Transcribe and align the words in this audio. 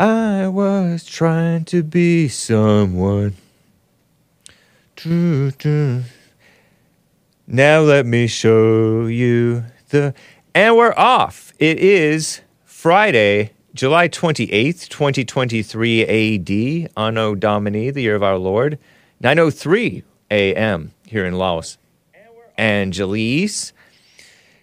I 0.00 0.48
was 0.48 1.04
trying 1.04 1.66
to 1.66 1.82
be 1.82 2.26
someone. 2.26 3.34
Now 7.46 7.80
let 7.80 8.06
me 8.06 8.26
show 8.28 9.04
you 9.04 9.66
the. 9.90 10.14
And 10.54 10.74
we're 10.74 10.94
off. 10.96 11.52
It 11.58 11.78
is 11.78 12.40
Friday, 12.64 13.52
July 13.74 14.08
28th, 14.08 14.88
2023 14.88 16.86
AD, 16.86 16.92
Anno 16.96 17.34
Domini, 17.34 17.90
the 17.90 18.00
year 18.00 18.14
of 18.14 18.22
our 18.22 18.38
Lord, 18.38 18.78
9.03 19.22 20.02
a.m. 20.30 20.92
here 21.06 21.26
in 21.26 21.34
Los. 21.34 21.76
Angeles. 22.56 23.74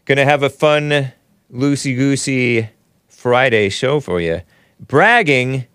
Gonna 0.06 0.26
have 0.26 0.42
a 0.42 0.50
fun, 0.50 1.12
loosey 1.54 1.96
goosey 1.96 2.70
Friday 3.08 3.70
show 3.70 4.00
for 4.00 4.20
you. 4.20 4.42
Bragging 4.80 5.68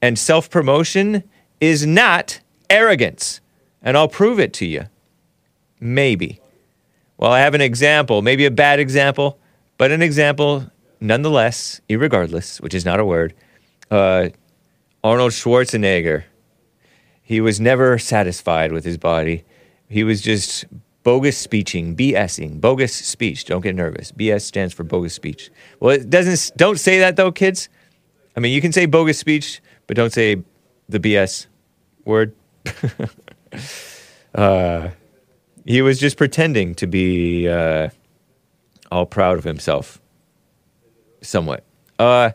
and 0.00 0.18
self 0.18 0.50
promotion 0.50 1.24
is 1.60 1.86
not 1.86 2.40
arrogance. 2.70 3.40
And 3.82 3.96
I'll 3.96 4.08
prove 4.08 4.38
it 4.38 4.52
to 4.54 4.66
you. 4.66 4.84
Maybe. 5.80 6.40
Well, 7.16 7.32
I 7.32 7.40
have 7.40 7.54
an 7.54 7.60
example, 7.60 8.22
maybe 8.22 8.44
a 8.44 8.50
bad 8.50 8.78
example, 8.78 9.38
but 9.76 9.90
an 9.90 10.02
example 10.02 10.70
nonetheless, 11.00 11.80
irregardless, 11.88 12.60
which 12.60 12.74
is 12.74 12.84
not 12.84 13.00
a 13.00 13.04
word. 13.04 13.34
Uh, 13.90 14.28
Arnold 15.02 15.32
Schwarzenegger. 15.32 16.24
He 17.22 17.40
was 17.40 17.60
never 17.60 17.98
satisfied 17.98 18.72
with 18.72 18.84
his 18.84 18.96
body. 18.98 19.44
He 19.88 20.02
was 20.04 20.20
just 20.20 20.64
bogus 21.08 21.38
speeching, 21.38 21.96
BSing, 21.96 22.60
bogus 22.60 22.94
speech. 22.94 23.46
Don't 23.46 23.62
get 23.62 23.74
nervous. 23.74 24.12
BS 24.12 24.42
stands 24.42 24.74
for 24.74 24.84
bogus 24.84 25.14
speech. 25.14 25.50
Well, 25.80 25.94
it 25.96 26.10
doesn't. 26.10 26.54
Don't 26.58 26.78
say 26.78 26.98
that 26.98 27.16
though, 27.16 27.32
kids. 27.32 27.70
I 28.36 28.40
mean, 28.40 28.52
you 28.52 28.60
can 28.60 28.72
say 28.72 28.84
bogus 28.84 29.18
speech, 29.18 29.62
but 29.86 29.96
don't 29.96 30.12
say 30.12 30.42
the 30.86 31.00
BS 31.00 31.46
word. 32.04 32.34
uh, 34.34 34.90
he 35.64 35.80
was 35.80 35.98
just 35.98 36.18
pretending 36.18 36.74
to 36.74 36.86
be 36.86 37.48
uh, 37.48 37.88
all 38.92 39.06
proud 39.06 39.38
of 39.38 39.44
himself, 39.44 40.02
somewhat. 41.22 41.64
Uh, 41.98 42.32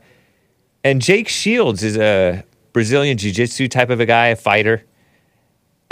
and 0.84 1.00
Jake 1.00 1.28
Shields 1.28 1.84
is 1.84 1.96
a 1.96 2.44
Brazilian 2.74 3.20
Jiu 3.20 3.32
Jitsu 3.32 3.68
type 3.68 3.92
of 3.92 4.00
a 4.00 4.08
guy, 4.08 4.30
a 4.30 4.36
fighter. 4.36 4.84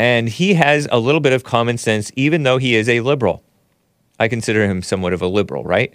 And 0.02 0.30
he 0.30 0.56
has 0.56 0.88
a 0.92 0.98
little 0.98 1.22
bit 1.22 1.32
of 1.32 1.44
common 1.44 1.78
sense, 1.78 2.12
even 2.16 2.42
though 2.42 2.58
he 2.58 2.74
is 2.74 2.90
a 2.90 3.02
liberal. 3.02 3.44
I 4.20 4.30
consider 4.30 4.66
him 4.66 4.82
somewhat 4.82 5.14
of 5.14 5.22
a 5.22 5.28
liberal, 5.28 5.64
right? 5.64 5.94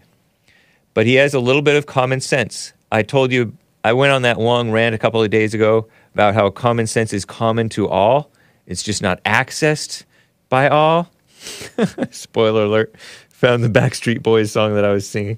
But 0.95 1.07
he 1.07 1.17
has 1.17 1.35
a 1.35 1.41
little 1.41 1.61
bit 1.61 1.75
of 1.75 1.87
common 1.87 2.21
sense. 2.21 2.73
I 2.93 3.03
told 3.03 3.33
you, 3.33 3.57
I 3.83 3.93
went 3.95 4.12
on 4.12 4.23
that 4.23 4.39
long 4.39 4.71
rant 4.71 4.95
a 4.95 4.99
couple 4.99 5.21
of 5.25 5.31
days 5.31 5.55
ago 5.55 5.89
about 6.15 6.34
how 6.34 6.51
common 6.51 6.87
sense 6.87 7.12
is 7.12 7.25
common 7.25 7.69
to 7.71 7.89
all, 7.89 8.31
it's 8.69 8.84
just 8.84 9.03
not 9.03 9.21
accessed 9.25 10.05
by 10.51 10.69
all. 10.69 11.11
Spoiler 12.12 12.62
alert. 12.62 12.95
Found 13.31 13.65
the 13.65 13.69
Backstreet 13.69 14.23
Boys 14.23 14.53
song 14.53 14.75
that 14.77 14.84
I 14.84 14.93
was 14.93 15.09
singing, 15.09 15.37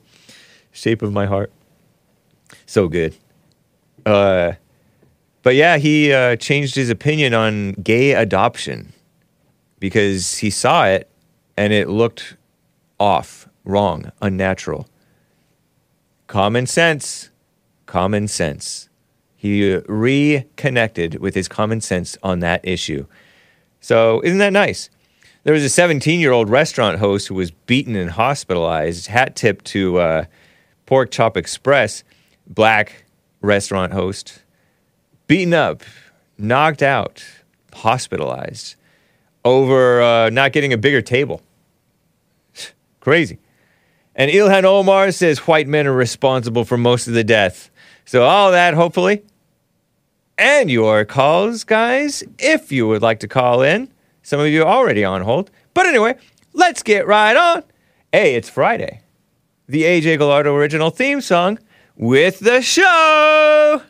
Shape 0.73 1.01
of 1.01 1.11
My 1.11 1.25
Heart. 1.25 1.51
So 2.67 2.87
good. 2.87 3.17
Uh, 4.05 4.53
but 5.42 5.55
yeah, 5.55 5.78
he 5.78 6.12
uh, 6.12 6.36
changed 6.36 6.75
his 6.75 6.91
opinion 6.91 7.34
on 7.34 7.72
gay 7.72 8.12
adoption 8.12 8.92
because 9.78 10.39
he 10.39 10.50
saw 10.50 10.86
it 10.86 11.08
and 11.56 11.72
it 11.72 11.89
looked 11.89 12.36
off, 12.98 13.48
wrong, 13.64 14.11
unnatural. 14.20 14.89
Common 16.27 16.66
sense, 16.66 17.31
common 17.86 18.28
sense. 18.28 18.89
He 19.36 19.77
reconnected 19.86 21.20
with 21.20 21.34
his 21.34 21.48
common 21.48 21.81
sense 21.81 22.19
on 22.22 22.41
that 22.41 22.61
issue. 22.66 23.06
So, 23.81 24.20
isn't 24.25 24.39
that 24.39 24.53
nice? 24.53 24.91
There 25.44 25.54
was 25.54 25.62
a 25.62 25.69
17 25.69 26.19
year 26.21 26.32
old 26.32 26.50
restaurant 26.50 26.98
host 26.98 27.28
who 27.28 27.34
was 27.34 27.53
beaten 27.53 27.94
and 27.94 28.10
hospitalized. 28.10 29.06
Hat 29.06 29.37
tip 29.37 29.62
to 29.65 29.98
uh, 29.98 30.25
Pork 30.87 31.10
Chop 31.10 31.37
Express, 31.37 32.03
black 32.48 33.04
restaurant 33.41 33.93
host 33.93 34.43
beaten 35.28 35.55
up, 35.55 35.84
knocked 36.37 36.83
out, 36.83 37.25
hospitalized 37.72 38.75
over 39.44 40.03
uh, 40.03 40.31
not 40.31 40.53
getting 40.53 40.72
a 40.72 40.77
bigger 40.77 41.00
table. 41.00 41.41
Crazy. 43.00 43.39
And 44.16 44.33
Ilhan 44.33 44.65
Omar 44.65 45.12
says 45.12 45.39
white 45.47 45.69
men 45.69 45.87
are 45.87 45.93
responsible 45.93 46.65
for 46.65 46.77
most 46.77 47.06
of 47.06 47.15
the 47.15 47.22
death. 47.22 47.71
So, 48.05 48.25
all 48.25 48.50
that, 48.50 48.75
hopefully. 48.75 49.22
And 50.37 50.71
your 50.71 51.05
calls, 51.05 51.62
guys, 51.62 52.25
if 52.39 52.72
you 52.72 52.89
would 52.89 53.03
like 53.03 53.21
to 53.21 53.28
call 53.28 53.62
in. 53.62 53.93
Some 54.22 54.41
of 54.41 54.49
you 54.49 54.62
are 54.62 54.69
already 54.69 55.05
on 55.05 55.22
hold. 55.22 55.50
But 55.72 55.87
anyway, 55.87 56.16
let's 56.53 56.83
get 56.83 57.06
right 57.06 57.37
on. 57.37 57.62
Hey, 58.12 58.34
it's 58.34 58.49
Friday. 58.49 59.03
The 59.69 59.83
AJ 59.83 60.19
Gallardo 60.19 60.55
original 60.55 60.91
theme 60.91 61.21
song 61.21 61.59
with 61.97 62.41
the 62.41 62.62
show. 62.62 63.83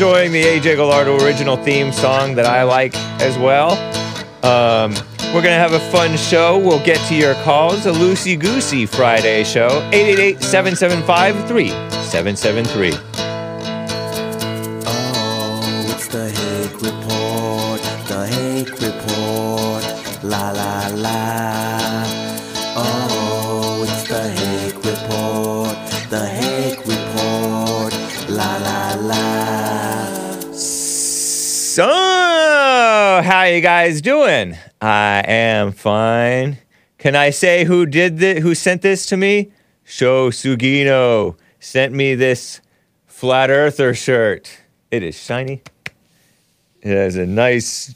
Enjoying 0.00 0.32
the 0.32 0.42
AJ 0.42 0.76
Gallardo 0.76 1.22
original 1.22 1.56
theme 1.58 1.92
song 1.92 2.34
that 2.34 2.46
I 2.46 2.62
like 2.62 2.94
as 3.20 3.36
well. 3.36 3.99
Um, 4.42 4.94
we're 5.34 5.42
gonna 5.42 5.58
have 5.58 5.74
a 5.74 5.80
fun 5.90 6.16
show. 6.16 6.58
We'll 6.58 6.82
get 6.84 6.98
to 7.08 7.14
your 7.14 7.34
calls. 7.44 7.86
A 7.86 7.92
loosey 7.92 8.38
goosey 8.38 8.86
Friday 8.86 9.44
show. 9.44 9.68
888 9.92 10.42
775 10.42 11.46
3773. 11.46 12.92
Oh, 14.86 15.86
it's 15.94 16.08
the 16.08 16.30
Hake 16.30 16.80
Report, 16.80 17.80
the 18.08 18.26
Hake 18.26 18.80
Report, 18.80 19.84
la 20.24 20.50
la 20.50 20.88
la. 20.94 22.04
Oh, 22.76 23.84
it's 23.86 24.08
the 24.08 24.30
Hake 24.30 24.82
Report, 24.84 25.76
the 26.08 26.26
Hake 26.26 26.78
Report, 26.86 27.92
la 28.30 28.56
la 28.56 28.94
la. 29.00 30.20
How 33.22 33.42
you 33.44 33.60
guys 33.60 34.00
doing? 34.00 34.56
I 34.80 35.22
am 35.26 35.72
fine. 35.72 36.56
Can 36.96 37.14
I 37.14 37.30
say 37.30 37.64
who 37.64 37.84
did 37.84 38.16
this? 38.16 38.42
Who 38.42 38.54
sent 38.54 38.80
this 38.80 39.04
to 39.06 39.16
me? 39.18 39.52
Sho 39.84 40.30
Sugino 40.30 41.36
sent 41.58 41.92
me 41.92 42.14
this 42.14 42.62
flat 43.06 43.50
earther 43.50 43.92
shirt. 43.92 44.58
It 44.90 45.02
is 45.02 45.20
shiny. 45.20 45.60
It 46.80 46.94
has 46.96 47.16
a 47.16 47.26
nice. 47.26 47.94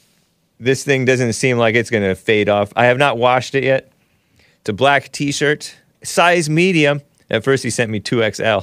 This 0.59 0.83
thing 0.83 1.05
doesn't 1.05 1.33
seem 1.33 1.57
like 1.57 1.73
it's 1.73 1.89
gonna 1.89 2.13
fade 2.13 2.47
off. 2.47 2.71
I 2.75 2.85
have 2.85 2.99
not 2.99 3.17
washed 3.17 3.55
it 3.55 3.63
yet. 3.63 3.91
It's 4.59 4.69
a 4.69 4.73
black 4.73 5.11
T-shirt, 5.11 5.75
size 6.03 6.51
medium. 6.51 7.01
At 7.31 7.43
first, 7.43 7.63
he 7.63 7.71
sent 7.71 7.89
me 7.89 7.99
two 7.99 8.21
XL. 8.31 8.59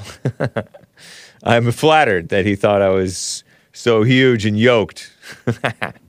I'm 1.42 1.72
flattered 1.72 2.28
that 2.28 2.46
he 2.46 2.54
thought 2.54 2.82
I 2.82 2.90
was 2.90 3.42
so 3.72 4.04
huge 4.04 4.46
and 4.46 4.56
yoked. 4.56 5.12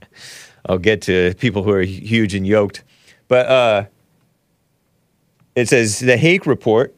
I'll 0.66 0.78
get 0.78 1.02
to 1.02 1.34
people 1.38 1.62
who 1.62 1.70
are 1.70 1.82
huge 1.82 2.34
and 2.34 2.46
yoked. 2.46 2.82
But 3.28 3.46
uh, 3.46 3.84
it 5.54 5.68
says 5.68 5.98
the 5.98 6.16
Hake 6.16 6.46
Report, 6.46 6.94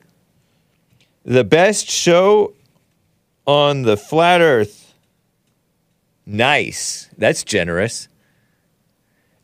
the 1.25 1.45
best 1.45 1.91
show 1.91 2.55
on 3.47 3.83
the 3.83 3.97
flat 3.97 4.41
earth. 4.41 4.95
Nice. 6.25 7.09
That's 7.17 7.45
generous. 7.45 8.09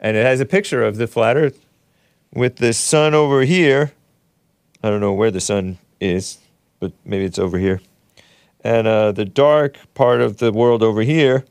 And 0.01 0.17
it 0.17 0.25
has 0.25 0.41
a 0.41 0.47
picture 0.47 0.83
of 0.83 0.97
the 0.97 1.07
flat 1.07 1.37
earth 1.37 1.65
with 2.35 2.57
the 2.57 2.73
sun 2.73 3.15
over 3.15 3.43
here. 3.43 3.93
I 4.83 4.91
don't 4.91 5.01
know 5.01 5.13
where 5.13 5.31
the 5.31 5.41
sun 5.41 5.79
is, 6.01 6.39
but 6.81 6.93
maybe 7.05 7.25
it's 7.25 7.39
over 7.39 7.59
here. 7.59 7.81
And 8.65 8.87
uh, 8.87 9.13
the 9.13 9.25
dark 9.25 9.79
part 9.95 10.21
of 10.21 10.39
the 10.39 10.53
world 10.53 10.83
over 10.83 11.03
here. 11.03 11.45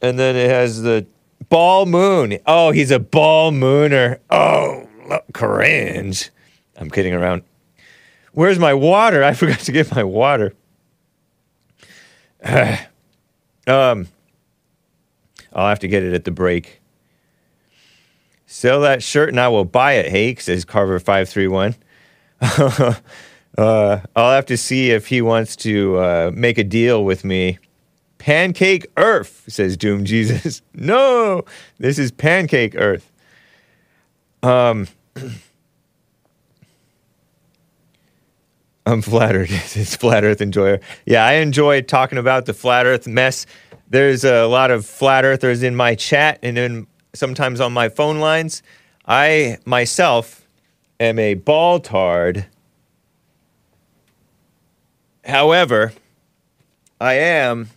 And 0.00 0.18
then 0.18 0.36
it 0.36 0.48
has 0.48 0.82
the 0.82 1.06
ball 1.48 1.86
moon. 1.86 2.38
Oh, 2.46 2.70
he's 2.70 2.90
a 2.90 2.98
ball 2.98 3.52
mooner. 3.52 4.18
Oh, 4.30 4.88
lo- 5.08 5.20
cringe. 5.32 6.30
I'm 6.76 6.90
kidding 6.90 7.14
around. 7.14 7.42
Where's 8.32 8.58
my 8.58 8.74
water? 8.74 9.24
I 9.30 9.32
forgot 9.34 9.60
to 9.60 9.72
get 9.72 9.94
my 9.94 10.04
water. 10.04 10.54
um, 13.66 14.08
I'll 15.52 15.68
have 15.68 15.80
to 15.80 15.88
get 15.88 16.02
it 16.02 16.12
at 16.12 16.24
the 16.24 16.30
break. 16.30 16.80
Sell 18.46 18.80
that 18.82 19.02
shirt 19.02 19.30
and 19.30 19.40
I 19.40 19.48
will 19.48 19.64
buy 19.64 19.94
it, 19.94 20.10
Hake, 20.10 20.40
says 20.40 20.64
Carver531. 20.64 21.76
uh, 23.58 24.00
I'll 24.14 24.32
have 24.32 24.46
to 24.46 24.56
see 24.56 24.90
if 24.90 25.08
he 25.08 25.20
wants 25.22 25.56
to 25.56 25.96
uh, 25.96 26.30
make 26.32 26.58
a 26.58 26.64
deal 26.64 27.04
with 27.04 27.24
me. 27.24 27.58
Pancake 28.26 28.88
Earth, 28.96 29.44
says 29.46 29.76
Doom 29.76 30.04
Jesus. 30.04 30.60
no, 30.74 31.44
this 31.78 31.96
is 31.96 32.10
Pancake 32.10 32.74
Earth. 32.74 33.12
Um, 34.42 34.88
I'm 38.84 39.00
flattered. 39.00 39.48
It's 39.52 39.94
Flat 39.94 40.24
Earth 40.24 40.40
Enjoyer. 40.40 40.80
Yeah, 41.06 41.24
I 41.24 41.34
enjoy 41.34 41.82
talking 41.82 42.18
about 42.18 42.46
the 42.46 42.52
Flat 42.52 42.84
Earth 42.84 43.06
mess. 43.06 43.46
There's 43.90 44.24
a 44.24 44.46
lot 44.46 44.72
of 44.72 44.84
Flat 44.84 45.24
Earthers 45.24 45.62
in 45.62 45.76
my 45.76 45.94
chat 45.94 46.40
and 46.42 46.58
in 46.58 46.88
sometimes 47.14 47.60
on 47.60 47.72
my 47.72 47.88
phone 47.88 48.18
lines. 48.18 48.60
I 49.06 49.58
myself 49.64 50.48
am 50.98 51.20
a 51.20 51.34
ball 51.34 51.78
tard. 51.78 52.46
However, 55.24 55.92
I 57.00 57.14
am 57.14 57.68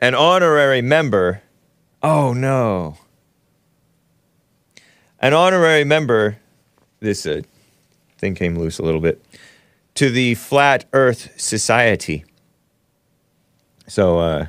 an 0.00 0.14
honorary 0.14 0.82
member. 0.82 1.42
Oh 2.02 2.32
no. 2.32 2.98
An 5.20 5.32
honorary 5.32 5.84
member. 5.84 6.38
This 7.00 7.26
uh, 7.26 7.42
thing 8.18 8.34
came 8.34 8.56
loose 8.56 8.78
a 8.78 8.82
little 8.82 9.00
bit. 9.00 9.24
To 9.94 10.10
the 10.10 10.34
Flat 10.34 10.84
Earth 10.92 11.32
Society. 11.40 12.24
So, 13.88 14.18
uh, 14.18 14.46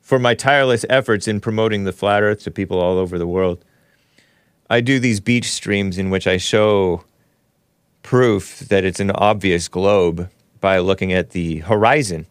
for 0.00 0.18
my 0.18 0.34
tireless 0.34 0.84
efforts 0.88 1.26
in 1.26 1.40
promoting 1.40 1.84
the 1.84 1.92
flat 1.92 2.22
earth 2.22 2.44
to 2.44 2.50
people 2.52 2.78
all 2.78 2.98
over 2.98 3.18
the 3.18 3.26
world, 3.26 3.64
I 4.70 4.80
do 4.80 5.00
these 5.00 5.18
beach 5.18 5.50
streams 5.50 5.98
in 5.98 6.10
which 6.10 6.26
I 6.26 6.36
show 6.36 7.04
proof 8.02 8.60
that 8.68 8.84
it's 8.84 9.00
an 9.00 9.10
obvious 9.10 9.66
globe 9.66 10.30
by 10.60 10.78
looking 10.78 11.12
at 11.12 11.30
the 11.30 11.58
horizon. 11.58 12.26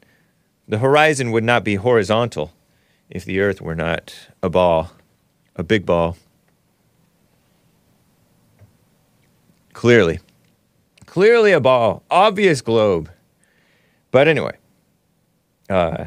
The 0.67 0.79
horizon 0.79 1.31
would 1.31 1.43
not 1.43 1.63
be 1.63 1.75
horizontal 1.75 2.53
if 3.09 3.23
the 3.23 3.39
earth 3.39 3.61
were 3.61 3.75
not 3.75 4.15
a 4.41 4.49
ball, 4.49 4.91
a 5.55 5.63
big 5.63 5.85
ball. 5.85 6.17
Clearly. 9.73 10.19
Clearly 11.05 11.51
a 11.51 11.59
ball. 11.59 12.03
Obvious 12.09 12.61
globe. 12.61 13.11
But 14.09 14.27
anyway, 14.27 14.57
uh, 15.69 16.05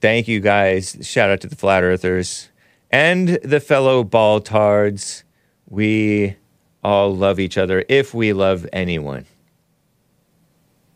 thank 0.00 0.28
you 0.28 0.40
guys. 0.40 0.96
Shout 1.02 1.30
out 1.30 1.40
to 1.42 1.46
the 1.46 1.56
flat 1.56 1.82
earthers 1.82 2.48
and 2.90 3.28
the 3.28 3.60
fellow 3.60 4.04
ball 4.04 4.40
tards. 4.40 5.24
We 5.68 6.36
all 6.84 7.14
love 7.14 7.40
each 7.40 7.56
other 7.56 7.84
if 7.88 8.12
we 8.12 8.32
love 8.32 8.66
anyone. 8.72 9.24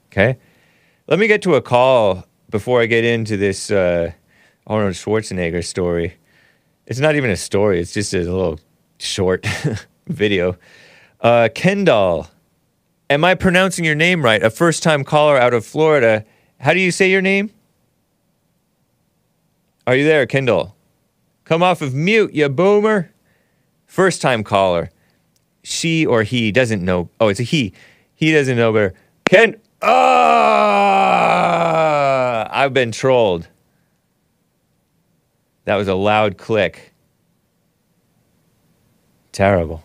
Okay? 0.08 0.38
Let 1.06 1.19
me 1.19 1.26
get 1.26 1.43
to 1.43 1.55
a 1.55 1.62
call 1.62 2.25
before 2.50 2.82
I 2.82 2.87
get 2.87 3.05
into 3.05 3.37
this 3.37 3.70
uh, 3.70 4.12
Arnold 4.67 4.94
Schwarzenegger 4.94 5.64
story. 5.64 6.14
It's 6.87 6.99
not 6.99 7.14
even 7.14 7.31
a 7.31 7.37
story, 7.37 7.81
it's 7.81 7.93
just 7.93 8.12
a 8.12 8.19
little 8.19 8.58
short 8.99 9.47
video. 10.06 10.56
Uh, 11.20 11.49
Kendall, 11.55 12.29
am 13.08 13.25
I 13.25 13.35
pronouncing 13.35 13.85
your 13.85 13.94
name 13.94 14.25
right? 14.25 14.43
A 14.43 14.50
first 14.50 14.82
time 14.82 15.05
caller 15.05 15.38
out 15.38 15.55
of 15.55 15.64
Florida. 15.64 16.25
How 16.58 16.75
do 16.75 16.81
you 16.81 16.91
say 16.91 17.11
your 17.11 17.23
name? 17.23 17.50
Are 19.87 19.94
you 19.94 20.05
there, 20.05 20.26
Kendall? 20.26 20.76
Come 21.44 21.62
off 21.62 21.82
of 21.82 21.94
mute, 21.94 22.32
you 22.32 22.49
boomer. 22.49 23.11
First 23.87 24.23
time 24.23 24.44
caller. 24.44 24.91
She 25.62 26.06
or 26.06 26.23
he 26.23 26.53
doesn't 26.53 26.85
know. 26.85 27.11
Oh, 27.20 27.29
it's 27.29 27.41
a 27.41 27.44
he. 27.44 27.73
He 28.14 28.32
doesn't 28.32 28.56
know 28.56 28.73
better. 28.73 28.94
Ken. 29.25 29.56
Ah! 29.82 30.90
I've 32.61 32.75
been 32.75 32.93
trolled. 32.93 33.49
That 35.65 35.77
was 35.77 35.89
a 35.89 35.95
loud 35.95 36.37
click. 36.37 36.93
Terrible. 39.33 39.83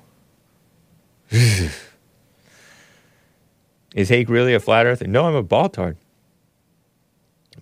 Is 1.32 1.70
Hake 4.10 4.28
really 4.28 4.54
a 4.54 4.60
flat 4.60 4.86
earther? 4.86 5.08
No, 5.08 5.24
I'm 5.24 5.36
a 5.36 5.42
ball 5.42 5.70
tard. 5.70 5.96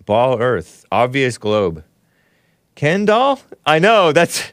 Ball 0.04 0.40
earth. 0.40 0.84
Obvious 0.90 1.38
globe. 1.38 1.84
Kendall? 2.74 3.38
I 3.64 3.78
know, 3.78 4.10
that's. 4.10 4.52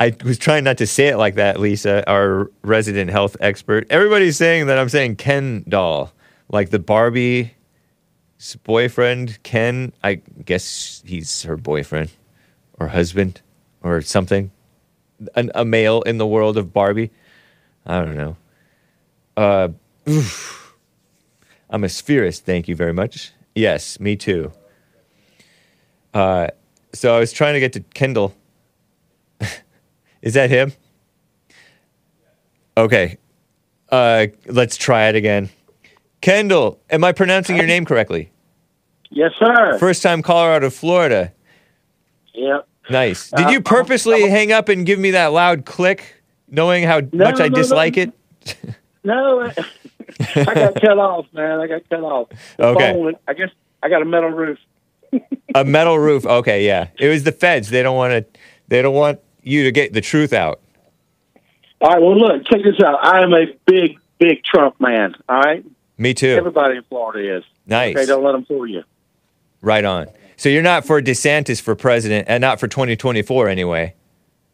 I 0.00 0.16
was 0.24 0.38
trying 0.38 0.64
not 0.64 0.78
to 0.78 0.86
say 0.86 1.08
it 1.08 1.18
like 1.18 1.34
that, 1.34 1.60
Lisa, 1.60 2.02
our 2.08 2.50
resident 2.62 3.10
health 3.10 3.36
expert. 3.40 3.86
Everybody's 3.90 4.38
saying 4.38 4.68
that 4.68 4.78
I'm 4.78 4.88
saying 4.88 5.16
Ken 5.16 5.66
doll, 5.68 6.14
like 6.48 6.70
the 6.70 6.78
Barbie 6.78 7.56
boyfriend, 8.64 9.42
Ken. 9.42 9.92
I 10.02 10.14
guess 10.44 11.02
he's 11.06 11.42
her 11.42 11.56
boyfriend 11.56 12.10
or 12.78 12.88
husband 12.88 13.40
or 13.82 14.02
something. 14.02 14.50
An, 15.36 15.50
a 15.54 15.64
male 15.64 16.02
in 16.02 16.18
the 16.18 16.26
world 16.26 16.56
of 16.56 16.72
Barbie. 16.72 17.10
I 17.86 18.00
don't 18.04 18.16
know. 18.16 18.36
Uh, 19.36 19.68
oof. 20.08 20.74
I'm 21.70 21.84
a 21.84 21.88
spherist. 21.88 22.40
Thank 22.40 22.68
you 22.68 22.76
very 22.76 22.92
much. 22.92 23.32
Yes, 23.54 24.00
me 24.00 24.16
too. 24.16 24.52
Uh, 26.12 26.48
so 26.92 27.14
I 27.14 27.18
was 27.18 27.32
trying 27.32 27.54
to 27.54 27.60
get 27.60 27.72
to 27.74 27.80
Kendall. 27.80 28.34
Is 30.22 30.34
that 30.34 30.50
him? 30.50 30.72
Okay. 32.76 33.18
Uh, 33.90 34.26
let's 34.46 34.76
try 34.76 35.08
it 35.08 35.14
again. 35.14 35.50
Kendall, 36.20 36.80
am 36.90 37.04
I 37.04 37.12
pronouncing 37.12 37.56
your 37.56 37.66
name 37.66 37.84
correctly? 37.84 38.31
Yes, 39.12 39.32
sir. 39.38 39.78
First 39.78 40.02
time 40.02 40.22
caller 40.22 40.50
out 40.52 40.64
of 40.64 40.74
Florida. 40.74 41.32
Yep. 42.34 42.66
Nice. 42.90 43.30
Did 43.30 43.46
Uh, 43.46 43.50
you 43.50 43.60
purposely 43.60 44.28
hang 44.28 44.50
up 44.52 44.68
and 44.68 44.84
give 44.86 44.98
me 44.98 45.12
that 45.12 45.26
loud 45.32 45.64
click, 45.64 46.22
knowing 46.48 46.84
how 46.84 47.00
No, 47.12 47.24
much 47.26 47.40
I 47.40 47.48
no, 47.48 47.48
no. 47.48 47.54
dislike 47.56 47.96
it? 47.96 48.12
No, 49.04 49.40
I 50.36 50.54
got 50.54 50.74
cut 50.80 50.96
off, 50.96 51.26
man. 51.32 51.58
I 51.58 51.66
got 51.66 51.88
cut 51.90 52.02
off. 52.04 52.28
The 52.56 52.66
Okay. 52.66 52.92
phone, 52.92 53.14
I 53.26 53.32
guess 53.34 53.48
I 53.82 53.88
got 53.88 54.00
a 54.00 54.04
metal 54.04 54.30
roof. 54.30 54.58
A 55.56 55.64
metal 55.64 55.98
roof. 55.98 56.24
Okay, 56.24 56.64
yeah. 56.64 56.86
It 57.00 57.08
was 57.08 57.24
the 57.24 57.32
feds. 57.32 57.70
They 57.70 57.82
don't 57.82 57.96
want 57.96 58.12
to. 58.12 58.40
They 58.68 58.80
don't 58.80 58.94
want 58.94 59.18
you 59.42 59.64
to 59.64 59.72
get 59.72 59.92
the 59.92 60.00
truth 60.00 60.32
out. 60.32 60.60
All 61.80 61.90
right. 61.90 62.00
Well, 62.00 62.16
look, 62.16 62.46
check 62.46 62.60
this 62.62 62.80
out. 62.84 63.04
I 63.04 63.22
am 63.24 63.32
a 63.34 63.46
big, 63.66 63.98
big 64.20 64.44
Trump 64.44 64.80
man. 64.80 65.16
All 65.28 65.40
right. 65.40 65.64
Me 65.98 66.14
too. 66.14 66.28
Everybody 66.28 66.76
in 66.76 66.84
Florida 66.84 67.38
is. 67.38 67.44
Nice. 67.66 67.96
Okay, 67.96 68.06
don't 68.06 68.22
let 68.22 68.32
them 68.32 68.44
fool 68.44 68.68
you. 68.68 68.84
Right 69.62 69.84
on. 69.84 70.08
So 70.36 70.48
you're 70.48 70.62
not 70.62 70.84
for 70.84 71.00
DeSantis 71.00 71.62
for 71.62 71.74
president, 71.74 72.26
and 72.28 72.40
not 72.42 72.58
for 72.60 72.66
2024 72.68 73.48
anyway. 73.48 73.94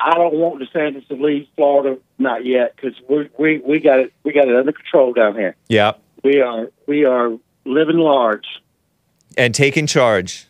I 0.00 0.15
don't 0.15 0.35
want 0.35 0.62
DeSantis 0.62 1.09
to 1.09 1.15
leave 1.15 1.49
Florida, 1.57 1.99
not 2.19 2.45
yet, 2.45 2.77
because 2.77 2.95
we 3.09 3.29
we 3.38 3.59
we 3.67 3.81
got 3.81 3.99
it 3.99 4.12
we 4.23 4.33
got 4.33 4.47
it 4.49 4.55
under 4.55 4.71
control 4.73 5.12
down 5.12 5.35
here. 5.35 5.57
Yeah. 5.69 5.93
We 6.23 6.41
are 6.41 6.69
we 6.87 7.05
are 7.05 7.31
living 7.65 7.97
large. 7.99 8.47
And 9.37 9.55
taking 9.55 9.87
charge. 9.87 10.47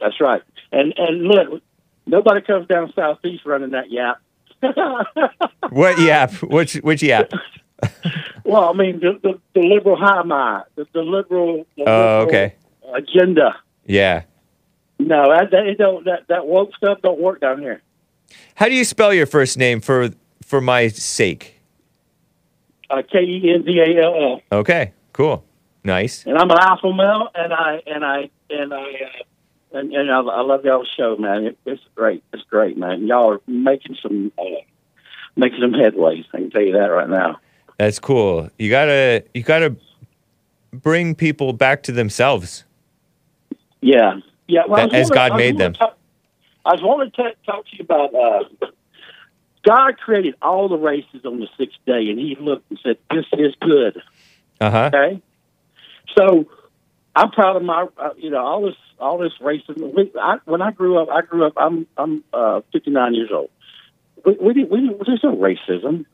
That's 0.00 0.20
right. 0.20 0.42
And 0.72 0.92
and 0.98 1.22
look, 1.22 1.62
nobody 2.06 2.40
comes 2.42 2.66
down 2.66 2.92
southeast 2.94 3.46
running 3.46 3.70
that 3.70 3.90
yap. 3.90 4.20
What 5.70 5.98
yap? 6.00 6.32
Which 6.42 6.74
which 6.76 7.02
yap? 7.02 7.30
Well, 8.44 8.70
I 8.70 8.72
mean 8.72 8.98
the 9.00 9.18
the, 9.22 9.38
the 9.54 9.60
liberal 9.60 9.94
high 9.96 10.22
mind, 10.22 10.64
the, 10.74 10.86
the 10.94 11.02
liberal, 11.02 11.66
the 11.76 11.84
Oh, 11.86 12.20
liberal 12.20 12.28
okay. 12.28 12.54
agenda. 12.94 13.54
Yeah. 13.88 14.22
No, 15.00 15.28
that, 15.34 15.50
that 15.50 15.66
it 15.66 15.78
don't 15.78 16.04
that 16.04 16.28
that 16.28 16.46
woke 16.46 16.74
stuff 16.76 16.98
don't 17.02 17.20
work 17.20 17.40
down 17.40 17.60
here. 17.60 17.82
How 18.54 18.66
do 18.68 18.74
you 18.74 18.84
spell 18.84 19.12
your 19.14 19.26
first 19.26 19.56
name 19.58 19.80
for 19.80 20.10
for 20.44 20.60
my 20.60 20.88
sake? 20.88 21.54
Uh, 22.90 23.02
K 23.10 23.18
E 23.20 23.52
N 23.54 23.62
D 23.64 23.80
A 23.80 24.04
L 24.04 24.40
L, 24.52 24.58
Okay. 24.60 24.92
Cool. 25.12 25.44
Nice. 25.84 26.24
and 26.26 26.36
I'm 26.36 26.50
an 26.50 26.58
alpha 26.60 26.92
male, 26.92 27.28
and 27.34 27.52
I 27.52 27.82
and 27.86 28.04
I 28.04 28.30
and 28.50 28.74
I 28.74 28.82
uh, 28.82 29.78
and, 29.78 29.92
and 29.92 30.10
I, 30.10 30.20
I 30.20 30.40
love 30.42 30.64
y'all's 30.64 30.88
show, 30.96 31.16
man. 31.16 31.44
It, 31.44 31.58
it's 31.64 31.82
great. 31.94 32.22
It's 32.32 32.42
great, 32.44 32.76
man. 32.76 33.06
Y'all 33.06 33.32
are 33.34 33.40
making 33.46 33.96
some 34.02 34.32
uh, 34.38 34.42
making 35.36 35.60
some 35.60 35.72
headways. 35.72 36.24
I 36.34 36.38
can 36.38 36.50
tell 36.50 36.62
you 36.62 36.72
that 36.72 36.86
right 36.86 37.08
now. 37.08 37.38
That's 37.78 37.98
cool. 37.98 38.50
You 38.58 38.68
gotta 38.70 39.24
you 39.34 39.42
gotta 39.42 39.76
bring 40.72 41.14
people 41.14 41.52
back 41.52 41.82
to 41.84 41.92
themselves. 41.92 42.64
Yeah, 43.80 44.20
yeah. 44.46 44.62
Well, 44.68 44.84
was 44.86 44.94
As 44.94 45.10
wondering- 45.10 45.28
God 45.28 45.36
made 45.36 45.58
them. 45.58 45.72
talk- 45.74 45.98
I 46.64 46.72
was 46.72 46.82
wanting 46.82 47.12
to 47.12 47.32
talk 47.46 47.64
to 47.66 47.76
you 47.76 47.82
about 47.84 48.14
uh, 48.14 48.44
God 49.64 49.98
created 49.98 50.34
all 50.42 50.68
the 50.68 50.76
races 50.76 51.24
on 51.24 51.40
the 51.40 51.48
sixth 51.56 51.78
day, 51.86 52.10
and 52.10 52.18
He 52.18 52.36
looked 52.40 52.70
and 52.70 52.78
said, 52.82 52.98
"This 53.10 53.24
is 53.32 53.54
good." 53.60 54.02
Uh 54.60 54.70
huh. 54.70 54.90
Okay, 54.92 55.22
so 56.16 56.46
I'm 57.14 57.30
proud 57.30 57.56
of 57.56 57.62
my, 57.62 57.86
uh, 57.96 58.10
you 58.16 58.30
know, 58.30 58.44
all 58.44 58.62
this 58.66 58.74
all 58.98 59.18
this 59.18 59.32
racism. 59.40 59.94
We, 59.94 60.10
I, 60.20 60.38
when 60.44 60.60
I 60.62 60.72
grew 60.72 60.98
up, 61.00 61.08
I 61.08 61.22
grew 61.22 61.46
up. 61.46 61.54
I'm 61.56 61.86
I'm 61.96 62.24
uh, 62.32 62.60
59 62.72 63.14
years 63.14 63.30
old. 63.32 63.50
We, 64.26 64.36
we 64.40 64.54
didn't. 64.54 64.70
We 64.70 64.80
didn't. 64.80 65.02
There's 65.06 65.22
no 65.22 65.36
racism. 65.36 66.04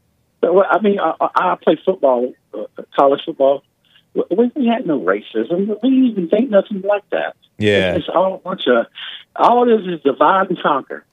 But, 0.40 0.54
what- 0.54 0.66
I 0.70 0.80
mean, 0.80 0.98
I, 1.00 1.14
I 1.20 1.52
I 1.52 1.56
played 1.62 1.78
football, 1.84 2.32
uh, 2.52 2.66
college 2.98 3.20
football. 3.24 3.62
We, 4.14 4.52
we 4.54 4.66
had 4.66 4.86
no 4.86 5.00
racism. 5.00 5.66
We 5.82 5.90
didn't 5.90 6.04
even 6.10 6.28
think 6.28 6.50
nothing 6.50 6.82
like 6.82 7.08
that. 7.10 7.34
Yeah. 7.58 7.94
It's 7.94 8.08
all 8.08 8.34
a 8.34 8.38
bunch 8.38 8.66
of. 8.66 8.86
All 9.36 9.68
it 9.68 9.80
is 9.80 9.94
is 9.94 10.02
divide 10.02 10.48
and 10.50 10.60
conquer. 10.60 11.04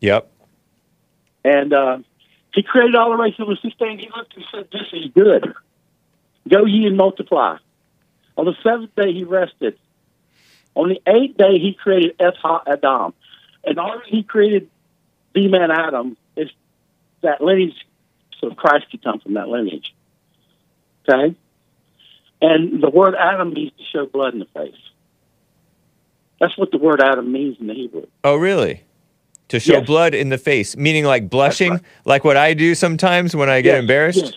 Yep. 0.00 0.30
And 1.44 1.72
uh, 1.72 1.98
he 2.54 2.62
created 2.62 2.94
all 2.94 3.10
the 3.10 3.16
races 3.16 3.40
on 3.40 3.48
the 3.48 3.56
sixth 3.62 3.78
day, 3.78 3.96
he 3.96 4.08
looked 4.14 4.34
and 4.34 4.44
said, 4.52 4.68
This 4.72 4.86
is 4.92 5.10
good. 5.14 5.54
Go 6.48 6.64
ye 6.64 6.86
and 6.86 6.96
multiply. 6.96 7.58
On 8.36 8.44
the 8.44 8.54
seventh 8.62 8.94
day, 8.94 9.12
he 9.12 9.24
rested. 9.24 9.78
On 10.74 10.88
the 10.88 11.00
eighth 11.06 11.36
day, 11.36 11.58
he 11.58 11.74
created 11.74 12.16
Eth 12.20 12.36
Adam. 12.66 13.12
And 13.64 13.78
all 13.78 14.00
he 14.06 14.22
created 14.22 14.70
the 15.34 15.48
man 15.48 15.70
Adam 15.70 16.16
is 16.36 16.48
that 17.22 17.40
lineage, 17.40 17.74
so 18.40 18.50
Christ 18.50 18.86
could 18.90 19.02
come 19.02 19.20
from 19.20 19.34
that 19.34 19.48
lineage. 19.48 19.94
Okay? 21.08 21.34
And 22.40 22.82
the 22.82 22.90
word 22.90 23.14
Adam 23.14 23.52
means 23.52 23.72
to 23.76 23.84
show 23.84 24.06
blood 24.06 24.34
in 24.34 24.38
the 24.38 24.46
face. 24.46 24.74
That's 26.40 26.56
what 26.56 26.70
the 26.70 26.78
word 26.78 27.00
Adam 27.00 27.30
means 27.32 27.56
in 27.60 27.66
the 27.66 27.74
Hebrew. 27.74 28.06
Oh, 28.24 28.36
really? 28.36 28.82
To 29.48 29.58
show 29.58 29.78
Yes. 29.78 29.86
blood 29.86 30.14
in 30.14 30.28
the 30.28 30.38
face, 30.38 30.76
meaning 30.76 31.04
like 31.04 31.30
blushing, 31.30 31.72
right. 31.72 31.82
like 32.04 32.24
what 32.24 32.36
I 32.36 32.54
do 32.54 32.74
sometimes 32.74 33.34
when 33.34 33.48
I 33.48 33.60
get 33.60 33.74
Yes, 33.74 33.80
embarrassed 33.80 34.24
Yes. 34.24 34.34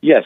yes. 0.00 0.24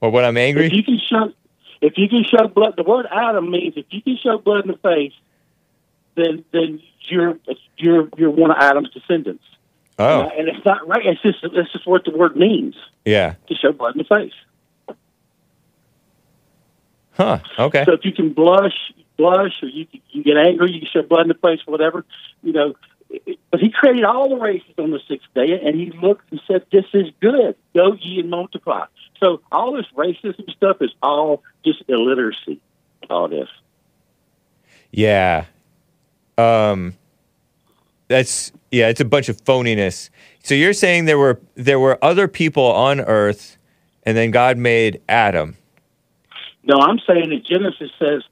or 0.00 0.10
when 0.10 0.24
I'm 0.24 0.36
angry. 0.36 0.66
If 0.66 0.72
you 0.72 0.84
can 0.84 0.98
show, 0.98 1.32
if 1.80 1.94
you 1.98 2.08
can 2.08 2.24
show 2.24 2.46
blood, 2.48 2.74
the 2.76 2.84
word 2.84 3.06
Adam 3.10 3.50
means 3.50 3.74
if 3.76 3.86
you 3.90 4.00
can 4.02 4.16
show 4.16 4.38
blood 4.38 4.64
in 4.64 4.70
the 4.70 4.78
face, 4.78 5.12
then 6.14 6.44
then 6.52 6.80
you're 7.08 7.38
you're 7.76 8.08
you're 8.16 8.30
one 8.30 8.50
of 8.50 8.56
Adam's 8.58 8.90
descendants. 8.90 9.44
Oh, 9.98 10.30
and 10.38 10.48
it's 10.48 10.64
not 10.64 10.86
right. 10.88 11.04
It's 11.04 11.20
just 11.20 11.38
it's 11.42 11.72
just 11.72 11.86
what 11.86 12.04
the 12.04 12.12
word 12.16 12.36
means 12.36 12.74
yeah. 13.04 13.34
to 13.48 13.54
show 13.54 13.72
blood 13.72 13.96
in 13.96 13.98
the 13.98 14.04
face. 14.04 14.96
Huh. 17.12 17.40
Okay. 17.58 17.84
So 17.84 17.92
if 17.92 18.04
you 18.04 18.12
can 18.12 18.32
blush, 18.32 18.92
blush, 19.20 19.62
or 19.62 19.68
you 19.68 19.86
you 20.10 20.24
get 20.24 20.36
angry, 20.36 20.72
you 20.72 20.80
can 20.80 20.88
show 20.90 21.02
blood 21.02 21.22
in 21.22 21.28
the 21.28 21.34
face, 21.34 21.60
whatever, 21.66 22.04
you 22.42 22.52
know. 22.52 22.74
But 23.50 23.60
he 23.60 23.70
created 23.70 24.04
all 24.04 24.28
the 24.28 24.36
races 24.36 24.72
on 24.78 24.92
the 24.92 25.00
sixth 25.08 25.26
day, 25.34 25.60
and 25.64 25.74
he 25.74 25.90
looked 26.00 26.30
and 26.30 26.40
said, 26.46 26.64
"This 26.72 26.86
is 26.94 27.06
good. 27.20 27.56
Go 27.74 27.94
ye 27.94 28.20
and 28.20 28.30
multiply." 28.30 28.86
So 29.18 29.42
all 29.52 29.72
this 29.74 29.86
racism 29.94 30.50
stuff 30.50 30.78
is 30.80 30.90
all 31.02 31.42
just 31.64 31.82
illiteracy. 31.88 32.60
All 33.10 33.28
this. 33.28 33.48
Yeah. 34.90 35.46
Um 36.38 36.94
that's 38.08 38.52
yeah, 38.70 38.88
it's 38.88 39.00
a 39.00 39.04
bunch 39.04 39.28
of 39.28 39.36
phoniness. 39.44 40.10
So 40.42 40.54
you're 40.54 40.72
saying 40.72 41.04
there 41.04 41.18
were 41.18 41.40
there 41.54 41.78
were 41.78 42.02
other 42.02 42.28
people 42.28 42.64
on 42.64 43.00
earth 43.00 43.58
and 44.04 44.16
then 44.16 44.30
God 44.30 44.56
made 44.56 45.00
Adam. 45.08 45.56
No, 46.62 46.76
I'm 46.80 46.98
saying 47.06 47.30
that 47.30 47.44
Genesis 47.44 47.90
says 47.98 48.22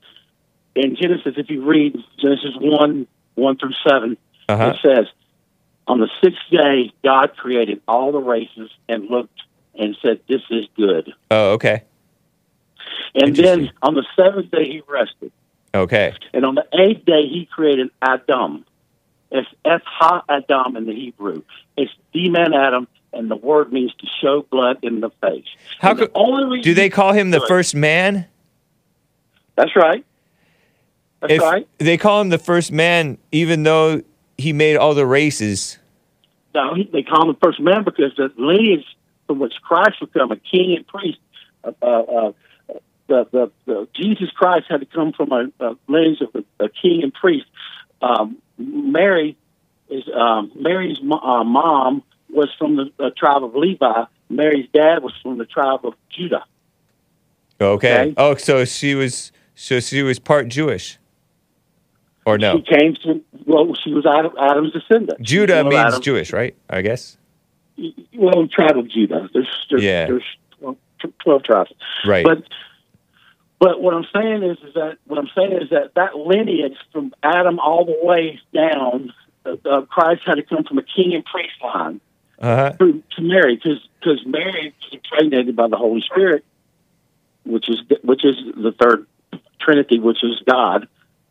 in 0.75 0.97
Genesis, 0.97 1.35
if 1.37 1.51
you 1.51 1.65
read 1.65 1.97
Genesis 2.21 2.55
one 2.61 3.07
one 3.35 3.57
through 3.57 3.73
seven, 3.89 4.17
Uh-huh. 4.49 4.75
it 4.75 4.79
says, 4.83 5.07
"On 5.87 6.01
the 6.01 6.09
sixth 6.23 6.41
day, 6.51 6.93
God 7.05 7.37
created 7.37 7.81
all 7.87 8.13
the 8.13 8.19
races 8.19 8.71
and 8.89 9.09
looked 9.11 9.41
and 9.75 9.97
said, 10.03 10.21
This 10.29 10.43
is 10.51 10.67
good.' 10.77 11.13
Oh, 11.31 11.53
okay. 11.53 11.83
And 13.15 13.35
then 13.35 13.71
on 13.83 13.95
the 13.95 14.05
seventh 14.17 14.51
day, 14.51 14.65
He 14.65 14.83
rested. 14.89 15.33
Okay. 15.75 16.15
And 16.33 16.45
on 16.45 16.55
the 16.55 16.67
eighth 16.73 17.05
day, 17.05 17.27
He 17.29 17.47
created 17.51 17.91
Adam. 18.03 18.65
It's 19.31 19.49
Eth 19.65 19.83
Ha 19.85 20.23
Adam 20.29 20.77
in 20.77 20.87
the 20.87 20.95
Hebrew. 20.95 21.43
It's 21.77 21.93
the 22.15 22.29
man 22.31 22.55
Adam, 22.55 22.89
and 23.13 23.31
the 23.31 23.37
word 23.37 23.73
means 23.73 23.93
to 24.01 24.07
show 24.23 24.43
blood 24.51 24.79
in 24.83 25.01
the 25.01 25.11
face. 25.21 25.45
How 25.81 25.91
And 25.91 25.99
the 26.01 26.11
only 26.15 26.61
Do 26.63 26.73
they 26.75 26.89
call 26.89 27.13
him 27.13 27.31
the 27.31 27.41
first 27.47 27.75
man? 27.75 28.27
That's 29.57 29.75
right. 29.77 30.05
That's 31.21 31.35
if 31.35 31.43
right. 31.43 31.69
they 31.79 31.97
call 31.97 32.21
him 32.21 32.29
the 32.29 32.39
first 32.39 32.71
man 32.73 33.19
even 33.33 33.63
though 33.63 34.03
he 34.37 34.53
made 34.53 34.77
all 34.77 34.95
the 34.95 35.07
races. 35.07 35.79
No, 36.55 36.75
they 36.93 37.03
call 37.03 37.29
him 37.29 37.35
the 37.35 37.47
first 37.47 37.61
man 37.61 37.85
because 37.85 38.13
the 38.17 38.33
lineage 38.37 38.85
from 39.27 39.39
which 39.39 39.55
Christ 39.63 40.01
would 40.01 40.13
come, 40.13 40.33
a 40.33 40.37
king 40.37 40.75
and 40.77 40.87
priest, 40.87 41.19
uh, 41.63 41.73
uh, 41.83 41.87
uh, 41.87 42.33
the, 43.09 43.27
the, 43.31 43.51
the 43.67 43.89
Jesus 43.95 44.31
Christ 44.31 44.67
had 44.69 44.81
to 44.81 44.87
come 44.87 45.13
from 45.13 45.33
a, 45.33 45.51
a 45.61 45.77
lineage 45.89 46.21
of 46.21 46.35
a, 46.35 46.65
a 46.65 46.69
king 46.69 47.03
and 47.03 47.13
priest. 47.13 47.47
Um, 48.01 48.39
Mary 48.57 49.37
is 49.89 50.05
um, 50.15 50.53
Mary's 50.55 50.99
uh, 50.99 51.45
mom 51.45 52.03
was 52.31 52.49
from 52.59 52.77
the 52.77 52.93
uh, 52.99 53.11
tribe 53.17 53.43
of 53.43 53.55
Levi. 53.55 54.05
Mary's 54.29 54.69
dad 54.73 55.03
was 55.03 55.15
from 55.23 55.39
the 55.39 55.47
tribe 55.47 55.81
of 55.85 55.95
Judah. 56.11 56.45
Okay. 57.61 58.03
Okay. 58.03 58.15
Oh, 58.17 58.35
so 58.37 58.65
she 58.65 58.95
was 58.95 59.33
so 59.55 59.81
she 59.81 60.03
was 60.03 60.19
part 60.19 60.49
Jewish. 60.49 60.99
Or 62.29 62.37
no. 62.37 62.59
She 62.59 62.77
came 62.77 62.95
from 63.03 63.23
well, 63.47 63.75
she 63.83 63.91
was 63.95 64.05
Adam, 64.05 64.33
Adam's 64.39 64.75
descendant. 64.75 65.23
Judah 65.23 65.65
means 65.65 65.77
Adam- 65.77 66.03
Jewish, 66.03 66.31
right? 66.31 66.55
I 66.69 66.83
guess. 66.83 67.17
Well, 68.15 68.47
tribe 68.49 68.77
of 68.77 68.91
Judah. 68.91 69.31
There's 69.33 69.67
there's, 69.71 69.83
Yeah. 69.83 70.07
there's 70.09 70.25
12, 70.61 70.77
12 71.21 71.43
tribes. 71.43 71.71
Right. 72.05 72.27
But 72.27 72.43
but 73.59 73.81
what 73.81 73.95
I'm 73.95 74.05
saying 74.15 74.43
is, 74.43 74.59
is 74.59 74.75
that 74.75 74.99
what 75.07 75.19
I'm 75.19 75.31
saying 75.35 75.53
is 75.53 75.71
that 75.71 75.95
that 75.95 76.19
lineage 76.19 76.77
from 76.93 77.15
Adam 77.23 77.59
all 77.59 77.87
the 77.87 77.97
way 78.03 78.39
down, 78.53 79.15
uh, 79.47 79.57
uh, 79.65 79.81
Christ 79.87 80.21
had 80.27 80.35
to 80.35 80.43
come 80.43 80.65
from 80.65 80.77
a 80.77 80.83
king 80.83 81.15
and 81.15 81.25
priest 81.25 81.55
line 81.65 81.99
uh-huh. 82.41 82.73
to, 82.79 83.03
to 83.17 83.23
Mary, 83.23 83.57
because 83.57 84.27
Mary 84.27 84.75
was 84.83 84.93
impregnated 84.93 85.57
by 85.57 85.67
the 85.67 85.79
Holy 85.79 86.03
Spirit, 86.03 86.45
which 87.45 87.71
is 87.71 87.79
which 88.03 88.23
is 88.23 88.37
the 88.55 88.75
third 88.79 89.07
Trinity, 89.63 89.99
which 89.99 90.23
is 90.23 90.43
God, 90.47 90.89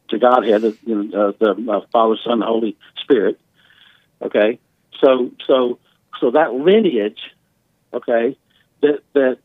to 0.10 0.20
Godhead, 0.20 0.64
you 0.86 1.04
know, 1.04 1.30
uh, 1.30 1.32
the 1.40 1.72
uh, 1.72 1.82
Father, 1.92 2.16
Son, 2.24 2.42
Holy 2.42 2.78
Spirit. 3.02 3.40
Okay, 4.22 4.60
so 5.00 5.32
so 5.46 5.80
so 6.20 6.32
that 6.32 6.54
lineage, 6.54 7.20
okay, 7.94 8.38
that 8.82 9.02
that 9.14 9.38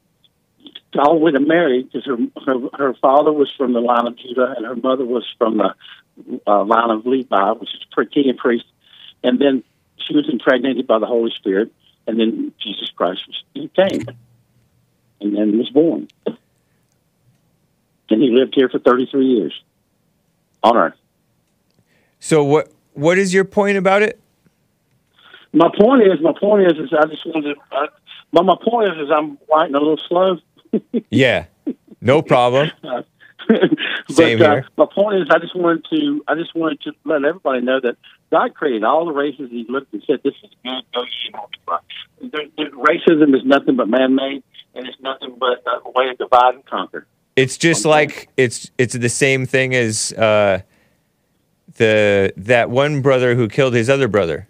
all 0.99 1.19
way 1.19 1.33
to 1.33 1.41
Mary, 1.41 1.83
because 1.83 2.07
her, 2.07 2.17
her 2.47 2.69
her 2.77 2.95
father 2.95 3.33
was 3.33 3.51
from 3.57 3.73
the 3.73 3.81
line 3.81 4.07
of 4.07 4.17
Judah 4.17 4.55
and 4.57 4.65
her 4.65 4.77
mother 4.77 5.05
was 5.05 5.27
from 5.39 5.59
the 5.59 5.75
uh, 6.47 6.65
line 6.65 6.91
of 6.91 7.07
Levi, 7.07 7.53
which 7.53 7.71
is 7.75 8.09
king 8.13 8.29
and 8.29 8.39
priest, 8.39 8.65
and 9.23 9.39
then 9.39 9.63
she 9.97 10.15
was 10.15 10.29
impregnated 10.31 10.87
by 10.87 10.99
the 10.99 11.07
Holy 11.07 11.33
Spirit, 11.37 11.73
and 12.07 12.19
then 12.19 12.53
Jesus 12.63 12.91
Christ 12.91 13.23
was, 13.27 13.71
came, 13.75 14.07
and 15.21 15.37
then 15.37 15.59
was 15.59 15.71
born, 15.71 16.09
and 16.27 18.23
he 18.23 18.31
lived 18.31 18.55
here 18.55 18.69
for 18.69 18.79
thirty 18.79 19.07
three 19.07 19.27
years 19.27 19.53
on 20.63 20.77
earth. 20.77 20.95
So 22.21 22.45
what 22.45 22.73
what 22.95 23.19
is 23.19 23.33
your 23.35 23.45
point 23.45 23.77
about 23.77 24.03
it? 24.03 24.21
My 25.53 25.69
point 25.79 26.03
is, 26.03 26.21
my 26.21 26.33
point 26.39 26.67
is, 26.67 26.79
is 26.79 26.93
I 26.93 27.07
just 27.07 27.27
wanted 27.27 27.55
to. 27.55 27.61
Uh, 27.77 27.87
but 28.33 28.45
my 28.45 28.57
point 28.63 28.91
is, 28.93 28.99
is 29.05 29.11
I'm 29.15 29.39
writing 29.51 29.75
a 29.75 29.79
little 29.79 30.01
slow. 30.09 30.39
Yeah. 31.11 31.45
No 32.01 32.23
problem. 32.23 32.71
but 32.83 33.07
Same 34.11 34.41
uh, 34.41 34.45
here. 34.45 34.67
my 34.79 34.87
point 34.93 35.21
is, 35.21 35.29
I 35.31 35.39
just 35.39 35.55
wanted 35.55 35.85
to, 35.91 36.25
I 36.27 36.35
just 36.35 36.55
wanted 36.55 36.81
to 36.83 36.93
let 37.05 37.25
everybody 37.25 37.61
know 37.61 37.79
that 37.81 37.97
God 38.31 38.55
created 38.55 38.85
all 38.85 39.05
the 39.05 39.13
races. 39.13 39.51
He 39.51 39.67
looked 39.69 39.93
and 39.93 40.03
said, 40.07 40.21
"This 40.25 40.35
is 40.43 40.51
good. 40.65 40.83
Go 40.95 41.03
ye 41.03 41.11
and 41.27 41.35
multiply." 41.35 41.79
Racism 42.73 43.37
is 43.37 43.45
nothing 43.45 43.77
but 43.77 43.89
man-made, 43.89 44.43
and 44.75 44.87
it's 44.87 44.99
nothing 45.01 45.37
but 45.39 45.63
a 45.67 45.91
way 45.91 46.07
to 46.09 46.15
divide 46.15 46.55
and 46.55 46.65
conquer. 46.65 47.07
It's 47.37 47.57
just 47.57 47.85
like 47.85 48.29
it's 48.37 48.71
it's 48.79 48.95
the 48.95 49.09
same 49.09 49.47
thing 49.47 49.75
as 49.75 50.13
uh 50.13 50.61
the 51.77 52.33
that 52.37 52.71
one 52.71 53.01
brother 53.01 53.35
who 53.35 53.49
killed 53.49 53.75
his 53.75 53.89
other 53.89 54.09
brother. 54.09 54.49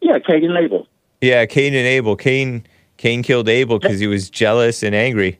Yeah, 0.00 0.18
Cain 0.18 0.44
and 0.44 0.56
Abel. 0.58 0.86
Yeah, 1.20 1.46
Cain 1.46 1.74
and 1.74 1.86
Abel. 1.86 2.16
Cain 2.16 2.66
Cain 2.98 3.22
killed 3.22 3.48
Abel 3.48 3.78
because 3.78 3.98
he 3.98 4.06
was 4.06 4.28
jealous 4.28 4.82
and 4.82 4.94
angry 4.94 5.38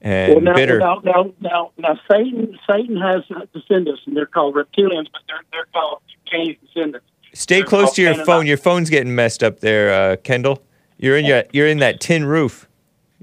and 0.00 0.34
well, 0.34 0.42
now, 0.42 0.54
bitter. 0.54 0.78
now, 0.78 1.00
now, 1.04 1.32
now, 1.40 1.70
now, 1.76 2.00
Satan, 2.10 2.56
Satan 2.68 2.96
has 2.96 3.22
descendants, 3.52 4.02
and 4.06 4.16
they're 4.16 4.26
called 4.26 4.54
reptilians, 4.54 5.06
but 5.12 5.22
they're 5.26 5.42
they're 5.50 5.66
called 5.72 6.00
Cain's 6.30 6.56
descendants. 6.64 7.06
Stay 7.34 7.56
they're 7.56 7.66
close 7.66 7.92
to 7.94 8.02
your 8.02 8.14
phone. 8.24 8.46
Your 8.46 8.56
phone's 8.56 8.90
getting 8.90 9.14
messed 9.14 9.42
up 9.42 9.60
there, 9.60 9.92
uh, 9.92 10.16
Kendall. 10.16 10.62
You're 10.98 11.16
in 11.16 11.24
your 11.24 11.44
you're 11.52 11.66
in 11.66 11.78
that 11.78 12.00
tin 12.00 12.24
roof. 12.24 12.68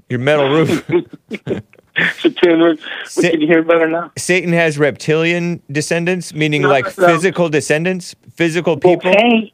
Your 0.08 0.18
metal 0.18 0.48
roof. 0.50 0.90
So, 2.18 2.28
Taylor, 2.30 2.76
Sa- 3.04 3.22
can 3.22 3.40
you 3.40 3.46
hear 3.46 3.62
better 3.62 3.88
now? 3.88 4.12
Satan 4.18 4.52
has 4.52 4.78
reptilian 4.78 5.62
descendants, 5.70 6.34
meaning 6.34 6.62
No, 6.62 6.68
like 6.68 6.84
no. 6.98 7.06
physical 7.06 7.48
descendants, 7.48 8.14
physical 8.34 8.76
people. 8.76 9.10
Well. 9.10 9.14
Cain, 9.14 9.50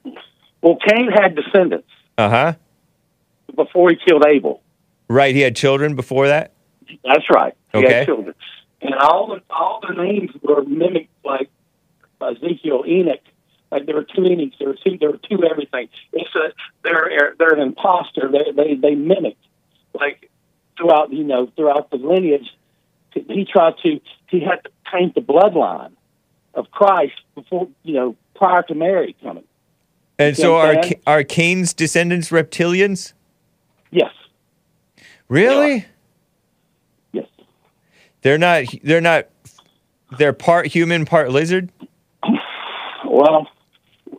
well, 0.61 0.79
Cain 0.89 1.09
had 1.11 1.35
descendants 1.37 1.89
Uh 2.19 2.29
huh. 2.29 2.53
before 3.55 3.91
he 3.91 3.97
killed 3.97 4.25
Abel. 4.27 4.63
Right. 5.09 5.35
He 5.35 5.41
had 5.43 5.55
children 5.55 5.95
before 5.95 6.27
that. 6.29 6.53
That's 7.05 7.29
right. 7.31 7.55
He 7.73 7.79
Okay. 7.79 7.93
had 7.99 8.07
children, 8.07 8.35
and 8.81 8.95
all 8.95 9.29
the 9.29 9.43
all 9.55 9.81
the 9.87 9.95
names 10.03 10.31
were 10.43 10.63
mimicked 10.65 11.11
like 11.25 11.49
Ezekiel, 12.21 12.85
Enoch. 12.87 13.21
Like 13.71 13.87
there 13.87 13.95
were 13.95 14.05
two 14.05 14.21
Enochs, 14.23 14.59
there 14.59 14.69
were 14.69 14.77
two, 14.85 14.99
there 14.99 15.11
were 15.11 15.19
two 15.19 15.43
everything. 15.45 15.89
It's 16.13 16.35
a, 16.35 16.53
they're 16.85 17.35
they're 17.39 17.55
an 17.55 17.61
imposter. 17.61 18.31
They 18.31 18.53
they 18.55 18.75
they 18.75 18.95
mimic 18.95 19.37
like 19.95 20.31
throughout 20.83 21.13
you 21.13 21.25
know 21.25 21.51
throughout 21.57 21.91
the 21.91 21.97
lineage. 21.97 22.51
He 23.15 23.45
tried 23.51 23.75
to 23.85 24.01
he 24.29 24.41
had 24.41 24.63
to 24.65 24.71
paint 24.91 25.15
the 25.15 25.21
bloodline 25.21 25.93
of 26.55 26.71
Christ 26.71 27.13
before 27.35 27.69
you 27.83 27.95
know 27.95 28.17
prior 28.35 28.63
to 28.65 28.75
Mary 28.75 29.15
coming. 29.23 29.45
And 30.19 30.37
You 30.37 30.43
so 30.43 30.57
are? 30.57 30.75
Ca- 30.83 31.01
are 31.07 31.25
Cain's 31.25 31.73
descendants 31.75 32.31
reptilians? 32.31 33.13
Yes, 33.91 34.11
Really? 35.29 35.87
yes. 37.13 37.27
They're 38.23 38.39
not. 38.39 38.65
They're 38.83 39.01
not. 39.01 39.29
They're 40.19 40.33
part 40.33 40.67
human, 40.67 41.05
part 41.05 41.31
lizard. 41.31 41.71
Well, 43.05 43.47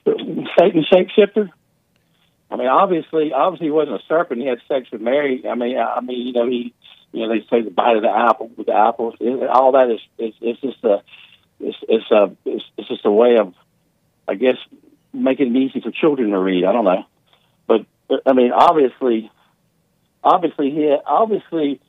Satan 0.05 0.85
shapeshifter. 0.91 1.49
I 2.53 2.55
mean, 2.55 2.67
obviously, 2.67 3.33
obviously, 3.33 3.67
he 3.67 3.71
wasn't 3.71 3.99
a 3.99 4.05
serpent. 4.07 4.39
He 4.39 4.47
had 4.47 4.59
sex 4.67 4.87
with 4.91 5.01
Mary. 5.01 5.43
I 5.49 5.55
mean, 5.55 5.75
I 5.75 5.99
mean, 6.01 6.27
you 6.27 6.33
know, 6.33 6.47
he, 6.47 6.71
you 7.11 7.25
know, 7.25 7.33
they 7.33 7.39
say 7.49 7.63
the 7.63 7.71
bite 7.71 7.95
of 7.95 8.03
the 8.03 8.11
apple 8.11 8.51
with 8.55 8.67
the 8.67 8.75
apples. 8.75 9.15
It- 9.19 9.49
All 9.49 9.71
that 9.71 9.89
is, 9.89 9.99
is, 10.19 10.35
it's 10.39 10.61
just 10.61 10.83
a, 10.83 11.01
it's, 11.59 11.77
it's 11.89 12.11
a, 12.11 12.31
it's, 12.45 12.63
it's 12.77 12.87
just 12.89 13.05
a 13.05 13.11
way 13.11 13.37
of, 13.37 13.55
I 14.27 14.35
guess, 14.35 14.57
making 15.11 15.55
it 15.55 15.59
easy 15.59 15.81
for 15.81 15.89
children 15.89 16.29
to 16.29 16.37
read. 16.37 16.63
I 16.63 16.71
don't 16.73 16.85
know, 16.85 17.05
but 17.65 17.87
but, 18.07 18.21
I 18.27 18.33
mean, 18.33 18.51
obviously, 18.51 19.31
obviously, 20.23 20.69
he 20.69 20.83
had, 20.83 20.99
obviously, 21.07 21.81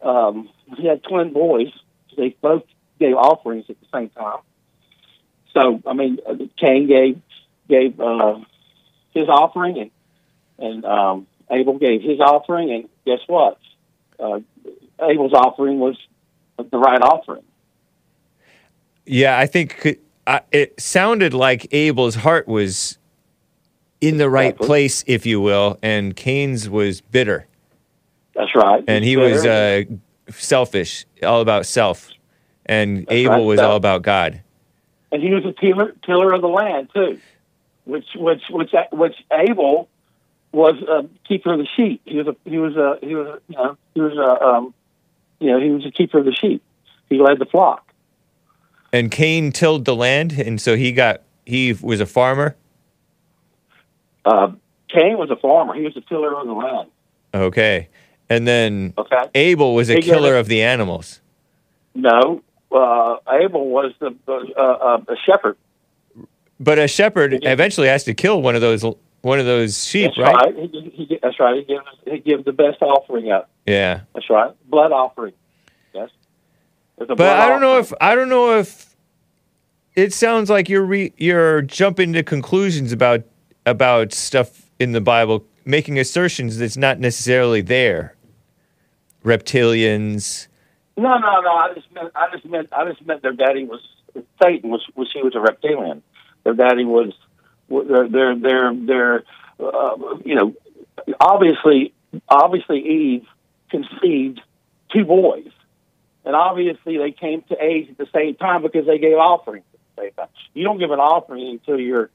um, 0.00 0.48
he 0.76 0.88
had 0.88 1.04
twin 1.04 1.32
boys. 1.32 1.68
They 2.16 2.36
both 2.42 2.64
gave 2.98 3.14
offerings 3.14 3.66
at 3.68 3.76
the 3.80 3.86
same 3.92 4.08
time. 4.08 4.40
So 5.54 5.80
I 5.86 5.92
mean, 5.92 6.18
Cain 6.56 6.88
gave 6.88 7.20
gave 7.68 8.00
uh, 8.00 8.40
his 9.14 9.28
offering, 9.28 9.78
and 9.78 9.90
and 10.58 10.84
um, 10.84 11.26
Abel 11.50 11.78
gave 11.78 12.02
his 12.02 12.20
offering, 12.20 12.70
and 12.72 12.88
guess 13.06 13.20
what? 13.26 13.58
Uh, 14.18 14.40
Abel's 15.00 15.32
offering 15.32 15.78
was 15.80 15.96
the 16.58 16.78
right 16.78 17.00
offering. 17.02 17.42
Yeah, 19.06 19.38
I 19.38 19.46
think 19.46 19.98
uh, 20.26 20.40
it 20.52 20.80
sounded 20.80 21.34
like 21.34 21.66
Abel's 21.72 22.14
heart 22.16 22.46
was 22.46 22.98
in 24.00 24.18
the 24.18 24.30
right 24.30 24.46
Exactly. 24.50 24.66
place, 24.66 25.04
if 25.06 25.26
you 25.26 25.40
will, 25.40 25.78
and 25.82 26.14
Cain's 26.14 26.68
was 26.70 27.00
bitter, 27.00 27.46
That's 28.34 28.54
right. 28.54 28.84
and 28.86 29.04
he 29.04 29.16
was 29.16 29.44
uh, 29.44 29.82
selfish, 30.30 31.04
all 31.22 31.40
about 31.40 31.66
self, 31.66 32.10
and 32.66 32.98
That's 32.98 33.12
Abel 33.12 33.32
right, 33.38 33.44
was 33.44 33.58
self. 33.58 33.70
all 33.70 33.76
about 33.76 34.02
God. 34.02 34.40
and 35.10 35.22
he 35.22 35.30
was 35.34 35.44
a 35.44 35.52
tiller, 35.52 35.94
tiller 36.06 36.32
of 36.32 36.40
the 36.42 36.48
land 36.48 36.90
too, 36.94 37.18
which 37.84 38.06
which 38.16 38.42
which 38.50 38.70
which 38.92 39.14
Abel 39.32 39.88
was 40.52 40.74
a 40.88 41.06
keeper 41.26 41.52
of 41.52 41.58
the 41.58 41.66
sheep. 41.76 42.02
He 42.04 42.16
was 42.18 42.26
a 42.28 42.36
he 42.48 42.58
was 42.58 42.76
a 42.76 42.98
he 43.04 43.14
was 43.14 43.26
a, 43.26 43.40
you 43.48 43.56
know 43.56 43.76
he 43.94 44.00
was 44.00 44.16
a 44.18 44.44
um, 44.44 44.74
you 45.40 45.50
know 45.50 45.60
he 45.60 45.70
was 45.70 45.86
a 45.86 45.90
keeper 45.90 46.18
of 46.18 46.24
the 46.24 46.32
sheep. 46.32 46.62
He 47.08 47.18
led 47.18 47.38
the 47.38 47.46
flock. 47.46 47.86
And 48.92 49.10
Cain 49.10 49.52
tilled 49.52 49.84
the 49.86 49.94
land, 49.96 50.32
and 50.32 50.60
so 50.60 50.76
he 50.76 50.92
got 50.92 51.22
he 51.46 51.72
was 51.72 52.00
a 52.00 52.06
farmer. 52.06 52.56
Uh, 54.24 54.52
Cain 54.88 55.16
was 55.18 55.30
a 55.30 55.36
farmer. 55.36 55.74
He 55.74 55.82
was 55.82 55.96
a 55.96 56.00
tiller 56.02 56.34
of 56.38 56.46
the 56.46 56.52
land. 56.52 56.90
Okay, 57.34 57.88
and 58.28 58.46
then 58.46 58.92
Okay. 58.98 59.22
Abel 59.34 59.74
was 59.74 59.88
a 59.90 59.94
He 59.94 60.02
killer 60.02 60.36
it. 60.36 60.40
of 60.40 60.48
the 60.48 60.62
animals. 60.62 61.20
No, 61.94 62.42
uh, 62.70 63.16
Abel 63.30 63.68
was 63.68 63.92
the 63.98 64.14
uh, 64.28 64.60
uh, 64.60 65.00
a 65.08 65.16
shepherd. 65.26 65.56
But 66.62 66.78
a 66.78 66.86
shepherd 66.86 67.40
eventually 67.42 67.88
has 67.88 68.04
to 68.04 68.14
kill 68.14 68.40
one 68.40 68.54
of 68.54 68.60
those 68.60 68.84
one 69.22 69.40
of 69.40 69.46
those 69.46 69.84
sheep, 69.84 70.12
That's 70.16 70.18
right? 70.18 70.54
right. 70.54 70.70
He, 70.70 71.06
he, 71.08 71.18
that's 71.20 71.40
right. 71.40 71.56
He 71.56 71.64
gives 71.64 71.86
he 72.04 72.18
gives 72.18 72.44
the 72.44 72.52
best 72.52 72.80
offering 72.82 73.32
up. 73.32 73.50
Yeah. 73.66 74.02
That's 74.14 74.30
right. 74.30 74.52
Blood 74.68 74.92
offering. 74.92 75.32
Yes. 75.92 76.10
But 76.96 77.20
I 77.20 77.48
don't 77.48 77.60
know 77.60 77.78
if 77.78 77.92
I 78.00 78.14
don't 78.14 78.28
know 78.28 78.58
if 78.58 78.94
it 79.96 80.12
sounds 80.12 80.48
like 80.50 80.68
you're 80.68 80.84
re, 80.84 81.12
you're 81.16 81.62
jumping 81.62 82.12
to 82.12 82.22
conclusions 82.22 82.92
about 82.92 83.24
about 83.66 84.12
stuff 84.12 84.70
in 84.78 84.92
the 84.92 85.00
Bible, 85.00 85.44
making 85.64 85.98
assertions 85.98 86.58
that's 86.58 86.76
not 86.76 87.00
necessarily 87.00 87.60
there. 87.60 88.14
Reptilians. 89.24 90.46
No, 90.96 91.18
no, 91.18 91.40
no. 91.40 91.50
I 91.50 91.72
just 91.74 91.90
meant 91.92 92.12
I 92.14 92.30
just 92.30 92.44
meant 92.44 92.68
I 92.72 92.88
just 92.88 93.04
meant 93.04 93.22
their 93.22 93.32
daddy 93.32 93.64
was 93.64 93.80
Satan 94.40 94.70
was 94.70 94.86
was 94.94 95.10
he 95.12 95.22
was 95.22 95.34
a 95.34 95.40
reptilian. 95.40 96.04
Their 96.44 96.54
daddy 96.54 96.84
was 96.84 97.12
their 97.68 98.08
their 98.08 98.36
their, 98.36 98.74
their 98.74 99.24
uh, 99.60 99.96
you 100.24 100.34
know 100.34 100.54
obviously 101.20 101.92
obviously 102.28 102.80
Eve 102.80 103.26
conceived 103.70 104.40
two 104.92 105.04
boys, 105.04 105.48
and 106.24 106.34
obviously 106.34 106.98
they 106.98 107.12
came 107.12 107.42
to 107.48 107.56
age 107.62 107.88
at 107.90 107.98
the 107.98 108.08
same 108.12 108.34
time 108.34 108.62
because 108.62 108.86
they 108.86 108.98
gave 108.98 109.16
offerings 109.16 109.64
at 109.72 109.80
the 109.96 110.02
same 110.02 110.12
time. 110.12 110.28
You 110.54 110.64
don't 110.64 110.78
give 110.78 110.90
an 110.90 111.00
offering 111.00 111.48
until 111.48 111.80
you're 111.80 112.10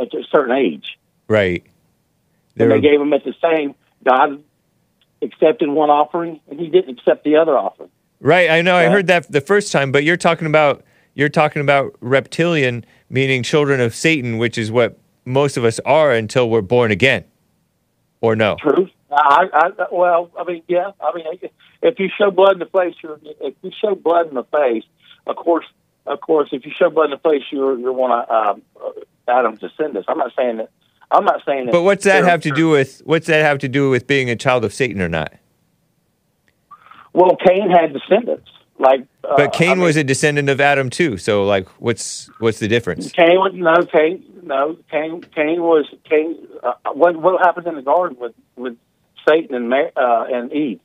at 0.00 0.14
a 0.14 0.22
certain 0.30 0.54
age. 0.56 0.98
Right. 1.28 1.62
And 2.56 2.70
They're- 2.70 2.80
they 2.80 2.80
gave 2.80 2.98
them 2.98 3.12
at 3.12 3.24
the 3.24 3.34
same. 3.42 3.74
God 4.04 4.42
accepted 5.22 5.68
one 5.68 5.90
offering, 5.90 6.40
and 6.50 6.60
He 6.60 6.68
didn't 6.68 6.98
accept 6.98 7.24
the 7.24 7.36
other 7.36 7.56
offering. 7.56 7.90
Right, 8.20 8.50
I 8.50 8.62
know. 8.62 8.76
I 8.76 8.88
heard 8.88 9.08
that 9.08 9.30
the 9.32 9.40
first 9.40 9.72
time, 9.72 9.90
but 9.90 10.04
you're 10.04 10.16
talking 10.16 10.46
about 10.46 10.84
you're 11.14 11.28
talking 11.28 11.60
about 11.62 11.94
reptilian, 12.00 12.84
meaning 13.10 13.42
children 13.42 13.80
of 13.80 13.94
Satan, 13.94 14.38
which 14.38 14.56
is 14.56 14.70
what 14.70 14.98
most 15.24 15.56
of 15.56 15.64
us 15.64 15.78
are 15.80 16.12
until 16.12 16.48
we're 16.48 16.62
born 16.62 16.90
again, 16.90 17.24
or 18.20 18.34
no? 18.34 18.56
True. 18.60 18.88
I, 19.10 19.46
I, 19.52 19.70
well, 19.92 20.30
I 20.38 20.44
mean, 20.44 20.62
yeah. 20.68 20.92
I 21.00 21.14
mean, 21.14 21.26
if 21.82 21.98
you 21.98 22.08
show 22.16 22.30
blood 22.30 22.54
in 22.54 22.58
the 22.60 22.66
face, 22.66 22.94
you're, 23.02 23.18
if 23.40 23.54
you 23.62 23.70
show 23.78 23.94
blood 23.94 24.28
in 24.28 24.34
the 24.34 24.44
face, 24.44 24.84
of 25.26 25.36
course, 25.36 25.66
of 26.06 26.20
course, 26.20 26.48
if 26.52 26.64
you 26.64 26.72
show 26.76 26.88
blood 26.88 27.06
in 27.06 27.10
the 27.10 27.28
face, 27.28 27.42
you're 27.50 27.78
you're 27.78 27.92
one 27.92 28.10
of 28.10 28.30
um, 28.30 28.62
Adam's 29.28 29.60
descendants. 29.60 30.08
I'm 30.08 30.18
not 30.18 30.32
saying 30.36 30.56
that. 30.58 30.70
I'm 31.10 31.24
not 31.24 31.42
saying 31.44 31.66
that. 31.66 31.72
But 31.72 31.82
what's 31.82 32.04
that 32.04 32.24
have 32.24 32.40
to 32.42 32.50
do 32.50 32.70
with 32.70 33.02
what's 33.04 33.26
that 33.26 33.44
have 33.44 33.58
to 33.58 33.68
do 33.68 33.90
with 33.90 34.06
being 34.06 34.30
a 34.30 34.36
child 34.36 34.64
of 34.64 34.72
Satan 34.72 35.02
or 35.02 35.10
not? 35.10 35.34
Well, 37.12 37.36
Cain 37.36 37.70
had 37.70 37.92
descendants. 37.92 38.50
Like, 38.82 39.06
uh, 39.22 39.36
But 39.36 39.52
Cain 39.52 39.70
I 39.70 39.74
mean, 39.74 39.84
was 39.84 39.96
a 39.96 40.02
descendant 40.02 40.48
of 40.48 40.60
Adam 40.60 40.90
too. 40.90 41.16
So 41.16 41.44
like, 41.44 41.68
what's 41.80 42.28
what's 42.40 42.58
the 42.58 42.66
difference? 42.66 43.12
Cain 43.12 43.36
was 43.36 43.52
no 43.54 43.86
Cain. 43.86 44.24
No, 44.42 44.76
Cain. 44.90 45.22
Cain 45.34 45.62
was 45.62 45.86
Cain. 46.10 46.36
Uh, 46.64 46.72
what 46.92 47.16
what 47.16 47.40
happened 47.40 47.68
in 47.68 47.76
the 47.76 47.82
garden 47.82 48.16
with 48.18 48.34
with 48.56 48.76
Satan 49.26 49.54
and 49.54 49.72
uh, 49.72 50.24
and 50.32 50.52
Eve? 50.52 50.80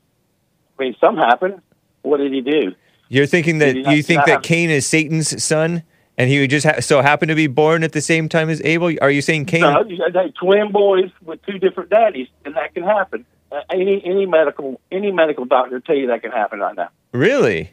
I 0.78 0.84
mean, 0.84 0.96
some 1.02 1.18
happened. 1.18 1.60
What 2.04 2.18
did 2.18 2.32
he 2.32 2.42
do? 2.42 2.76
You're 3.10 3.26
thinking 3.26 3.58
that 3.60 3.76
not- 3.76 3.96
you 3.96 4.04
think 4.04 4.26
that 4.26 4.44
Cain 4.44 4.70
is 4.70 4.86
Satan's 4.86 5.44
son, 5.44 5.82
and 6.20 6.30
he 6.30 6.40
would 6.40 6.52
just 6.52 6.68
ha- 6.68 6.82
so 6.82 7.02
happen 7.02 7.30
to 7.30 7.36
be 7.36 7.48
born 7.48 7.84
at 7.84 7.94
the 7.94 8.02
same 8.02 8.30
time 8.30 8.52
as 8.52 8.62
Abel. 8.64 8.94
Are 9.02 9.10
you 9.10 9.24
saying 9.24 9.46
Cain? 9.46 9.62
No, 9.62 9.84
got 10.12 10.36
twin 10.36 10.72
boys 10.72 11.10
with 11.26 11.44
two 11.48 11.58
different 11.58 11.90
daddies, 11.90 12.28
and 12.46 12.56
that 12.56 12.76
can 12.76 12.84
happen. 12.84 13.26
Uh, 13.52 13.62
any 13.72 14.04
any 14.06 14.28
medical 14.28 14.80
any 14.92 15.12
medical 15.12 15.46
doctor 15.46 15.80
tell 15.80 15.96
you 15.96 16.08
that 16.08 16.22
can 16.22 16.32
happen 16.32 16.60
right 16.60 16.76
now. 16.76 16.90
Really? 17.12 17.72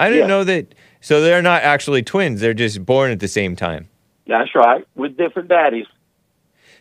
I 0.00 0.08
didn't 0.08 0.22
Yeah. 0.22 0.26
know 0.36 0.44
that. 0.44 0.74
So 1.00 1.20
they're 1.20 1.42
not 1.42 1.62
actually 1.62 2.02
twins. 2.02 2.40
They're 2.40 2.54
just 2.54 2.84
born 2.84 3.10
at 3.10 3.20
the 3.20 3.28
same 3.28 3.54
time. 3.56 3.88
That's 4.26 4.54
right, 4.54 4.86
with 4.94 5.16
different 5.16 5.48
daddies. 5.48 5.86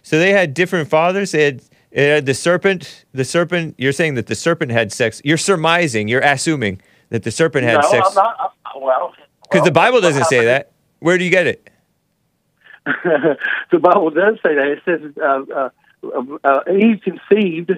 So 0.01 0.19
they 0.19 0.31
had 0.31 0.53
different 0.53 0.89
fathers. 0.89 1.31
They 1.31 1.43
had, 1.43 1.61
it 1.91 2.07
had 2.07 2.25
the 2.25 2.33
serpent. 2.33 3.05
The 3.13 3.23
serpent. 3.25 3.75
You're 3.77 3.91
saying 3.93 4.15
that 4.15 4.27
the 4.27 4.35
serpent 4.35 4.71
had 4.71 4.91
sex. 4.91 5.21
You're 5.23 5.37
surmising. 5.37 6.07
You're 6.07 6.21
assuming 6.21 6.81
that 7.09 7.23
the 7.23 7.31
serpent 7.31 7.63
had 7.65 7.83
sex. 7.85 7.93
no, 7.93 7.99
sex 7.99 8.09
I'm 8.09 8.15
not. 8.15 8.53
I, 8.65 8.77
well, 8.79 9.13
because 9.43 9.59
well, 9.61 9.65
the 9.65 9.71
Bible 9.71 10.01
doesn't 10.01 10.25
say 10.25 10.45
that. 10.45 10.71
Where 10.99 11.17
do 11.17 11.23
you 11.23 11.29
get 11.29 11.47
it? 11.47 11.69
the 12.85 13.79
Bible 13.79 14.09
does 14.09 14.35
say 14.43 14.55
that. 14.55 14.67
It 14.67 14.81
says 14.85 15.01
uh, 15.21 15.69
uh, 16.05 16.37
uh, 16.43 16.59
Eve 16.71 17.01
conceived. 17.03 17.71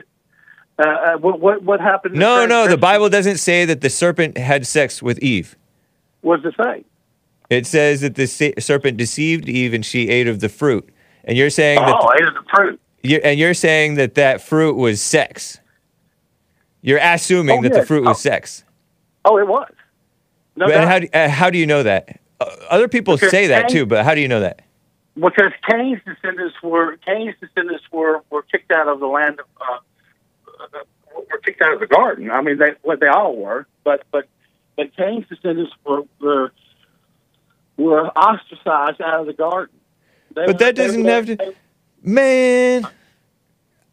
Uh, 0.79 0.83
uh, 0.83 1.17
what 1.17 1.39
what 1.41 1.61
what 1.63 1.81
happened? 1.81 2.15
No, 2.15 2.45
no. 2.45 2.67
The 2.67 2.77
Bible 2.77 3.09
doesn't 3.09 3.37
say 3.37 3.65
that 3.65 3.81
the 3.81 3.89
serpent 3.89 4.37
had 4.37 4.65
sex 4.65 5.01
with 5.03 5.19
Eve. 5.19 5.57
What 6.21 6.41
does 6.41 6.53
it 6.53 6.63
say? 6.63 6.85
It 7.49 7.65
says 7.67 8.01
that 8.01 8.15
the 8.15 8.27
se- 8.27 8.53
serpent 8.59 8.97
deceived 8.97 9.49
Eve 9.49 9.73
and 9.73 9.85
she 9.85 10.07
ate 10.09 10.27
of 10.27 10.39
the 10.39 10.47
fruit. 10.49 10.87
And 11.25 11.37
you're 11.37 11.49
saying 11.49 11.79
that 11.79 11.95
Oh, 11.99 12.11
ate 12.15 12.27
of 12.27 12.33
the 12.35 12.43
fruit. 12.55 12.79
you're, 13.03 13.19
and 13.23 13.37
you're 13.39 13.53
saying 13.53 13.95
that 13.95 14.15
that 14.15 14.41
fruit 14.41 14.75
was 14.75 15.01
sex. 15.01 15.59
You're 16.81 16.99
assuming 17.01 17.59
Oh, 17.59 17.61
that 17.63 17.73
the 17.73 17.85
fruit 17.85 18.05
was 18.05 18.17
Oh. 18.17 18.29
sex. 18.29 18.63
Oh, 19.25 19.37
it 19.37 19.47
was. 19.47 19.71
No 20.55 20.67
But 20.67 20.87
how 20.87 20.99
do, 20.99 21.07
uh, 21.13 21.27
how 21.29 21.49
do 21.49 21.57
you 21.57 21.65
know 21.65 21.83
that? 21.83 22.19
Uh, 22.39 22.45
other 22.69 22.87
people 22.87 23.15
Because 23.15 23.31
say 23.31 23.47
that 23.47 23.67
Cain- 23.67 23.77
too, 23.79 23.85
but 23.85 24.05
how 24.05 24.15
do 24.15 24.21
you 24.21 24.27
know 24.27 24.39
that? 24.39 24.61
because 25.15 25.51
Cain's 25.69 25.99
descendants 26.05 26.55
were 26.63 26.95
Cain's 27.05 27.35
descendants 27.41 27.83
were, 27.91 28.21
were 28.29 28.43
kicked 28.43 28.71
out 28.71 28.87
of 28.87 29.01
the 29.01 29.07
land 29.07 29.39
of 29.41 29.45
uh, 29.59 29.79
were 31.31 31.37
kicked 31.39 31.61
out 31.61 31.73
of 31.73 31.79
the 31.79 31.87
garden. 31.87 32.29
I 32.31 32.41
mean, 32.41 32.57
they 32.57 32.71
what 32.81 32.99
they 32.99 33.07
all 33.07 33.35
were, 33.35 33.67
but 33.83 34.03
but 34.11 34.25
but 34.75 34.95
Cain's 34.95 35.25
descendants 35.27 35.73
were 35.85 36.01
were, 36.19 36.51
were 37.77 38.07
ostracized 38.17 39.01
out 39.01 39.21
of 39.21 39.25
the 39.27 39.33
garden. 39.33 39.75
They 40.35 40.45
But 40.45 40.47
were- 40.47 40.53
that 40.59 40.75
doesn't 40.75 41.03
they- 41.03 41.11
have 41.11 41.25
to- 41.27 41.35
they- 41.35 41.55
Man, 42.01 42.87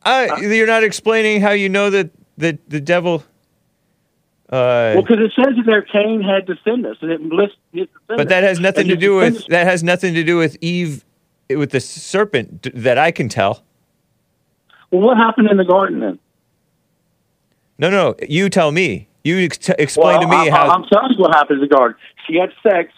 I, 0.04 0.40
you're 0.40 0.68
not 0.68 0.84
explaining 0.84 1.40
how 1.40 1.50
you 1.50 1.68
know 1.68 1.90
that 1.90 2.10
the 2.38 2.56
the 2.68 2.80
devil. 2.80 3.24
Uh, 4.48 4.94
Well, 4.94 5.02
because 5.02 5.18
it 5.18 5.32
says 5.34 5.54
in 5.58 5.64
there 5.66 5.82
Cain 5.82 6.22
had 6.22 6.46
descendants, 6.46 7.02
and 7.02 7.10
it 7.10 7.20
lists 7.20 7.56
his 7.72 7.88
descendants. 7.88 8.16
but 8.16 8.28
that 8.28 8.44
has 8.44 8.60
nothing 8.60 8.86
to 8.86 8.94
do 8.96 9.16
with 9.16 9.44
that 9.48 9.66
has 9.66 9.82
nothing 9.82 10.14
to 10.14 10.22
do 10.22 10.36
with 10.38 10.56
Eve, 10.60 11.04
with 11.50 11.70
the 11.72 11.80
serpent 11.80 12.68
that 12.72 12.96
I 12.96 13.10
can 13.10 13.28
tell. 13.28 13.64
Well, 14.92 15.00
what 15.00 15.16
happened 15.16 15.50
in 15.50 15.56
the 15.56 15.64
garden 15.64 15.98
then? 15.98 16.20
No, 17.78 17.90
no, 17.90 18.10
no. 18.10 18.16
you 18.26 18.48
tell 18.48 18.72
me. 18.72 19.08
You 19.24 19.38
ex- 19.38 19.68
explain 19.70 20.20
to 20.20 20.28
me 20.28 20.36
I, 20.36 20.50
how. 20.50 20.68
I'm 20.68 20.84
telling 20.84 21.12
you 21.12 21.18
what 21.18 21.34
happened 21.34 21.60
in 21.60 21.68
the 21.68 21.74
garden. 21.74 21.96
She 22.26 22.36
had 22.36 22.52
sex. 22.62 22.92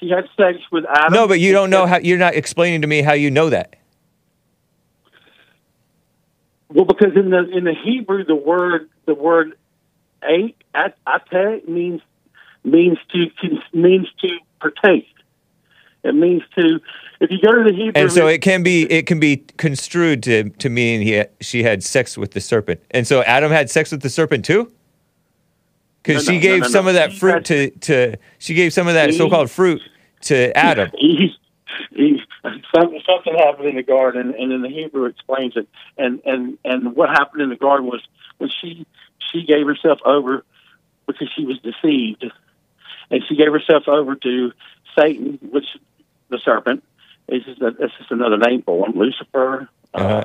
She 0.00 0.08
had 0.08 0.24
sex 0.36 0.58
with 0.72 0.84
Adam. 0.88 1.12
no, 1.12 1.28
but 1.28 1.40
you 1.40 1.52
don't 1.52 1.70
know 1.70 1.86
how. 1.86 1.98
You're 1.98 2.18
not 2.18 2.34
explaining 2.34 2.82
to 2.82 2.86
me 2.86 3.02
how 3.02 3.12
you 3.12 3.30
know 3.30 3.50
that. 3.50 3.76
Well, 6.68 6.86
because 6.86 7.14
in 7.14 7.30
the 7.30 7.48
in 7.54 7.64
the 7.64 7.74
Hebrew, 7.74 8.24
the 8.24 8.34
word 8.34 8.88
the 9.06 9.14
word 9.14 9.52
ate 10.22 10.56
at 10.74 10.96
ate 11.32 11.68
means 11.68 12.00
means 12.64 12.98
to 13.10 13.26
means 13.72 14.08
to 14.22 14.38
partake. 14.60 15.06
It 16.02 16.14
means 16.14 16.42
to. 16.56 16.80
If 17.24 17.30
you 17.30 17.40
go 17.40 17.54
to 17.54 17.64
the 17.64 17.74
Hebrew, 17.74 17.92
And 17.94 18.12
so 18.12 18.26
it 18.26 18.42
can 18.42 18.62
be 18.62 18.82
it 18.84 19.06
can 19.06 19.18
be 19.18 19.38
construed 19.56 20.22
to 20.24 20.50
to 20.50 20.68
mean 20.68 21.00
he 21.00 21.24
she 21.40 21.62
had 21.62 21.82
sex 21.82 22.18
with 22.18 22.32
the 22.32 22.40
serpent. 22.40 22.82
And 22.90 23.06
so 23.06 23.22
Adam 23.22 23.50
had 23.50 23.70
sex 23.70 23.90
with 23.90 24.02
the 24.02 24.10
serpent 24.10 24.44
too? 24.44 24.70
Because 26.02 26.26
No, 26.26 26.32
she 26.32 26.38
no, 26.38 26.42
gave 26.42 26.60
no, 26.62 26.68
some 26.68 26.86
of 26.86 26.94
that 26.94 27.12
He 27.12 27.18
fruit 27.18 27.44
to 27.46 27.70
to 27.70 28.16
she 28.38 28.52
gave 28.52 28.74
some 28.74 28.88
of 28.88 28.94
that 28.94 29.14
so-called 29.14 29.50
fruit 29.50 29.80
to 30.22 30.54
Adam. 30.56 30.90
he, 30.98 31.34
he, 31.92 32.20
something, 32.74 33.00
something 33.06 33.34
happened 33.38 33.68
in 33.68 33.76
the 33.76 33.82
garden, 33.82 34.34
and 34.38 34.52
in 34.52 34.60
the 34.60 34.68
Hebrew 34.68 35.06
explains 35.06 35.56
it. 35.56 35.66
And 35.96 36.20
and 36.26 36.58
and 36.62 36.94
what 36.94 37.08
happened 37.08 37.40
in 37.40 37.48
the 37.48 37.56
garden 37.56 37.86
was 37.86 38.02
when 38.36 38.50
she 38.60 38.86
she 39.32 39.46
gave 39.46 39.66
herself 39.66 39.98
over 40.04 40.44
because 41.06 41.30
she 41.34 41.46
was 41.46 41.58
deceived, 41.60 42.30
and 43.10 43.22
she 43.26 43.34
gave 43.34 43.50
herself 43.50 43.88
over 43.88 44.14
to 44.14 44.52
Satan, 44.94 45.38
which 45.50 45.66
the 46.28 46.38
serpent 46.44 46.84
is 47.28 47.44
just 47.44 47.60
a, 47.60 47.68
it's 47.78 47.94
just 47.98 48.10
another 48.10 48.38
name 48.38 48.62
for 48.62 48.86
him, 48.86 48.98
Lucifer. 48.98 49.68
Uh-huh. 49.92 50.24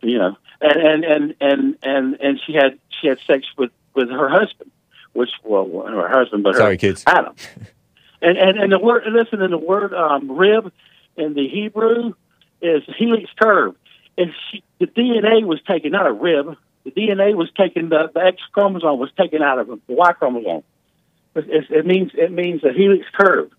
you 0.00 0.18
know, 0.18 0.36
and 0.60 0.80
and 0.80 1.04
and 1.04 1.34
and 1.40 1.76
and 1.82 2.20
and 2.20 2.40
she 2.46 2.54
had 2.54 2.78
she 3.00 3.08
had 3.08 3.18
sex 3.26 3.46
with 3.58 3.70
with 3.94 4.10
her 4.10 4.28
husband, 4.28 4.70
which 5.12 5.30
well, 5.44 5.66
her 5.86 6.08
husband, 6.08 6.42
but 6.44 6.54
her 6.54 6.60
Sorry, 6.60 6.76
kids. 6.76 7.04
Adam. 7.06 7.34
And 8.22 8.38
and 8.38 8.58
and 8.58 8.72
the 8.72 8.78
word 8.78 9.04
listen, 9.06 9.42
and 9.42 9.52
the 9.52 9.58
word 9.58 9.92
um, 9.92 10.32
rib 10.32 10.72
in 11.16 11.34
the 11.34 11.48
Hebrew 11.48 12.14
is 12.62 12.82
helix 12.96 13.30
curve. 13.40 13.74
And 14.18 14.32
she, 14.50 14.62
the 14.78 14.86
DNA 14.86 15.44
was 15.44 15.60
taken, 15.68 15.94
out 15.94 16.06
of 16.06 16.18
rib. 16.18 16.56
The 16.84 16.90
DNA 16.90 17.34
was 17.34 17.50
taken. 17.56 17.90
The, 17.90 18.10
the 18.14 18.20
X 18.20 18.40
chromosome 18.52 18.98
was 18.98 19.10
taken 19.18 19.42
out 19.42 19.58
of 19.58 19.66
the 19.66 19.78
Y 19.88 20.12
chromosome. 20.14 20.62
It, 21.34 21.44
it, 21.48 21.64
it 21.70 21.86
means 21.86 22.12
it 22.14 22.32
means 22.32 22.64
a 22.64 22.72
helix 22.72 23.04
curve. 23.12 23.50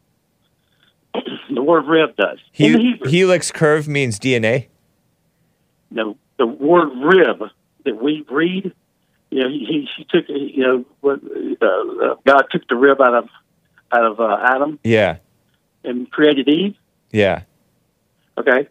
the 1.53 1.61
word 1.63 1.85
rib 1.87 2.15
does 2.15 2.39
He, 2.51 2.97
helix 3.05 3.51
curve 3.51 3.87
means 3.87 4.19
DNA. 4.19 4.67
no, 5.89 6.17
the 6.37 6.45
word 6.47 6.89
rib 7.03 7.49
that 7.85 8.01
we 8.01 8.25
read, 8.29 8.73
you 9.31 9.41
know, 9.43 9.49
he, 9.49 9.59
he 9.65 9.87
she 9.95 10.03
took, 10.05 10.25
you 10.29 10.63
know, 10.63 10.85
what 11.01 11.19
uh, 11.61 11.65
uh, 11.65 12.15
God 12.25 12.43
took 12.51 12.67
the 12.67 12.75
rib 12.75 12.99
out 13.01 13.13
of 13.15 13.29
out 13.91 14.03
of 14.05 14.19
uh, 14.19 14.37
Adam 14.43 14.79
Yeah. 14.83 15.17
and 15.83 16.09
created 16.11 16.47
Eve. 16.49 16.75
Yeah. 17.11 17.43
Okay, 18.37 18.67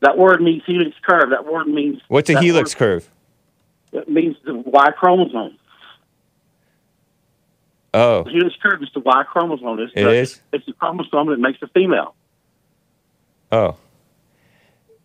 that 0.00 0.16
word 0.16 0.40
means 0.40 0.62
helix 0.66 0.96
curve. 1.06 1.30
That 1.30 1.44
word 1.44 1.66
means 1.66 2.00
What's 2.08 2.30
a 2.30 2.40
helix 2.40 2.74
word- 2.74 2.78
curve? 2.78 3.10
It 3.92 4.08
means 4.08 4.36
the 4.44 4.54
Y 4.54 4.90
chromosome. 4.92 5.56
Oh, 7.98 8.24
helix 8.24 8.54
curve 8.62 8.82
is 8.82 8.90
the 8.92 9.00
Y 9.00 9.22
chromosome. 9.24 9.78
It's 9.80 9.92
It 9.96 10.04
the, 10.04 10.10
is? 10.10 10.40
It's 10.52 10.66
the 10.66 10.74
chromosome 10.74 11.28
that 11.28 11.38
makes 11.38 11.58
the 11.60 11.66
female. 11.68 12.14
oh. 13.50 13.76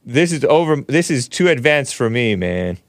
This 0.03 0.31
is 0.31 0.43
over 0.43 0.77
this 0.87 1.11
is 1.11 1.27
too 1.29 1.47
advanced 1.47 1.93
for 1.95 2.09
me, 2.09 2.35
man. 2.35 2.79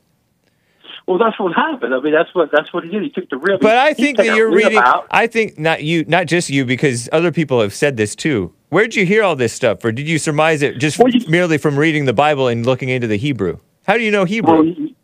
Well, 1.06 1.18
that's 1.18 1.38
what 1.38 1.52
happened. 1.54 1.94
I 1.94 2.00
mean, 2.00 2.12
that's 2.14 2.34
what 2.34 2.50
that's 2.50 2.72
what 2.72 2.84
he 2.84 2.90
did. 2.90 3.02
He 3.02 3.10
took 3.10 3.28
the 3.28 3.36
rib. 3.36 3.60
But 3.60 3.76
I 3.76 3.92
think 3.92 4.16
that 4.16 4.34
you're 4.34 4.50
reading. 4.50 4.78
out. 4.78 5.06
I 5.10 5.26
think 5.26 5.58
not 5.58 5.82
you, 5.84 6.04
not 6.06 6.26
just 6.26 6.48
you, 6.48 6.64
because 6.64 7.08
other 7.12 7.30
people 7.30 7.60
have 7.60 7.74
said 7.74 7.96
this 7.98 8.16
too. 8.16 8.54
Where'd 8.70 8.94
you 8.96 9.04
hear 9.04 9.22
all 9.22 9.36
this 9.36 9.52
stuff, 9.52 9.84
or 9.84 9.92
did 9.92 10.08
you 10.08 10.18
surmise 10.18 10.62
it 10.62 10.78
just 10.78 10.98
Well, 10.98 11.10
you- 11.10 11.28
merely 11.28 11.58
from 11.58 11.78
reading 11.78 12.06
the 12.06 12.14
Bible 12.14 12.48
and 12.48 12.64
looking 12.64 12.88
into 12.88 13.06
the 13.06 13.18
Hebrew? 13.18 13.58
How 13.86 13.98
do 13.98 14.02
you 14.02 14.10
know 14.10 14.24
Hebrew? 14.24 14.62
he- 14.62 14.96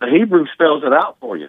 the 0.00 0.08
Hebrew 0.08 0.46
spells 0.54 0.82
it 0.84 0.92
out 0.94 1.18
for 1.20 1.36
you. 1.36 1.48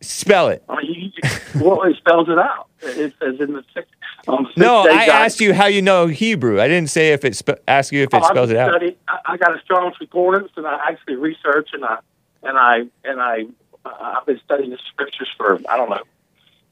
Spell 0.00 0.48
it. 0.48 0.62
I 0.68 0.82
mean, 0.82 1.12
he, 1.12 1.12
well, 1.60 1.82
it 1.82 1.96
spells 1.96 2.28
it 2.28 2.38
out. 2.38 2.68
It 2.82 3.12
says 3.18 3.40
in 3.40 3.52
the 3.54 3.64
six. 3.74 3.88
Um, 4.28 4.44
six 4.46 4.56
No, 4.56 4.82
I 4.82 5.06
guide- 5.06 5.08
asked 5.08 5.40
you 5.40 5.52
how 5.52 5.66
you 5.66 5.82
know 5.82 6.06
Hebrew. 6.06 6.60
I 6.60 6.68
didn't 6.68 6.90
say 6.90 7.12
if 7.12 7.24
it 7.24 7.34
spe- 7.34 7.60
ask 7.66 7.92
you 7.92 8.02
if 8.04 8.14
it 8.14 8.22
Oh, 8.22 8.28
spells 8.28 8.50
it 8.50 8.56
out. 8.56 8.70
studied- 8.70 8.96
I, 9.08 9.18
I 9.32 9.36
got 9.36 9.56
a 9.56 9.60
Strong's 9.62 9.96
concordance, 9.96 10.50
and 10.56 10.66
I 10.66 10.78
actually 10.88 11.16
research 11.16 11.70
and 11.72 11.84
I 11.84 11.98
and 12.44 12.56
I 12.56 12.76
and 13.04 13.20
I 13.20 13.46
uh, 13.84 14.14
I've 14.20 14.26
been 14.26 14.40
studying 14.44 14.70
the 14.70 14.78
scriptures 14.92 15.28
for 15.36 15.58
I 15.68 15.76
don't 15.76 15.90
know, 15.90 16.02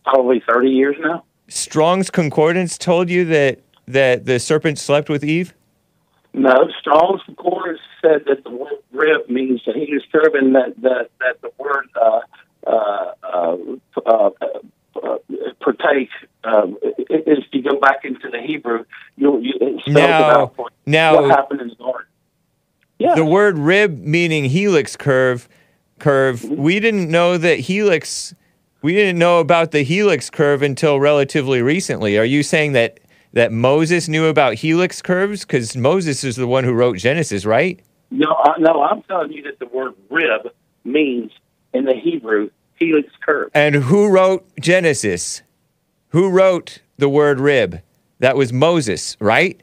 probably 0.05 0.41
thirty 0.49 0.71
years 0.71 0.97
now. 1.01 1.25
Strong's 1.49 2.11
concordance 2.11 2.79
told 2.79 3.11
you 3.11 3.25
that 3.27 3.61
that 3.89 4.25
the 4.27 4.39
serpent 4.39 4.79
slept 4.79 5.09
with 5.09 5.25
Eve. 5.25 5.53
No, 6.33 6.69
Strong's 6.79 7.23
concordance 7.25 7.81
said 8.03 8.25
that 8.27 8.45
the 8.45 8.51
word 8.51 8.73
rib 8.93 9.29
means 9.29 9.63
that 9.67 9.75
he 9.75 9.85
is 9.85 10.03
serving 10.13 10.53
that 10.53 10.81
that 10.83 11.11
that 11.21 11.41
the 11.43 11.51
word 11.59 11.89
uh, 12.01 12.21
Uh, 12.67 13.13
uh, 13.23 13.57
uh, 14.07 14.31
partake. 15.61 16.09
Um, 16.45 16.79
if 16.83 17.45
you 17.53 17.63
go 17.63 17.79
back 17.79 18.05
into 18.05 18.29
the 18.31 18.41
Hebrew, 18.41 18.85
you'll 19.17 19.43
you, 19.43 19.53
it 19.61 19.81
spells 19.83 19.87
it 19.87 19.93
Now, 19.93 20.53
you. 20.59 20.67
now 20.87 21.21
what 21.21 21.31
happened 21.31 21.61
in 21.61 21.69
the 21.69 21.75
garden. 21.75 22.07
Yeah, 22.99 23.15
the 23.15 23.25
word 23.25 23.59
rib 23.59 23.99
meaning 23.99 24.47
helix 24.47 24.97
curve 24.97 25.49
curve 25.99 26.41
mm-hmm. 26.41 26.63
we 26.63 26.81
didn't 26.81 27.11
know 27.11 27.37
that 27.37 27.61
helix 27.61 28.35
we 28.83 28.95
didn't 28.95 29.19
know 29.19 29.41
about 29.41 29.71
the 29.73 29.83
helix 29.83 30.31
curve 30.31 30.63
until 30.63 30.99
relatively 30.99 31.61
recently 31.61 32.17
are 32.17 32.25
you 32.25 32.43
saying 32.43 32.73
that 32.73 32.99
that 33.33 33.53
moses 33.53 34.09
knew 34.09 34.27
about 34.27 34.55
helix 34.55 35.03
curves 35.03 35.45
because 35.45 35.77
moses 35.77 36.25
is 36.25 36.37
the 36.37 36.47
one 36.47 36.65
who 36.65 36.73
wrote 36.73 36.97
genesis 36.97 37.45
right 37.45 37.81
No, 38.11 38.35
I, 38.35 38.59
no, 38.59 38.83
I'm 38.83 39.03
telling 39.03 39.33
you 39.33 39.43
that 39.43 39.59
the 39.59 39.67
word 39.67 39.95
rib 40.09 40.51
means 40.85 41.33
in 41.77 41.85
the 41.85 41.95
Hebrew 41.95 42.51
helix 42.77 43.09
curve. 43.25 43.51
and 43.55 43.75
who 43.75 44.09
wrote 44.09 44.45
genesis 44.61 45.43
who 46.09 46.29
wrote 46.31 46.81
the 46.99 47.09
word 47.09 47.41
rib 47.41 47.81
that 48.19 48.37
was 48.37 48.53
moses 48.53 49.17
right 49.21 49.61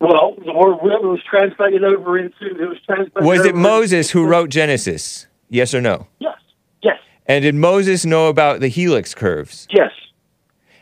Well, 0.00 0.34
the 0.44 0.52
word 0.52 0.78
rib 0.82 1.02
was 1.02 1.20
translated 1.28 1.84
over 1.84 2.18
into 2.18 2.34
it 2.46 2.68
was 2.68 2.78
translated. 2.86 3.22
was 3.24 3.44
it 3.44 3.54
moses 3.54 4.10
who 4.10 4.24
wrote 4.26 4.48
genesis 4.50 5.26
yes 5.50 5.74
or 5.74 5.80
no 5.82 6.06
Yes, 6.20 6.38
yes, 6.82 6.98
and 7.26 7.42
did 7.42 7.54
moses 7.54 8.06
know 8.06 8.28
about 8.28 8.60
the 8.60 8.68
helix 8.68 9.14
curves 9.14 9.66
yes. 9.70 9.90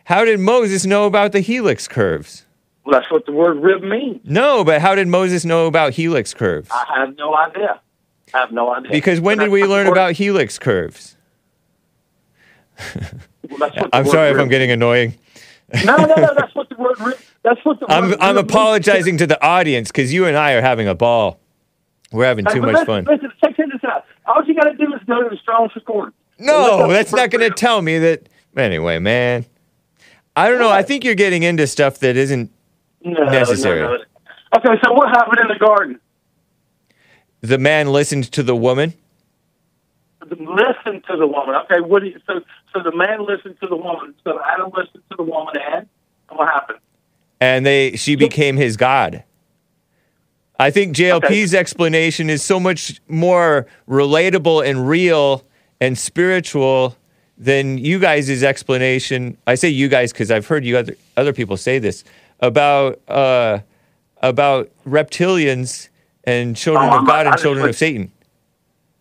how 0.04 0.24
did 0.24 0.38
moses 0.38 0.86
know 0.86 1.06
about 1.06 1.32
the 1.32 1.40
helix 1.40 1.88
curves 1.88 2.46
Well, 2.84 2.98
that's 3.00 3.10
what 3.10 3.26
the 3.26 3.32
word 3.32 3.58
rib 3.60 3.82
means. 3.82 4.20
No, 4.24 4.62
but 4.64 4.80
how 4.80 4.94
did 4.94 5.06
Moses 5.08 5.44
know 5.44 5.66
about 5.66 5.92
helix 5.94 6.32
curves? 6.32 6.68
I 6.72 6.84
have 6.96 7.14
no 7.18 7.36
idea. 7.36 7.78
I 8.34 8.38
have 8.38 8.52
no 8.52 8.72
idea. 8.74 8.90
Because 8.90 9.20
when 9.20 9.38
did 9.38 9.50
we 9.50 9.64
learn 9.64 9.86
about 9.86 10.12
helix 10.12 10.58
curves? 10.58 11.16
well, 12.78 13.58
that's 13.58 13.76
what 13.76 13.90
the 13.90 13.96
I'm 13.96 14.06
sorry 14.06 14.30
if 14.30 14.38
I'm 14.38 14.48
getting 14.48 14.70
annoying. 14.70 15.16
No, 15.84 15.96
no, 15.96 16.06
no. 16.06 16.34
That's 16.34 16.54
what 16.54 16.68
the 16.68 16.76
word. 16.76 16.96
That's 17.42 17.64
what 17.64 17.80
the 17.80 17.86
I'm 17.88 18.14
I'm 18.20 18.36
apologizing 18.36 19.18
to 19.18 19.26
the 19.26 19.42
audience 19.44 19.90
because 19.90 20.12
you 20.12 20.26
and 20.26 20.36
I 20.36 20.52
are 20.52 20.62
having 20.62 20.88
a 20.88 20.94
ball. 20.94 21.38
We're 22.12 22.24
having 22.24 22.44
too 22.46 22.60
much 22.60 22.84
fun. 22.86 23.04
Listen, 23.04 23.32
check 23.42 23.56
this 23.56 23.84
out. 23.84 24.04
All 24.26 24.44
you 24.44 24.54
got 24.54 24.64
to 24.64 24.74
do 24.74 24.92
is 24.94 25.00
go 25.06 25.22
to 25.22 25.28
the 25.28 25.36
Strong's 25.36 25.72
Concordance. 25.72 26.16
No, 26.38 26.88
that's 26.88 27.12
not 27.12 27.30
going 27.30 27.48
to 27.48 27.54
tell 27.54 27.82
me 27.82 27.98
that. 27.98 28.28
Anyway, 28.56 28.98
man, 28.98 29.46
I 30.34 30.48
don't 30.48 30.58
know. 30.58 30.70
I 30.70 30.82
think 30.82 31.04
you're 31.04 31.14
getting 31.14 31.44
into 31.44 31.66
stuff 31.66 32.00
that 32.00 32.16
isn't. 32.16 32.50
No, 33.02 33.24
necessary. 33.24 33.80
no, 33.80 33.96
no. 33.96 34.04
Okay, 34.56 34.80
so 34.84 34.92
what 34.92 35.08
happened 35.08 35.38
in 35.40 35.48
the 35.48 35.58
garden? 35.58 36.00
The 37.40 37.58
man 37.58 37.88
listened 37.92 38.30
to 38.32 38.42
the 38.42 38.56
woman. 38.56 38.94
Listen 40.22 41.02
to 41.08 41.16
the 41.16 41.26
woman. 41.26 41.54
Okay, 41.64 41.80
what? 41.80 42.02
Do 42.02 42.08
you, 42.08 42.20
so, 42.26 42.40
so 42.72 42.82
the 42.82 42.94
man 42.94 43.26
listened 43.26 43.56
to 43.60 43.66
the 43.66 43.76
woman. 43.76 44.14
So 44.24 44.40
Adam 44.44 44.70
listened 44.76 45.02
to 45.10 45.16
the 45.16 45.22
woman, 45.22 45.56
and 45.56 45.88
what 46.28 46.48
happened? 46.48 46.78
and 47.40 47.64
they 47.64 47.96
she 47.96 48.14
became 48.14 48.56
his 48.56 48.76
god. 48.76 49.24
I 50.58 50.70
think 50.70 50.94
JLP's 50.94 51.54
explanation 51.54 52.28
is 52.28 52.42
so 52.42 52.60
much 52.60 53.00
more 53.08 53.66
relatable 53.88 54.68
and 54.68 54.86
real 54.86 55.42
and 55.80 55.96
spiritual 55.96 56.96
than 57.38 57.78
you 57.78 57.98
guys' 57.98 58.42
explanation, 58.42 59.38
I 59.46 59.54
say 59.54 59.70
you 59.70 59.88
guys 59.88 60.12
because 60.12 60.30
I've 60.30 60.46
heard 60.46 60.66
you 60.66 60.76
other, 60.76 60.94
other 61.16 61.32
people 61.32 61.56
say 61.56 61.78
this 61.78 62.04
about 62.40 63.00
uh, 63.08 63.60
about 64.20 64.70
reptilians 64.86 65.88
and 66.30 66.56
children 66.56 66.88
Oh, 66.92 67.00
of 67.00 67.06
God 67.06 67.26
I 67.26 67.30
and 67.32 67.40
children 67.40 67.62
would- 67.62 67.70
of 67.70 67.76
Satan. 67.76 68.12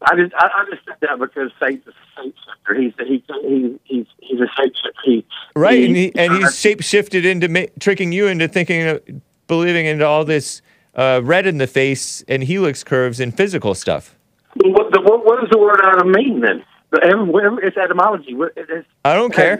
I 0.02 0.16
just 0.16 0.34
I, 0.34 0.48
I 0.48 0.66
just 0.72 0.86
said 0.86 0.96
that 1.02 1.20
because 1.20 1.52
Satan's 1.60 1.84
a 1.88 1.92
shapeshifter. 2.22 2.80
He's 2.80 2.94
he, 3.06 3.24
he 3.48 3.80
he's 3.84 4.06
he's 4.22 4.40
a 4.40 4.46
shapeshifter. 4.46 4.92
He 5.04 5.26
Right, 5.56 5.84
and 5.86 5.96
he 5.96 6.12
and 6.16 6.34
he's 6.38 6.58
shape 6.58 6.82
shifted 6.82 7.26
into 7.26 7.50
ma- 7.50 7.66
tricking 7.82 8.14
you 8.14 8.28
into 8.28 8.48
thinking, 8.48 8.88
uh, 8.88 9.00
believing 9.48 9.86
into 9.86 10.06
all 10.06 10.24
this 10.24 10.62
uh, 10.96 11.20
red 11.24 11.46
in 11.46 11.58
the 11.58 11.68
face 11.68 12.24
and 12.30 12.44
helix 12.44 12.82
curves 12.84 13.20
and 13.20 13.36
physical 13.36 13.76
stuff. 13.76 14.16
What, 14.56 14.92
the, 14.94 15.02
what, 15.02 15.26
what 15.26 15.42
does 15.42 15.50
the 15.52 15.60
word 15.60 15.80
Adam 15.84 16.12
mean 16.14 16.40
then? 16.42 16.64
The, 16.92 17.02
every, 17.04 17.46
every, 17.46 17.68
it's 17.68 17.78
etymology. 17.78 18.32
It's- 18.56 18.86
I 19.04 19.14
don't 19.16 19.34
care. 19.34 19.58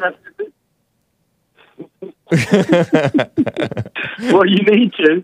well, 4.22 4.46
you 4.46 4.62
need 4.64 4.94
to. 4.94 5.24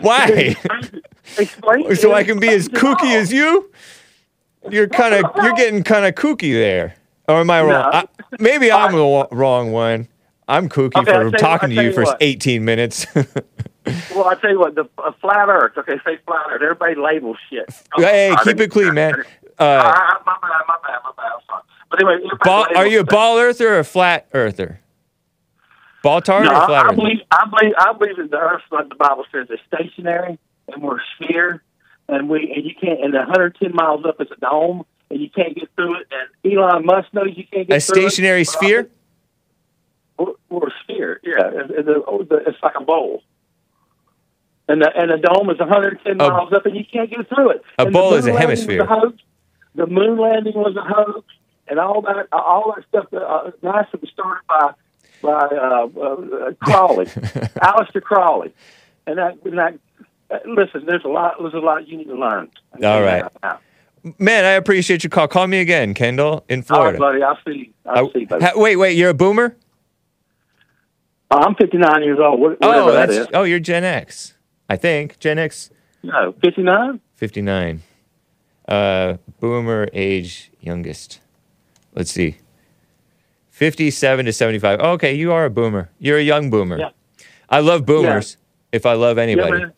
Why? 0.00 0.56
Explain. 1.38 1.94
so 1.96 2.12
I 2.14 2.24
can 2.24 2.38
be 2.40 2.48
as 2.48 2.68
kooky 2.68 3.14
as 3.14 3.32
you? 3.32 3.70
You're 4.70 4.88
kind 4.88 5.14
of 5.14 5.30
you're 5.42 5.54
getting 5.54 5.82
kind 5.84 6.06
of 6.06 6.14
kooky 6.14 6.52
there. 6.52 6.96
Or 7.28 7.40
am 7.40 7.50
I 7.50 7.60
wrong? 7.62 7.70
No. 7.70 7.90
I, 7.92 8.06
maybe 8.38 8.70
I'm 8.72 8.92
the 8.92 9.28
wrong 9.32 9.72
one. 9.72 10.08
I'm 10.48 10.68
kooky 10.68 10.96
Okay, 10.96 11.04
for 11.04 11.04
tell 11.12 11.24
you- 11.24 11.30
talking 11.32 11.68
to 11.70 11.74
you 11.74 11.92
tell 11.92 12.04
for 12.04 12.04
what. 12.04 12.18
18 12.20 12.64
minutes. 12.64 13.06
Well, 14.16 14.26
I 14.26 14.34
tell 14.34 14.50
you 14.50 14.58
what, 14.58 14.74
the 14.74 14.88
uh, 14.98 15.12
flat 15.20 15.48
Earth. 15.48 15.78
Okay, 15.78 15.92
say 16.04 16.18
flat 16.26 16.46
Earth. 16.50 16.60
Everybody 16.60 16.96
labels 16.96 17.36
shit. 17.48 17.72
hey, 17.96 18.34
keep 18.42 18.58
it 18.58 18.68
clean, 18.72 18.94
man. 18.94 19.14
Uh, 19.60 19.62
Uh, 19.62 20.14
my 20.26 20.36
bad, 20.42 20.50
my 20.66 20.74
bad, 20.82 20.98
my 21.04 21.12
bad. 21.16 21.26
I'm 21.32 21.40
sorry. 21.46 21.62
But 21.88 22.02
anyway, 22.02 22.28
ball, 22.42 22.66
are 22.74 22.84
you 22.88 22.98
a 22.98 23.04
ball 23.04 23.38
earther 23.38 23.74
or 23.74 23.78
a 23.78 23.84
flat 23.84 24.26
earther? 24.34 24.80
Ball 26.06 26.20
tard 26.22 26.44
No, 26.44 26.50
or 26.52 26.54
I, 26.70 26.88
I 26.88 26.92
believe, 26.94 27.18
I 27.30 27.44
believe, 27.50 27.74
I 27.78 27.92
believe 27.92 28.16
that 28.16 28.30
the 28.30 28.38
Earth, 28.38 28.62
like 28.70 28.88
the 28.88 28.94
Bible 28.94 29.24
says, 29.32 29.48
is 29.50 29.58
stationary, 29.66 30.38
and 30.72 30.82
we're 30.82 30.98
a 30.98 31.02
sphere, 31.16 31.62
and 32.08 32.28
we, 32.28 32.52
and 32.54 32.64
you 32.64 32.74
can't, 32.80 33.02
and 33.04 33.12
110 33.12 33.74
miles 33.74 34.04
up 34.06 34.20
is 34.20 34.28
a 34.30 34.38
dome, 34.40 34.84
and 35.10 35.20
you 35.20 35.28
can't 35.30 35.54
get 35.56 35.68
through 35.74 35.96
it. 36.00 36.06
And 36.44 36.52
Elon 36.52 36.86
Musk 36.86 37.08
knows 37.12 37.28
you 37.34 37.44
can't 37.52 37.66
get 37.68 37.76
A 37.76 37.80
through 37.80 37.96
it. 38.02 38.06
A 38.06 38.10
stationary 38.10 38.44
sphere? 38.44 38.88
We're, 40.18 40.32
we're 40.48 40.68
a 40.68 40.72
sphere, 40.84 41.20
yeah. 41.24 41.50
It's, 41.70 41.88
a- 41.88 42.02
oh, 42.06 42.24
it's 42.30 42.62
like 42.62 42.74
a 42.80 42.84
bowl. 42.84 43.22
And 44.68 44.82
the, 44.82 44.90
and 44.96 45.10
the 45.10 45.18
dome 45.18 45.48
is 45.50 45.58
110 45.58 46.12
A- 46.12 46.14
miles 46.14 46.52
up, 46.52 46.66
and 46.66 46.76
you 46.76 46.84
can't 46.84 47.10
get 47.10 47.28
through 47.28 47.50
it. 47.50 47.62
a 47.78 47.82
And 47.84 47.92
bowl 47.92 48.14
is 48.14 48.26
a 48.26 48.32
hemisphere. 48.38 48.84
hoax. 48.84 49.20
The 49.74 49.86
moon 49.86 50.18
landing 50.18 50.54
was 50.54 50.74
a 50.76 50.82
hoax, 50.82 51.26
and 51.68 51.78
all 51.78 52.00
that, 52.02 52.28
all 52.32 52.74
that 52.76 52.84
stuff. 52.88 53.10
That, 53.10 53.22
uh, 53.22 53.50
NASA 53.62 54.00
was 54.00 54.10
started 54.12 54.42
by 54.48 54.72
by 55.22 55.30
uh, 55.30 55.86
uh, 55.86 56.52
Crowley, 56.62 57.04
Aleister 57.06 58.02
Crowley, 58.02 58.52
and 59.06 59.18
that. 59.18 59.38
And 59.44 59.58
that 59.58 59.78
uh, 60.30 60.38
listen, 60.46 60.84
there's 60.86 61.04
a 61.04 61.08
lot. 61.08 61.34
There's 61.40 61.54
a 61.54 61.58
lot 61.58 61.86
you 61.86 61.96
need 61.98 62.08
to 62.08 62.14
learn. 62.16 62.48
All 62.82 63.00
right. 63.02 63.24
All 63.42 63.60
Man, 64.18 64.44
I 64.44 64.50
appreciate 64.52 65.02
your 65.02 65.10
call. 65.10 65.26
Call 65.28 65.46
me 65.48 65.58
again, 65.58 65.92
Kendall, 65.94 66.44
in 66.48 66.60
right, 66.60 66.66
Florida. 66.66 66.98
buddy. 66.98 67.22
I'll 67.22 67.38
see. 67.46 67.52
you. 67.52 67.72
I'll 67.84 68.08
I- 68.08 68.12
see, 68.12 68.18
you, 68.20 68.26
buddy. 68.28 68.44
ha- 68.44 68.52
wait, 68.54 68.76
wait, 68.76 68.96
you're 68.96 69.10
a 69.10 69.14
boomer? 69.14 69.56
I'm 71.30 71.54
59 71.56 72.02
years 72.04 72.18
old. 72.20 72.38
What, 72.40 72.58
Oh, 72.62 72.68
whatever 72.86 72.92
that's 73.14 73.30
oh, 73.34 73.42
you're 73.42 73.58
Gen 73.58 73.82
X. 73.84 74.34
I 74.68 74.76
think 74.76 75.18
Gen 75.18 75.38
X 75.38 75.70
No, 76.02 76.32
59. 76.42 77.00
59. 77.16 77.82
Uh, 78.68 79.16
boomer 79.40 79.88
age 79.92 80.50
youngest. 80.60 81.20
Let's 81.94 82.10
see. 82.12 82.36
57 83.56 84.26
to 84.26 84.34
75. 84.34 84.80
Oh, 84.82 84.90
okay, 84.92 85.14
you 85.14 85.32
are 85.32 85.46
a 85.46 85.50
boomer. 85.50 85.88
You're 85.98 86.18
a 86.18 86.22
young 86.22 86.50
boomer. 86.50 86.78
Yeah. 86.78 86.90
I 87.48 87.60
love 87.60 87.86
boomers. 87.86 88.36
If 88.70 88.84
I 88.84 88.92
love 88.92 89.16
Yeah, 89.16 89.22
anybody. 89.22 89.50
man. 89.60 89.72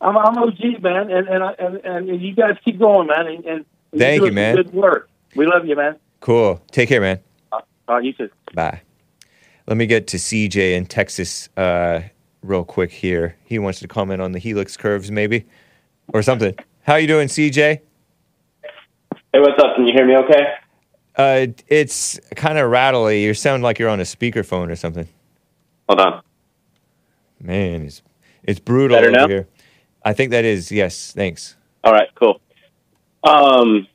I'm, 0.00 0.16
I'm 0.16 0.38
OG, 0.38 0.80
man, 0.82 1.10
and 1.10 1.28
and, 1.28 1.42
and 1.58 2.08
and 2.08 2.22
you 2.22 2.34
guys 2.34 2.56
keep 2.64 2.78
going, 2.78 3.08
man. 3.08 3.26
And, 3.26 3.44
and 3.44 3.64
Thank 3.94 4.22
do 4.22 4.28
you, 4.28 4.32
man. 4.32 4.56
Good 4.56 4.72
work. 4.72 5.10
We 5.36 5.44
love 5.44 5.66
you, 5.66 5.76
man. 5.76 5.96
Cool. 6.20 6.62
Take 6.70 6.88
care, 6.88 7.02
man. 7.02 7.20
All 7.52 7.62
right, 7.88 8.02
you 8.02 8.14
too. 8.14 8.30
Bye. 8.54 8.80
Let 9.66 9.76
me 9.76 9.84
get 9.84 10.06
to 10.06 10.16
CJ 10.16 10.72
in 10.74 10.86
Texas 10.86 11.50
uh, 11.58 12.00
real 12.42 12.64
quick 12.64 12.90
here. 12.90 13.36
He 13.44 13.58
wants 13.58 13.80
to 13.80 13.88
comment 13.88 14.22
on 14.22 14.32
the 14.32 14.38
helix 14.38 14.78
curves, 14.78 15.10
maybe, 15.10 15.44
or 16.14 16.22
something. 16.22 16.54
How 16.84 16.94
you 16.94 17.06
doing, 17.06 17.28
CJ? 17.28 17.52
Hey, 17.52 17.80
what's 19.34 19.62
up? 19.62 19.76
Can 19.76 19.86
you 19.86 19.92
hear 19.92 20.06
me 20.06 20.16
okay? 20.16 20.54
Uh, 21.20 21.46
it's 21.68 22.18
kind 22.34 22.56
of 22.58 22.70
rattly. 22.70 23.22
You 23.24 23.34
sound 23.34 23.62
like 23.62 23.78
you're 23.78 23.90
on 23.90 24.00
a 24.00 24.04
speakerphone 24.04 24.70
or 24.70 24.76
something. 24.76 25.06
Hold 25.88 26.00
on. 26.00 26.22
Man, 27.40 27.82
it's 27.82 28.00
it's 28.42 28.58
brutal 28.60 28.96
Better 28.96 29.08
over 29.08 29.16
now? 29.18 29.28
here. 29.28 29.48
I 30.04 30.14
think 30.14 30.30
that 30.30 30.44
is 30.46 30.72
yes. 30.72 31.12
Thanks. 31.12 31.56
All 31.84 31.92
right, 31.92 32.08
cool. 32.14 32.40
Um, 33.22 33.86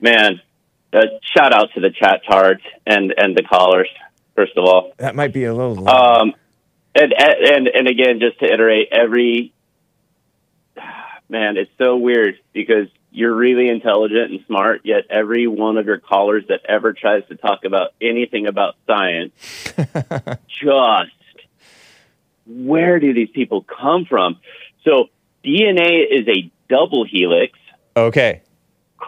man, 0.00 0.40
uh, 0.94 1.00
shout 1.36 1.52
out 1.54 1.68
to 1.74 1.80
the 1.80 1.90
chat 1.90 2.22
tards 2.28 2.62
and 2.86 3.12
and 3.16 3.36
the 3.36 3.42
callers. 3.42 3.88
First 4.36 4.56
of 4.56 4.64
all, 4.64 4.92
That 4.96 5.14
might 5.14 5.32
be 5.34 5.44
a 5.44 5.52
little. 5.54 5.74
loud. 5.74 6.22
um, 6.22 6.34
and 6.94 7.12
and 7.18 7.68
and 7.68 7.86
again, 7.88 8.18
just 8.20 8.38
to 8.40 8.50
iterate, 8.50 8.88
every 8.92 9.52
man, 11.28 11.56
it's 11.58 11.70
so 11.76 11.96
weird 11.98 12.38
because 12.54 12.88
you're 13.12 13.34
really 13.34 13.68
intelligent 13.68 14.30
and 14.30 14.40
smart, 14.46 14.82
yet 14.84 15.04
every 15.10 15.46
one 15.46 15.76
of 15.78 15.86
your 15.86 15.98
callers 15.98 16.44
that 16.48 16.60
ever 16.68 16.92
tries 16.92 17.26
to 17.28 17.34
talk 17.34 17.64
about 17.64 17.90
anything 18.00 18.46
about 18.46 18.76
science 18.86 19.32
just 20.62 21.10
where 22.46 22.98
do 22.98 23.14
these 23.14 23.30
people 23.30 23.62
come 23.62 24.04
from? 24.06 24.38
So 24.84 25.06
DNA 25.44 26.04
is 26.10 26.26
a 26.28 26.50
double 26.68 27.04
helix. 27.04 27.58
okay. 27.96 28.42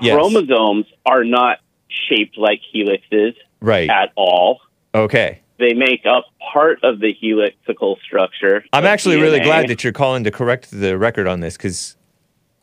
Yes. 0.00 0.14
Chromosomes 0.16 0.86
are 1.04 1.22
not 1.22 1.58
shaped 2.08 2.38
like 2.38 2.60
helixes 2.74 3.34
Right. 3.60 3.90
at 3.90 4.10
all. 4.16 4.60
Okay. 4.94 5.40
They 5.58 5.74
make 5.74 6.06
up 6.06 6.24
part 6.52 6.82
of 6.82 6.98
the 6.98 7.14
helixical 7.22 7.98
structure. 8.00 8.64
I'm 8.72 8.86
actually 8.86 9.20
really 9.20 9.40
glad 9.40 9.68
that 9.68 9.84
you're 9.84 9.92
calling 9.92 10.24
to 10.24 10.30
correct 10.30 10.70
the 10.70 10.96
record 10.96 11.26
on 11.26 11.40
this 11.40 11.56
because 11.58 11.96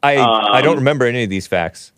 I 0.01 0.17
I 0.17 0.61
don't 0.61 0.73
Um, 0.73 0.79
remember 0.79 1.05
any 1.05 1.23
of 1.23 1.29
these 1.29 1.47
facts. 1.47 1.91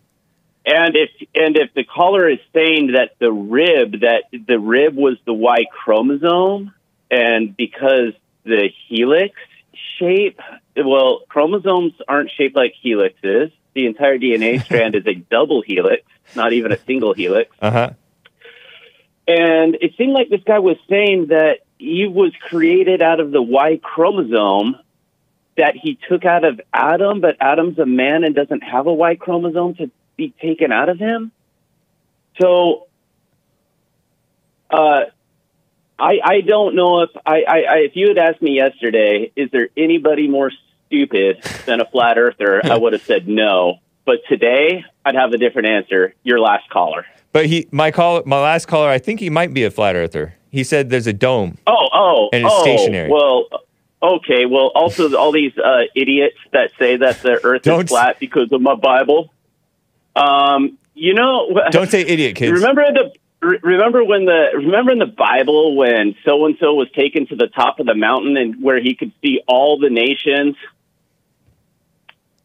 And 0.64 0.94
if 0.96 1.10
and 1.34 1.56
if 1.56 1.74
the 1.74 1.84
caller 1.84 2.28
is 2.28 2.38
saying 2.54 2.92
that 2.92 3.12
the 3.18 3.32
rib 3.32 4.00
that 4.00 4.24
the 4.32 4.58
rib 4.58 4.94
was 4.94 5.16
the 5.24 5.32
Y 5.34 5.64
chromosome, 5.72 6.72
and 7.10 7.56
because 7.56 8.12
the 8.44 8.70
helix 8.88 9.34
shape, 9.98 10.40
well, 10.76 11.22
chromosomes 11.28 11.92
aren't 12.06 12.30
shaped 12.30 12.54
like 12.56 12.74
helixes. 12.84 13.52
The 13.74 13.86
entire 13.86 14.18
DNA 14.18 14.62
strand 14.64 14.94
is 14.94 15.06
a 15.06 15.14
double 15.14 15.62
helix, 15.62 16.02
not 16.36 16.52
even 16.52 16.70
a 16.72 16.78
single 16.78 17.14
helix. 17.14 17.50
Uh 17.60 17.70
huh. 17.70 17.90
And 19.26 19.76
it 19.80 19.94
seemed 19.96 20.12
like 20.12 20.28
this 20.28 20.42
guy 20.44 20.58
was 20.58 20.76
saying 20.88 21.28
that 21.28 21.60
he 21.78 22.06
was 22.06 22.32
created 22.48 23.02
out 23.02 23.20
of 23.20 23.30
the 23.30 23.42
Y 23.42 23.78
chromosome 23.82 24.76
that 25.56 25.74
he 25.76 25.98
took 26.08 26.24
out 26.24 26.44
of 26.44 26.60
Adam, 26.72 27.20
but 27.20 27.36
Adam's 27.40 27.78
a 27.78 27.86
man 27.86 28.24
and 28.24 28.34
doesn't 28.34 28.62
have 28.62 28.86
a 28.86 28.92
Y 28.92 29.16
chromosome 29.16 29.74
to 29.76 29.90
be 30.16 30.34
taken 30.40 30.72
out 30.72 30.88
of 30.88 30.98
him. 30.98 31.32
So, 32.40 32.86
uh, 34.70 35.00
I 35.98 36.18
I 36.24 36.40
don't 36.40 36.74
know 36.74 37.02
if 37.02 37.10
I, 37.26 37.42
I, 37.46 37.58
I 37.58 37.76
if 37.84 37.92
you 37.94 38.08
had 38.08 38.18
asked 38.18 38.42
me 38.42 38.56
yesterday, 38.56 39.30
is 39.36 39.50
there 39.50 39.68
anybody 39.76 40.28
more 40.28 40.50
stupid 40.86 41.42
than 41.66 41.80
a 41.80 41.84
flat 41.84 42.18
earther? 42.18 42.60
I 42.64 42.76
would 42.76 42.94
have 42.94 43.02
said 43.02 43.28
no. 43.28 43.78
But 44.04 44.16
today, 44.28 44.84
I'd 45.04 45.14
have 45.14 45.32
a 45.32 45.38
different 45.38 45.68
answer. 45.68 46.14
Your 46.24 46.40
last 46.40 46.68
caller. 46.70 47.06
But 47.32 47.46
he, 47.46 47.68
my 47.70 47.90
call, 47.90 48.22
my 48.26 48.40
last 48.40 48.66
caller, 48.66 48.88
I 48.88 48.98
think 48.98 49.20
he 49.20 49.30
might 49.30 49.54
be 49.54 49.64
a 49.64 49.70
flat 49.70 49.94
earther. 49.94 50.34
He 50.50 50.64
said 50.64 50.90
there's 50.90 51.06
a 51.06 51.12
dome. 51.12 51.56
Oh, 51.66 51.88
oh, 51.92 52.28
And 52.32 52.44
it's 52.44 52.54
oh. 52.54 52.62
stationary. 52.62 53.10
Well, 53.10 53.46
okay. 54.02 54.46
Well, 54.46 54.70
also 54.74 55.14
all 55.16 55.32
these 55.32 55.56
uh, 55.56 55.82
idiots 55.94 56.38
that 56.52 56.72
say 56.78 56.96
that 56.96 57.22
the 57.22 57.40
Earth 57.44 57.62
Don't- 57.62 57.84
is 57.84 57.90
flat 57.90 58.18
because 58.18 58.50
of 58.52 58.60
my 58.60 58.74
Bible. 58.74 59.32
Um, 60.14 60.78
you 60.94 61.14
know, 61.14 61.58
Don't 61.70 61.90
say 61.90 62.02
idiot, 62.02 62.36
kids. 62.36 62.52
Remember 62.52 62.84
the 62.92 63.12
re- 63.40 63.58
remember 63.62 64.04
when 64.04 64.26
the 64.26 64.50
remember 64.54 64.92
in 64.92 64.98
the 64.98 65.06
Bible 65.06 65.76
when 65.76 66.14
so 66.24 66.44
and 66.46 66.56
so 66.60 66.74
was 66.74 66.90
taken 66.92 67.26
to 67.28 67.36
the 67.36 67.46
top 67.48 67.80
of 67.80 67.86
the 67.86 67.94
mountain 67.94 68.36
and 68.36 68.62
where 68.62 68.80
he 68.80 68.94
could 68.94 69.12
see 69.22 69.40
all 69.46 69.78
the 69.78 69.90
nations. 69.90 70.56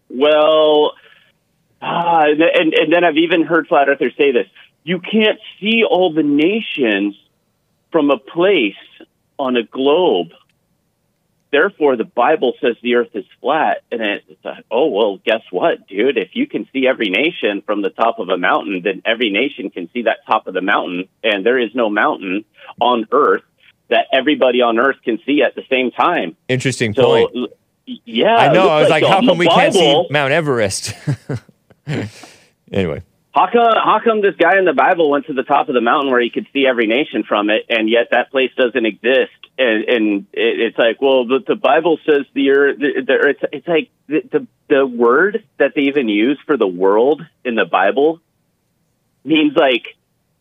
Well, 0.09 0.93
ah, 1.81 2.23
and, 2.23 2.41
and 2.41 2.73
and 2.73 2.93
then 2.93 3.03
I've 3.03 3.17
even 3.17 3.43
heard 3.43 3.67
flat 3.67 3.89
earthers 3.89 4.13
say 4.17 4.31
this: 4.31 4.47
you 4.83 4.99
can't 4.99 5.39
see 5.59 5.83
all 5.83 6.13
the 6.13 6.23
nations 6.23 7.15
from 7.91 8.09
a 8.09 8.17
place 8.17 8.75
on 9.37 9.55
a 9.57 9.63
globe 9.63 10.31
therefore 11.57 11.95
the 11.97 12.03
Bible 12.03 12.53
says 12.61 12.75
the 12.83 12.95
earth 12.95 13.09
is 13.15 13.25
flat. 13.41 13.77
And 13.91 14.01
it's 14.01 14.45
like, 14.45 14.63
oh, 14.69 14.87
well, 14.89 15.17
guess 15.25 15.41
what, 15.51 15.87
dude? 15.87 16.17
If 16.17 16.29
you 16.33 16.45
can 16.47 16.67
see 16.71 16.87
every 16.87 17.09
nation 17.09 17.63
from 17.65 17.81
the 17.81 17.89
top 17.89 18.19
of 18.19 18.29
a 18.29 18.37
mountain, 18.37 18.81
then 18.83 19.01
every 19.05 19.29
nation 19.31 19.69
can 19.71 19.89
see 19.93 20.03
that 20.03 20.17
top 20.27 20.45
of 20.47 20.53
the 20.53 20.61
mountain. 20.61 21.09
And 21.23 21.45
there 21.45 21.57
is 21.59 21.71
no 21.73 21.89
mountain 21.89 22.45
on 22.79 23.07
earth 23.11 23.41
that 23.89 24.05
everybody 24.13 24.61
on 24.61 24.77
earth 24.77 24.97
can 25.03 25.17
see 25.25 25.41
at 25.41 25.55
the 25.55 25.63
same 25.69 25.91
time. 25.91 26.35
Interesting 26.47 26.93
So, 26.93 27.03
point. 27.03 27.51
yeah. 28.05 28.35
I 28.35 28.53
know. 28.53 28.67
I 28.69 28.81
was 28.81 28.89
like, 28.89 29.03
how 29.03 29.21
come 29.21 29.37
we 29.37 29.47
can't 29.47 29.73
see 29.73 30.07
Mount 30.11 30.31
Everest? 30.33 30.93
anyway, 32.71 33.01
How 33.37 33.47
come, 33.51 33.71
how 33.75 33.99
come 34.03 34.21
this 34.21 34.35
guy 34.35 34.57
in 34.57 34.65
the 34.65 34.73
Bible 34.73 35.11
went 35.11 35.27
to 35.27 35.33
the 35.33 35.43
top 35.43 35.69
of 35.69 35.75
the 35.75 35.81
mountain 35.81 36.09
where 36.11 36.19
he 36.19 36.31
could 36.31 36.47
see 36.53 36.65
every 36.65 36.87
nation 36.87 37.23
from 37.23 37.51
it, 37.51 37.65
and 37.69 37.87
yet 37.87 38.07
that 38.09 38.31
place 38.31 38.49
doesn't 38.57 38.85
exist? 38.85 39.31
And, 39.59 39.83
and 39.83 40.25
it, 40.33 40.59
it's 40.59 40.77
like, 40.77 40.99
well, 40.99 41.27
the, 41.27 41.43
the 41.47 41.55
Bible 41.55 41.99
says 42.03 42.25
the 42.33 42.49
earth. 42.49 42.79
The, 42.79 43.03
the, 43.05 43.29
it's, 43.29 43.39
it's 43.53 43.67
like 43.67 43.91
the, 44.07 44.21
the 44.31 44.47
the 44.69 44.85
word 44.85 45.45
that 45.59 45.73
they 45.75 45.83
even 45.83 46.09
use 46.09 46.39
for 46.45 46.57
the 46.57 46.67
world 46.67 47.21
in 47.45 47.55
the 47.55 47.65
Bible 47.65 48.19
means 49.23 49.55
like 49.55 49.85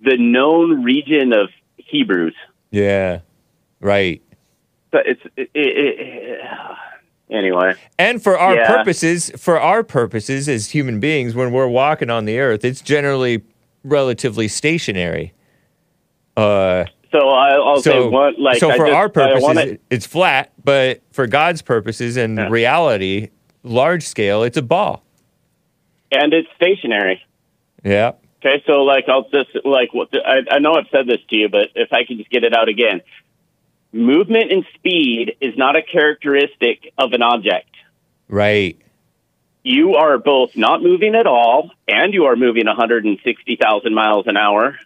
the 0.00 0.16
known 0.16 0.82
region 0.82 1.32
of 1.32 1.50
Hebrews. 1.76 2.34
yeah, 2.70 3.20
right. 3.78 4.22
But 4.90 5.02
it's 5.06 5.20
it, 5.36 5.50
it, 5.54 6.00
it, 6.00 6.40
anyway. 7.30 7.74
And 7.98 8.22
for 8.22 8.38
our 8.38 8.54
Yeah. 8.56 8.66
purposes, 8.68 9.30
for 9.36 9.60
our 9.60 9.82
purposes 9.82 10.48
as 10.48 10.70
human 10.70 11.00
beings, 11.00 11.34
when 11.34 11.52
we're 11.52 11.68
walking 11.68 12.10
on 12.10 12.24
the 12.24 12.38
earth, 12.38 12.64
it's 12.64 12.80
generally 12.80 13.42
relatively 13.84 14.48
stationary. 14.48 15.32
Uh, 16.36 16.84
So 17.12 17.28
I, 17.28 17.50
I'll 17.54 17.80
say 17.80 17.92
so, 17.92 18.08
one 18.08 18.34
like 18.38 18.58
so 18.58 18.70
I 18.70 18.76
for 18.76 18.86
just- 18.86 18.96
our 18.96 19.08
purposes, 19.08 19.42
wanna- 19.42 19.76
it's 19.90 20.06
flat, 20.06 20.52
but 20.64 21.00
for 21.12 21.26
God's 21.26 21.62
purposes 21.62 22.16
and 22.16 22.36
Yeah. 22.36 22.48
reality, 22.50 23.28
large 23.62 24.02
scale, 24.02 24.42
it's 24.42 24.56
a 24.56 24.62
ball. 24.62 25.02
and 26.12 26.32
it's 26.32 26.48
stationary. 26.54 27.20
Yeah. 27.84 28.12
Okay, 28.44 28.62
so 28.64 28.84
like 28.84 29.08
I'll 29.08 29.28
just 29.28 29.50
like 29.64 29.92
what 29.92 30.08
I, 30.24 30.42
I 30.52 30.58
know 30.60 30.74
I've 30.74 30.86
said 30.92 31.08
this 31.08 31.18
to 31.30 31.36
you, 31.36 31.48
but 31.48 31.70
if 31.74 31.92
I 31.92 32.04
can 32.04 32.18
just 32.18 32.30
get 32.30 32.44
it 32.44 32.54
out 32.54 32.68
again, 32.68 33.00
movement 33.92 34.52
and 34.52 34.64
speed 34.74 35.36
is 35.40 35.56
not 35.56 35.76
a 35.76 35.82
characteristic 35.82 36.92
of 36.98 37.12
an 37.12 37.22
object. 37.22 37.70
Right. 38.28 38.78
You 39.62 39.94
are 39.94 40.18
both 40.18 40.56
not 40.56 40.82
moving 40.82 41.14
at 41.14 41.26
all, 41.26 41.70
and 41.88 42.14
you 42.14 42.26
are 42.26 42.36
moving 42.36 42.66
160,000 42.66 43.94
miles 43.94 44.26
an 44.28 44.36
hour, 44.36 44.76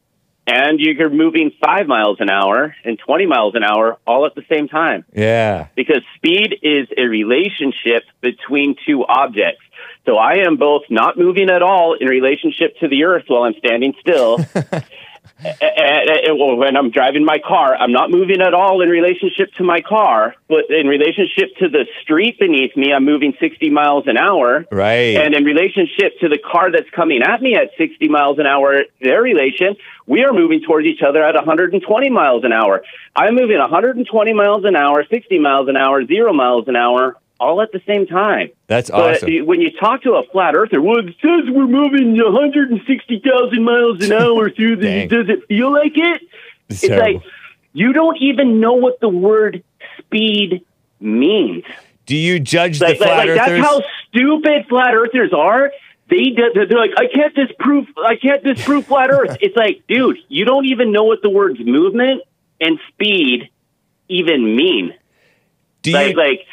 and 0.47 0.81
you're 0.81 1.11
moving 1.11 1.53
five 1.63 1.87
miles 1.87 2.17
an 2.21 2.31
hour 2.31 2.75
and 2.85 2.99
20 2.99 3.27
miles 3.27 3.55
an 3.55 3.63
hour 3.63 3.99
all 4.07 4.25
at 4.27 4.35
the 4.35 4.43
same 4.51 4.69
time. 4.69 5.05
Yeah. 5.15 5.69
because 5.77 6.03
speed 6.17 6.57
is 6.63 6.89
a 6.97 7.03
relationship 7.03 8.05
between 8.21 8.75
two 8.87 9.05
objects. 9.05 9.63
So 10.07 10.17
I 10.17 10.47
am 10.47 10.57
both 10.57 10.83
not 10.89 11.19
moving 11.19 11.51
at 11.51 11.63
all 11.63 11.95
in 11.95 12.07
relationship 12.07 12.79
to 12.81 12.89
the 12.89 13.05
earth 13.05 13.25
while 13.29 13.43
I'm 13.43 13.55
standing 13.59 13.95
still. 14.01 14.39
and, 15.45 16.11
and- 16.11 16.39
well, 16.39 16.57
when 16.57 16.77
I'm 16.77 16.91
driving 16.91 17.25
my 17.25 17.39
car, 17.39 17.75
I'm 17.77 17.93
not 17.93 18.11
moving 18.11 18.41
at 18.41 18.55
all 18.55 18.83
in 18.83 18.89
relationship 18.89 19.53
to 19.55 19.65
my 19.65 19.81
car, 19.81 20.35
but 20.49 20.71
in 20.71 20.87
relationship 20.87 21.57
to 21.59 21.69
the 21.69 21.87
street 22.03 22.39
beneath 22.39 22.77
me, 22.77 22.93
I'm 22.93 23.05
moving 23.05 23.35
60 23.41 23.71
miles 23.71 24.05
an 24.07 24.17
hour. 24.17 24.67
Right. 24.71 25.17
And 25.17 25.35
in 25.35 25.45
relationship 25.45 26.19
to 26.21 26.29
the 26.29 26.39
car 26.39 26.71
that's 26.71 26.89
coming 26.91 27.23
at 27.23 27.43
me 27.43 27.57
at 27.57 27.71
60 27.77 28.09
miles 28.09 28.39
an 28.39 28.47
hour, 28.47 28.85
their 29.01 29.23
relation, 29.23 29.77
we 30.07 30.25
are 30.25 30.33
moving 30.33 30.63
towards 30.63 30.87
each 30.87 31.03
other 31.07 31.23
at 31.23 31.35
120 31.35 32.11
miles 32.11 32.45
an 32.45 32.53
hour. 32.53 32.83
I'm 33.15 33.35
moving 33.35 33.59
120 33.59 34.33
miles 34.33 34.65
an 34.65 34.77
hour, 34.77 35.05
60 35.09 35.39
miles 35.39 35.69
an 35.69 35.77
hour, 35.77 36.05
zero 36.07 36.33
miles 36.33 36.69
an 36.69 36.77
hour, 36.77 37.17
all 37.41 37.61
at 37.63 37.73
the 37.73 37.81
same 37.87 38.07
time. 38.07 38.51
That's 38.69 38.91
But 38.91 39.17
awesome. 39.17 39.47
when 39.47 39.61
you 39.61 39.71
talk 39.73 40.03
to 40.03 40.13
a 40.15 40.23
flat 40.31 40.55
earther, 40.55 40.81
well, 40.81 40.99
it 40.99 41.07
says 41.21 41.49
we're 41.49 41.67
moving 41.67 42.17
160,000 42.17 43.65
miles 43.65 44.05
an 44.05 44.13
hour 44.23 44.51
through 44.51 44.77
the. 44.77 45.07
Does 45.07 45.29
it 45.29 45.47
feel 45.49 45.73
like 45.73 45.93
it? 45.97 46.23
It's 46.69 46.85
It's 46.85 46.91
like 46.95 47.23
you 47.73 47.93
don't 47.93 48.19
even 48.21 48.61
know 48.61 48.75
what 48.75 49.01
the 49.01 49.09
word 49.09 49.63
speed 49.99 50.65
means. 51.01 51.65
Do 52.07 52.17
you 52.17 52.39
judge 52.41 52.81
Like, 52.81 52.99
the 52.99 53.05
flat 53.05 53.27
like 53.29 53.37
that's 53.37 53.65
how 53.67 53.81
stupid 54.09 54.67
flat 54.69 54.95
earthers 54.95 55.33
are. 55.33 55.71
They 56.09 56.35
they're 56.35 56.67
like, 56.67 56.91
I 56.97 57.07
can't 57.07 57.35
disprove, 57.35 57.87
I 57.97 58.17
can't 58.17 58.43
disprove 58.43 58.87
flat 58.87 59.11
Earth. 59.13 59.37
It's 59.41 59.57
like, 59.57 59.83
dude, 59.87 60.19
you 60.29 60.45
don't 60.45 60.67
even 60.67 60.91
know 60.91 61.05
what 61.05 61.23
the 61.23 61.31
words 61.31 61.61
movement 61.61 62.23
and 62.61 62.81
speed 62.89 63.49
even 64.09 64.57
mean. 64.57 64.93
do 65.83 65.93
Like, 65.93 66.11
you, 66.11 66.17
like, 66.17 66.47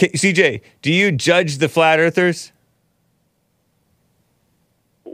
K- 0.00 0.12
CJ? 0.12 0.62
Do 0.80 0.90
you 0.90 1.12
judge 1.12 1.58
the 1.58 1.68
flat 1.68 1.98
earthers? 1.98 2.52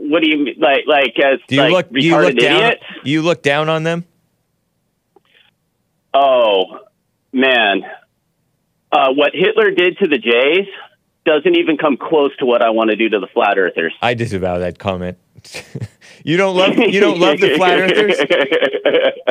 what 0.07 0.23
do 0.23 0.29
you 0.29 0.37
mean? 0.37 0.55
Like, 0.57 0.85
like 0.87 1.19
as 1.19 1.39
Do 1.47 1.55
you 1.55 1.61
like 1.61 1.71
look? 1.71 1.91
Do 1.91 1.99
you 1.99 2.17
look 2.17 2.37
down? 2.37 2.63
idiots? 2.63 2.83
You 3.03 3.21
look 3.21 3.41
down 3.41 3.67
on 3.67 3.83
them? 3.83 4.05
Oh 6.13 6.79
man, 7.33 7.83
uh, 8.91 9.09
what 9.13 9.31
Hitler 9.33 9.71
did 9.71 9.97
to 9.97 10.07
the 10.07 10.17
Jays 10.17 10.67
doesn't 11.25 11.57
even 11.57 11.77
come 11.77 11.97
close 11.97 12.31
to 12.37 12.45
what 12.45 12.61
I 12.61 12.69
want 12.69 12.89
to 12.89 12.95
do 12.95 13.09
to 13.09 13.19
the 13.19 13.27
flat 13.27 13.57
earthers. 13.57 13.93
I 14.01 14.13
disavow 14.13 14.59
that 14.59 14.79
comment. 14.79 15.17
you 16.23 16.37
don't 16.37 16.55
love. 16.55 16.77
You 16.77 17.01
don't 17.01 17.19
love 17.19 17.39
the 17.39 17.55
flat 17.57 17.79
earthers. 17.79 18.15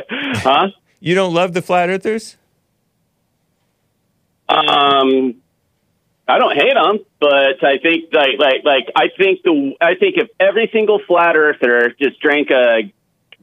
huh? 0.42 0.69
You 1.01 1.14
don't 1.14 1.33
love 1.33 1.55
the 1.55 1.62
flat 1.62 1.88
earthers. 1.88 2.37
Um, 4.49 5.37
I 6.29 6.39
don't 6.39 6.57
hate 6.57 6.75
them, 6.75 6.99
but 7.21 7.62
I 7.65 7.79
think 7.79 8.12
like 8.12 8.39
like 8.39 8.65
like 8.65 8.91
I 8.97 9.09
think 9.17 9.43
the 9.45 9.75
I 9.81 9.95
think 9.95 10.17
if 10.17 10.29
every 10.41 10.69
single 10.73 11.01
flat 11.07 11.37
earther 11.37 11.95
just 12.01 12.21
drank 12.21 12.51
a 12.51 12.93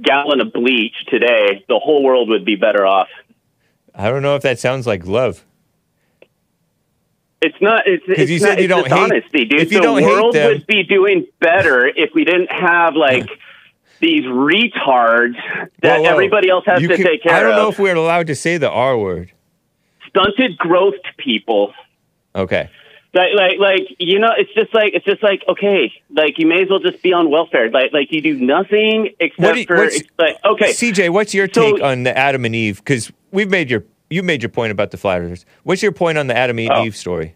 gallon 0.01 0.41
of 0.41 0.51
bleach 0.51 0.93
today, 1.07 1.63
the 1.69 1.79
whole 1.79 2.03
world 2.03 2.29
would 2.29 2.43
be 2.45 2.55
better 2.55 2.85
off. 2.85 3.07
I 3.95 4.09
don't 4.09 4.21
know 4.21 4.35
if 4.35 4.41
that 4.41 4.59
sounds 4.59 4.85
like 4.85 5.05
love. 5.05 5.45
It's 7.41 7.55
not. 7.61 7.83
It's, 7.85 8.03
you 8.29 8.39
not, 8.39 8.47
said 8.49 8.61
you 8.61 8.67
don't 8.67 8.87
hate- 8.87 9.09
dishonesty, 9.09 9.45
dude. 9.45 9.61
if 9.61 9.71
you 9.71 9.79
the 9.79 9.83
don't 9.83 10.01
hate 10.01 10.07
world 10.07 10.33
them- 10.33 10.47
would 10.49 10.67
be 10.67 10.83
doing 10.83 11.27
better 11.39 11.85
if 11.87 12.11
we 12.13 12.23
didn't 12.23 12.51
have 12.51 12.95
like 12.95 13.29
these 13.99 14.23
retards 14.25 15.35
that 15.81 16.03
everybody 16.05 16.49
else 16.49 16.63
has 16.65 16.81
to 16.81 16.87
can- 16.87 16.97
take 17.05 17.23
care 17.23 17.33
of. 17.33 17.37
I 17.37 17.41
don't 17.43 17.51
of. 17.51 17.57
know 17.57 17.69
if 17.69 17.79
we're 17.79 17.95
allowed 17.95 18.27
to 18.27 18.35
say 18.35 18.57
the 18.57 18.69
R 18.69 18.97
word. 18.97 19.31
Stunted 20.09 20.57
growth 20.57 20.95
people. 21.17 21.73
Okay. 22.35 22.69
Like, 23.13 23.29
like, 23.35 23.59
like, 23.59 23.81
you 23.99 24.17
know, 24.19 24.29
it's 24.35 24.51
just 24.55 24.73
like, 24.73 24.93
it's 24.95 25.05
just 25.05 25.21
like, 25.21 25.43
okay, 25.47 25.91
like, 26.09 26.39
you 26.39 26.47
may 26.47 26.63
as 26.63 26.69
well 26.69 26.79
just 26.79 27.03
be 27.03 27.13
on 27.13 27.29
welfare. 27.29 27.69
Like, 27.69 27.93
like, 27.93 28.11
you 28.11 28.21
do 28.21 28.33
nothing 28.33 29.09
except 29.19 29.57
you- 29.59 29.65
for, 29.65 29.83
it's 29.83 30.01
like, 30.17 30.37
okay, 30.43 30.71
CJ, 30.71 31.09
what's 31.09 31.31
your 31.33 31.47
So- 31.51 31.73
take 31.73 31.83
on 31.83 32.03
the 32.03 32.17
Adam 32.17 32.43
and 32.43 32.55
Eve? 32.55 32.77
Because 32.77 33.11
we've 33.31 33.49
made 33.51 33.69
your 33.69 33.83
you 34.09 34.21
made 34.21 34.43
your 34.43 34.49
point 34.49 34.71
about 34.71 34.91
the 34.91 34.97
flat 34.97 35.21
earthers. 35.21 35.43
What's 35.63 35.81
your 35.81 35.91
point 35.91 36.17
on 36.19 36.27
the 36.27 36.35
Adam 36.37 36.59
and 36.59 36.69
Oh. 36.71 36.83
Eve 36.85 36.95
story? 36.95 37.33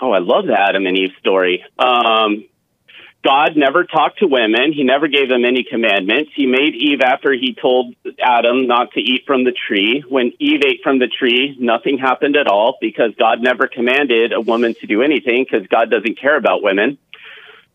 Oh, 0.00 0.10
I 0.12 0.18
love 0.18 0.46
the 0.46 0.58
Adam 0.58 0.86
and 0.86 0.96
Eve 0.98 1.10
story. 1.20 1.64
Um, 1.78 2.44
God 3.24 3.52
never 3.56 3.84
talked 3.84 4.18
to 4.18 4.26
women. 4.26 4.72
He 4.72 4.82
never 4.82 5.06
gave 5.06 5.28
them 5.28 5.44
any 5.44 5.64
commandments. 5.64 6.32
He 6.34 6.46
made 6.46 6.74
Eve 6.74 7.00
after 7.02 7.32
he 7.32 7.54
told 7.60 7.94
Adam 8.20 8.66
not 8.66 8.92
to 8.92 9.00
eat 9.00 9.24
from 9.26 9.44
the 9.44 9.52
tree. 9.52 10.04
When 10.08 10.32
Eve 10.40 10.62
ate 10.66 10.80
from 10.82 10.98
the 10.98 11.06
tree, 11.06 11.56
nothing 11.58 11.98
happened 11.98 12.36
at 12.36 12.48
all 12.48 12.78
because 12.80 13.14
God 13.16 13.40
never 13.40 13.68
commanded 13.68 14.32
a 14.32 14.40
woman 14.40 14.74
to 14.80 14.86
do 14.86 15.02
anything 15.02 15.44
because 15.44 15.66
God 15.68 15.88
doesn't 15.90 16.18
care 16.20 16.36
about 16.36 16.62
women. 16.62 16.98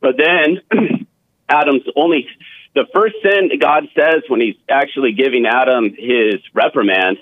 But 0.01 0.15
then 0.17 0.61
Adam's 1.49 1.83
only 1.95 2.27
the 2.75 2.85
first 2.93 3.15
sin 3.23 3.49
God 3.59 3.83
says 3.97 4.23
when 4.27 4.41
he's 4.41 4.57
actually 4.69 5.13
giving 5.13 5.45
Adam 5.45 5.95
his 5.97 6.41
reprimand, 6.53 7.17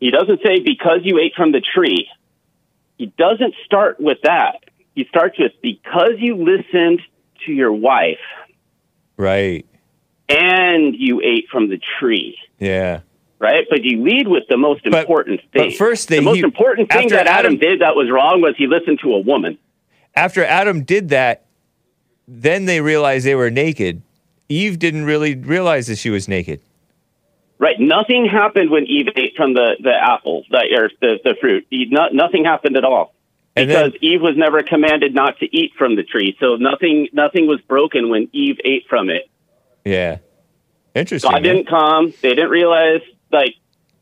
he 0.00 0.10
doesn't 0.10 0.40
say 0.42 0.60
because 0.60 1.00
you 1.02 1.18
ate 1.18 1.34
from 1.36 1.52
the 1.52 1.60
tree 1.60 2.08
he 3.02 3.12
doesn't 3.18 3.54
start 3.64 3.98
with 3.98 4.18
that. 4.22 4.60
He 4.94 5.06
starts 5.08 5.36
with 5.36 5.50
because 5.60 6.12
you 6.18 6.36
listened 6.36 7.00
to 7.46 7.52
your 7.52 7.72
wife 7.72 8.18
Right. 9.16 9.66
and 10.28 10.94
you 10.96 11.20
ate 11.22 11.48
from 11.50 11.68
the 11.68 11.80
tree, 11.98 12.38
Yeah. 12.58 13.00
right? 13.38 13.66
But 13.68 13.84
you 13.84 14.02
lead 14.02 14.28
with 14.28 14.44
the 14.48 14.56
most 14.56 14.82
But- 14.84 15.00
important 15.00 15.40
but 15.52 15.60
thing. 15.62 15.70
first 15.72 16.08
they- 16.08 16.16
the 16.16 16.22
most 16.22 16.36
he- 16.38 16.42
important 16.42 16.90
thing 16.92 17.08
that 17.08 17.26
Adam, 17.26 17.54
Adam- 17.54 17.58
did 17.58 17.80
that 17.80 17.94
was 17.96 18.10
wrong 18.10 18.40
was 18.40 18.54
he 18.56 18.66
listened 18.66 19.00
to 19.00 19.14
a 19.14 19.18
woman. 19.20 19.58
After 20.14 20.44
Adam 20.44 20.82
did 20.84 21.08
that, 21.10 21.44
then 22.28 22.64
they 22.66 22.80
realized 22.80 23.26
they 23.26 23.34
were 23.34 23.50
naked. 23.50 24.02
Eve 24.48 24.78
didn't 24.78 25.04
really 25.04 25.34
realize 25.34 25.86
that 25.86 25.96
she 25.98 26.10
was 26.10 26.28
naked. 26.28 26.60
Right. 27.58 27.78
Nothing 27.78 28.26
happened 28.26 28.70
when 28.70 28.86
Eve 28.86 29.08
ate 29.16 29.36
from 29.36 29.54
the, 29.54 29.76
the 29.80 29.92
apple, 29.94 30.44
the, 30.50 30.58
or 30.76 30.90
the, 31.00 31.18
the 31.24 31.34
fruit. 31.40 31.66
He- 31.70 31.86
no, 31.90 32.08
nothing 32.12 32.44
happened 32.44 32.76
at 32.76 32.84
all. 32.84 33.14
Because 33.54 33.92
then 33.92 33.92
Eve 34.00 34.22
was 34.22 34.34
never 34.36 34.62
commanded 34.62 35.14
not 35.14 35.38
to 35.40 35.56
eat 35.56 35.72
from 35.76 35.96
the 35.96 36.02
tree. 36.02 36.36
So 36.40 36.56
nothing 36.56 37.08
nothing 37.12 37.46
was 37.46 37.60
broken 37.62 38.08
when 38.08 38.28
Eve 38.32 38.58
ate 38.64 38.86
from 38.88 39.10
it. 39.10 39.28
yeah. 39.84 40.18
Interesting. 40.94 41.30
God 41.30 41.42
man. 41.42 41.54
didn't 41.54 41.68
come. 41.68 42.12
They 42.20 42.30
didn't 42.30 42.50
realize 42.50 43.00
like 43.30 43.54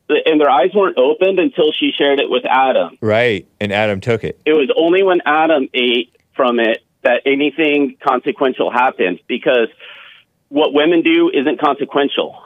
and 0.08 0.40
their 0.40 0.50
eyes 0.50 0.70
weren't 0.74 0.98
opened 0.98 1.38
until 1.38 1.72
she 1.72 1.92
shared 1.96 2.18
it 2.18 2.28
with 2.28 2.44
Adam. 2.44 2.98
Right. 3.00 3.46
And 3.60 3.72
Adam 3.72 4.00
took 4.00 4.24
it. 4.24 4.40
It 4.44 4.54
was 4.54 4.70
only 4.76 5.02
when 5.02 5.20
Adam 5.24 5.68
ate 5.72 6.16
from 6.34 6.58
it 6.58 6.82
that 7.02 7.22
anything 7.26 7.96
consequential 8.02 8.70
happened 8.70 9.20
because 9.28 9.68
what 10.48 10.72
women 10.74 11.02
do 11.02 11.30
isn't 11.32 11.60
consequential. 11.60 12.42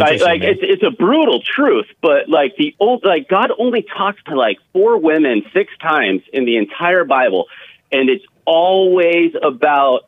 Like, 0.00 0.20
like 0.20 0.42
it's 0.42 0.60
it's 0.62 0.82
a 0.82 0.90
brutal 0.90 1.42
truth, 1.42 1.86
but 2.00 2.28
like 2.28 2.56
the 2.56 2.74
old 2.78 3.04
like 3.04 3.28
God 3.28 3.50
only 3.58 3.82
talks 3.82 4.22
to 4.24 4.36
like 4.36 4.58
four 4.72 4.98
women 4.98 5.42
six 5.52 5.72
times 5.78 6.22
in 6.32 6.44
the 6.44 6.56
entire 6.56 7.04
Bible, 7.04 7.46
and 7.92 8.08
it's 8.08 8.24
always 8.44 9.32
about 9.42 10.02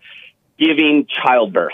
giving 0.59 1.07
childbirth. 1.07 1.73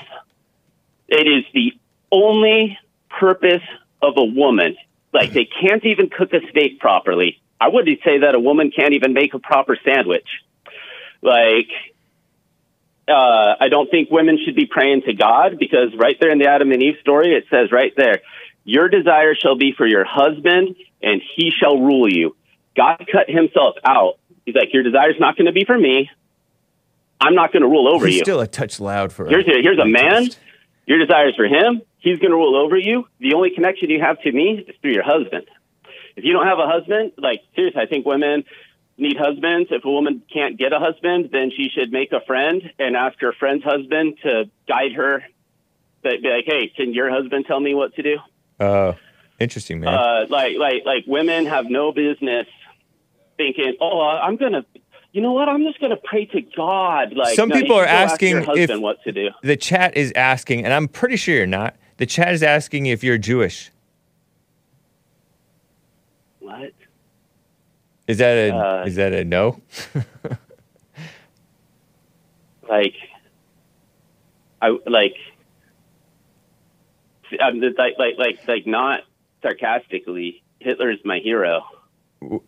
It 1.08 1.26
is 1.26 1.44
the 1.54 1.72
only 2.10 2.78
purpose 3.08 3.62
of 4.02 4.14
a 4.16 4.24
woman. 4.24 4.76
Like 5.12 5.32
they 5.32 5.44
can't 5.46 5.84
even 5.84 6.10
cook 6.10 6.32
a 6.32 6.40
steak 6.50 6.80
properly. 6.80 7.40
I 7.60 7.68
wouldn't 7.68 8.00
say 8.04 8.18
that 8.18 8.34
a 8.34 8.40
woman 8.40 8.70
can't 8.70 8.94
even 8.94 9.12
make 9.12 9.34
a 9.34 9.38
proper 9.38 9.78
sandwich. 9.84 10.28
Like 11.22 11.70
uh, 13.08 13.54
I 13.60 13.68
don't 13.68 13.90
think 13.90 14.10
women 14.10 14.38
should 14.44 14.56
be 14.56 14.66
praying 14.66 15.02
to 15.02 15.14
God 15.14 15.58
because 15.58 15.94
right 15.96 16.16
there 16.20 16.30
in 16.30 16.38
the 16.38 16.48
Adam 16.48 16.72
and 16.72 16.82
Eve 16.82 16.96
story, 17.00 17.34
it 17.34 17.44
says 17.50 17.70
right 17.70 17.92
there, 17.96 18.20
your 18.64 18.88
desire 18.88 19.34
shall 19.34 19.56
be 19.56 19.72
for 19.76 19.86
your 19.86 20.04
husband 20.04 20.76
and 21.02 21.22
he 21.36 21.50
shall 21.50 21.78
rule 21.78 22.12
you. 22.12 22.36
God 22.76 23.06
cut 23.10 23.28
himself 23.28 23.76
out. 23.84 24.18
He's 24.44 24.54
like, 24.54 24.72
your 24.72 24.82
desire's 24.82 25.16
not 25.18 25.36
going 25.36 25.46
to 25.46 25.52
be 25.52 25.64
for 25.64 25.78
me. 25.78 26.10
I'm 27.20 27.34
not 27.34 27.52
going 27.52 27.62
to 27.62 27.68
rule 27.68 27.88
over 27.88 28.06
He's 28.06 28.16
you. 28.16 28.24
still 28.24 28.40
a 28.40 28.46
touch 28.46 28.78
loud 28.78 29.12
for 29.12 29.26
Here's 29.26 29.46
a, 29.46 29.62
here's 29.62 29.78
a 29.78 29.86
man. 29.86 30.28
Your 30.84 30.98
desire 30.98 31.28
is 31.28 31.34
for 31.34 31.46
him. 31.46 31.82
He's 31.98 32.18
going 32.18 32.30
to 32.30 32.36
rule 32.36 32.56
over 32.56 32.76
you. 32.76 33.08
The 33.18 33.34
only 33.34 33.50
connection 33.50 33.90
you 33.90 34.00
have 34.00 34.20
to 34.22 34.30
me 34.30 34.64
is 34.68 34.76
through 34.82 34.92
your 34.92 35.02
husband. 35.02 35.46
If 36.14 36.24
you 36.24 36.32
don't 36.32 36.46
have 36.46 36.58
a 36.58 36.66
husband, 36.66 37.12
like 37.18 37.42
seriously, 37.54 37.80
I 37.80 37.86
think 37.86 38.06
women 38.06 38.44
need 38.98 39.16
husbands. 39.16 39.68
If 39.70 39.84
a 39.84 39.90
woman 39.90 40.22
can't 40.32 40.58
get 40.58 40.72
a 40.72 40.78
husband, 40.78 41.30
then 41.32 41.50
she 41.56 41.68
should 41.68 41.92
make 41.92 42.12
a 42.12 42.20
friend 42.26 42.62
and 42.78 42.96
ask 42.96 43.18
her 43.20 43.32
friend's 43.32 43.64
husband 43.64 44.18
to 44.22 44.44
guide 44.68 44.92
her. 44.92 45.22
That 46.02 46.22
be 46.22 46.28
like, 46.28 46.44
hey, 46.46 46.68
can 46.74 46.92
your 46.94 47.10
husband 47.10 47.46
tell 47.46 47.58
me 47.60 47.74
what 47.74 47.94
to 47.96 48.02
do? 48.02 48.16
Uh, 48.60 48.92
interesting, 49.40 49.80
man. 49.80 49.92
Uh, 49.94 50.26
like, 50.28 50.56
like, 50.58 50.84
like 50.84 51.04
women 51.06 51.46
have 51.46 51.66
no 51.66 51.92
business 51.92 52.46
thinking, 53.36 53.76
oh, 53.80 54.00
I'm 54.00 54.36
gonna. 54.36 54.64
You 55.12 55.22
know 55.22 55.32
what? 55.32 55.48
I'm 55.48 55.62
just 55.64 55.80
going 55.80 55.90
to 55.90 55.96
pray 55.96 56.26
to 56.26 56.42
God. 56.42 57.14
Like 57.14 57.36
Some 57.36 57.48
no, 57.48 57.54
people 57.58 57.76
are 57.76 57.86
go 57.86 57.90
ask 57.90 58.12
asking 58.14 58.36
if- 58.36 58.44
husband 58.44 58.82
what 58.82 59.02
to 59.04 59.12
do. 59.12 59.28
the 59.42 59.56
chat 59.56 59.96
is 59.96 60.12
asking, 60.14 60.62
and 60.66 60.74
I'm 60.74 60.88
pretty 60.88 61.16
sure 61.16 61.34
you're 61.34 61.46
not. 61.46 61.74
The 61.96 62.04
chat 62.04 62.34
is 62.34 62.42
asking 62.42 62.84
if 62.84 63.02
you're 63.02 63.16
Jewish. 63.16 63.70
What? 66.40 66.72
Is 68.06 68.18
that 68.18 68.32
a 68.32 68.54
Uh, 68.54 68.84
is 68.86 68.96
that 68.96 69.12
a 69.12 69.24
no? 69.24 69.60
like 72.68 72.94
I 74.62 74.76
like 74.86 75.14
I'm 77.40 77.60
just 77.60 77.78
like 77.78 77.94
like 77.98 78.14
like 78.18 78.38
like 78.46 78.66
not 78.66 79.00
sarcastically. 79.42 80.42
Hitler's 80.60 80.98
my 81.04 81.18
hero. 81.18 81.62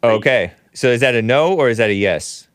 okay, 0.02 0.52
so 0.72 0.88
is 0.88 1.00
that 1.00 1.14
a 1.14 1.22
no 1.22 1.54
or 1.54 1.68
is 1.68 1.78
that 1.78 1.90
a 1.90 1.94
yes? 1.94 2.48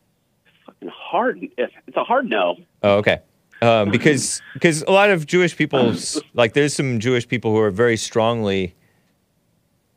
Fucking 0.66 0.88
hard. 0.88 1.46
It's 1.56 1.96
a 1.96 2.04
hard 2.04 2.28
no. 2.28 2.56
Oh, 2.82 2.96
okay. 2.96 3.20
Um, 3.62 3.90
because 3.90 4.42
because 4.52 4.82
a 4.82 4.90
lot 4.90 5.10
of 5.10 5.26
Jewish 5.26 5.56
people, 5.56 5.94
like 6.34 6.54
there's 6.54 6.74
some 6.74 7.00
Jewish 7.00 7.26
people 7.26 7.52
who 7.52 7.60
are 7.60 7.70
very 7.70 7.96
strongly 7.96 8.74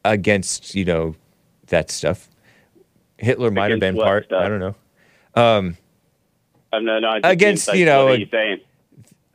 against 0.06 0.76
you 0.76 0.86
know 0.86 1.16
that 1.68 1.92
stuff. 1.92 2.30
Hitler 3.18 3.52
might 3.52 3.72
have 3.72 3.80
been 3.80 3.96
what 3.96 4.04
part. 4.06 4.26
stuff? 4.26 4.44
I 4.44 4.50
don't 4.50 4.60
know. 4.60 4.76
Um, 5.36 5.78
I'm 6.74 6.86
no 6.86 7.00
no. 7.00 7.08
I 7.24 7.32
Against, 7.32 7.68
mean, 7.68 7.74
like, 7.74 7.80
you 7.80 7.86
know, 7.86 8.06
What 8.06 8.14
are 8.16 8.18
you 8.18 8.28
saying? 8.32 8.60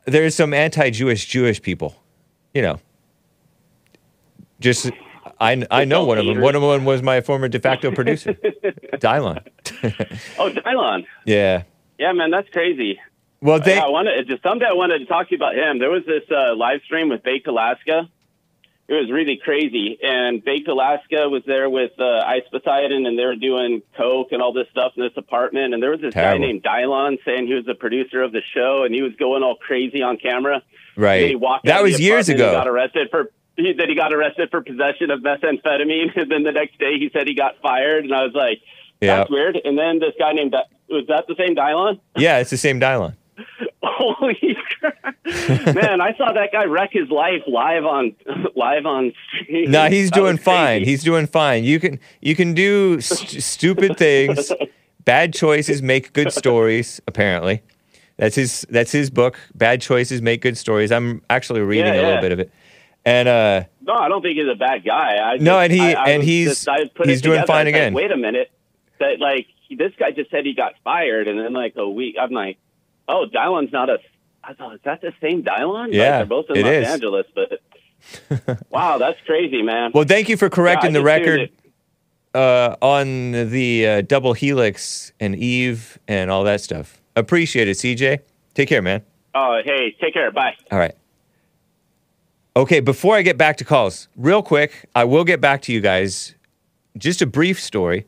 there's 0.05 0.35
some 0.35 0.53
anti-Jewish 0.53 1.25
Jewish 1.25 1.61
people. 1.61 1.95
You 2.53 2.61
know, 2.61 2.79
just 4.59 4.91
I 5.39 5.65
I 5.71 5.85
know 5.85 6.05
one 6.05 6.17
of 6.17 6.25
them. 6.25 6.39
One 6.41 6.55
of 6.55 6.61
them 6.61 6.85
was 6.85 7.01
my 7.01 7.21
former 7.21 7.47
de 7.47 7.59
facto 7.59 7.91
producer, 7.91 8.33
Dylon. 8.93 9.45
Oh, 10.39 10.49
Dylon. 10.51 11.05
yeah. 11.25 11.63
Yeah, 11.99 12.11
man, 12.13 12.31
that's 12.31 12.49
crazy. 12.49 12.99
Well, 13.41 13.59
they 13.59 13.75
yeah, 13.75 13.83
I 13.83 13.89
wanted 13.89 14.27
just 14.27 14.41
someday 14.43 14.65
I 14.69 14.73
wanted 14.73 14.99
to 14.99 15.05
talk 15.05 15.27
to 15.29 15.31
you 15.31 15.37
about 15.37 15.55
him. 15.55 15.79
There 15.79 15.89
was 15.89 16.03
this 16.05 16.23
uh, 16.31 16.55
live 16.55 16.81
stream 16.85 17.09
with 17.09 17.23
Baked 17.23 17.47
Alaska. 17.47 18.09
It 18.85 18.93
was 18.93 19.09
really 19.09 19.39
crazy, 19.41 19.97
and 20.03 20.43
Baked 20.43 20.67
Alaska 20.67 21.29
was 21.29 21.41
there 21.47 21.69
with 21.69 21.91
uh, 21.97 22.03
Ice 22.27 22.43
Poseidon, 22.51 23.05
and 23.05 23.17
they 23.17 23.23
were 23.23 23.37
doing 23.37 23.81
coke 23.95 24.29
and 24.31 24.41
all 24.41 24.51
this 24.51 24.67
stuff 24.71 24.91
in 24.97 25.03
this 25.03 25.13
apartment. 25.15 25.73
And 25.73 25.81
there 25.81 25.91
was 25.91 26.01
this 26.01 26.13
Terrible. 26.13 26.39
guy 26.39 26.47
named 26.47 26.63
Dylon 26.63 27.17
saying 27.23 27.47
he 27.47 27.53
was 27.53 27.65
the 27.65 27.75
producer 27.75 28.21
of 28.21 28.33
the 28.33 28.41
show, 28.53 28.83
and 28.83 28.93
he 28.93 29.01
was 29.01 29.13
going 29.15 29.41
all 29.41 29.55
crazy 29.55 30.01
on 30.01 30.17
camera. 30.17 30.61
And 30.95 31.03
right. 31.03 31.29
he 31.29 31.35
walked 31.35 31.65
That 31.65 31.81
was 31.81 31.97
years 31.97 32.27
and 32.27 32.37
ago. 32.37 32.51
Got 32.51 32.67
arrested 32.67 33.07
for. 33.09 33.31
He 33.55 33.73
said 33.77 33.87
he 33.87 33.95
got 33.95 34.11
arrested 34.11 34.49
for 34.51 34.61
possession 34.61 35.11
of 35.11 35.21
methamphetamine, 35.21 36.15
and 36.17 36.29
then 36.29 36.43
the 36.43 36.51
next 36.51 36.77
day 36.77 36.99
he 36.99 37.09
said 37.13 37.27
he 37.27 37.35
got 37.35 37.55
fired. 37.61 38.03
And 38.03 38.13
I 38.13 38.23
was 38.23 38.33
like. 38.33 38.59
"That's 38.99 39.29
weird." 39.29 39.59
And 39.63 39.77
then 39.77 39.99
this 39.99 40.13
guy 40.17 40.31
named 40.31 40.55
was 40.89 41.05
that 41.07 41.25
the 41.27 41.35
same 41.37 41.55
Dylon? 41.55 41.99
Yeah, 42.15 42.39
it's 42.39 42.49
the 42.49 42.57
same 42.57 42.79
Dylon. 42.79 43.15
Holy 43.83 44.57
crap! 44.79 45.15
Man, 45.75 46.01
I 46.01 46.15
saw 46.17 46.31
that 46.33 46.49
guy 46.51 46.65
wreck 46.65 46.89
his 46.93 47.09
life 47.09 47.41
live 47.47 47.85
on 47.85 48.15
live 48.55 48.85
on 48.85 49.13
stream. 49.43 49.71
No, 49.71 49.87
he's 49.89 50.09
That 50.09 50.15
doing 50.19 50.37
fine. 50.37 50.79
crazy. 50.79 50.91
He's 50.91 51.03
doing 51.03 51.27
fine. 51.27 51.63
You 51.63 51.79
can 51.79 51.99
you 52.21 52.35
can 52.35 52.53
do 52.53 53.01
st- 53.01 53.43
stupid 53.43 53.97
things. 53.97 54.51
Bad 55.05 55.33
choices 55.33 55.81
make 55.81 56.13
good 56.13 56.31
stories. 56.31 57.01
Apparently, 57.07 57.61
that's 58.17 58.35
his 58.35 58.65
that's 58.69 58.91
his 58.91 59.09
book. 59.09 59.37
Bad 59.53 59.81
choices 59.81 60.21
make 60.21 60.41
good 60.41 60.57
stories. 60.57 60.91
I'm 60.91 61.21
actually 61.29 61.61
reading 61.61 61.93
Yeah, 61.93 62.01
a 62.01 62.03
little 62.05 62.21
bit 62.21 62.31
of 62.31 62.39
it, 62.39 62.51
and 63.03 63.27
uh, 63.27 63.63
No, 63.81 63.93
I 63.95 64.07
don't 64.07 64.21
think 64.21 64.37
he's 64.37 64.47
a 64.49 64.55
bad 64.55 64.85
guy. 64.85 65.17
I 65.17 65.37
No, 65.37 65.59
just- 65.59 65.63
and 65.63 65.73
he- 65.73 65.93
I, 65.95 66.03
I 66.03 66.09
and 66.11 66.23
he's- 66.23 66.63
just- 66.65 66.93
put 66.95 67.09
he's 67.09 67.21
doing 67.21 67.41
together. 67.41 67.47
fine 67.47 67.65
was 67.65 67.73
like, 67.73 67.81
again. 67.81 67.93
Wait 67.93 68.11
a 68.11 68.17
minute, 68.17 68.49
that 68.99 69.19
like 69.19 69.47
this 69.69 69.91
guy 69.99 70.11
just 70.11 70.31
said 70.31 70.45
he 70.45 70.53
got 70.53 70.73
fired, 70.85 71.27
and 71.27 71.37
then 71.37 71.51
like 71.51 71.73
a 71.75 71.89
week, 71.89 72.15
I'm 72.21 72.31
like, 72.31 72.57
oh, 73.07 73.25
Dylon's 73.33 73.71
not 73.71 73.89
a. 73.89 73.97
I 74.43 74.53
thought, 74.53 74.75
is 74.75 74.81
that 74.83 75.01
the 75.01 75.13
same 75.21 75.43
Dylon? 75.43 75.85
Like, 75.87 75.93
Yeah, 75.93 76.17
they're 76.17 76.25
both 76.25 76.45
in 76.49 76.61
Los 76.61 76.71
is. 76.71 76.87
Angeles, 76.87 77.25
but 77.33 78.59
wow, 78.69 78.97
that's 78.97 79.19
crazy, 79.25 79.61
man. 79.61 79.91
well, 79.93 80.03
thank 80.05 80.27
you 80.27 80.35
for 80.35 80.49
correcting 80.49 80.93
Yeah, 80.93 81.01
the 81.01 81.09
I 81.09 81.19
just 81.19 81.25
tuned 81.25 81.39
record 81.41 81.49
uh, 82.35 82.75
on 82.81 83.31
the 83.51 83.87
uh, 83.87 84.01
double 84.01 84.33
helix 84.33 85.13
and 85.19 85.35
Eve 85.35 85.97
and 86.07 86.29
all 86.29 86.43
that 86.43 86.59
stuff. 86.61 87.01
Appreciate 87.15 87.67
it, 87.67 87.77
CJ. 87.77 88.19
Take 88.53 88.67
care, 88.69 88.81
man. 88.81 89.01
Oh, 89.35 89.61
hey, 89.63 89.95
take 90.01 90.13
care. 90.13 90.31
Bye. 90.31 90.55
All 90.71 90.79
right. 90.79 90.95
Okay, 92.55 92.81
before 92.81 93.15
I 93.15 93.21
get 93.23 93.37
back 93.37 93.57
to 93.57 93.65
calls, 93.65 94.07
real 94.15 94.43
quick, 94.43 94.87
I 94.95 95.05
will 95.05 95.23
get 95.23 95.41
back 95.41 95.61
to 95.63 95.73
you 95.73 95.81
guys. 95.81 96.35
Just 96.97 97.21
a 97.21 97.25
brief 97.25 97.59
story. 97.59 98.05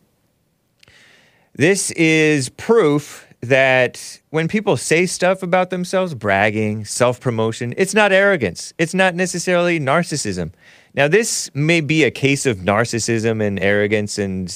This 1.54 1.89
is 1.91 2.50
proof 2.50 3.26
that 3.48 4.22
when 4.30 4.48
people 4.48 4.78
say 4.78 5.06
stuff 5.06 5.43
about 5.43 5.70
themselves, 5.70 6.14
bragging, 6.14 6.86
self 6.86 7.20
promotion, 7.20 7.74
it's 7.78 7.93
not 7.93 8.12
arrogance. 8.12 8.74
It's 8.78 8.93
not 8.93 9.16
necessarily 9.16 9.80
narcissism. 9.80 10.52
Now, 10.93 11.08
this 11.08 11.50
may 11.54 11.82
be 11.82 12.04
a 12.04 12.12
case 12.12 12.46
of 12.46 12.58
narcissism 12.60 13.46
and 13.46 13.60
arrogance 13.60 14.18
and, 14.18 14.54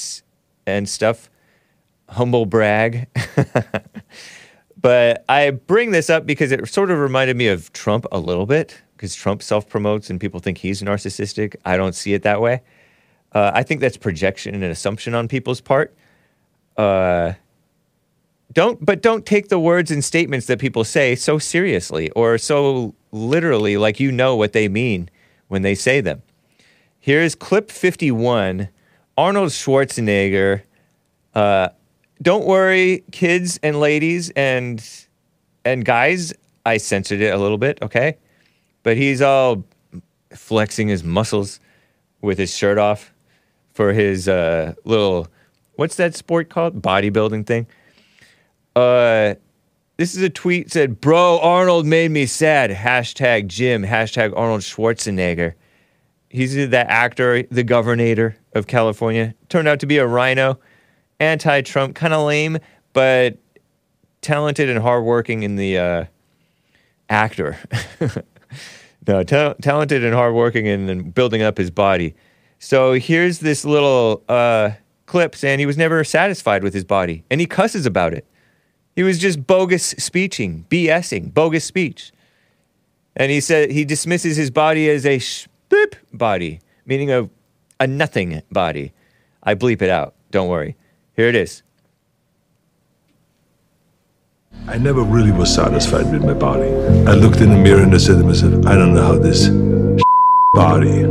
and 0.65 0.87
stuff, 0.87 1.29
humble 2.07 2.45
brag. 2.45 3.07
But 4.81 5.25
I 5.27 5.51
bring 5.51 5.91
this 5.91 6.09
up 6.09 6.25
because 6.25 6.51
it 6.51 6.65
sort 6.67 6.89
of 6.89 6.99
reminded 6.99 7.35
me 7.35 7.47
of 7.47 7.73
Trump 7.73 8.05
a 8.11 8.19
little 8.19 8.45
bit, 8.45 8.81
because 8.95 9.13
Trump 9.13 9.43
self 9.43 9.67
promotes 9.67 10.09
and 10.09 10.19
people 10.19 10.39
think 10.39 10.57
he's 10.57 10.81
narcissistic. 10.81 11.55
I 11.65 11.75
don't 11.75 11.95
see 11.95 12.13
it 12.13 12.23
that 12.23 12.39
way. 12.39 12.61
Uh, 13.33 13.51
I 13.53 13.63
think 13.63 13.81
that's 13.81 13.97
projection 13.97 14.55
and 14.55 14.63
assumption 14.63 15.13
on 15.13 15.27
people's 15.27 15.59
part. 15.59 15.93
Uh, 16.77 17.33
don't, 18.53 18.83
but 18.83 19.01
don't 19.01 19.25
take 19.25 19.49
the 19.49 19.59
words 19.59 19.91
and 19.91 20.03
statements 20.03 20.47
that 20.47 20.59
people 20.59 20.83
say 20.83 21.15
so 21.15 21.37
seriously 21.37 22.09
or 22.11 22.37
so 22.37 22.95
literally, 23.11 23.77
like 23.77 23.99
you 23.99 24.11
know 24.11 24.35
what 24.35 24.53
they 24.53 24.67
mean 24.67 25.09
when 25.47 25.61
they 25.61 25.75
say 25.75 26.01
them. 26.01 26.21
Here's 26.99 27.35
clip 27.35 27.71
51 27.71 28.69
Arnold 29.17 29.49
Schwarzenegger. 29.49 30.63
Uh, 31.35 31.69
don't 32.21 32.45
worry, 32.45 33.03
kids 33.11 33.59
and 33.61 33.79
ladies 33.79 34.29
and 34.31 34.83
and 35.63 35.85
guys. 35.85 36.33
I 36.65 36.77
censored 36.77 37.21
it 37.21 37.33
a 37.33 37.37
little 37.37 37.57
bit, 37.57 37.79
okay? 37.81 38.17
But 38.83 38.97
he's 38.97 39.21
all 39.21 39.63
flexing 40.35 40.87
his 40.87 41.03
muscles 41.03 41.59
with 42.21 42.37
his 42.37 42.55
shirt 42.55 42.77
off 42.77 43.13
for 43.73 43.93
his 43.93 44.27
uh, 44.27 44.73
little 44.83 45.27
what's 45.75 45.95
that 45.95 46.15
sport 46.15 46.49
called? 46.49 46.81
Bodybuilding 46.81 47.45
thing. 47.45 47.67
Uh, 48.79 49.35
this 49.97 50.15
is 50.15 50.21
a 50.21 50.29
tweet 50.29 50.71
said, 50.71 51.01
"Bro, 51.01 51.39
Arnold 51.39 51.85
made 51.85 52.11
me 52.11 52.25
sad." 52.25 52.71
Hashtag 52.71 53.47
gym. 53.47 53.83
Hashtag 53.83 54.33
Arnold 54.37 54.61
Schwarzenegger. 54.61 55.55
He's 56.29 56.55
that 56.69 56.87
actor, 56.87 57.43
the 57.43 57.63
governor 57.63 58.37
of 58.53 58.67
California. 58.67 59.33
Turned 59.49 59.67
out 59.67 59.79
to 59.81 59.85
be 59.85 59.97
a 59.97 60.07
RINO, 60.07 60.59
anti 61.19 61.61
Trump, 61.61 61.95
kind 61.95 62.13
of 62.13 62.25
lame, 62.25 62.59
but 62.93 63.37
talented 64.21 64.69
and 64.69 64.79
hardworking 64.79 65.43
in 65.43 65.57
the 65.57 65.77
uh, 65.77 66.05
actor. 67.09 67.57
no, 69.07 69.23
ta- 69.23 69.55
talented 69.61 70.05
and 70.05 70.13
hardworking 70.13 70.65
in, 70.65 70.87
in 70.87 71.11
building 71.11 71.41
up 71.41 71.57
his 71.57 71.71
body. 71.71 72.15
So 72.59 72.93
here's 72.93 73.39
this 73.39 73.65
little 73.65 74.23
uh, 74.29 74.71
clip 75.07 75.35
saying 75.35 75.59
he 75.59 75.65
was 75.65 75.77
never 75.77 76.03
satisfied 76.03 76.63
with 76.63 76.73
his 76.73 76.85
body, 76.85 77.25
and 77.29 77.41
he 77.41 77.47
cusses 77.47 77.85
about 77.85 78.13
it. 78.13 78.25
He 78.99 79.03
was 79.03 79.17
just 79.17 79.47
bogus 79.47 79.95
speeching, 79.97 80.65
BSing, 80.69 81.33
bogus 81.33 81.63
speech. 81.63 82.11
And 83.15 83.31
he 83.31 83.39
said 83.39 83.71
he 83.71 83.85
dismisses 83.85 84.35
his 84.35 84.51
body 84.51 84.89
as 84.89 85.05
a 85.05 85.19
boop 85.69 85.93
body, 86.11 86.59
meaning 86.85 87.09
a, 87.09 87.29
a 87.79 87.87
nothing 87.87 88.41
body. 88.51 88.91
I 89.41 89.55
bleep 89.55 89.81
it 89.81 89.89
out. 89.89 90.15
Don't 90.31 90.49
worry. 90.49 90.75
Here 91.15 91.29
it 91.29 91.35
is. 91.35 91.63
I 94.67 94.77
never 94.77 95.01
really 95.01 95.31
was 95.31 95.55
satisfied 95.55 96.11
with 96.11 96.25
my 96.25 96.33
body. 96.33 96.67
I 97.07 97.13
looked 97.13 97.39
in 97.39 97.51
the 97.51 97.57
mirror 97.57 97.81
and 97.81 97.95
I 97.95 97.99
said 97.99 98.17
to 98.17 98.25
myself, 98.25 98.65
I 98.65 98.75
don't 98.75 98.93
know 98.93 99.03
how 99.03 99.17
this 99.17 99.47
body 100.55 101.03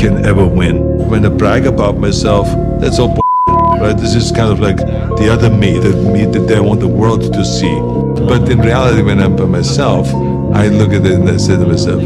can 0.00 0.24
ever 0.24 0.46
win. 0.46 1.10
When 1.10 1.26
I 1.26 1.28
brag 1.28 1.66
about 1.66 1.98
myself, 1.98 2.46
that's 2.80 2.98
all 2.98 3.14
right? 3.46 3.96
This 3.96 4.14
is 4.14 4.32
kind 4.32 4.50
of 4.50 4.60
like 4.60 4.76
the 4.76 5.28
other 5.30 5.50
me, 5.50 5.78
the 5.78 5.94
me 5.94 6.24
that 6.24 6.50
I 6.56 6.60
want 6.60 6.80
the 6.80 6.88
world 6.88 7.32
to 7.32 7.44
see. 7.44 7.74
But 8.26 8.48
in 8.50 8.60
reality, 8.60 9.02
when 9.02 9.20
I'm 9.20 9.36
by 9.36 9.44
myself, 9.44 10.08
I 10.54 10.68
look 10.68 10.92
at 10.92 11.04
it 11.04 11.14
and 11.14 11.28
I 11.28 11.36
say 11.36 11.56
to 11.56 11.66
myself, 11.66 12.02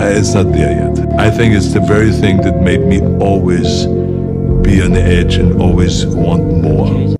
it's 0.00 0.34
not 0.34 0.52
there 0.52 0.72
yet. 0.72 1.20
I 1.20 1.30
think 1.30 1.54
it's 1.54 1.72
the 1.72 1.80
very 1.80 2.10
thing 2.10 2.38
that 2.42 2.60
made 2.60 2.80
me 2.80 3.00
always 3.00 3.86
be 4.62 4.82
on 4.82 4.92
the 4.92 5.02
edge 5.02 5.36
and 5.36 5.60
always 5.60 6.06
want 6.06 6.44
more. 6.62 7.16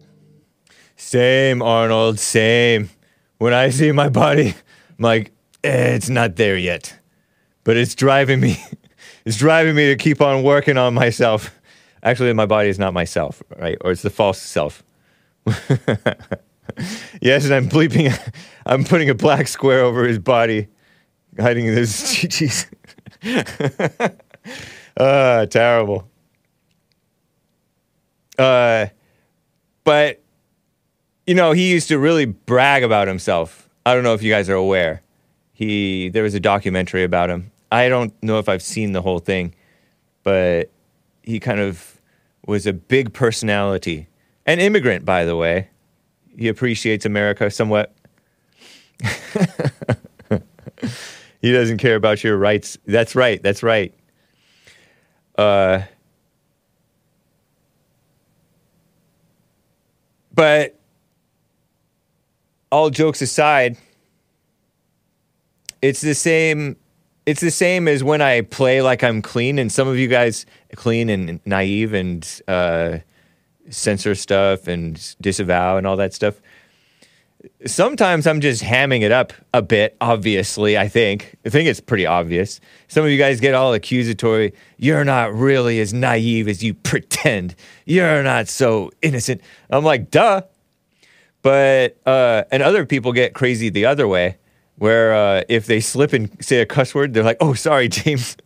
Same, 0.97 1.63
Arnold, 1.63 2.19
same. 2.19 2.91
When 3.39 3.53
I 3.53 3.71
see 3.71 3.93
my 3.93 4.09
body, 4.09 4.55
I'm 4.99 5.03
like, 5.03 5.33
eh, 5.65 5.95
it's 5.95 6.09
not 6.09 6.37
there 6.37 6.57
yet. 6.57 6.99
But 7.65 7.77
it's 7.77 7.95
driving 7.95 8.41
me. 8.41 8.63
It's 9.25 9.37
driving 9.37 9.77
me 9.77 9.87
to 9.87 9.95
keep 9.95 10.21
on 10.21 10.43
working 10.43 10.77
on 10.77 10.95
myself. 10.95 11.53
Actually, 12.03 12.33
my 12.33 12.47
body 12.47 12.69
is 12.69 12.79
not 12.79 12.93
myself, 12.93 13.43
right? 13.57 13.79
Or 13.81 13.93
it's 13.93 14.03
the 14.03 14.11
false 14.11 14.41
self. 14.41 14.83
yes, 17.21 17.45
and 17.45 17.55
I'm 17.55 17.69
bleeping. 17.69 18.13
I'm 18.67 18.85
putting 18.85 19.11
a 19.11 19.15
black 19.15 19.49
square 19.49 19.81
over 19.81 20.05
his 20.05 20.19
body, 20.19 20.69
hiding 21.39 21.67
his 21.67 22.13
cheese. 22.29 22.67
Ah, 24.97 25.47
terrible. 25.49 26.09
Uh, 28.39 28.87
but 29.85 30.23
you 31.27 31.35
know, 31.35 31.53
he 31.53 31.71
used 31.71 31.89
to 31.89 31.99
really 31.99 32.25
brag 32.27 32.83
about 32.83 33.09
himself. 33.09 33.69
I 33.87 33.95
don't 33.95 34.05
know 34.05 34.15
if 34.15 34.23
you 34.23 34.31
guys 34.31 34.49
are 34.49 34.55
aware. 34.55 35.03
He 35.53 36.09
there 36.09 36.23
was 36.23 36.35
a 36.35 36.41
documentary 36.41 37.05
about 37.05 37.31
him. 37.31 37.51
I 37.71 37.89
don't 37.89 38.13
know 38.23 38.39
if 38.39 38.49
I've 38.49 38.63
seen 38.63 38.93
the 38.93 39.03
whole 39.03 39.19
thing, 39.19 39.55
but 40.25 40.71
he 41.23 41.41
kind 41.41 41.61
of 41.61 42.01
was 42.47 42.67
a 42.67 42.73
big 42.73 43.13
personality. 43.13 44.09
An 44.47 44.59
immigrant, 44.59 45.05
by 45.05 45.25
the 45.25 45.37
way. 45.37 45.69
He 46.37 46.49
appreciates 46.49 47.05
America 47.05 47.51
somewhat. 47.51 47.95
he 51.41 51.53
doesn't 51.53 51.79
care 51.79 51.97
about 51.97 52.25
your 52.25 52.37
rights. 52.37 52.79
That's 52.87 53.15
right. 53.15 53.43
That's 53.43 53.63
right. 53.63 53.95
Uh, 55.37 55.83
but 60.35 60.79
all 62.71 62.91
jokes 62.91 63.23
aside, 63.23 63.77
it's 65.81 66.01
the 66.01 66.15
same. 66.15 66.77
It's 67.25 67.41
the 67.41 67.51
same 67.51 67.87
as 67.87 68.03
when 68.03 68.21
I 68.21 68.41
play 68.41 68.83
like 68.83 69.05
I'm 69.05 69.23
clean, 69.23 69.59
and 69.59 69.71
some 69.71 69.87
of 69.87 69.97
you 69.97 70.09
guys 70.09 70.45
clean 70.75 71.09
and 71.09 71.41
naive 71.47 71.95
and 71.95 72.43
uh, 72.49 72.99
censor 73.71 74.15
stuff 74.15 74.67
and 74.67 75.15
disavow 75.21 75.77
and 75.77 75.87
all 75.87 75.97
that 75.97 76.15
stuff. 76.15 76.41
Sometimes 77.67 78.27
I'm 78.27 78.41
just 78.41 78.63
hamming 78.63 79.03
it 79.03 79.11
up 79.13 79.33
a 79.53 79.63
bit. 79.63 79.97
Obviously, 80.01 80.79
I 80.79 80.89
think 80.89 81.37
I 81.45 81.49
think 81.49 81.69
it's 81.69 81.81
pretty 81.81 82.07
obvious. 82.07 82.61
Some 82.89 83.05
of 83.05 83.11
you 83.11 83.19
guys 83.19 83.41
get 83.41 83.55
all 83.55 83.73
accusatory. 83.73 84.53
You're 84.77 85.05
not 85.05 85.33
really 85.35 85.81
as 85.81 85.93
naive 85.93 86.49
as 86.49 86.63
you 86.63 86.75
pretend. 86.75 87.55
You're 87.85 88.23
not 88.23 88.49
so 88.49 88.91
innocent. 89.01 89.41
I'm 89.71 89.85
like, 89.85 90.11
duh. 90.11 90.43
But 91.43 91.99
uh, 92.07 92.45
and 92.53 92.63
other 92.63 92.87
people 92.87 93.13
get 93.13 93.35
crazy 93.35 93.69
the 93.69 93.87
other 93.87 94.07
way, 94.07 94.39
where 94.83 95.15
uh, 95.15 95.45
if 95.49 95.67
they 95.67 95.79
slip 95.79 96.13
and 96.13 96.29
say 96.45 96.61
a 96.61 96.67
cuss 96.67 96.93
word, 96.93 97.15
they're 97.15 97.23
like, 97.23 97.37
"Oh, 97.41 97.55
sorry, 97.55 97.89
James." 98.01 98.37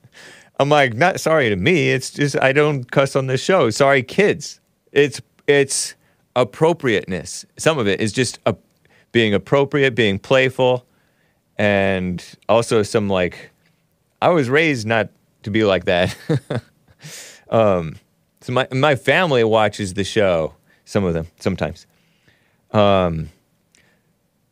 I'm 0.61 0.69
like, 0.69 0.93
not 0.93 1.19
sorry 1.19 1.49
to 1.49 1.57
me. 1.57 1.91
It's 1.91 2.11
just 2.11 2.39
I 2.39 2.53
don't 2.53 2.91
cuss 2.91 3.17
on 3.17 3.27
this 3.27 3.43
show. 3.43 3.71
Sorry, 3.71 4.03
kids. 4.03 4.61
It's 4.93 5.23
it's 5.47 5.95
appropriateness. 6.35 7.47
Some 7.57 7.79
of 7.79 7.89
it 7.89 8.03
is 8.03 8.13
just 8.13 8.39
a, 8.45 8.55
being 9.13 9.33
appropriate, 9.33 9.95
being 9.95 10.19
playful, 10.19 10.85
and 11.57 12.23
also 12.51 12.83
some 12.83 13.09
like 13.09 13.51
I 14.21 14.29
was 14.29 14.51
raised 14.51 14.87
not 14.87 15.09
to 15.45 15.51
be 15.51 15.65
like 15.65 15.87
that. 15.87 16.15
um, 17.49 17.97
so 18.43 18.53
my 18.53 18.69
my 18.73 18.95
family 18.95 19.43
watches 19.43 19.95
the 19.95 20.05
show. 20.05 20.55
Some 20.85 21.05
of 21.05 21.15
them 21.15 21.29
sometimes. 21.41 21.87
Um, 22.73 23.31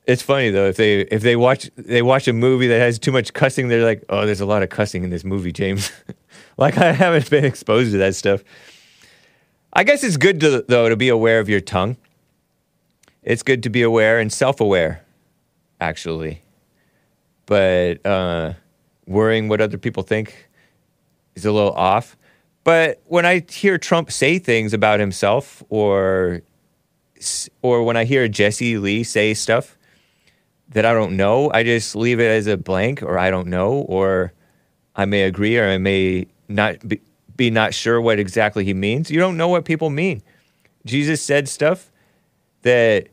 it's 0.07 0.23
funny 0.23 0.51
though 0.51 0.67
if 0.67 0.77
they 0.77 1.01
if 1.01 1.23
they 1.23 1.37
watch 1.37 1.71
they 1.77 2.03
watch 2.03 2.29
a 2.29 2.33
movie 2.33 2.67
that 2.67 2.79
has 2.79 2.99
too 2.99 3.13
much 3.13 3.33
cussing, 3.33 3.69
they're 3.69 3.85
like, 3.85 4.05
"Oh, 4.09 4.27
there's 4.27 4.41
a 4.41 4.47
lot 4.47 4.63
of 4.63 4.69
cussing 4.69 5.05
in 5.05 5.11
this 5.11 5.25
movie, 5.25 5.53
James." 5.53 5.91
like 6.57 6.77
I 6.79 6.93
haven't 6.93 7.31
been 7.31 7.45
exposed 7.45 7.93
to 7.93 7.99
that 7.99 8.15
stuff. 8.15 8.45
I 9.73 9.85
guess 9.85 10.05
it's 10.05 10.17
good 10.17 10.41
to 10.41 10.65
though 10.69 10.89
to 10.89 10.97
be 10.97 11.09
aware 11.09 11.41
of 11.41 11.49
your 11.49 11.61
tongue. 11.61 11.97
It's 13.23 13.43
good 13.43 13.63
to 13.63 13.71
be 13.71 13.81
aware 13.81 14.19
and 14.19 14.31
self-aware, 14.31 15.03
actually. 15.81 16.43
But 17.47 18.05
uh, 18.05 18.53
worrying 19.07 19.49
what 19.49 19.63
other 19.63 19.79
people 19.79 20.03
think 20.03 20.51
is 21.35 21.47
a 21.47 21.53
little 21.53 21.73
off. 21.73 22.19
But 22.63 23.01
when 23.07 23.25
I 23.25 23.45
hear 23.49 23.79
Trump 23.79 24.11
say 24.11 24.39
things 24.39 24.75
about 24.75 25.01
himself, 25.01 25.63
or 25.71 26.43
or 27.63 27.83
when 27.83 27.97
I 27.97 28.05
hear 28.05 28.29
Jesse 28.29 28.77
Lee 28.77 29.03
say 29.03 29.33
stuff 29.33 29.79
that 30.71 30.85
I 30.85 30.93
don't 30.93 31.17
know, 31.17 31.51
I 31.53 31.63
just 31.63 31.95
leave 31.95 32.21
it 32.21 32.27
as 32.27 32.47
a 32.47 32.57
blank, 32.57 33.03
or 33.03 33.19
I 33.19 33.31
don't 33.31 33.49
know, 33.49 33.85
or 33.89 34.33
I 34.97 35.05
may 35.05 35.23
agree, 35.23 35.59
or 35.59 35.69
I 35.69 35.79
may 35.79 36.27
not 36.49 36.87
be, 36.87 37.01
be 37.37 37.51
not 37.51 37.75
sure 37.75 38.01
what 38.01 38.19
exactly 38.19 38.65
he 38.65 38.75
means. 38.75 39.11
You 39.11 39.19
don't 39.19 39.37
know 39.37 39.49
what 39.49 39.65
people 39.65 39.91
mean. 39.91 40.23
Jesus 40.87 41.23
said 41.23 41.49
stuff 41.49 41.91
that 42.63 43.09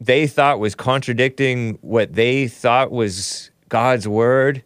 they 0.00 0.26
thought 0.26 0.60
was 0.60 0.74
contradicting 0.74 1.78
what 1.80 2.14
they 2.14 2.48
thought 2.48 2.90
was 2.90 3.50
God's 3.68 4.06
word 4.06 4.62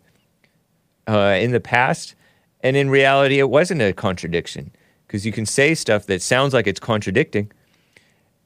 uh, 1.06 1.36
in 1.40 1.52
the 1.52 1.60
past. 1.60 2.14
And 2.60 2.76
in 2.76 2.90
reality, 2.90 3.38
it 3.38 3.48
wasn't 3.48 3.82
a 3.82 3.92
contradiction 3.92 4.72
because 5.06 5.24
you 5.24 5.32
can 5.32 5.46
say 5.46 5.74
stuff 5.74 6.06
that 6.06 6.22
sounds 6.22 6.52
like 6.52 6.66
it's 6.66 6.80
contradicting 6.80 7.50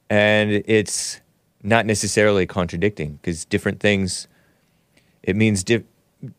and 0.09 0.63
it's 0.65 1.19
not 1.63 1.85
necessarily 1.85 2.45
contradicting 2.45 3.13
because 3.13 3.45
different 3.45 3.79
things, 3.79 4.27
it 5.23 5.35
means 5.35 5.63
di- 5.63 5.83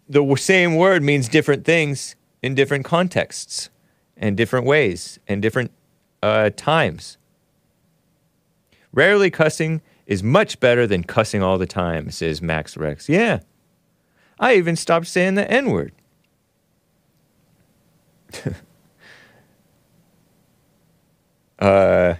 the 0.09 0.37
same 0.37 0.77
word 0.77 1.03
means 1.03 1.29
different 1.29 1.65
things 1.65 2.15
in 2.43 2.55
different 2.55 2.85
contexts 2.85 3.71
and 4.17 4.37
different 4.37 4.67
ways 4.67 5.19
and 5.27 5.41
different 5.43 5.73
uh, 6.23 6.51
times. 6.57 7.17
Rarely 8.93 9.31
cussing 9.31 9.81
is 10.07 10.23
much 10.23 10.61
better 10.61 10.87
than 10.87 11.03
cussing 11.05 11.43
all 11.43 11.59
the 11.59 11.67
time, 11.67 12.11
says 12.11 12.41
Max 12.43 12.77
Rex. 12.77 13.09
Yeah. 13.09 13.41
I 14.39 14.55
even 14.55 14.77
stopped 14.77 15.07
saying 15.07 15.35
the 15.35 15.51
N 15.51 15.71
word. 15.71 15.93
uh, 21.59 22.15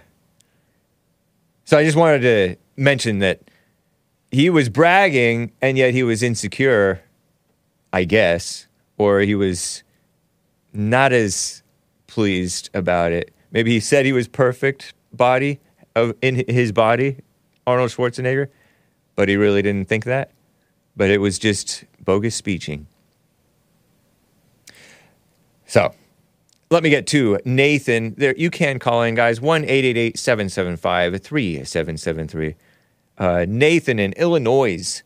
so 1.65 1.77
I 1.77 1.83
just 1.83 1.97
wanted 1.97 2.21
to 2.21 2.55
mentioned 2.77 3.21
that 3.21 3.41
he 4.31 4.49
was 4.49 4.69
bragging 4.69 5.51
and 5.61 5.77
yet 5.77 5.93
he 5.93 6.03
was 6.03 6.21
insecure, 6.21 7.01
I 7.93 8.03
guess, 8.03 8.67
or 8.97 9.21
he 9.21 9.35
was 9.35 9.83
not 10.73 11.13
as 11.13 11.63
pleased 12.07 12.69
about 12.73 13.11
it. 13.11 13.33
Maybe 13.51 13.71
he 13.71 13.79
said 13.79 14.05
he 14.05 14.13
was 14.13 14.27
perfect 14.27 14.93
body 15.13 15.59
of 15.95 16.13
in 16.21 16.43
his 16.47 16.71
body, 16.71 17.17
Arnold 17.65 17.91
Schwarzenegger, 17.91 18.49
but 19.15 19.29
he 19.29 19.37
really 19.37 19.61
didn't 19.61 19.87
think 19.87 20.03
that. 20.05 20.31
But 20.97 21.09
it 21.09 21.19
was 21.19 21.39
just 21.39 21.85
bogus 22.03 22.35
speeching. 22.35 22.87
So 25.65 25.93
let 26.69 26.83
me 26.83 26.89
get 26.89 27.07
to 27.07 27.39
Nathan. 27.45 28.15
There, 28.15 28.35
you 28.37 28.49
can 28.49 28.79
call 28.79 29.03
in, 29.03 29.15
guys. 29.15 29.39
1 29.39 29.63
888 29.63 30.17
775 30.17 31.21
3773. 31.21 32.55
Uh, 33.17 33.45
Nathan 33.47 33.99
in 33.99 34.13
Illinois. 34.13 35.01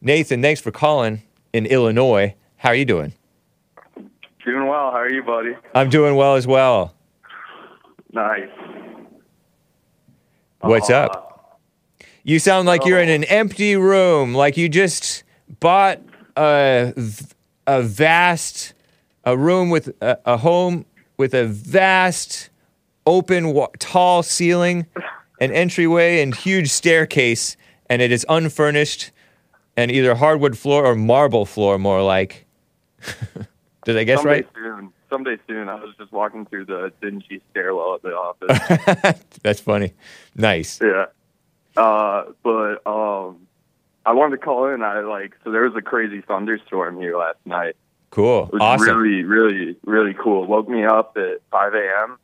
Nathan, 0.00 0.42
thanks 0.42 0.60
for 0.60 0.70
calling 0.72 1.22
in 1.52 1.66
Illinois. 1.66 2.34
How 2.56 2.70
are 2.70 2.74
you 2.74 2.84
doing? 2.84 3.12
Doing 4.44 4.66
well. 4.66 4.90
How 4.90 4.98
are 4.98 5.10
you, 5.10 5.22
buddy? 5.22 5.54
I'm 5.74 5.88
doing 5.88 6.16
well 6.16 6.34
as 6.34 6.46
well. 6.46 6.94
Nice. 8.12 8.48
What's 10.60 10.90
Uh, 10.90 11.02
up? 11.02 11.60
You 12.24 12.38
sound 12.38 12.66
like 12.66 12.84
you're 12.84 13.00
in 13.00 13.08
an 13.08 13.24
empty 13.24 13.74
room, 13.76 14.34
like 14.34 14.56
you 14.56 14.68
just 14.68 15.24
bought 15.60 16.00
a 16.36 16.92
a 17.66 17.82
vast 17.82 18.74
a 19.24 19.36
room 19.36 19.70
with 19.70 19.88
a, 20.00 20.18
a 20.24 20.36
home 20.36 20.84
with 21.16 21.34
a 21.34 21.46
vast 21.46 22.50
open 23.06 23.52
wa- 23.52 23.68
tall 23.80 24.22
ceiling, 24.22 24.86
an 25.42 25.50
entryway 25.52 26.22
and 26.22 26.34
huge 26.34 26.70
staircase 26.70 27.56
and 27.90 28.00
it 28.00 28.12
is 28.12 28.24
unfurnished 28.28 29.10
and 29.76 29.90
either 29.90 30.14
hardwood 30.14 30.56
floor 30.56 30.84
or 30.86 30.94
marble 30.94 31.44
floor 31.46 31.78
more 31.78 32.02
like. 32.02 32.46
Did 33.84 33.98
I 33.98 34.04
guess 34.04 34.18
Someday 34.20 34.34
right? 34.42 34.48
soon. 34.54 34.92
Someday 35.10 35.36
soon. 35.48 35.68
I 35.68 35.74
was 35.74 35.94
just 35.98 36.12
walking 36.12 36.46
through 36.46 36.66
the 36.66 36.92
dingy 37.02 37.42
stairwell 37.50 37.94
at 37.96 38.02
the 38.02 38.14
office. 38.14 39.20
That's 39.42 39.60
funny. 39.60 39.92
Nice. 40.36 40.80
yeah. 40.80 41.06
Uh, 41.76 42.24
but 42.44 42.86
um, 42.86 43.48
I 44.06 44.12
wanted 44.12 44.36
to 44.36 44.42
call 44.44 44.68
in. 44.72 44.82
I 44.82 45.00
like 45.00 45.34
so 45.42 45.50
there 45.50 45.62
was 45.62 45.74
a 45.76 45.82
crazy 45.82 46.20
thunderstorm 46.20 46.98
here 47.00 47.18
last 47.18 47.38
night. 47.44 47.74
Cool. 48.10 48.44
It 48.44 48.52
was 48.52 48.60
Awesome. 48.62 48.96
really, 48.98 49.24
really, 49.24 49.76
really 49.84 50.14
cool. 50.14 50.46
Woke 50.46 50.68
me 50.68 50.84
up 50.84 51.16
at 51.16 51.40
5 51.50 51.74
a.m. 51.74 52.18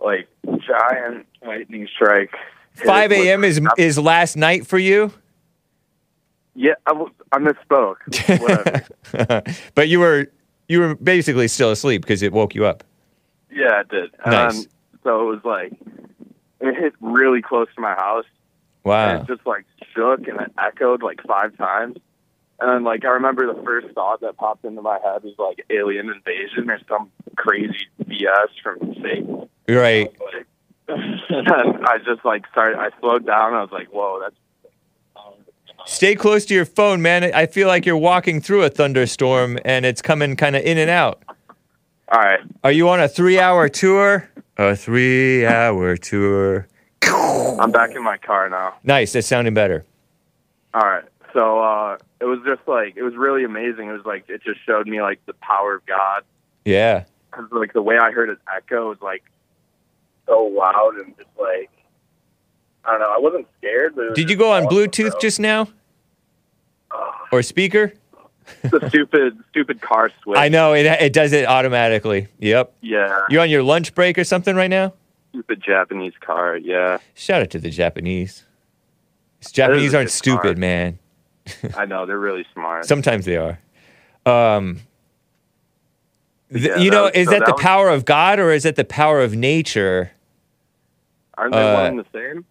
Like 0.00 0.28
giant 0.66 1.26
lightning 1.44 1.88
strike. 1.94 2.30
5 2.74 3.12
a.m. 3.12 3.42
is 3.44 3.60
is 3.76 3.98
last 3.98 4.36
night 4.36 4.66
for 4.66 4.78
you? 4.78 5.12
Yeah, 6.54 6.74
I, 6.86 6.90
w- 6.90 7.12
I 7.32 7.38
misspoke. 7.38 7.96
Whatever. 9.12 9.42
but 9.74 9.88
you 9.88 10.00
were 10.00 10.26
you 10.68 10.80
were 10.80 10.94
basically 10.96 11.48
still 11.48 11.70
asleep 11.70 12.02
because 12.02 12.22
it 12.22 12.32
woke 12.32 12.54
you 12.54 12.66
up. 12.66 12.84
Yeah, 13.50 13.80
it 13.80 13.88
did. 13.88 14.10
Um, 14.24 14.30
nice. 14.32 14.54
then- 14.64 14.66
so 15.04 15.22
it 15.22 15.34
was 15.36 15.40
like 15.44 15.72
it 16.60 16.74
hit 16.76 16.92
really 17.00 17.40
close 17.40 17.68
to 17.76 17.80
my 17.80 17.94
house, 17.94 18.24
and 18.84 18.90
Wow. 18.90 19.20
it 19.22 19.26
just 19.26 19.46
like 19.46 19.64
shook 19.94 20.26
and 20.28 20.40
it 20.40 20.52
echoed 20.58 21.02
like 21.02 21.20
five 21.26 21.56
times. 21.56 21.96
And 22.60 22.68
then 22.70 22.82
like 22.84 23.04
I 23.04 23.08
remember 23.10 23.46
the 23.52 23.62
first 23.62 23.88
thought 23.94 24.20
that 24.22 24.36
popped 24.36 24.64
into 24.64 24.82
my 24.82 24.98
head 25.02 25.22
was 25.22 25.34
like 25.38 25.64
alien 25.70 26.10
invasion 26.10 26.68
or 26.70 26.78
some 26.88 27.10
crazy 27.36 27.86
BS 28.02 28.48
from 28.62 28.94
Satan. 29.00 29.48
Right. 29.68 30.10
I 30.88 31.98
just 32.04 32.24
like 32.24 32.46
started. 32.50 32.78
I 32.78 32.90
slowed 33.00 33.26
down. 33.26 33.54
I 33.54 33.60
was 33.60 33.70
like, 33.70 33.88
"Whoa, 33.88 34.20
that's." 34.20 34.34
Stay 35.86 36.14
close 36.14 36.44
to 36.46 36.54
your 36.54 36.66
phone, 36.66 37.00
man. 37.00 37.24
I 37.34 37.46
feel 37.46 37.66
like 37.66 37.86
you're 37.86 37.96
walking 37.96 38.40
through 38.40 38.62
a 38.64 38.68
thunderstorm 38.68 39.58
and 39.64 39.86
it's 39.86 40.02
coming 40.02 40.36
kind 40.36 40.54
of 40.54 40.62
in 40.62 40.76
and 40.76 40.90
out. 40.90 41.22
All 42.10 42.20
right. 42.20 42.40
Are 42.62 42.72
you 42.72 42.88
on 42.90 43.00
a 43.00 43.08
3-hour 43.08 43.68
tour? 43.70 44.28
A 44.58 44.72
3-hour 44.72 45.96
tour. 45.96 46.68
I'm 47.04 47.70
back 47.70 47.92
in 47.92 48.02
my 48.02 48.18
car 48.18 48.50
now. 48.50 48.74
Nice. 48.84 49.12
That's 49.12 49.26
sounding 49.26 49.54
better. 49.54 49.84
All 50.74 50.82
right. 50.82 51.04
So 51.32 51.60
uh, 51.60 51.98
it 52.20 52.24
was 52.24 52.40
just 52.44 52.66
like 52.66 52.96
it 52.96 53.02
was 53.02 53.14
really 53.16 53.44
amazing. 53.44 53.88
It 53.88 53.92
was 53.92 54.04
like 54.04 54.28
it 54.28 54.42
just 54.42 54.64
showed 54.66 54.86
me 54.86 55.00
like 55.00 55.24
the 55.26 55.34
power 55.34 55.74
of 55.76 55.86
God. 55.86 56.22
Yeah. 56.64 57.04
Cause 57.30 57.46
like 57.50 57.72
the 57.72 57.82
way 57.82 57.98
I 57.98 58.10
heard 58.10 58.28
it 58.28 58.38
echo 58.54 58.88
was 58.88 58.98
like 59.00 59.22
so 60.28 60.42
loud 60.44 60.96
and 60.96 61.16
just 61.16 61.28
like 61.40 61.70
I 62.84 62.92
don't 62.92 63.00
know. 63.00 63.12
I 63.14 63.18
wasn't 63.18 63.46
scared. 63.58 63.94
But 63.96 64.10
was 64.10 64.16
Did 64.16 64.30
you 64.30 64.36
go 64.36 64.52
on 64.52 64.64
Bluetooth 64.64 65.10
bro. 65.10 65.20
just 65.20 65.40
now? 65.40 65.68
Or 67.32 67.42
speaker? 67.42 67.92
the 68.62 68.88
stupid 68.88 69.38
stupid 69.50 69.80
car 69.82 70.10
switch? 70.22 70.38
I 70.38 70.48
know 70.48 70.72
it 70.74 70.86
it 70.86 71.12
does 71.12 71.32
it 71.32 71.46
automatically. 71.46 72.28
Yep. 72.38 72.72
Yeah, 72.80 73.20
You're 73.28 73.42
on 73.42 73.50
your 73.50 73.62
lunch 73.62 73.94
break 73.94 74.16
or 74.18 74.24
something 74.24 74.54
right 74.56 74.70
now? 74.70 74.94
stupid 75.30 75.62
Japanese 75.64 76.14
car. 76.20 76.56
Yeah, 76.56 76.98
Shout 77.14 77.42
out 77.42 77.50
to 77.50 77.58
the 77.58 77.68
Japanese. 77.70 78.44
These 79.40 79.52
Japanese 79.52 79.94
aren't 79.94 80.10
stupid, 80.10 80.54
car. 80.56 80.60
man. 80.60 80.98
I 81.76 81.84
know 81.84 82.06
they're 82.06 82.18
really 82.18 82.46
smart. 82.54 82.86
Sometimes 82.86 83.24
they 83.26 83.36
are. 83.36 83.58
Um, 84.26 84.80
th- 86.52 86.64
Yeah, 86.64 86.76
you 86.78 86.90
know, 86.90 87.04
was- 87.04 87.12
is 87.14 87.26
so 87.26 87.32
that, 87.32 87.40
that 87.40 87.56
the 87.56 87.62
power 87.62 87.90
of 87.90 88.04
God 88.06 88.38
or 88.38 88.50
is 88.52 88.64
it 88.64 88.76
the 88.76 88.84
power 88.84 89.20
of 89.20 89.36
nature? 89.36 90.12
Aren't 91.38 91.52
they 91.54 91.70
uh, 91.70 91.74
one 91.74 91.86
and 91.86 91.98
the 92.00 92.06
same? 92.12 92.44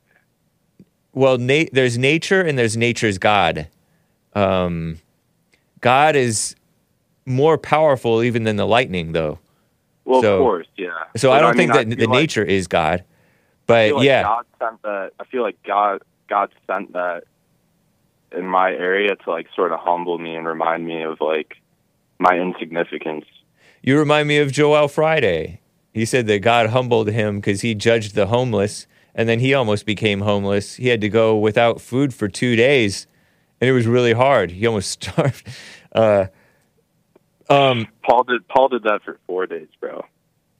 Well, 1.13 1.37
na- 1.37 1.65
there's 1.71 1.97
nature 1.97 2.41
and 2.41 2.57
there's 2.57 2.77
nature's 2.77 3.17
God. 3.17 3.67
Um, 4.33 4.99
God 5.81 6.15
is 6.15 6.55
more 7.25 7.57
powerful 7.57 8.23
even 8.23 8.43
than 8.43 8.55
the 8.55 8.65
lightning, 8.67 9.11
though. 9.11 9.39
Well, 10.05 10.21
so- 10.21 10.35
of 10.37 10.39
course, 10.41 10.67
yeah. 10.77 10.89
So 11.17 11.29
But 11.29 11.37
I 11.37 11.41
don't 11.41 11.57
mean, 11.57 11.71
think 11.73 11.89
that 11.89 11.97
the 11.97 12.05
like- 12.07 12.19
nature 12.19 12.43
is 12.43 12.67
God. 12.67 13.03
But 13.65 13.91
like 13.93 14.05
yeah, 14.05 14.23
God 14.23 14.45
sent 14.59 14.81
that. 14.83 15.11
I 15.19 15.25
feel 15.25 15.41
like 15.43 15.61
God 15.63 16.01
God 16.29 16.53
sent 16.71 16.93
that 16.93 17.25
in 18.31 18.45
my 18.45 18.71
area 18.71 19.13
to 19.15 19.29
like 19.29 19.47
sort 19.55 19.73
of 19.73 19.79
humble 19.81 20.17
me 20.17 20.35
and 20.35 20.47
remind 20.47 20.85
me 20.85 21.03
of 21.03 21.19
like 21.19 21.55
my 22.17 22.37
insignificance. 22.39 23.25
you 23.83 23.99
remind 23.99 24.29
me 24.29 24.37
of 24.37 24.53
Joel 24.53 24.87
Friday. 24.87 25.59
He 25.97 26.05
said 26.05 26.27
that 26.27 26.39
God 26.39 26.69
humbled 26.69 27.09
him 27.09 27.37
because 27.39 27.61
he 27.61 27.73
judged 27.73 28.13
the 28.13 28.27
homeless, 28.27 28.85
and 29.15 29.27
then 29.27 29.39
he 29.39 29.53
almost 29.53 29.85
became 29.85 30.21
homeless. 30.21 30.75
He 30.75 30.89
had 30.89 31.01
to 31.01 31.09
go 31.09 31.35
without 31.37 31.81
food 31.81 32.13
for 32.13 32.27
two 32.27 32.55
days, 32.55 33.07
and 33.59 33.67
it 33.67 33.73
was 33.73 33.87
really 33.87 34.13
hard. 34.13 34.51
He 34.51 34.67
almost 34.67 34.91
starved. 35.03 35.47
Uh, 35.93 36.27
um, 37.49 37.87
Paul 38.03 38.23
did 38.25 38.47
Paul 38.47 38.67
did 38.67 38.83
that 38.83 39.01
for 39.03 39.17
four 39.25 39.47
days, 39.47 39.67
bro. 39.79 40.05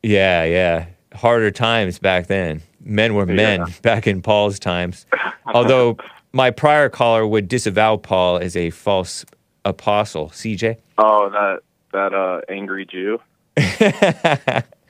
yeah, 0.04 0.44
yeah. 0.46 0.86
Harder 1.14 1.52
times 1.52 2.00
back 2.00 2.28
then. 2.28 2.62
Men 2.82 3.14
were 3.16 3.26
men 3.26 3.60
Yeah. 3.62 3.66
back 3.82 4.08
in 4.08 4.22
Paul's 4.22 4.60
times. 4.60 5.06
Although 5.46 5.98
my 6.34 6.52
prior 6.52 6.90
caller 6.90 7.26
would 7.28 7.48
disavow 7.48 7.98
Paul 7.98 8.38
as 8.38 8.56
a 8.56 8.70
false 8.70 9.26
apostle. 9.66 10.30
CJ? 10.30 10.78
Oh, 10.98 11.30
that 11.30 11.60
that 11.94 12.14
uh 12.14 12.42
angry 12.50 12.86
Jew. 12.86 13.20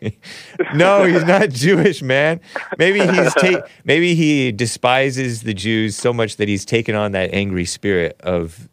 no, 0.76 1.06
he's 1.06 1.24
not 1.26 1.50
Jewish, 1.52 2.02
man. 2.02 2.40
Maybe 2.78 3.00
he's 3.00 3.34
ta- 3.34 3.62
maybe 3.84 4.16
he 4.16 4.52
despises 4.52 5.44
the 5.44 5.54
Jews 5.54 5.96
so 5.96 6.14
much 6.14 6.38
that 6.38 6.48
he's 6.48 6.66
taken 6.66 6.96
on 6.96 7.12
that 7.14 7.34
angry 7.34 7.66
spirit 7.66 8.16
of 8.22 8.70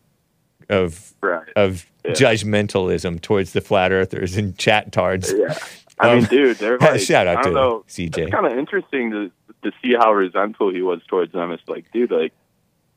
of 0.68 1.14
Right. 1.20 1.48
of 1.56 1.86
Yeah. 2.04 2.12
judgmentalism 2.12 3.20
towards 3.22 3.52
the 3.54 3.60
flat 3.60 3.92
earthers 3.92 4.36
and 4.36 4.56
chat 4.58 4.92
tards. 4.92 5.32
Yeah. 5.36 5.54
I 5.98 6.14
mean, 6.16 6.24
Um, 6.24 6.28
dude, 6.30 6.56
they're 6.58 6.76
like, 6.80 7.00
shout 7.00 7.26
out 7.26 7.44
to 7.44 7.50
know, 7.50 7.84
CJ. 7.88 8.18
It's 8.24 8.30
kind 8.32 8.46
of 8.46 8.58
interesting 8.58 9.10
to 9.12 9.30
to 9.62 9.72
see 9.82 9.94
how 9.94 10.12
resentful 10.12 10.70
he 10.72 10.82
was 10.82 11.00
towards 11.08 11.32
them. 11.32 11.50
It's 11.50 11.62
like, 11.66 11.90
dude, 11.92 12.10
like, 12.10 12.32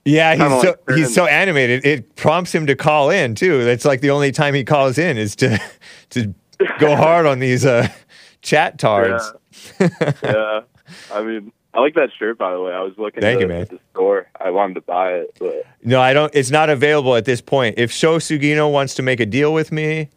Yeah, 0.03 0.35
he's 0.35 0.61
so 0.61 0.75
like 0.87 0.97
he's 0.97 1.13
so 1.13 1.25
animated. 1.25 1.85
It 1.85 2.15
prompts 2.17 2.53
him 2.53 2.67
to 2.67 2.75
call 2.75 3.09
in 3.09 3.35
too. 3.35 3.63
That's 3.63 3.85
like 3.85 4.01
the 4.01 4.09
only 4.09 4.33
time 4.33 4.53
he 4.53 4.65
calls 4.65 4.97
in 4.97 5.17
is 5.17 5.35
to 5.37 5.57
to 6.09 6.33
go 6.79 6.95
hard 6.97 7.25
on 7.25 7.39
these 7.39 7.65
uh, 7.65 7.87
chat 8.47 8.79
tards. 8.79 9.33
yeah. 9.79 10.61
I 11.13 11.21
mean, 11.21 11.51
I 11.73 11.79
like 11.81 11.95
that 11.95 12.09
shirt, 12.17 12.37
by 12.37 12.51
the 12.53 12.61
way. 12.61 12.71
I 12.73 12.81
was 12.81 12.93
looking 12.97 13.21
Thank 13.21 13.35
at, 13.35 13.41
you, 13.41 13.47
man. 13.47 13.61
at 13.61 13.69
the 13.69 13.79
store. 13.91 14.27
I 14.39 14.49
wanted 14.51 14.75
to 14.75 14.81
buy 14.81 15.13
it, 15.13 15.35
but 15.37 15.65
No, 15.83 15.99
I 16.01 16.13
don't. 16.13 16.33
It's 16.33 16.49
not 16.49 16.69
available 16.69 17.15
at 17.15 17.25
this 17.25 17.41
point. 17.41 17.77
If 17.77 17.91
Sho 17.91 18.17
Sugino 18.17 18.71
wants 18.71 18.95
to 18.95 19.03
make 19.03 19.19
a 19.19 19.25
deal 19.25 19.53
with 19.53 19.71
me, 19.71 20.09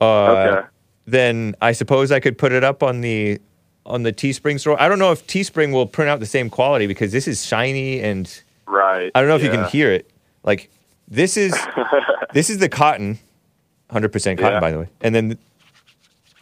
uh, 0.00 0.04
okay. 0.26 0.66
then 1.06 1.54
I 1.62 1.72
suppose 1.72 2.10
I 2.12 2.20
could 2.20 2.36
put 2.36 2.52
it 2.52 2.64
up 2.64 2.82
on 2.82 3.00
the 3.00 3.40
on 3.86 4.02
the 4.02 4.12
Teespring 4.12 4.58
store. 4.58 4.80
I 4.80 4.88
don't 4.88 4.98
know 4.98 5.12
if 5.12 5.26
Teespring 5.26 5.72
will 5.72 5.86
print 5.86 6.08
out 6.10 6.18
the 6.20 6.26
same 6.26 6.50
quality 6.50 6.86
because 6.86 7.12
this 7.12 7.28
is 7.28 7.44
shiny 7.46 8.00
and 8.00 8.42
Right. 8.66 9.10
I 9.14 9.20
don't 9.20 9.28
know 9.28 9.36
if 9.36 9.42
you 9.42 9.50
can 9.50 9.64
hear 9.68 9.92
it. 9.92 10.10
Like 10.42 10.70
this 11.06 11.36
is 11.36 11.54
this 12.34 12.50
is 12.50 12.58
the 12.58 12.68
cotton, 12.68 13.18
hundred 13.90 14.12
percent 14.12 14.38
cotton, 14.40 14.54
Yeah. 14.56 14.60
by 14.60 14.70
the 14.72 14.78
way, 14.80 14.88
and 15.02 15.14
then 15.14 15.38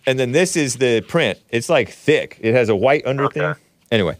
and 0.07 0.19
then 0.19 0.33
this 0.33 0.57
is 0.57 0.77
the 0.77 1.01
print. 1.03 1.39
It's 1.51 1.69
like 1.69 1.91
thick. 1.91 2.39
It 2.41 2.55
has 2.55 2.69
a 2.69 2.77
white 2.77 3.07
under 3.07 3.29
thing. 3.29 3.55
Anyway, 3.91 4.17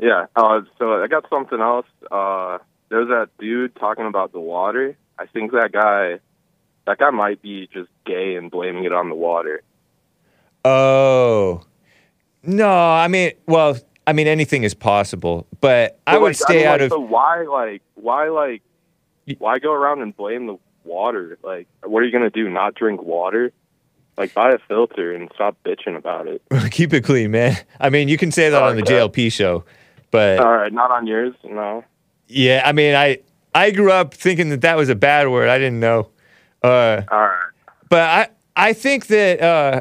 Yeah. 0.00 0.26
Uh, 0.36 0.62
so 0.78 1.02
I 1.02 1.06
got 1.06 1.28
something 1.30 1.60
else. 1.60 1.86
Uh, 2.10 2.58
there's 2.88 3.08
that 3.08 3.30
dude 3.38 3.74
talking 3.76 4.06
about 4.06 4.32
the 4.32 4.40
water. 4.40 4.96
I 5.18 5.26
think 5.26 5.52
that 5.52 5.72
guy, 5.72 6.20
that 6.86 6.98
guy 6.98 7.10
might 7.10 7.40
be 7.40 7.68
just 7.72 7.88
gay 8.04 8.36
and 8.36 8.50
blaming 8.50 8.84
it 8.84 8.92
on 8.92 9.08
the 9.08 9.14
water. 9.14 9.62
oh 10.64 11.62
no, 12.46 12.68
I 12.68 13.08
mean, 13.08 13.32
well, 13.46 13.78
I 14.06 14.12
mean, 14.12 14.26
anything 14.26 14.64
is 14.64 14.74
possible, 14.74 15.46
but 15.60 15.98
I 16.06 16.18
would 16.18 16.28
like, 16.28 16.36
stay 16.36 16.58
mean, 16.58 16.66
out 16.66 16.80
like, 16.80 16.82
of. 16.82 16.90
So 16.90 17.00
why, 17.00 17.42
like, 17.44 17.82
why, 17.94 18.28
like, 18.28 18.62
why 19.38 19.58
go 19.58 19.72
around 19.72 20.02
and 20.02 20.14
blame 20.14 20.46
the 20.46 20.58
water? 20.84 21.38
Like, 21.42 21.66
what 21.82 22.02
are 22.02 22.06
you 22.06 22.12
gonna 22.12 22.30
do? 22.30 22.50
Not 22.50 22.74
drink 22.74 23.02
water? 23.02 23.52
Like 24.16 24.32
buy 24.34 24.52
a 24.52 24.58
filter 24.58 25.12
and 25.12 25.28
stop 25.34 25.56
bitching 25.64 25.96
about 25.96 26.28
it. 26.28 26.42
Keep 26.70 26.92
it 26.94 27.02
clean, 27.04 27.30
man. 27.32 27.56
I 27.80 27.90
mean, 27.90 28.08
you 28.08 28.16
can 28.16 28.30
say 28.30 28.48
that 28.50 28.62
Oh, 28.62 28.66
on 28.66 28.76
the 28.76 28.82
yeah. 28.82 29.00
JLP 29.00 29.32
show, 29.32 29.64
but 30.10 30.38
All 30.38 30.52
right, 30.52 30.72
not 30.72 30.90
on 30.92 31.06
yours. 31.06 31.34
No. 31.44 31.84
yeah, 32.28 32.62
I 32.64 32.72
mean, 32.72 32.94
I 32.94 33.18
I 33.54 33.70
grew 33.72 33.90
up 33.92 34.14
thinking 34.14 34.50
that 34.50 34.60
that 34.62 34.76
was 34.76 34.88
a 34.88 34.94
bad 34.94 35.28
word. 35.28 35.48
I 35.48 35.58
didn't 35.58 35.80
know. 35.80 36.10
Uh, 36.62 37.02
All 37.10 37.18
right. 37.20 37.50
but 37.88 38.00
I 38.02 38.28
I 38.56 38.72
think 38.72 39.08
that 39.08 39.40
uh, 39.42 39.80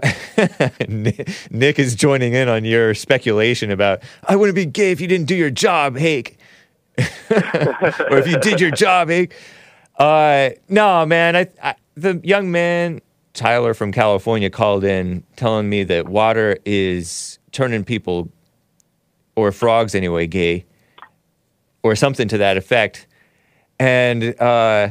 Nick 0.87 1.29
Nick 1.51 1.77
is 1.77 1.93
joining 1.95 2.33
in 2.33 2.49
on 2.49 2.65
your 2.65 2.95
speculation 2.95 3.69
about 3.69 4.01
I 4.27 4.35
wouldn't 4.35 4.55
be 4.55 4.65
gay 4.65 4.91
if 4.91 4.99
you 4.99 5.07
didn't 5.07 5.27
do 5.27 5.35
your 5.35 5.51
job, 5.51 5.95
Hake, 5.95 6.39
or 6.97 8.17
if 8.17 8.27
you 8.27 8.39
did 8.39 8.59
your 8.59 8.71
job, 8.71 9.09
Hake. 9.09 9.35
Uh, 9.97 10.49
no, 10.69 11.05
man. 11.05 11.35
I, 11.35 11.47
I 11.61 11.75
the 11.95 12.19
young 12.23 12.51
man 12.51 12.99
Tyler 13.33 13.73
from 13.73 13.91
California 13.91 14.49
called 14.49 14.83
in 14.83 15.23
telling 15.35 15.69
me 15.69 15.83
that 15.85 16.07
water 16.07 16.57
is 16.65 17.39
turning 17.51 17.83
people 17.83 18.29
or 19.35 19.51
frogs 19.51 19.95
anyway 19.95 20.27
gay 20.27 20.65
or 21.81 21.95
something 21.95 22.27
to 22.27 22.37
that 22.39 22.57
effect, 22.57 23.07
and. 23.79 24.39
uh 24.41 24.89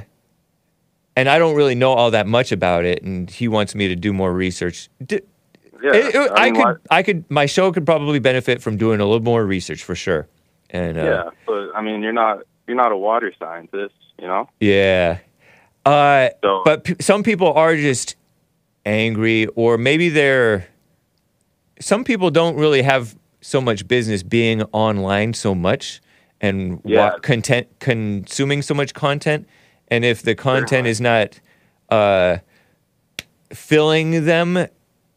and 1.15 1.29
I 1.29 1.39
don't 1.39 1.55
really 1.57 1.75
know 1.75 1.93
all 1.93 2.11
that 2.13 2.27
much 2.27 2.53
about 2.53 2.87
it, 2.87 3.03
and 3.03 3.29
he 3.29 3.47
wants 3.47 3.75
me 3.75 3.87
to 3.89 3.95
do 3.95 4.15
more 4.15 4.33
research. 4.33 4.89
D- 5.05 5.21
Yeah. 5.83 5.95
it- 5.95 6.15
it- 6.15 6.33
I, 6.35 6.45
mean, 6.47 6.55
could, 6.55 6.63
why- 6.65 6.75
I 6.91 7.03
could, 7.03 7.31
my 7.31 7.45
show 7.45 7.71
could 7.71 7.85
probably 7.85 8.19
benefit 8.19 8.63
from 8.63 8.79
doing 8.79 8.99
a 8.99 9.05
little 9.05 9.21
more 9.23 9.45
research 9.45 9.85
for 9.85 9.95
sure. 9.95 10.27
And 10.71 10.97
uh, 10.97 11.03
yeah, 11.05 11.31
but 11.47 11.69
I 11.77 11.83
mean, 11.83 12.03
you're 12.03 12.15
not 12.15 12.45
you're 12.67 12.79
not 12.79 12.93
a 12.93 12.97
water 12.97 13.31
scientist, 13.39 13.93
you 14.19 14.27
know. 14.27 14.49
yeah, 14.59 15.19
uh, 15.85 16.31
So 16.43 16.63
but 16.65 16.85
p- 16.85 16.97
some 16.99 17.23
people 17.23 17.53
are 17.53 17.77
just 17.77 18.17
angry, 18.85 19.47
or 19.55 19.79
maybe 19.79 20.09
they're. 20.09 20.67
Some 21.81 22.05
people 22.05 22.31
don't 22.31 22.57
really 22.57 22.83
have 22.83 23.17
so 23.41 23.61
much 23.61 23.89
business 23.89 24.23
being 24.23 24.63
online 24.73 25.35
so 25.35 25.55
much 25.55 26.01
and 26.41 26.81
Yeah. 26.85 27.11
wa- 27.11 27.19
content 27.19 27.67
consuming 27.81 28.63
so 28.63 28.75
much 28.75 28.95
content, 28.95 29.49
and 29.89 30.05
if 30.05 30.23
the 30.23 30.35
content 30.35 30.87
is 30.87 31.01
not 31.01 31.41
uh, 31.89 32.39
filling 33.53 34.25
them 34.25 34.67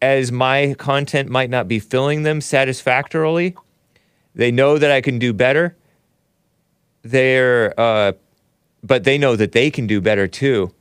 as 0.01 0.31
my 0.31 0.75
content 0.77 1.29
might 1.29 1.49
not 1.49 1.67
be 1.67 1.79
filling 1.79 2.23
them 2.23 2.41
satisfactorily, 2.41 3.55
they 4.33 4.51
know 4.51 4.77
that 4.77 4.91
I 4.91 5.01
can 5.01 5.17
do 5.19 5.31
better. 5.33 5.75
They're, 7.03 7.79
uh, 7.79 8.13
but 8.83 9.03
they 9.03 9.17
know 9.17 9.35
that 9.35 9.51
they 9.51 9.69
can 9.71 9.87
do 9.87 10.01
better 10.01 10.27
too. 10.27 10.73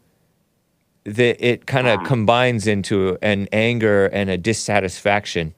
That 1.04 1.44
it 1.46 1.66
kind 1.66 1.86
of 1.86 2.02
combines 2.04 2.66
into 2.66 3.18
an 3.20 3.46
anger 3.52 4.06
and 4.06 4.30
a 4.30 4.38
dissatisfaction, 4.38 5.54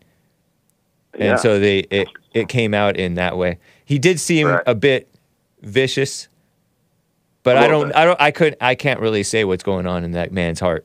and 1.15 1.23
yeah. 1.23 1.37
so 1.37 1.61
they 1.61 1.81
it 1.91 2.09
it 2.35 2.49
came 2.49 2.75
out 2.75 2.97
in 2.97 3.15
that 3.15 3.37
way. 3.39 3.59
He 3.85 3.99
did 4.01 4.19
seem 4.19 4.49
Right. 4.49 4.63
a 4.67 4.75
bit 4.75 5.09
vicious, 5.63 6.27
but 7.45 7.57
I 7.57 7.69
don't 7.69 7.89
bit. 7.89 7.97
I 7.97 8.05
don't 8.05 8.21
I 8.21 8.31
couldn't 8.33 8.57
I 8.61 8.75
can't 8.75 8.99
really 8.99 9.23
say 9.23 9.45
what's 9.45 9.63
going 9.63 9.87
on 9.87 10.03
in 10.03 10.11
that 10.13 10.33
man's 10.33 10.59
heart. 10.59 10.85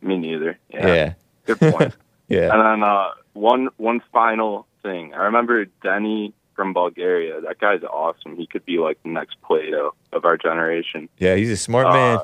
me 0.00 0.16
neither. 0.16 0.58
Yeah. 0.72 0.86
Yeah, 0.86 1.12
Good 1.44 1.60
point. 1.60 1.94
yeah. 2.28 2.50
And 2.52 2.62
then 2.82 2.88
uh, 2.88 3.10
one 3.34 3.68
one 3.76 4.00
final 4.14 4.66
thing. 4.82 5.12
I 5.12 5.24
remember 5.24 5.66
Denny 5.82 6.32
from 6.56 6.72
Bulgaria. 6.72 7.40
That 7.42 7.58
guy's 7.58 7.82
awesome. 7.82 8.34
He 8.36 8.46
could 8.46 8.64
be 8.64 8.78
like 8.78 8.98
the 9.02 9.10
next 9.10 9.36
Plato 9.42 9.94
of 10.14 10.24
our 10.24 10.38
generation. 10.38 11.10
Yeah, 11.18 11.34
he's 11.36 11.50
a 11.50 11.56
smart 11.58 11.86
Uh, 11.88 11.92
man. 11.92 12.18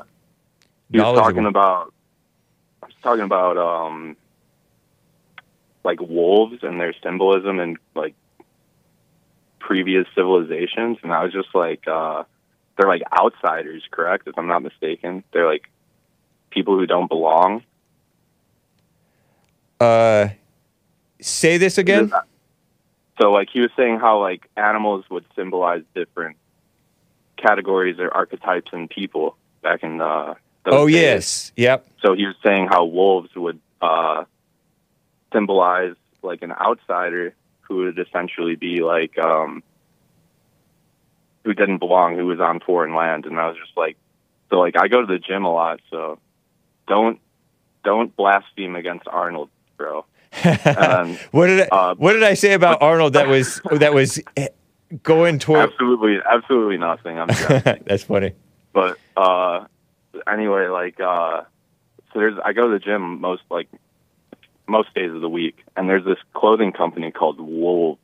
He 0.91 0.99
was 0.99 1.17
talking 1.17 1.45
about. 1.45 1.93
I 2.83 2.87
was 2.87 2.95
talking 3.01 3.23
about 3.23 3.57
um, 3.57 4.15
like 5.83 5.99
wolves 6.01 6.59
and 6.63 6.79
their 6.79 6.93
symbolism 7.03 7.59
and 7.59 7.77
like 7.95 8.15
previous 9.59 10.05
civilizations, 10.15 10.97
and 11.03 11.11
I 11.11 11.23
was 11.23 11.33
just 11.33 11.49
like, 11.53 11.87
uh, 11.87 12.23
they're 12.77 12.87
like 12.87 13.01
outsiders, 13.17 13.83
correct? 13.89 14.27
If 14.27 14.37
I'm 14.37 14.47
not 14.47 14.61
mistaken, 14.61 15.23
they're 15.33 15.47
like 15.47 15.69
people 16.51 16.77
who 16.77 16.85
don't 16.85 17.07
belong. 17.07 17.63
Uh, 19.79 20.29
say 21.19 21.57
this 21.57 21.77
again. 21.77 22.11
So, 23.21 23.31
like, 23.31 23.49
he 23.51 23.61
was 23.61 23.71
saying 23.77 23.99
how 23.99 24.21
like 24.21 24.49
animals 24.57 25.05
would 25.09 25.25
symbolize 25.35 25.83
different 25.93 26.37
categories 27.37 27.97
or 27.99 28.13
archetypes 28.13 28.71
in 28.73 28.87
people 28.87 29.37
back 29.61 29.83
in 29.83 30.01
uh, 30.01 30.35
those 30.35 30.37
Oh 30.65 30.87
days. 30.87 30.95
yes, 30.95 31.51
yep. 31.55 31.87
So 32.01 32.13
he 32.13 32.25
was 32.25 32.35
saying 32.43 32.67
how 32.67 32.85
wolves 32.85 33.29
would 33.35 33.59
uh, 33.81 34.25
symbolize 35.33 35.95
like 36.21 36.41
an 36.41 36.51
outsider 36.51 37.33
who 37.61 37.77
would 37.77 37.99
essentially 37.99 38.55
be 38.55 38.81
like 38.81 39.17
um, 39.17 39.63
who 41.43 41.53
didn't 41.53 41.77
belong, 41.77 42.15
who 42.17 42.25
was 42.25 42.39
on 42.39 42.59
foreign 42.59 42.95
land, 42.95 43.25
and 43.25 43.39
I 43.39 43.47
was 43.47 43.57
just 43.57 43.75
like, 43.77 43.97
so 44.49 44.59
like 44.59 44.75
I 44.79 44.87
go 44.87 45.01
to 45.01 45.07
the 45.07 45.19
gym 45.19 45.45
a 45.45 45.51
lot, 45.53 45.79
so 45.89 46.19
don't 46.87 47.19
don't 47.83 48.15
blaspheme 48.15 48.75
against 48.75 49.07
Arnold, 49.07 49.49
bro. 49.77 50.05
Um, 50.65 51.17
what 51.31 51.47
did 51.47 51.61
I, 51.61 51.67
uh, 51.71 51.95
what 51.95 52.13
did 52.13 52.23
I 52.23 52.33
say 52.33 52.53
about 52.53 52.81
Arnold 52.81 53.13
that 53.13 53.27
was 53.27 53.61
that 53.71 53.93
was 53.93 54.19
going 55.01 55.39
toward? 55.39 55.69
absolutely, 55.69 56.17
absolutely 56.29 56.77
nothing. 56.77 57.17
I'm. 57.17 57.27
That's 57.85 58.03
funny. 58.03 58.33
but 58.73 58.97
uh 59.15 59.65
anyway 60.27 60.67
like 60.67 60.99
uh 60.99 61.41
so 62.13 62.19
there's 62.19 62.37
i 62.43 62.53
go 62.53 62.67
to 62.67 62.73
the 62.73 62.79
gym 62.79 63.19
most 63.21 63.43
like 63.49 63.67
most 64.67 64.93
days 64.95 65.11
of 65.11 65.21
the 65.21 65.29
week 65.29 65.63
and 65.77 65.87
there's 65.89 66.05
this 66.05 66.17
clothing 66.33 66.71
company 66.71 67.11
called 67.11 67.39
wolves 67.39 67.99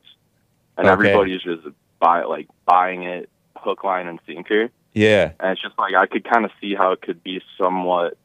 and 0.76 0.86
Okay. 0.86 0.92
everybody's 0.92 1.42
just 1.42 1.66
buy 1.98 2.22
like 2.24 2.48
buying 2.64 3.02
it 3.02 3.28
hook 3.56 3.84
line 3.84 4.06
and 4.08 4.18
sinker. 4.26 4.70
Yeah, 4.94 5.32
and 5.40 5.52
it's 5.52 5.62
just 5.62 5.78
like 5.78 5.94
i 5.94 6.06
could 6.06 6.24
kind 6.24 6.44
of 6.44 6.50
see 6.60 6.74
how 6.74 6.92
it 6.92 7.00
could 7.02 7.22
be 7.22 7.40
somewhat 7.56 8.16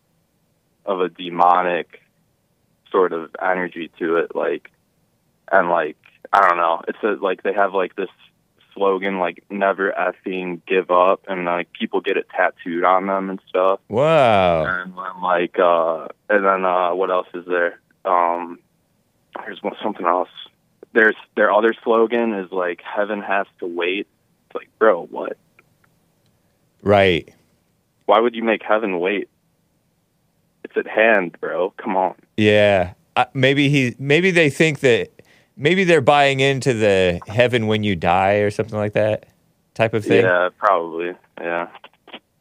of 0.85 0.99
a 1.01 1.09
demonic 1.09 2.01
sort 2.91 3.13
of 3.13 3.35
energy 3.41 3.89
to 3.99 4.17
it 4.17 4.35
like 4.35 4.71
and 5.51 5.69
like 5.69 5.97
i 6.33 6.47
don't 6.47 6.57
know. 6.57 6.81
It's 6.87 6.97
a, 7.03 7.23
like 7.23 7.43
they 7.43 7.53
have 7.53 7.73
like 7.73 7.95
this 7.95 8.09
slogan 8.77 9.17
like 9.19 9.43
never 9.49 9.91
effing 9.91 10.61
give 10.67 10.91
up 10.91 11.21
and 11.27 11.43
like 11.45 11.67
people 11.73 11.99
get 11.99 12.15
it 12.15 12.27
tattooed 12.29 12.83
on 12.83 13.07
them 13.07 13.29
and 13.29 13.41
stuff 13.49 13.79
wow. 13.89 14.63
and 14.63 14.93
then 14.93 15.21
like 15.21 15.57
uh 15.59 16.07
and 16.29 16.45
then 16.45 16.63
uh 16.63 16.93
what 16.93 17.09
else 17.09 17.27
is 17.33 17.43
there 17.47 17.79
um 18.05 18.59
there's 19.43 19.61
one, 19.63 19.73
something 19.83 20.05
else 20.05 20.29
there's 20.93 21.15
their 21.35 21.51
other 21.51 21.73
slogan 21.83 22.33
is 22.33 22.51
like 22.51 22.81
heaven 22.81 23.21
has 23.21 23.47
to 23.59 23.65
wait 23.65 24.07
it's 24.45 24.55
like 24.55 24.69
bro 24.79 25.05
what 25.07 25.35
Right. 26.83 27.33
why 28.05 28.19
would 28.19 28.35
you 28.35 28.43
make 28.43 28.61
heaven 28.63 28.99
wait 28.99 29.27
it's 30.63 30.77
at 30.77 30.87
hand 30.87 31.35
bro 31.41 31.73
come 31.77 31.97
on 31.97 32.13
Yeah. 32.37 32.93
Uh, 33.17 33.25
maybe 33.33 33.67
he. 33.67 33.95
Maybe 33.97 34.29
they 34.29 34.51
think 34.51 34.81
that. 34.81 35.09
Maybe 35.57 35.83
they're 35.83 36.01
buying 36.01 36.39
into 36.39 36.73
the 36.73 37.19
heaven 37.27 37.65
when 37.67 37.83
you 37.83 37.95
die 37.95 38.35
or 38.35 38.51
something 38.51 38.77
like 38.77 38.93
that 38.93 39.25
type 39.73 39.93
of 39.93 40.05
thing. 40.05 40.23
yeah 40.23 40.49
probably 40.57 41.13
yeah 41.39 41.67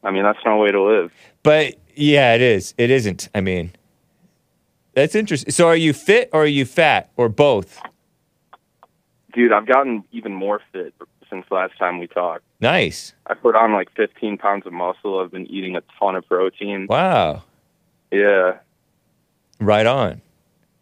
i 0.03 0.09
mean 0.11 0.23
that's 0.23 0.39
no 0.45 0.57
way 0.57 0.71
to 0.71 0.81
live 0.81 1.11
But 1.43 1.75
yeah, 1.95 2.33
it 2.35 2.41
is. 2.41 2.73
It 2.77 2.91
isn't. 2.91 3.27
I 3.33 3.41
mean, 3.41 3.71
that's 4.93 5.15
interesting. 5.15 5.51
So, 5.51 5.67
are 5.67 5.75
you 5.75 5.93
fit 5.93 6.29
or 6.31 6.43
are 6.43 6.45
you 6.45 6.63
fat 6.65 7.09
or 7.17 7.27
both? 7.29 7.79
dude 9.33 9.51
i've 9.51 9.65
gotten 9.67 10.03
even 10.11 10.33
more 10.33 10.61
fit 10.71 10.93
since 11.29 11.45
last 11.51 11.77
time 11.77 11.99
we 11.99 12.07
talked 12.07 12.43
Nice. 12.59 13.13
i 13.27 13.33
put 13.35 13.55
on 13.55 13.73
like 13.73 13.89
15 13.95 14.37
pounds 14.37 14.65
of 14.65 14.73
muscle 14.73 15.19
i've 15.19 15.31
been 15.31 15.45
eating 15.47 15.75
a 15.75 15.81
ton 15.99 16.15
of 16.15 16.27
protein 16.27 16.87
Wow. 16.89 17.43
yeah 18.11 18.57
Right 19.59 19.85
on. 19.87 20.21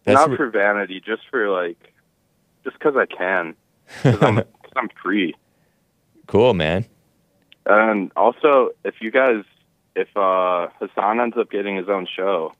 That's 0.03 0.15
not 0.19 0.29
re- 0.31 0.37
for 0.37 0.49
vanity, 0.49 0.99
just 0.99 1.21
for 1.31 1.49
like, 1.49 1.77
just 2.65 2.77
because 2.77 2.95
I 2.97 3.05
can, 3.05 3.55
because 4.03 4.21
I'm, 4.21 4.35
'cause 4.63 4.73
I'm 4.75 4.89
free. 5.01 5.33
cool, 6.27 6.53
man. 6.53 6.85
And 7.65 8.11
also, 8.17 8.71
if 8.83 8.95
you 9.01 9.09
guys, 9.11 9.43
if 9.95 10.09
uh 10.17 10.67
Hassan 10.79 11.19
ends 11.21 11.37
up 11.37 11.49
getting 11.49 11.75
his 11.77 11.87
own 11.87 12.05
show, 12.13 12.53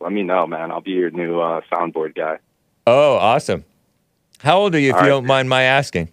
let 0.00 0.12
me 0.12 0.22
know, 0.22 0.46
man. 0.46 0.70
I'll 0.70 0.80
be 0.82 0.90
your 0.92 1.10
new 1.10 1.40
uh, 1.40 1.62
soundboard 1.72 2.14
guy. 2.14 2.38
Oh, 2.86 3.14
awesome. 3.16 3.64
How 4.40 4.58
old 4.58 4.74
are 4.74 4.78
you, 4.78 4.90
if 4.90 4.96
All 4.96 5.00
you 5.00 5.06
right. 5.06 5.14
don't 5.14 5.24
mind 5.26 5.48
my 5.48 5.62
asking? 5.62 6.10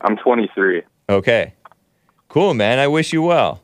I'm 0.00 0.16
23. 0.16 0.82
Okay. 1.10 1.52
Cool, 2.28 2.54
man. 2.54 2.78
I 2.78 2.88
wish 2.88 3.12
you 3.12 3.22
well. 3.22 3.60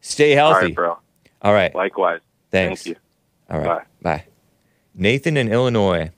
Stay 0.00 0.30
healthy. 0.30 0.66
right, 0.66 0.74
bro. 0.74 0.98
All 1.42 1.52
right. 1.52 1.74
Likewise. 1.74 2.20
Thanks. 2.50 2.84
Thank 2.84 2.96
you. 2.96 3.02
All 3.54 3.60
right. 3.60 3.82
Bye. 4.00 4.24
Nathan 4.94 5.36
in 5.36 5.50
Illinois. 5.52 6.10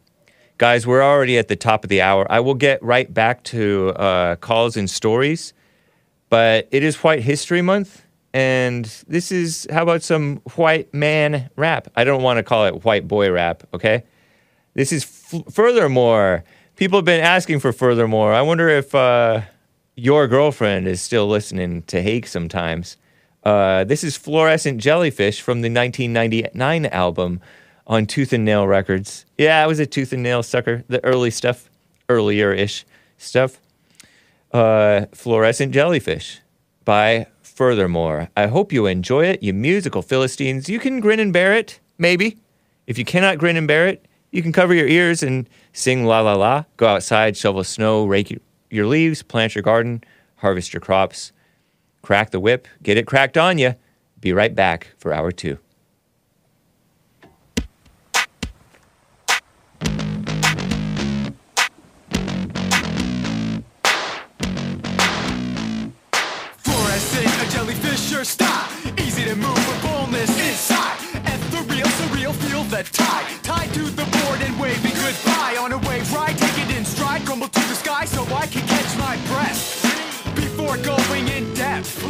Guys, 0.57 0.87
we're 0.87 1.03
already 1.03 1.37
at 1.37 1.49
the 1.49 1.57
top 1.57 1.83
of 1.83 1.91
the 1.91 2.01
hour. 2.01 2.31
I 2.31 2.39
will 2.39 2.55
get 2.55 2.81
right 2.81 3.13
back 3.13 3.43
to 3.45 3.89
uh, 3.97 4.37
calls 4.37 4.77
and 4.77 4.89
stories, 4.89 5.53
but 6.29 6.69
it 6.71 6.85
is 6.85 7.03
White 7.03 7.25
History 7.25 7.61
Month, 7.61 8.05
and 8.33 8.85
this 9.09 9.33
is 9.33 9.67
how 9.73 9.83
about 9.83 10.05
some 10.05 10.37
white 10.55 10.95
man 10.95 11.51
rap? 11.57 11.89
I 11.97 12.05
don't 12.05 12.23
want 12.23 12.37
to 12.37 12.45
call 12.45 12.67
it 12.67 12.85
white 12.85 13.09
boy 13.09 13.33
rap, 13.33 13.65
okay? 13.75 14.05
This 14.75 14.93
is 14.93 15.03
f- 15.03 15.53
furthermore. 15.53 16.45
People 16.77 16.99
have 16.99 17.05
been 17.05 17.21
asking 17.21 17.59
for 17.59 17.73
furthermore. 17.73 18.33
I 18.33 18.43
wonder 18.43 18.69
if 18.69 18.95
uh, 18.95 19.41
your 19.97 20.29
girlfriend 20.29 20.87
is 20.87 21.03
still 21.03 21.27
listening 21.27 21.83
to 21.83 22.01
Hake 22.01 22.29
sometimes. 22.29 22.97
Uh, 23.43 23.83
this 23.83 24.05
is 24.05 24.17
Fluorescent 24.17 24.79
Jellyfish 24.81 25.41
from 25.41 25.63
the 25.63 25.69
1999 25.69 26.87
album 26.87 27.41
on 27.87 28.07
Tooth 28.07 28.33
and 28.33 28.45
Nail 28.45 28.67
Records. 28.67 29.27
Yeah, 29.39 29.63
I 29.63 29.67
was 29.67 29.79
a 29.79 29.87
Tooth 29.87 30.13
and 30.13 30.23
Nail 30.23 30.43
sucker. 30.43 30.85
The 30.89 31.05
early 31.05 31.31
stuff, 31.31 31.69
earlier 32.09 32.53
ish 32.53 32.85
stuff. 33.19 33.61
Uh, 34.53 35.07
Fluorescent 35.13 35.73
Jellyfish 35.73 36.41
by 36.85 37.27
Furthermore. 37.43 38.29
I 38.37 38.47
hope 38.47 38.73
you 38.73 38.87
enjoy 38.87 39.27
it, 39.27 39.43
you 39.43 39.53
musical 39.53 40.03
Philistines. 40.03 40.69
You 40.69 40.79
can 40.79 41.01
grin 41.01 41.21
and 41.21 41.33
bear 41.33 41.55
it, 41.55 41.81
maybe. 41.99 42.39
If 42.87 42.99
you 42.99 43.05
cannot 43.05 43.39
grin 43.39 43.57
and 43.57 43.67
bear 43.67 43.87
it, 43.89 44.07
you 44.31 44.43
can 44.43 44.53
cover 44.53 44.75
your 44.75 44.87
ears 44.89 45.23
and 45.23 45.49
sing 45.73 46.05
la 46.05 46.21
la 46.21 46.35
la. 46.35 46.65
Go 46.77 46.87
outside, 46.87 47.37
shovel 47.37 47.65
snow, 47.65 48.05
rake 48.05 48.31
your- 48.71 48.87
leaves, 48.87 49.23
plant 49.23 49.55
your 49.55 49.63
garden, 49.63 50.03
harvest 50.37 50.73
your 50.73 50.81
crops, 50.81 51.33
crack 52.03 52.31
the 52.31 52.41
whip, 52.41 52.67
get 52.83 52.97
it 52.97 53.07
cracked 53.07 53.39
on 53.39 53.59
you. 53.59 53.75
Be 54.21 54.33
right 54.33 54.55
back 54.55 54.89
for 54.99 55.13
hour 55.13 55.31
two. 55.31 55.59
Surreal, 72.85 73.25
feel. 73.27 73.43
Tied 73.43 73.73
to 73.75 73.83
the 73.83 74.05
board 74.05 74.41
and 74.43 74.59
waving 74.61 74.95
goodbye. 74.95 75.57
On 75.61 75.73
a 75.73 75.79
wave 75.89 76.11
ride, 76.13 76.37
take 76.39 76.59
it 76.59 76.77
in 76.77 76.85
stride. 76.85 77.25
Crumble 77.25 77.49
to 77.49 77.61
the 77.69 77.75
sky 77.75 78.05
so 78.05 78.23
I 78.35 78.47
can 78.47 78.67
catch 78.67 78.97
my 78.99 79.17
breath. 79.29 79.83
Before 80.35 80.77
going 80.79 81.29
in 81.29 81.53
depth. 81.55 82.03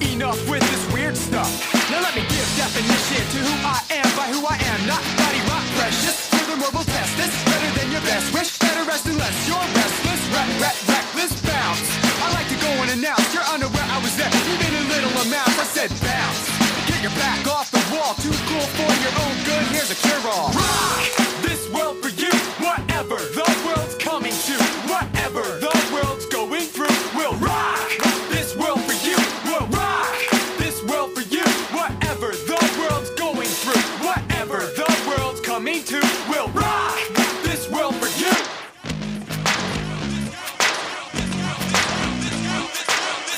Enough 0.00 0.48
with 0.48 0.62
this 0.62 0.92
weird 0.92 1.16
stuff. 1.16 1.50
Now 1.90 2.00
let 2.00 2.14
me 2.14 2.22
give 2.22 2.48
definition 2.56 3.22
to 3.34 3.38
who 3.42 3.54
I 3.66 3.80
am 3.90 4.08
by 4.16 4.26
who 4.30 4.46
I 4.46 4.56
am. 4.56 4.86
Not 4.86 5.02
body 5.18 5.40
rock 5.50 5.64
precious. 5.78 6.28
Furthermore, 6.30 6.70
we'll 6.72 6.84
test 6.86 7.16
this. 7.16 7.32
Better 7.44 7.70
than 7.78 7.90
your 7.92 8.02
best 8.02 8.32
wish. 8.34 8.58
Better 8.58 8.84
rest 8.84 9.06
unless 9.06 9.34
you're 9.46 9.68
restless. 9.74 10.22
Ret, 10.34 10.50
ret, 10.62 10.76
reckless 10.86 11.34
bounce. 11.42 11.82
I 12.22 12.32
like 12.34 12.48
to 12.48 12.58
go 12.58 12.70
and 12.82 12.90
announce 12.98 13.26
you're 13.34 13.46
unaware 13.50 13.86
I 13.90 13.98
was 14.02 14.14
there. 14.16 14.30
Even 14.30 14.70
in 14.74 14.84
little 14.88 15.14
amounts, 15.22 15.58
I 15.58 15.66
said 15.66 15.90
bounce. 16.00 16.57
Get 16.98 17.12
your 17.12 17.20
back 17.20 17.46
off 17.46 17.70
the 17.70 17.78
wall. 17.94 18.12
Too 18.14 18.34
cool 18.50 18.66
for 18.74 18.90
your 19.06 19.14
own 19.22 19.36
good. 19.46 19.62
Here's 19.70 19.88
a 19.88 19.94
cure 19.94 20.18
all. 20.34 20.50
Rock 20.50 21.06
this 21.46 21.70
world 21.70 22.02
for 22.02 22.08
you. 22.08 22.32
Whatever 22.58 23.14
the 23.38 23.46
world's 23.64 23.94
coming 24.02 24.32
to. 24.32 24.54
Whatever 24.90 25.42
the 25.62 25.70
world's 25.94 26.26
going 26.26 26.66
through. 26.66 26.98
We'll 27.14 27.36
rock 27.38 27.86
this 28.30 28.56
world 28.56 28.82
for 28.82 28.98
you. 29.06 29.14
We'll 29.46 29.68
rock 29.68 30.10
this 30.58 30.82
world 30.82 31.14
for 31.14 31.22
you. 31.30 31.46
Whatever 31.70 32.34
the 32.34 32.58
world's 32.80 33.10
going 33.10 33.46
through. 33.46 33.82
Whatever 34.04 34.58
the 34.74 34.90
world's 35.06 35.40
coming 35.40 35.84
to. 35.84 36.00
We'll 36.28 36.48
rock 36.48 36.98
this 37.44 37.70
world 37.70 37.94
for 37.94 38.10
you. 38.18 38.34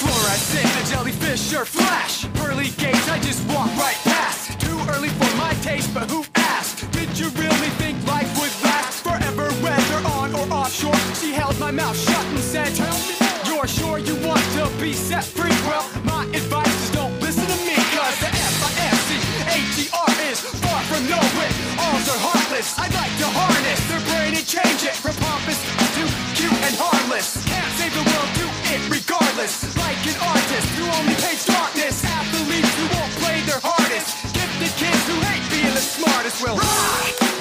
Fluorescent, 0.00 0.88
jellyfish 0.88 1.52
or 1.52 1.66
flash. 1.66 2.24
I 2.61 3.18
just 3.22 3.42
walk 3.48 3.74
right 3.78 3.96
past. 4.04 4.61
Too 4.61 4.78
early 4.90 5.08
for 5.08 5.34
my 5.36 5.54
taste, 5.62 5.94
but 5.94 6.11
who 6.11 6.24
asked? 6.34 6.90
Did 6.92 7.18
you 7.18 7.30
really 7.30 7.70
think 7.80 7.96
life 8.06 8.28
would 8.38 8.52
last 8.62 9.02
forever, 9.02 9.50
whether 9.64 10.06
on 10.08 10.34
or 10.34 10.46
offshore? 10.52 10.94
She 11.14 11.32
held 11.32 11.58
my 11.58 11.70
mouth 11.70 11.96
shut 11.96 12.22
and 12.26 12.38
said, 12.38 12.74
Tell 12.74 12.98
me. 13.08 13.14
You're 13.46 13.66
sure 13.66 13.98
you 13.98 14.14
want 14.28 14.44
to 14.56 14.68
be 14.78 14.92
set 14.92 15.24
free? 15.24 15.56
Well, 15.66 15.88
my 16.04 16.24
advice 16.36 16.84
is 16.84 16.90
don't 16.90 17.18
listen 17.20 17.46
to 17.46 17.56
me, 17.64 17.76
cause 17.96 18.20
the 18.20 18.28
F-I-S-C-H-E-R 18.28 19.78
is 19.80 19.99
far 20.49 20.80
from 20.88 21.05
knowing. 21.05 21.53
Alls 21.76 22.07
are 22.09 22.22
heartless. 22.22 22.78
I'd 22.78 22.95
like 22.95 23.12
to 23.20 23.28
harness 23.28 23.80
their 23.91 24.01
brain 24.09 24.32
and 24.32 24.47
change 24.47 24.80
it 24.88 24.97
from 24.97 25.14
pompous 25.20 25.61
to 25.97 26.03
cute 26.38 26.61
and 26.64 26.74
harmless. 26.80 27.36
Can't 27.45 27.72
save 27.76 27.93
the 27.93 28.05
world, 28.05 28.30
do 28.41 28.47
it 28.72 28.80
regardless. 28.88 29.68
Like 29.76 30.01
an 30.09 30.18
artist 30.22 30.68
who 30.76 30.84
only 30.97 31.16
paints 31.20 31.45
darkness. 31.45 32.05
Athletes 32.05 32.72
who 32.78 32.86
won't 32.97 33.12
play 33.20 33.45
their 33.45 33.61
hardest. 33.61 34.16
Gifted 34.32 34.72
kids 34.80 35.03
who 35.11 35.16
hate 35.28 35.45
being 35.53 35.74
the 35.74 35.84
smartest 35.84 36.41
will 36.41 36.57
rock 36.57 37.39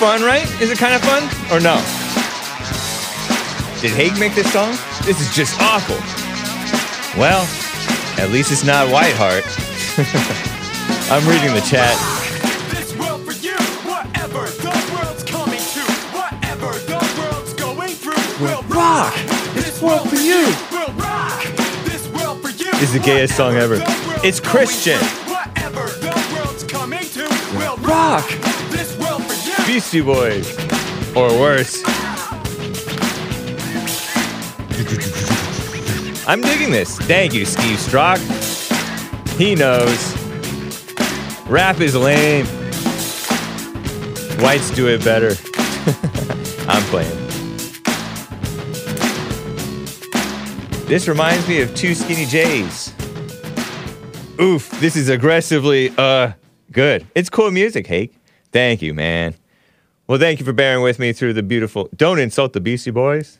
fun, 0.00 0.22
right? 0.22 0.48
Is 0.62 0.70
it 0.70 0.78
kind 0.78 0.94
of 0.94 1.02
fun 1.02 1.24
or 1.52 1.60
no? 1.60 1.76
Did 3.82 3.92
Hake 3.92 4.18
make 4.18 4.34
this 4.34 4.50
song? 4.50 4.70
This 5.04 5.20
is 5.20 5.28
just 5.36 5.60
awful. 5.60 6.00
Well, 7.20 7.44
at 8.18 8.30
least 8.32 8.50
it's 8.50 8.64
not 8.64 8.88
Whiteheart. 8.88 9.44
I'm 11.12 11.28
reading 11.28 11.52
the 11.52 11.60
chat. 11.60 11.92
This 12.72 12.96
world 12.96 13.20
for 13.26 13.36
you, 13.44 13.52
whatever 13.84 14.48
the 14.48 14.72
world's 14.96 15.22
coming 15.22 15.60
to, 15.60 15.84
whatever 16.16 16.72
the 16.88 17.00
world's 17.20 17.52
going 17.52 17.92
through, 17.92 18.24
we'll 18.40 18.62
rock. 18.72 19.14
This 19.52 19.82
world 19.82 20.08
for 20.08 20.16
you, 20.16 20.48
we'll 20.72 20.92
rock. 20.96 21.44
This 21.84 22.08
world 22.08 22.40
for 22.40 22.48
you. 22.48 22.70
Is 22.80 22.94
the 22.94 23.00
gayest 23.00 23.36
song 23.36 23.54
ever. 23.56 23.76
whatever 23.76 24.00
the 24.00 24.08
world's 24.08 24.24
It's 24.24 24.40
Christian. 24.40 24.98
Whatever 25.28 25.84
the 26.00 26.32
world's 26.34 26.64
coming 26.64 27.04
to, 27.04 27.28
we'll 27.58 27.76
Rock. 27.76 28.49
Beastie 29.70 30.00
Boys. 30.00 30.50
Or 31.14 31.28
worse. 31.38 31.80
I'm 36.26 36.40
digging 36.40 36.72
this. 36.72 36.98
Thank 36.98 37.34
you, 37.34 37.44
Steve 37.44 37.78
Strock. 37.78 38.18
He 39.38 39.54
knows. 39.54 40.16
Rap 41.46 41.78
is 41.78 41.94
lame. 41.94 42.46
Whites 44.42 44.72
do 44.72 44.88
it 44.88 45.04
better. 45.04 45.28
I'm 46.68 46.82
playing. 46.90 47.16
This 50.88 51.06
reminds 51.06 51.46
me 51.46 51.60
of 51.60 51.72
Two 51.76 51.94
Skinny 51.94 52.26
J's. 52.26 52.92
Oof, 54.40 54.68
this 54.80 54.96
is 54.96 55.08
aggressively 55.08 55.94
uh 55.96 56.32
good. 56.72 57.06
It's 57.14 57.30
cool 57.30 57.52
music, 57.52 57.86
Hake. 57.86 58.16
Thank 58.50 58.82
you, 58.82 58.94
man. 58.94 59.36
Well, 60.10 60.18
thank 60.18 60.40
you 60.40 60.44
for 60.44 60.52
bearing 60.52 60.82
with 60.82 60.98
me 60.98 61.12
through 61.12 61.34
the 61.34 61.42
beautiful. 61.44 61.88
Don't 61.94 62.18
insult 62.18 62.52
the 62.52 62.60
Beastie 62.60 62.90
Boys. 62.90 63.38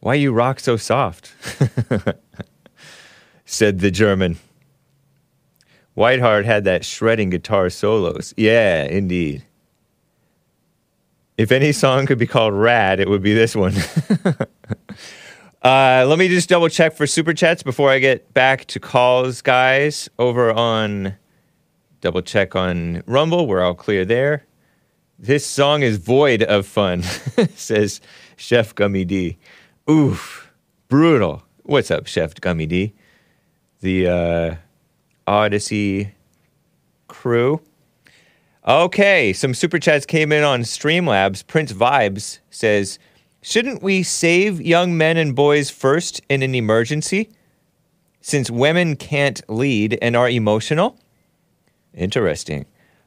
Why 0.00 0.14
you 0.14 0.32
rock 0.32 0.58
so 0.58 0.76
soft? 0.76 1.32
said 3.44 3.78
the 3.78 3.92
German. 3.92 4.36
Whiteheart 5.96 6.44
had 6.44 6.64
that 6.64 6.84
shredding 6.84 7.30
guitar 7.30 7.70
solos. 7.70 8.34
Yeah, 8.36 8.82
indeed. 8.82 9.44
If 11.38 11.52
any 11.52 11.70
song 11.70 12.06
could 12.06 12.18
be 12.18 12.26
called 12.26 12.54
Rad, 12.54 12.98
it 12.98 13.08
would 13.08 13.22
be 13.22 13.32
this 13.32 13.54
one. 13.54 13.74
uh, 15.62 16.04
let 16.08 16.18
me 16.18 16.26
just 16.26 16.48
double 16.48 16.68
check 16.68 16.96
for 16.96 17.06
super 17.06 17.32
chats 17.32 17.62
before 17.62 17.90
I 17.90 18.00
get 18.00 18.34
back 18.34 18.64
to 18.64 18.80
calls, 18.80 19.40
guys. 19.40 20.08
Over 20.18 20.50
on 20.50 21.14
double 22.00 22.22
check 22.22 22.56
on 22.56 23.04
Rumble, 23.06 23.46
we're 23.46 23.62
all 23.62 23.76
clear 23.76 24.04
there. 24.04 24.42
This 25.18 25.46
song 25.46 25.80
is 25.80 25.96
void 25.96 26.42
of 26.42 26.66
fun, 26.66 27.02
says 27.54 28.02
Chef 28.36 28.74
Gummy 28.74 29.06
D. 29.06 29.38
Oof, 29.88 30.52
brutal. 30.88 31.42
What's 31.62 31.90
up, 31.90 32.06
Chef 32.06 32.34
Gummy 32.34 32.66
D? 32.66 32.92
The 33.80 34.08
uh, 34.08 34.54
Odysee 35.26 36.12
crew. 37.08 37.62
Okay, 38.68 39.32
some 39.32 39.54
super 39.54 39.78
chats 39.78 40.04
came 40.04 40.32
in 40.32 40.44
on 40.44 40.60
Streamlabs. 40.60 41.46
Prince 41.46 41.72
Vibes 41.72 42.40
says, 42.50 42.98
Shouldn't 43.40 43.82
we 43.82 44.02
save 44.02 44.60
young 44.60 44.98
men 44.98 45.16
and 45.16 45.34
boys 45.34 45.70
first 45.70 46.20
in 46.28 46.42
an 46.42 46.54
emergency? 46.54 47.30
Since 48.20 48.50
women 48.50 48.96
can't 48.96 49.40
lead 49.48 49.98
and 50.02 50.14
are 50.14 50.28
emotional? 50.28 50.98
Interesting. 51.94 52.66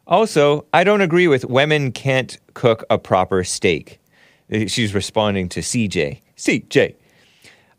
Also, 0.10 0.66
I 0.74 0.84
don't 0.84 1.02
agree 1.02 1.28
with 1.28 1.46
women 1.46 1.92
can't 1.92 2.36
cook 2.56 2.84
a 2.90 2.98
proper 2.98 3.44
steak. 3.44 4.00
Uh, 4.52 4.66
She's 4.66 4.96
responding 4.96 5.48
to 5.50 5.60
CJ. 5.60 6.22
CJ. 6.36 6.96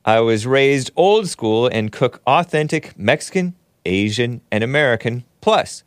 I 0.05 0.21
was 0.21 0.47
raised 0.47 0.93
old 0.95 1.29
school 1.29 1.67
and 1.67 1.91
cook 1.91 2.23
authentic 2.29 2.97
Mexican, 2.97 3.57
Asian, 3.85 4.41
and 4.53 4.63
American. 4.63 5.25
Plus, 5.41 5.83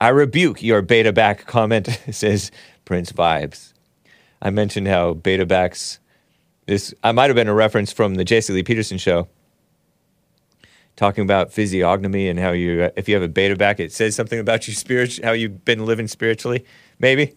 I 0.00 0.08
rebuke 0.08 0.62
your 0.62 0.80
beta 0.80 1.12
back 1.12 1.46
comment, 1.46 1.88
says 2.10 2.50
Prince 2.86 3.12
Vibes. 3.12 3.74
I 4.40 4.48
mentioned 4.48 4.88
how 4.88 5.12
beta 5.12 5.44
backs, 5.44 6.00
this, 6.66 6.94
I 7.04 7.12
might 7.12 7.28
have 7.28 7.36
been 7.36 7.48
a 7.48 7.54
reference 7.54 7.92
from 7.92 8.14
the 8.14 8.24
Jesse 8.24 8.54
Lee 8.54 8.62
Peterson 8.62 8.96
show, 8.96 9.28
talking 10.96 11.22
about 11.22 11.52
physiognomy 11.52 12.28
and 12.28 12.38
how 12.38 12.52
you, 12.52 12.90
if 12.96 13.08
you 13.08 13.14
have 13.14 13.22
a 13.22 13.28
beta 13.28 13.56
back, 13.56 13.80
it 13.80 13.92
says 13.92 14.14
something 14.14 14.38
about 14.38 14.68
you 14.68 14.74
spirit, 14.74 15.18
how 15.22 15.32
you've 15.32 15.64
been 15.64 15.84
living 15.86 16.08
spiritually. 16.08 16.64
Maybe. 16.98 17.34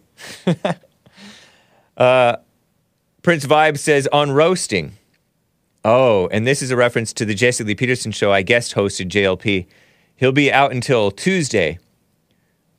uh, 1.98 2.38
Prince 3.22 3.46
Vibe 3.46 3.78
says 3.78 4.08
on 4.12 4.32
roasting. 4.32 4.94
Oh, 5.84 6.28
and 6.28 6.48
this 6.48 6.62
is 6.62 6.72
a 6.72 6.76
reference 6.76 7.14
to 7.14 7.26
the 7.26 7.36
Jesse 7.36 7.64
Lee 7.64 7.76
Peterson 7.76 8.12
show 8.12 8.32
I 8.32 8.42
guest 8.42 8.74
hosted 8.76 9.10
JLP. 9.10 9.68
He'll 10.16 10.32
be 10.32 10.52
out 10.52 10.72
until 10.72 11.12
Tuesday 11.12 11.78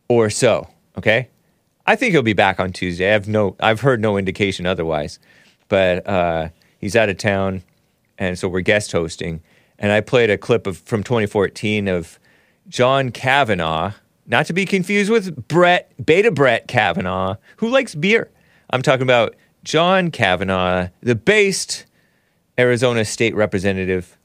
or 0.08 0.30
so, 0.30 0.68
okay? 0.98 1.28
I 1.86 1.94
think 1.94 2.12
he'll 2.12 2.22
be 2.22 2.32
back 2.32 2.58
on 2.58 2.72
Tuesday. 2.72 3.14
I've 3.14 3.28
no 3.28 3.54
I've 3.60 3.80
heard 3.80 4.00
no 4.00 4.16
indication 4.16 4.66
otherwise. 4.66 5.18
But 5.68 6.06
uh, 6.06 6.48
he's 6.78 6.96
out 6.96 7.08
of 7.08 7.18
town 7.18 7.62
and 8.18 8.38
so 8.38 8.48
we're 8.48 8.60
guest 8.60 8.92
hosting. 8.92 9.42
And 9.78 9.92
I 9.92 10.00
played 10.00 10.30
a 10.30 10.38
clip 10.38 10.66
of 10.66 10.78
from 10.78 11.02
2014 11.02 11.88
of 11.88 12.18
John 12.68 13.10
Kavanagh, 13.10 13.92
not 14.26 14.46
to 14.46 14.52
be 14.52 14.64
confused 14.64 15.10
with 15.10 15.48
Brett 15.48 15.92
Beta 16.04 16.30
Brett 16.30 16.66
Kavanaugh, 16.66 17.36
who 17.58 17.68
likes 17.68 17.94
beer. 17.94 18.30
I'm 18.70 18.82
talking 18.82 19.02
about 19.02 19.36
John 19.64 20.10
Kavanagh, 20.10 20.88
the 21.00 21.14
based 21.14 21.86
Arizona 22.58 23.04
state 23.04 23.34
representative 23.34 24.16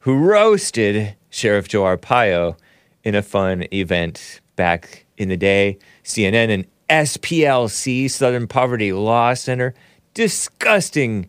who 0.00 0.16
roasted 0.16 1.14
Sheriff 1.30 1.68
Joe 1.68 1.82
Arpaio 1.82 2.56
in 3.04 3.14
a 3.14 3.22
fun 3.22 3.64
event 3.72 4.40
back 4.56 5.06
in 5.16 5.28
the 5.28 5.36
day. 5.36 5.78
CNN 6.04 6.50
and 6.50 6.66
SPLC, 6.88 8.10
Southern 8.10 8.46
Poverty 8.46 8.92
Law 8.92 9.34
Center, 9.34 9.74
disgusting 10.14 11.28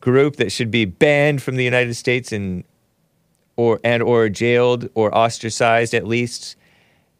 group 0.00 0.36
that 0.36 0.52
should 0.52 0.70
be 0.70 0.84
banned 0.84 1.42
from 1.42 1.56
the 1.56 1.64
United 1.64 1.94
States 1.94 2.32
and 2.32 2.64
or 3.58 3.80
and 3.82 4.02
or 4.04 4.28
jailed 4.28 4.88
or 4.94 5.14
ostracized 5.14 5.92
at 5.92 6.06
least 6.06 6.54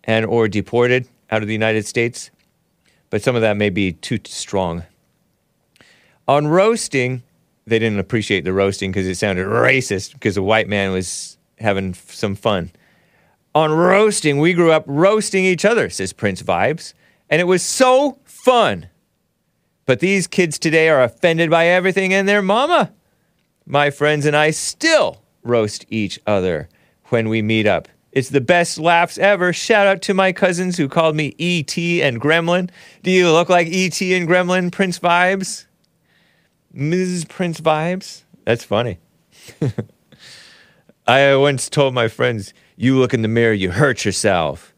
and 0.05 0.25
or 0.25 0.47
deported 0.49 1.07
out 1.31 1.43
of 1.43 1.49
the 1.49 1.53
United 1.53 1.85
States. 1.85 2.31
But 3.11 3.23
some 3.23 3.35
of 3.35 3.43
that 3.43 3.57
may 3.57 3.71
be 3.71 3.93
too 3.93 4.21
strong. 4.25 4.85
On 6.29 6.47
roasting, 6.47 7.25
they 7.67 7.81
didn't 7.81 7.99
appreciate 7.99 8.45
the 8.45 8.53
roasting 8.53 8.93
because 8.93 9.09
it 9.09 9.17
sounded 9.17 9.47
racist 9.47 10.13
because 10.13 10.37
a 10.37 10.43
white 10.43 10.69
man 10.69 10.93
was 10.93 11.37
having 11.59 11.93
some 11.93 12.37
fun. 12.37 12.71
On 13.55 13.73
roasting, 13.73 14.39
we 14.39 14.53
grew 14.53 14.71
up 14.71 14.85
roasting 14.87 15.45
each 15.45 15.65
other, 15.65 15.91
says 15.91 16.13
Prince 16.13 16.43
Vibes, 16.43 16.95
and 17.29 17.41
it 17.41 17.45
was 17.45 17.65
so 17.65 18.19
fun. 18.25 18.89
But 19.87 19.99
these 19.99 20.29
kids 20.29 20.59
today 20.59 20.89
are 20.89 21.03
offended 21.03 21.51
by 21.51 21.67
everything 21.67 22.15
and 22.15 22.29
their 22.29 22.43
mama. 22.43 22.93
My 23.67 23.91
friends 23.91 24.25
and 24.25 24.37
I 24.37 24.51
still 24.51 25.23
roast 25.43 25.87
each 25.89 26.19
other 26.27 26.69
when 27.07 27.29
we 27.29 27.43
meet 27.43 27.67
up. 27.67 27.89
It's 28.13 28.31
the 28.31 28.41
best 28.41 28.79
laughs 28.79 29.19
ever. 29.19 29.53
Shout 29.53 29.87
out 29.87 30.03
to 30.03 30.15
my 30.15 30.33
cousins 30.33 30.77
who 30.77 30.89
called 30.89 31.15
me 31.15 31.35
E.T. 31.39 32.03
and 32.03 32.21
Gremlin. 32.21 32.71
Do 33.03 33.11
you 33.11 33.31
look 33.31 33.49
like 33.49 33.67
E.T. 33.69 34.15
and 34.15 34.27
Gremlin, 34.27 34.73
Prince 34.73 34.99
Vibes? 34.99 35.67
Mrs. 36.75 37.29
Prince 37.29 37.61
Vibes? 37.61 38.23
That's 38.45 38.65
funny. 38.65 38.99
I 41.07 41.37
once 41.37 41.69
told 41.69 41.95
my 41.95 42.09
friends, 42.09 42.53
"You 42.77 42.99
look 42.99 43.15
in 43.15 43.23
the 43.23 43.29
mirror, 43.29 43.53
you 43.53 43.71
hurt 43.71 44.05
yourself," 44.05 44.75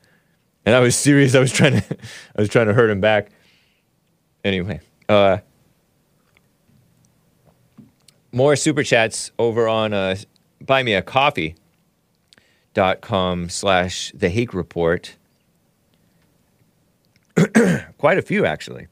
and 0.65 0.75
I 0.75 0.81
was 0.81 0.95
serious. 0.95 1.35
I 1.35 1.41
was 1.41 1.53
trying 1.53 1.81
to, 1.81 1.97
I 2.37 2.41
was 2.41 2.49
trying 2.49 2.69
to 2.69 2.75
hurt 2.75 2.91
him 2.91 3.01
back. 3.01 3.31
Anyway, 4.45 4.81
uh, 5.09 5.39
more 8.33 8.57
super 8.57 8.83
chats 8.83 9.33
over 9.39 9.69
on 9.69 9.93
uh, 9.93 10.17
buymeacoffee.com 10.65 13.49
slash 13.49 14.13
the 14.15 14.29
Hake 14.29 14.55
Report. 14.55 15.17
Quite 17.99 18.19
a 18.19 18.23
few, 18.23 18.45
actually. 18.45 18.89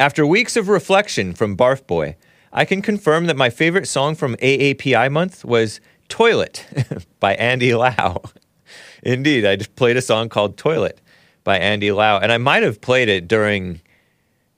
After 0.00 0.26
weeks 0.26 0.56
of 0.56 0.68
reflection 0.68 1.34
from 1.34 1.56
Barf 1.56 1.86
Boy, 1.86 2.16
I 2.52 2.64
can 2.64 2.82
confirm 2.82 3.26
that 3.26 3.36
my 3.36 3.50
favorite 3.50 3.88
song 3.88 4.14
from 4.14 4.36
AAPI 4.36 5.10
month 5.10 5.44
was 5.44 5.80
Toilet 6.08 6.66
by 7.20 7.34
Andy 7.34 7.74
Lau. 7.74 8.22
Indeed, 9.02 9.44
I 9.44 9.56
just 9.56 9.74
played 9.76 9.96
a 9.96 10.02
song 10.02 10.28
called 10.28 10.56
Toilet 10.56 11.00
by 11.44 11.58
Andy 11.58 11.92
Lau, 11.92 12.18
and 12.18 12.30
I 12.30 12.38
might 12.38 12.62
have 12.62 12.80
played 12.80 13.08
it 13.08 13.28
during 13.28 13.80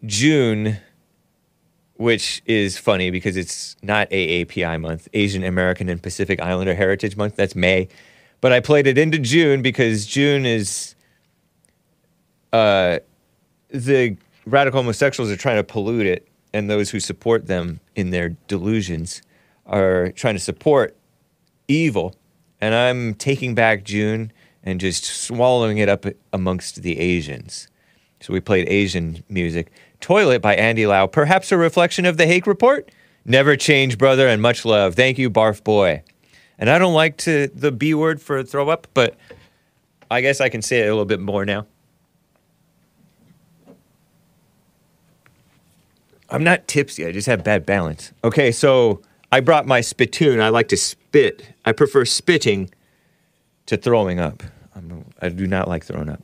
June, 0.05 0.78
which 2.01 2.40
is 2.46 2.78
funny 2.78 3.11
because 3.11 3.36
it's 3.36 3.76
not 3.82 4.09
AAPI 4.09 4.80
month, 4.80 5.07
Asian 5.12 5.44
American 5.44 5.90
and 5.90 6.03
Pacific 6.03 6.40
Islander 6.40 6.74
Heritage 6.74 7.14
Month. 7.14 7.36
That's 7.36 7.55
May. 7.55 7.88
But 8.40 8.53
I 8.53 8.61
played 8.61 8.86
it 8.86 8.96
into 8.96 9.18
June 9.18 9.61
because 9.61 10.07
June 10.07 10.46
is 10.46 10.94
uh, 12.55 13.01
the 13.68 14.16
radical 14.46 14.80
homosexuals 14.80 15.30
are 15.30 15.36
trying 15.36 15.57
to 15.57 15.62
pollute 15.62 16.07
it, 16.07 16.26
and 16.55 16.70
those 16.70 16.88
who 16.88 17.01
support 17.01 17.48
them 17.48 17.80
in 17.94 18.09
their 18.09 18.30
delusions 18.48 19.20
are 19.66 20.11
trying 20.12 20.34
to 20.34 20.40
support 20.40 20.96
evil. 21.68 22.16
And 22.62 22.74
I'm 22.74 23.12
taking 23.12 23.55
back 23.55 23.84
June 23.84 24.32
and 24.64 24.80
just 24.80 25.05
swallowing 25.05 25.76
it 25.76 25.90
up 25.90 26.07
amongst 26.32 26.80
the 26.80 26.98
Asians. 26.98 27.68
So 28.20 28.32
we 28.32 28.40
played 28.40 28.68
Asian 28.70 29.22
music. 29.28 29.70
Toilet 30.01 30.42
by 30.42 30.55
Andy 30.55 30.86
Lau, 30.86 31.07
perhaps 31.07 31.53
a 31.53 31.57
reflection 31.57 32.07
of 32.07 32.16
the 32.16 32.26
Hake 32.26 32.46
Report? 32.46 32.90
Never 33.24 33.57
change, 33.57 33.98
brother, 33.98 34.26
and 34.26 34.40
much 34.40 34.64
love. 34.64 34.94
Thank 34.94 35.18
you, 35.18 35.30
Barf 35.30 35.62
Boy. 35.62 36.03
And 36.59 36.68
I 36.68 36.78
don't 36.78 36.94
like 36.94 37.16
to 37.18 37.48
the 37.48 37.72
B 37.72 37.94
word 37.94 38.20
for 38.20 38.42
throw 38.42 38.68
up, 38.68 38.86
but 38.94 39.16
I 40.11 40.20
guess 40.20 40.40
I 40.40 40.48
can 40.48 40.62
say 40.62 40.80
it 40.80 40.86
a 40.86 40.90
little 40.90 41.05
bit 41.05 41.20
more 41.20 41.44
now. 41.44 41.66
I'm 46.28 46.44
not 46.44 46.68
tipsy. 46.68 47.07
I 47.07 47.12
just 47.12 47.26
have 47.26 47.42
bad 47.42 47.66
balance. 47.66 48.12
Okay, 48.22 48.53
so 48.53 49.03
I 49.32 49.40
brought 49.40 49.66
my 49.66 49.80
spittoon. 49.80 50.40
I 50.40 50.48
like 50.48 50.68
to 50.68 50.76
spit. 50.76 51.55
I 51.64 51.72
prefer 51.72 52.05
spitting 52.05 52.70
to 53.66 53.76
throwing 53.76 54.20
up. 54.20 54.42
I'm, 54.74 55.05
I 55.20 55.28
do 55.28 55.46
not 55.46 55.68
like 55.68 55.84
throwing 55.84 56.09
up. 56.09 56.22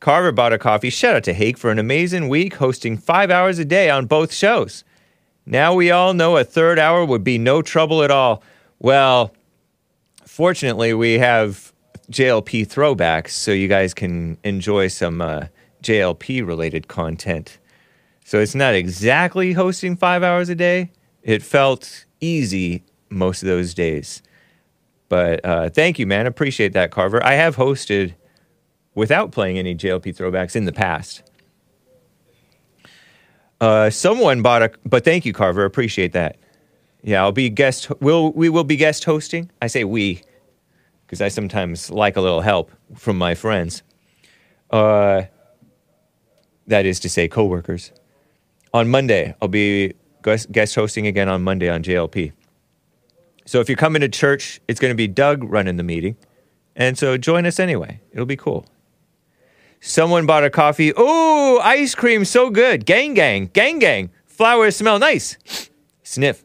Carver 0.00 0.32
bought 0.32 0.52
a 0.52 0.58
coffee. 0.58 0.90
Shout 0.90 1.16
out 1.16 1.24
to 1.24 1.32
Hake 1.32 1.58
for 1.58 1.70
an 1.70 1.78
amazing 1.78 2.28
week 2.28 2.54
hosting 2.54 2.96
five 2.96 3.30
hours 3.30 3.58
a 3.58 3.64
day 3.64 3.90
on 3.90 4.06
both 4.06 4.32
shows. 4.32 4.84
Now 5.44 5.74
we 5.74 5.90
all 5.90 6.14
know 6.14 6.36
a 6.36 6.44
third 6.44 6.78
hour 6.78 7.04
would 7.04 7.24
be 7.24 7.38
no 7.38 7.62
trouble 7.62 8.02
at 8.02 8.10
all. 8.10 8.42
Well, 8.78 9.34
fortunately, 10.24 10.94
we 10.94 11.14
have 11.18 11.72
JLP 12.10 12.66
throwbacks, 12.66 13.30
so 13.30 13.50
you 13.50 13.66
guys 13.66 13.92
can 13.92 14.38
enjoy 14.44 14.88
some 14.88 15.20
uh, 15.20 15.46
JLP 15.82 16.46
related 16.46 16.88
content. 16.88 17.58
So 18.24 18.38
it's 18.40 18.54
not 18.54 18.74
exactly 18.74 19.52
hosting 19.52 19.96
five 19.96 20.22
hours 20.22 20.48
a 20.48 20.54
day. 20.54 20.90
It 21.22 21.42
felt 21.42 22.04
easy 22.20 22.84
most 23.08 23.42
of 23.42 23.48
those 23.48 23.74
days. 23.74 24.22
But 25.08 25.44
uh, 25.44 25.70
thank 25.70 25.98
you, 25.98 26.06
man. 26.06 26.26
Appreciate 26.26 26.74
that, 26.74 26.90
Carver. 26.90 27.24
I 27.24 27.34
have 27.34 27.56
hosted 27.56 28.14
without 28.98 29.30
playing 29.30 29.58
any 29.58 29.74
JLP 29.74 30.14
throwbacks 30.14 30.56
in 30.56 30.64
the 30.64 30.72
past. 30.72 31.22
Uh, 33.60 33.88
someone 33.90 34.42
bought 34.42 34.62
a, 34.62 34.70
but 34.84 35.04
thank 35.04 35.24
you, 35.24 35.32
Carver. 35.32 35.64
Appreciate 35.64 36.12
that. 36.12 36.36
Yeah, 37.02 37.22
I'll 37.22 37.32
be 37.32 37.48
guest. 37.48 37.90
Will 38.00 38.32
we 38.32 38.48
will 38.48 38.64
be 38.64 38.76
guest 38.76 39.04
hosting? 39.04 39.50
I 39.62 39.68
say 39.68 39.84
we, 39.84 40.22
because 41.06 41.20
I 41.20 41.28
sometimes 41.28 41.90
like 41.90 42.16
a 42.16 42.20
little 42.20 42.40
help 42.40 42.72
from 42.96 43.16
my 43.16 43.34
friends. 43.34 43.82
Uh, 44.70 45.22
that 46.66 46.84
is 46.84 47.00
to 47.00 47.08
say, 47.08 47.28
coworkers. 47.28 47.92
On 48.74 48.88
Monday, 48.88 49.34
I'll 49.40 49.48
be 49.48 49.94
guest 50.22 50.50
guest 50.52 50.74
hosting 50.74 51.06
again 51.06 51.28
on 51.28 51.42
Monday 51.42 51.68
on 51.68 51.82
JLP. 51.82 52.32
So 53.46 53.60
if 53.60 53.68
you're 53.68 53.76
coming 53.76 54.00
to 54.02 54.08
church, 54.08 54.60
it's 54.68 54.78
going 54.78 54.90
to 54.90 54.96
be 54.96 55.08
Doug 55.08 55.44
running 55.44 55.76
the 55.76 55.82
meeting. 55.82 56.16
And 56.76 56.98
so 56.98 57.16
join 57.16 57.46
us 57.46 57.58
anyway. 57.58 58.00
It'll 58.12 58.26
be 58.26 58.36
cool. 58.36 58.66
Someone 59.80 60.26
bought 60.26 60.44
a 60.44 60.50
coffee. 60.50 60.92
Oh, 60.96 61.60
ice 61.62 61.94
cream, 61.94 62.24
so 62.24 62.50
good. 62.50 62.84
Gang, 62.84 63.14
gang, 63.14 63.50
gang, 63.52 63.78
gang. 63.78 64.10
Flowers 64.26 64.76
smell 64.76 64.98
nice. 64.98 65.36
Sniff. 66.02 66.44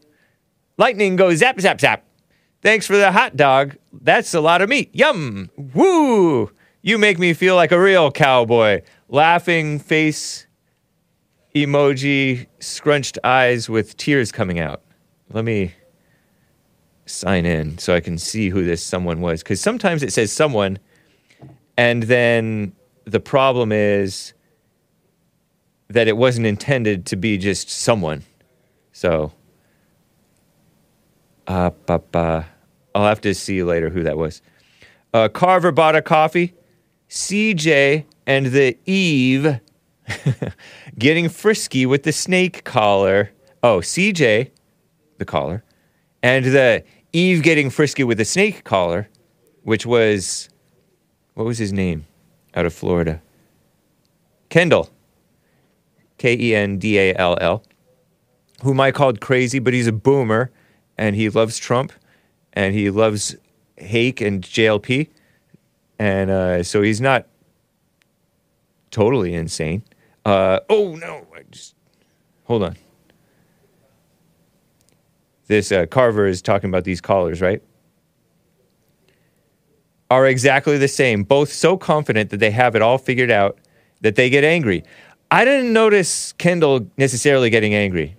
Lightning 0.78 1.16
goes 1.16 1.40
zap, 1.40 1.60
zap, 1.60 1.80
zap. 1.80 2.06
Thanks 2.62 2.88
for 2.88 2.98
the 2.98 3.12
hot 3.12 3.36
dog. 3.36 3.76
That's 3.92 4.34
a 4.34 4.42
lot 4.42 4.62
of 4.62 4.70
meat. 4.70 4.90
Yum. 4.94 5.50
Woo. 5.58 6.52
You 6.82 6.98
make 6.98 7.20
me 7.20 7.34
feel 7.34 7.56
like 7.56 7.72
a 7.72 7.80
real 7.80 8.12
cowboy. 8.12 8.82
Laughing 9.10 9.80
face 9.80 10.48
emoji, 11.56 12.48
scrunched 12.60 13.20
eyes 13.24 13.70
with 13.70 13.96
tears 13.98 14.32
coming 14.32 14.60
out. 14.60 14.82
Let 15.32 15.46
me 15.46 15.74
sign 17.06 17.46
in 17.46 17.78
so 17.78 17.94
I 17.94 18.00
can 18.00 18.18
see 18.18 18.50
who 18.50 18.64
this 18.64 18.84
someone 18.84 19.22
was. 19.22 19.44
Because 19.44 19.62
sometimes 19.62 20.04
it 20.04 20.14
says 20.14 20.32
someone, 20.32 20.80
and 21.78 22.04
then 22.04 22.74
the 23.06 23.20
problem 23.20 23.72
is 23.72 24.34
that 25.90 26.08
it 26.08 26.18
wasn't 26.18 26.48
intended 26.48 27.06
to 27.08 27.16
be 27.16 27.38
just 27.38 27.70
someone. 27.70 28.24
So, 28.92 29.32
uh. 31.48 31.70
I'll 32.96 33.06
have 33.06 33.22
to 33.22 33.34
see 33.34 33.64
later 33.64 33.90
who 33.90 34.04
that 34.04 34.18
was. 34.18 34.42
Uh, 35.14 35.28
Carver 35.30 35.72
bought 35.72 35.96
a 35.96 36.02
coffee. 36.02 36.54
CJ 37.10 38.06
and 38.26 38.48
the 38.48 38.78
Eve 38.86 39.60
getting 40.98 41.30
frisky 41.30 41.86
with 41.86 42.04
the 42.04 42.12
snake 42.12 42.64
collar. 42.64 43.32
Oh, 43.62 43.80
CJ, 43.80 44.52
the 45.18 45.26
collar, 45.26 45.64
and 46.22 46.46
the 46.46 46.84
Eve 47.14 47.44
getting 47.44 47.70
frisky 47.70 48.04
with 48.04 48.18
the 48.18 48.26
snake 48.26 48.64
collar, 48.64 49.10
which 49.62 49.86
was, 49.86 50.50
what 51.36 51.46
was 51.46 51.58
his 51.58 51.72
name 51.72 52.06
out 52.56 52.66
of 52.66 52.74
Florida? 52.74 53.22
Kendall. 54.50 54.90
K 56.18 56.38
E 56.40 56.56
N 56.56 56.78
D 56.78 56.98
A 56.98 57.16
L 57.16 57.38
L. 57.42 57.64
Whom 58.62 58.80
I 58.80 58.92
called 58.92 59.20
crazy, 59.20 59.60
but 59.60 59.74
he's 59.74 59.88
a 59.88 59.92
boomer 59.92 60.52
and 60.98 61.16
he 61.16 61.30
loves 61.30 61.58
Trump 61.58 61.92
and 62.54 62.74
he 62.74 62.90
loves 62.90 63.36
Hake 63.78 64.22
and 64.22 64.42
JLP. 64.42 65.10
And 66.00 66.30
uh, 66.30 66.64
so 66.64 66.82
he's 66.82 67.02
not 67.02 67.28
totally 68.92 69.34
insane. 69.34 69.84
Uh, 70.26 70.60
oh 70.70 70.96
no! 70.96 71.28
I 71.36 71.42
just 71.52 71.76
hold 72.46 72.64
on. 72.64 72.78
This 75.48 75.72
uh, 75.72 75.86
Carver 75.88 76.26
is 76.26 76.42
talking 76.42 76.70
about 76.70 76.86
these 76.86 77.02
callers, 77.02 77.42
right? 77.42 77.62
Are 80.14 80.28
exactly 80.28 80.78
the 80.78 80.88
same. 80.88 81.24
Both 81.24 81.52
so 81.52 81.76
confident 81.76 82.30
that 82.30 82.38
they 82.38 82.52
have 82.52 82.76
it 82.76 82.84
all 82.84 83.00
figured 83.00 83.32
out 83.32 83.58
that 84.02 84.14
they 84.14 84.30
get 84.30 84.44
angry. 84.44 84.84
I 85.32 85.44
didn't 85.44 85.74
notice 85.74 86.34
Kendall 86.34 86.88
necessarily 86.98 87.50
getting 87.50 87.74
angry. 87.74 88.16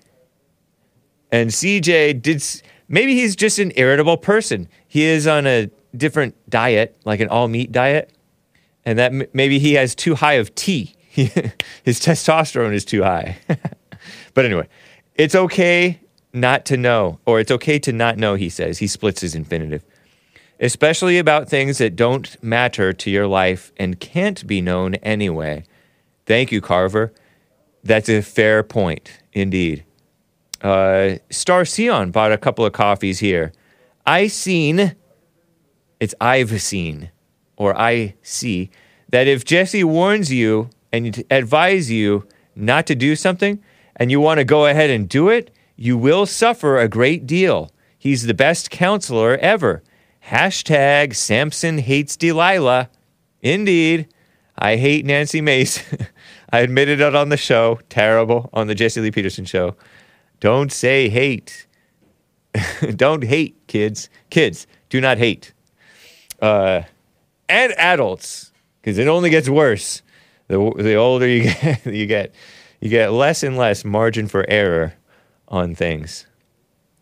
And 1.31 1.51
CJ 1.51 2.21
did. 2.21 2.43
Maybe 2.89 3.15
he's 3.15 3.37
just 3.37 3.61
an 3.61 3.71
irritable 3.77 4.17
person. 4.17 4.69
He 4.89 5.05
is 5.05 5.29
on 5.29 5.47
a 5.47 5.71
different 5.97 6.35
diet, 6.51 6.97
like 7.05 7.21
an 7.21 7.29
all 7.29 7.47
meat 7.47 7.71
diet, 7.71 8.13
and 8.85 8.99
that 8.99 9.33
maybe 9.33 9.61
he 9.61 9.75
has 9.75 9.95
too 9.95 10.17
high 10.17 10.35
of 10.35 10.53
T. 10.57 10.97
His 11.11 12.01
testosterone 12.01 12.75
is 12.75 12.85
too 12.85 13.05
high. 13.05 13.39
but 14.35 14.45
anyway, 14.45 14.67
it's 15.15 15.37
okay 15.37 16.01
not 16.33 16.65
to 16.65 16.77
know, 16.77 17.21
or 17.25 17.39
it's 17.39 17.53
okay 17.53 17.79
to 17.79 17.93
not 17.93 18.19
know. 18.19 18.35
He 18.35 18.49
says 18.49 18.79
he 18.79 18.89
splits 18.89 19.21
his 19.21 19.37
infinitive, 19.37 19.85
especially 20.61 21.19
about 21.19 21.49
things 21.49 21.79
that 21.79 21.97
don't 21.97 22.43
matter 22.43 22.93
to 22.93 23.11
your 23.11 23.27
life 23.27 23.73
and 23.77 24.01
can't 24.01 24.47
be 24.47 24.61
known 24.61 24.95
anyway. 24.97 25.65
Thank 26.27 26.53
you, 26.53 26.61
Carver. 26.61 27.13
That's 27.83 28.09
a 28.09 28.23
fair 28.23 28.63
point, 28.63 29.21
indeed. 29.33 29.85
Uh, 30.63 31.17
Star 31.31 31.65
Sion 31.65 32.11
bought 32.11 32.33
a 32.33 32.39
couple 32.39 32.65
of 32.65 32.73
coffees 32.73 33.19
here. 33.19 33.53
I 34.07 34.29
seen, 34.29 34.95
it's 36.01 36.15
I've 36.21 36.63
seen, 36.63 37.11
or 37.57 37.79
I 37.79 38.15
see, 38.23 38.71
that 39.11 39.27
if 39.27 39.45
Jesse 39.45 39.85
warns 39.85 40.33
you 40.33 40.71
and 40.93 41.23
advise 41.31 41.91
you 41.91 42.27
not 42.57 42.87
to 42.87 42.95
do 42.95 43.17
something, 43.17 43.63
and 43.97 44.11
you 44.11 44.21
want 44.21 44.39
to 44.39 44.45
go 44.45 44.67
ahead 44.67 44.91
and 44.91 45.09
do 45.09 45.29
it, 45.29 45.51
you 45.77 45.97
will 45.97 46.27
suffer 46.27 46.79
a 46.79 46.89
great 46.89 47.27
deal. 47.27 47.71
He's 47.99 48.27
the 48.27 48.35
best 48.35 48.71
counselor 48.71 49.37
ever. 49.37 49.83
Hashtag 50.29 51.15
Samson 51.15 51.79
hates 51.79 52.17
Delilah. 52.17 52.89
Indeed. 53.43 54.09
I 54.57 54.77
hate 54.77 55.05
Nancy 55.05 55.41
Mace. 55.41 55.83
I 56.53 56.61
admitted 56.61 57.01
it 57.01 57.15
on 57.15 57.29
the 57.29 57.37
show. 57.37 57.81
Terrible. 57.89 58.49
On 58.53 58.67
the 58.67 58.75
Jesse 58.75 59.01
Lee 59.01 59.11
Peterson 59.11 59.45
show. 59.45 59.77
Don't 60.41 60.73
say 60.73 61.09
hate. 61.09 61.67
Don't 62.97 63.25
hate, 63.25 63.67
kids. 63.67 64.09
Kids, 64.31 64.67
do 64.89 65.01
not 65.01 65.19
hate. 65.19 65.53
Uh, 66.41 66.83
and 67.49 67.73
adults, 67.79 68.53
because 68.81 68.99
it 68.99 69.09
only 69.09 69.31
gets 69.31 69.49
worse. 69.49 70.03
The, 70.49 70.59
the 70.77 70.95
older 70.95 71.27
you 71.27 71.43
get, 71.61 71.87
you 71.87 72.07
get, 72.07 72.35
you 72.81 72.91
get 72.91 73.13
less 73.13 73.43
and 73.43 73.57
less 73.57 73.85
margin 73.85 74.29
for 74.29 74.45
error 74.49 74.95
on 75.49 75.75
things 75.75 76.27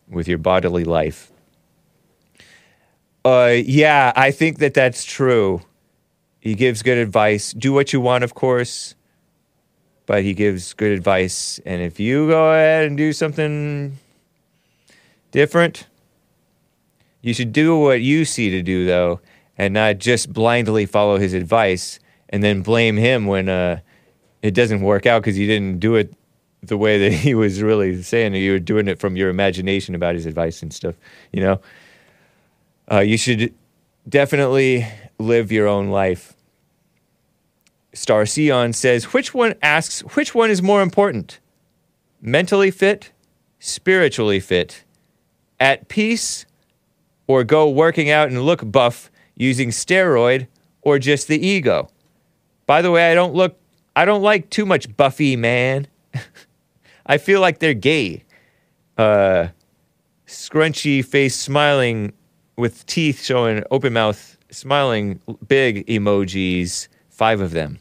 with 0.09 0.27
your 0.27 0.37
bodily 0.37 0.83
life. 0.83 1.32
Uh, 3.25 3.55
yeah, 3.65 4.11
I 4.15 4.31
think 4.31 4.59
that 4.59 4.73
that's 4.73 5.05
true. 5.05 5.61
He 6.39 6.55
gives 6.55 6.83
good 6.83 6.97
advice. 6.97 7.53
Do 7.53 7.71
what 7.71 7.93
you 7.93 8.01
want, 8.01 8.23
of 8.23 8.33
course, 8.33 8.95
but 10.05 10.23
he 10.23 10.33
gives 10.33 10.73
good 10.73 10.91
advice. 10.91 11.59
And 11.65 11.81
if 11.81 11.99
you 11.99 12.27
go 12.27 12.51
ahead 12.51 12.85
and 12.85 12.97
do 12.97 13.13
something 13.13 13.97
different, 15.31 15.87
you 17.21 17.33
should 17.33 17.53
do 17.53 17.77
what 17.77 18.01
you 18.01 18.25
see 18.25 18.49
to 18.49 18.61
do, 18.61 18.85
though, 18.85 19.21
and 19.57 19.73
not 19.73 19.99
just 19.99 20.33
blindly 20.33 20.85
follow 20.85 21.17
his 21.17 21.33
advice 21.33 21.99
and 22.27 22.43
then 22.43 22.61
blame 22.61 22.97
him 22.97 23.25
when 23.25 23.47
uh, 23.47 23.79
it 24.41 24.53
doesn't 24.53 24.81
work 24.81 25.05
out 25.05 25.21
because 25.21 25.39
you 25.39 25.47
didn't 25.47 25.79
do 25.79 25.95
it 25.95 26.13
the 26.61 26.77
way 26.77 26.97
that 26.97 27.13
he 27.19 27.35
was 27.35 27.61
really 27.61 28.03
saying 28.03 28.35
it. 28.35 28.39
You 28.39 28.51
were 28.51 28.59
doing 28.59 28.89
it 28.89 28.99
from 28.99 29.15
your 29.15 29.29
imagination 29.29 29.95
about 29.95 30.15
his 30.15 30.25
advice 30.25 30.61
and 30.61 30.73
stuff, 30.73 30.95
you 31.31 31.41
know? 31.41 31.61
Uh, 32.93 32.99
you 32.99 33.17
should 33.17 33.51
definitely 34.07 34.87
live 35.17 35.51
your 35.51 35.67
own 35.67 35.89
life. 35.89 36.33
Star 37.91 38.23
Sion 38.23 38.71
says, 38.71 39.13
which 39.13 39.33
one 39.33 39.55
asks, 39.63 40.01
which 40.15 40.35
one 40.35 40.51
is 40.51 40.61
more 40.61 40.83
important? 40.83 41.39
Mentally 42.21 42.69
fit, 42.69 43.11
spiritually 43.57 44.39
fit, 44.39 44.83
at 45.59 45.87
peace, 45.87 46.45
or 47.25 47.43
go 47.43 47.67
working 47.67 48.11
out 48.11 48.27
and 48.27 48.43
look 48.43 48.71
buff 48.71 49.09
using 49.35 49.69
steroid, 49.69 50.45
or 50.83 50.99
just 50.99 51.27
the 51.27 51.43
ego? 51.43 51.89
By 52.67 52.83
the 52.83 52.91
way, 52.91 53.11
I 53.11 53.15
don't 53.15 53.33
look, 53.33 53.57
I 53.95 54.05
don't 54.05 54.21
like 54.21 54.51
too 54.51 54.67
much 54.67 54.95
buffy 54.95 55.35
man. 55.35 55.87
I 57.07 57.17
feel 57.17 57.41
like 57.41 57.57
they're 57.57 57.73
gay. 57.73 58.23
Uh, 58.99 59.47
scrunchy 60.27 61.03
face 61.03 61.35
smiling 61.35 62.13
with 62.55 62.85
teeth 62.85 63.23
showing 63.23 63.63
open 63.71 63.93
mouth 63.93 64.37
smiling 64.51 65.19
big 65.47 65.85
emojis 65.87 66.87
five 67.09 67.41
of 67.41 67.51
them. 67.51 67.79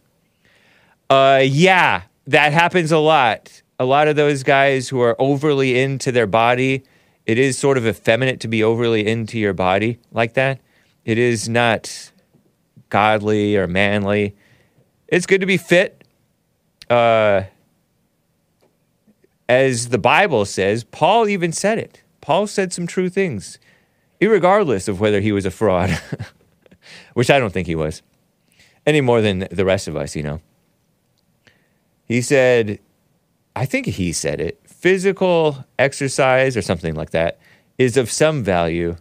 Uh 1.11 1.43
yeah 1.45 2.03
that 2.27 2.53
happens 2.53 2.93
a 2.93 2.99
lot. 2.99 3.63
A 3.79 3.85
lot 3.85 4.09
of 4.09 4.17
those 4.17 4.43
guys 4.43 4.89
who 4.89 5.01
are 5.01 5.17
overly 5.19 5.81
into 5.81 6.13
their 6.13 6.27
body 6.27 6.85
it 7.27 7.39
is 7.39 7.57
sort 7.57 7.79
of 7.79 7.87
effeminate 7.87 8.41
to 8.41 8.49
be 8.49 8.65
overly 8.65 9.07
into 9.07 9.39
your 9.39 9.53
body 9.53 9.99
like 10.11 10.35
that. 10.35 10.61
It 11.05 11.19
is 11.19 11.49
not 11.49 12.11
godly 12.89 13.57
or 13.57 13.67
manly. 13.67 14.35
It's 15.09 15.27
good 15.27 15.41
to 15.41 15.47
be 15.47 15.57
fit. 15.57 16.05
Uh 16.89 17.45
as 19.49 19.91
the 19.91 19.99
bible 19.99 20.47
says 20.47 20.85
paul 20.85 21.29
even 21.29 21.53
said 21.53 21.79
it. 21.79 22.03
Paul 22.23 22.47
said 22.47 22.73
some 22.73 22.87
true 22.87 23.11
things 23.11 23.59
irregardless 24.23 24.89
of 24.89 25.01
whether 25.01 25.21
he 25.21 25.33
was 25.33 25.45
a 25.45 25.51
fraud, 25.51 25.91
which 27.15 27.29
I 27.29 27.41
don't 27.41 27.53
think 27.53 27.67
he 27.67 27.75
was, 27.75 28.03
any 28.87 29.01
more 29.01 29.21
than 29.21 29.49
the 29.51 29.65
rest 29.65 29.89
of 29.89 29.97
us, 29.97 30.15
you 30.15 30.23
know. 30.23 30.41
He 32.07 32.23
said, 32.23 32.79
I 33.57 33.67
think 33.67 33.87
he 33.87 34.13
said 34.13 34.41
it, 34.41 34.61
physical 34.65 35.65
exercise 35.79 36.57
or 36.57 36.63
something 36.63 36.95
like 36.95 37.11
that 37.11 37.39
is 37.79 37.97
of 37.97 38.11
some 38.11 38.45
value, 38.45 38.97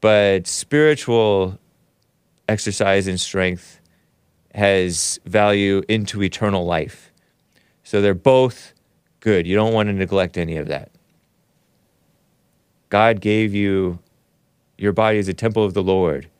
but 0.00 0.46
spiritual 0.46 1.58
exercise 2.48 3.06
and 3.06 3.20
strength 3.20 3.80
has 4.54 5.20
value 5.24 5.82
into 5.88 6.22
eternal 6.22 6.64
life. 6.64 7.12
So 7.84 8.00
they're 8.00 8.14
both 8.14 8.74
good. 9.20 9.46
You 9.46 9.54
don't 9.54 9.72
want 9.72 9.88
to 9.88 9.92
neglect 9.92 10.36
any 10.36 10.56
of 10.56 10.66
that. 10.68 10.90
God 12.88 13.20
gave 13.20 13.54
you 13.54 14.00
your 14.80 14.92
body 14.92 15.18
is 15.18 15.28
a 15.28 15.34
temple 15.34 15.62
of 15.62 15.74
the 15.74 15.82
Lord. 15.82 16.30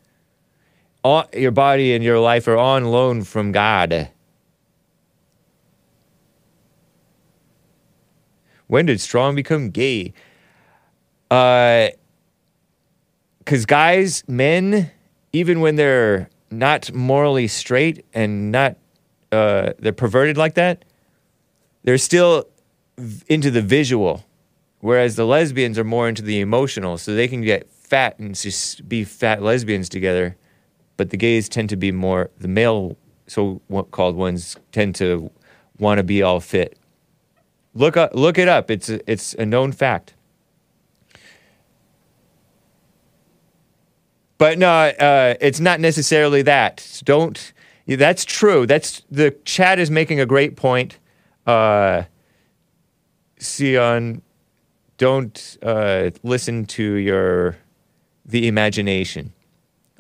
your 1.35 1.51
body 1.51 1.95
and 1.95 2.03
your 2.03 2.19
life 2.19 2.49
are 2.49 2.57
on 2.57 2.87
loan 2.87 3.23
from 3.23 3.53
God. 3.53 4.09
When 8.67 8.87
did 8.87 9.01
strong 9.01 9.35
become 9.35 9.71
gay? 9.71 10.15
Uh, 11.31 11.89
because 13.41 13.67
guys, 13.67 14.25
men, 14.27 14.91
even 15.33 15.61
when 15.61 15.77
they're 15.77 16.31
not 16.51 16.93
morally 16.95 17.47
straight 17.47 18.07
and 18.15 18.51
not 18.51 18.77
uh, 19.33 19.73
they're 19.79 19.93
perverted 19.93 20.39
like 20.39 20.55
that, 20.55 20.85
they're 21.83 21.99
still 21.99 22.47
into 23.27 23.51
the 23.51 23.62
visual, 23.62 24.25
whereas 24.81 25.17
the 25.17 25.27
lesbians 25.27 25.79
are 25.79 25.85
more 25.85 26.09
into 26.09 26.23
the 26.23 26.41
emotional. 26.41 26.97
So 26.97 27.15
they 27.15 27.29
can 27.29 27.43
get 27.43 27.69
fat 27.91 28.19
and 28.19 28.35
just 28.35 28.89
be 28.89 29.05
fat 29.05 29.43
lesbians 29.43 29.89
together, 29.89 30.37
but 30.97 31.11
the 31.11 31.17
gays 31.17 31.49
tend 31.49 31.69
to 31.69 31.77
be 31.77 31.93
more 31.93 32.31
the 32.39 32.49
male 32.49 32.97
so 33.27 33.61
called 33.91 34.17
ones 34.17 34.57
tend 34.73 34.95
to 34.97 35.31
want 35.79 35.99
to 35.99 36.05
be 36.05 36.23
all 36.23 36.41
fit. 36.41 36.79
Look 37.75 37.97
up, 37.97 38.15
look 38.15 38.39
it 38.39 38.49
up. 38.49 38.71
It's 38.71 38.89
a, 38.89 39.11
it's 39.11 39.35
a 39.35 39.47
known 39.47 39.73
fact. 39.73 40.15
But 44.39 44.59
no, 44.59 44.69
uh, 44.69 45.35
it's 45.41 45.61
not 45.61 45.81
necessarily 45.81 46.43
that. 46.43 47.03
Don't. 47.05 47.53
That's 47.87 48.25
true. 48.25 48.67
That's 48.67 49.03
the 49.11 49.33
chat 49.45 49.79
is 49.79 49.91
making 49.91 50.19
a 50.19 50.27
great 50.27 50.57
point. 50.57 50.99
Uh, 51.47 52.05
Sion, 53.39 54.23
don't 54.97 55.59
uh, 55.62 56.11
listen 56.23 56.65
to 56.67 56.95
your 56.95 57.57
the 58.31 58.48
imagination. 58.48 59.32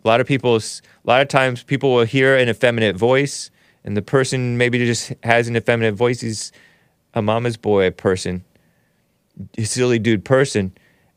A 0.04 0.08
lot 0.08 0.20
of 0.20 0.26
people, 0.26 0.56
a 0.56 0.60
lot 1.04 1.20
of 1.20 1.28
times, 1.28 1.62
people 1.62 1.94
will 1.94 2.04
hear 2.04 2.36
an 2.36 2.48
effeminate 2.48 2.96
voice, 2.96 3.50
and 3.84 3.96
the 3.96 4.02
person 4.02 4.56
maybe 4.56 4.78
just 4.78 5.12
has 5.22 5.48
an 5.48 5.56
effeminate 5.56 5.94
voice. 5.94 6.20
He's 6.20 6.52
a 7.14 7.20
mama's 7.20 7.56
boy 7.56 7.90
person, 7.90 8.44
a 9.58 9.64
silly 9.64 9.98
dude 9.98 10.24
person, 10.24 10.72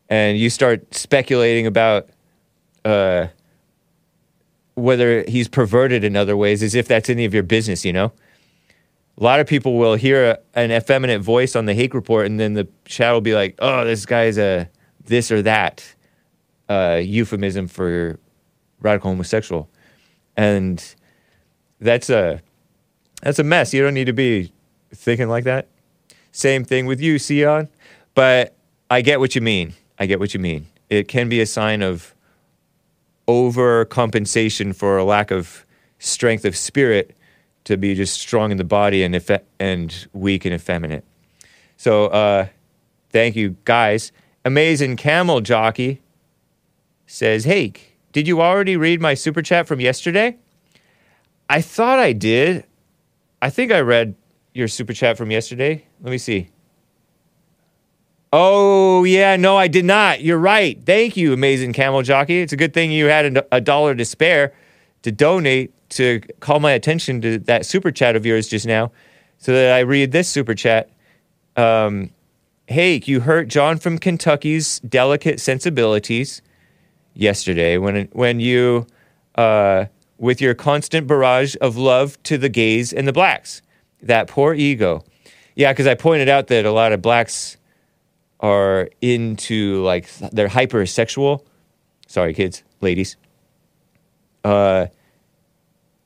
and 0.09 0.37
you 0.37 0.49
start 0.49 0.93
speculating 0.93 1.65
about 1.65 2.09
uh, 2.83 3.27
whether 4.75 5.23
he's 5.27 5.47
perverted 5.47 6.03
in 6.03 6.15
other 6.15 6.35
ways, 6.35 6.61
as 6.61 6.75
if 6.75 6.87
that's 6.87 7.09
any 7.09 7.25
of 7.25 7.33
your 7.33 7.43
business, 7.43 7.85
you 7.85 7.93
know? 7.93 8.11
A 9.17 9.23
lot 9.23 9.39
of 9.39 9.47
people 9.47 9.77
will 9.77 9.95
hear 9.95 10.31
a, 10.31 10.39
an 10.55 10.71
effeminate 10.71 11.21
voice 11.21 11.55
on 11.55 11.65
the 11.65 11.73
Hake 11.73 11.93
Report, 11.93 12.25
and 12.25 12.39
then 12.39 12.53
the 12.53 12.67
chat 12.85 13.13
will 13.13 13.21
be 13.21 13.35
like, 13.35 13.55
oh, 13.59 13.85
this 13.85 14.05
guy's 14.05 14.37
a 14.37 14.69
this 15.05 15.31
or 15.31 15.41
that 15.41 15.95
uh, 16.69 17.01
euphemism 17.03 17.67
for 17.67 18.19
radical 18.81 19.11
homosexual. 19.11 19.69
And 20.35 20.83
that's 21.79 22.09
a, 22.09 22.41
that's 23.21 23.39
a 23.39 23.43
mess. 23.43 23.73
You 23.73 23.83
don't 23.83 23.93
need 23.93 24.05
to 24.05 24.13
be 24.13 24.51
thinking 24.93 25.29
like 25.29 25.43
that. 25.43 25.67
Same 26.31 26.63
thing 26.63 26.85
with 26.85 26.99
you, 26.99 27.19
Sion. 27.19 27.69
But 28.15 28.55
I 28.89 29.01
get 29.01 29.19
what 29.19 29.35
you 29.35 29.41
mean. 29.41 29.73
I 29.99 30.05
get 30.05 30.19
what 30.19 30.33
you 30.33 30.39
mean. 30.39 30.67
It 30.89 31.07
can 31.07 31.29
be 31.29 31.41
a 31.41 31.45
sign 31.45 31.81
of 31.81 32.13
overcompensation 33.27 34.75
for 34.75 34.97
a 34.97 35.03
lack 35.03 35.31
of 35.31 35.65
strength 35.99 36.45
of 36.45 36.55
spirit 36.55 37.15
to 37.63 37.77
be 37.77 37.95
just 37.95 38.19
strong 38.19 38.51
in 38.51 38.57
the 38.57 38.63
body 38.63 39.03
and 39.03 39.15
effe- 39.15 39.43
and 39.59 40.07
weak 40.13 40.43
and 40.45 40.53
effeminate. 40.53 41.05
So 41.77 42.07
uh, 42.07 42.47
thank 43.09 43.35
you, 43.35 43.55
guys. 43.63 44.11
Amazing 44.43 44.97
camel 44.97 45.39
jockey 45.39 46.01
says, 47.13 47.45
"Hey, 47.45 47.73
did 48.11 48.27
you 48.27 48.41
already 48.41 48.75
read 48.75 49.01
my 49.01 49.13
super 49.13 49.41
chat 49.41 49.67
from 49.67 49.79
yesterday?" 49.79 50.37
I 51.49 51.61
thought 51.61 51.99
I 51.99 52.13
did. 52.13 52.65
I 53.41 53.49
think 53.49 53.71
I 53.71 53.79
read 53.81 54.15
your 54.53 54.67
super 54.67 54.93
chat 54.93 55.17
from 55.17 55.31
yesterday. 55.31 55.85
Let 56.01 56.11
me 56.11 56.17
see. 56.17 56.49
Oh, 58.31 59.03
yeah, 59.03 59.35
no, 59.35 59.57
I 59.57 59.67
did 59.67 59.85
not. 59.85 60.21
You're 60.21 60.39
right. 60.39 60.83
Thank 60.83 61.15
you, 61.15 61.33
amazing 61.33 61.73
camel 61.73 62.01
jockey. 62.01 62.41
It's 62.41 62.53
a 62.53 62.57
good 62.57 62.73
thing 62.73 62.91
you 62.91 63.05
had 63.05 63.45
a, 63.51 63.61
dollar 63.61 63.93
to 63.93 64.05
spare 64.05 64.53
to 65.03 65.11
donate 65.11 65.71
to 65.89 66.21
call 66.39 66.59
my 66.59 66.71
attention 66.71 67.21
to 67.21 67.37
that 67.39 67.65
super 67.65 67.91
chat 67.91 68.15
of 68.15 68.25
yours 68.25 68.47
just 68.47 68.65
now 68.65 68.91
so 69.37 69.53
that 69.53 69.75
I 69.75 69.81
read 69.81 70.11
this 70.11 70.27
super 70.27 70.55
chat. 70.55 70.89
Um, 71.55 72.09
hey, 72.65 72.99
you 73.05 73.19
hurt 73.19 73.49
John 73.49 73.77
from 73.77 73.99
Kentucky's 73.99 74.79
delicate 74.79 75.39
sensibilities 75.39 76.41
yesterday 77.13 77.77
when, 77.77 78.09
when 78.11 78.39
you, 78.39 78.87
uh, 79.35 79.85
with 80.17 80.39
your 80.39 80.53
constant 80.53 81.07
barrage 81.07 81.55
of 81.59 81.75
love 81.75 82.21
to 82.23 82.37
the 82.37 82.49
gays 82.49 82.93
and 82.93 83.07
the 83.07 83.13
blacks. 83.13 83.61
That 84.01 84.27
poor 84.27 84.53
ego. 84.53 85.03
Yeah, 85.55 85.71
because 85.71 85.87
I 85.87 85.95
pointed 85.95 86.29
out 86.29 86.47
that 86.47 86.65
a 86.65 86.71
lot 86.71 86.93
of 86.93 87.01
blacks 87.01 87.57
are 88.39 88.89
into 89.01 89.81
like 89.83 90.09
they're 90.31 90.49
hypersexual. 90.49 91.43
Sorry, 92.07 92.33
kids, 92.33 92.63
ladies. 92.81 93.17
Uh, 94.43 94.87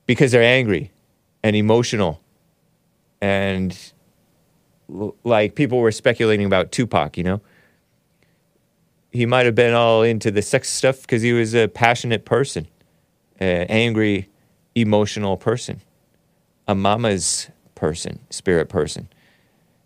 because 0.05 0.31
they're 0.31 0.43
angry 0.43 0.91
and 1.43 1.55
emotional, 1.55 2.21
and 3.21 3.77
like 5.23 5.55
people 5.55 5.79
were 5.79 5.91
speculating 5.91 6.45
about 6.45 6.71
Tupac. 6.71 7.17
You 7.17 7.23
know, 7.23 7.41
he 9.11 9.25
might 9.25 9.45
have 9.45 9.55
been 9.55 9.73
all 9.73 10.03
into 10.03 10.31
the 10.31 10.41
sex 10.41 10.69
stuff 10.69 11.01
because 11.01 11.21
he 11.21 11.33
was 11.33 11.53
a 11.53 11.67
passionate 11.67 12.25
person, 12.25 12.67
an 13.39 13.65
angry, 13.69 14.29
emotional 14.75 15.37
person, 15.37 15.81
a 16.67 16.75
mama's 16.75 17.49
person, 17.75 18.19
spirit 18.29 18.69
person, 18.69 19.07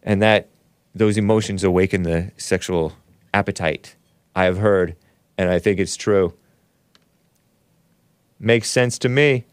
and 0.04 0.22
that 0.22 0.50
those 0.94 1.18
emotions 1.18 1.64
awaken 1.64 2.04
the 2.04 2.32
sexual 2.38 2.94
appetite. 3.34 3.96
I 4.36 4.46
have 4.46 4.58
heard, 4.58 4.96
and 5.38 5.50
I 5.50 5.60
think 5.60 5.80
it's 5.80 5.96
true. 5.96 6.34
Makes 8.40 8.70
sense 8.70 8.98
to 9.00 9.10
me. 9.10 9.46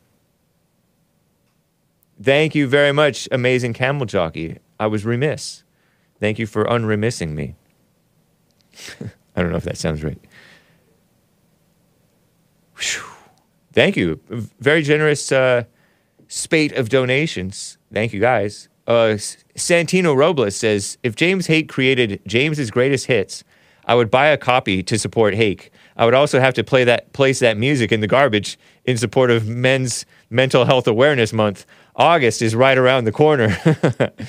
Thank 2.21 2.55
you 2.55 2.67
very 2.67 2.93
much, 2.93 3.29
amazing 3.31 3.75
camel 3.75 4.07
jockey. 4.07 4.59
I 4.81 4.87
was 4.87 5.05
remiss. 5.05 5.63
Thank 6.19 6.39
you 6.39 6.47
for 6.47 6.65
unremissing 6.65 7.35
me. 7.35 7.55
I 9.39 9.43
don't 9.43 9.53
know 9.53 9.57
if 9.57 9.65
that 9.65 9.79
sounds 9.79 10.03
right. 10.03 10.19
Whew. 12.77 13.05
Thank 13.73 13.97
you. 13.97 14.19
Very 14.59 14.83
generous 14.83 15.31
uh, 15.31 15.63
spate 16.27 16.73
of 16.73 16.89
donations. 16.89 17.79
Thank 17.93 18.13
you, 18.13 18.19
guys. 18.19 18.69
Uh, 18.89 19.17
Santino 19.55 20.17
Robles 20.17 20.57
says 20.57 20.99
if 21.05 21.15
James 21.15 21.47
Hake 21.47 21.69
created 21.69 22.21
James's 22.27 22.73
greatest 22.73 23.07
hits, 23.07 23.45
I 23.85 23.95
would 23.95 24.11
buy 24.11 24.27
a 24.27 24.37
copy 24.37 24.83
to 24.83 24.99
support 24.99 25.35
Hake. 25.35 25.71
I 25.97 26.05
would 26.05 26.15
also 26.15 26.41
have 26.41 26.55
to 26.55 26.65
play 26.65 26.83
that 26.83 27.13
place 27.13 27.39
that 27.39 27.57
music 27.57 27.93
in 27.93 28.01
the 28.01 28.09
garbage 28.09 28.59
in 28.87 28.97
support 28.97 29.31
of 29.31 29.47
Men's 29.47 30.05
Mental 30.31 30.65
Health 30.65 30.89
Awareness 30.89 31.33
Month. 31.33 31.65
August 31.95 32.43
is 32.43 32.57
right 32.57 32.77
around 32.77 33.05
the 33.05 33.13
corner. 33.13 33.57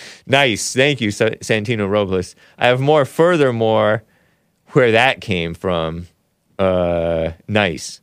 nice, 0.27 0.73
thank 0.73 1.02
you, 1.02 1.10
Santino 1.10 1.90
Robles. 1.90 2.36
I 2.60 2.68
have 2.68 2.80
more. 2.80 3.06
Furthermore, 3.06 4.03
where 4.71 4.91
that 4.91 5.21
came 5.21 5.53
from. 5.53 6.07
Uh, 6.57 7.31
nice. 7.47 8.01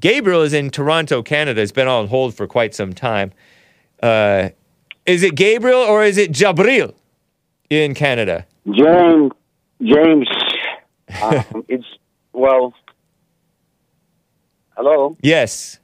Gabriel 0.00 0.42
is 0.42 0.52
in 0.52 0.70
Toronto, 0.70 1.22
Canada. 1.22 1.60
Has 1.60 1.72
been 1.72 1.88
on 1.88 2.08
hold 2.08 2.34
for 2.34 2.46
quite 2.46 2.74
some 2.74 2.92
time. 2.92 3.32
Uh, 4.02 4.50
is 5.06 5.22
it 5.22 5.34
Gabriel 5.34 5.80
or 5.80 6.04
is 6.04 6.16
it 6.16 6.32
Jabril 6.32 6.94
in 7.70 7.94
Canada? 7.94 8.46
James, 8.70 9.32
James, 9.82 10.28
um, 11.22 11.64
it's 11.68 11.86
well. 12.32 12.74
Hello. 14.76 15.16
Yes. 15.20 15.78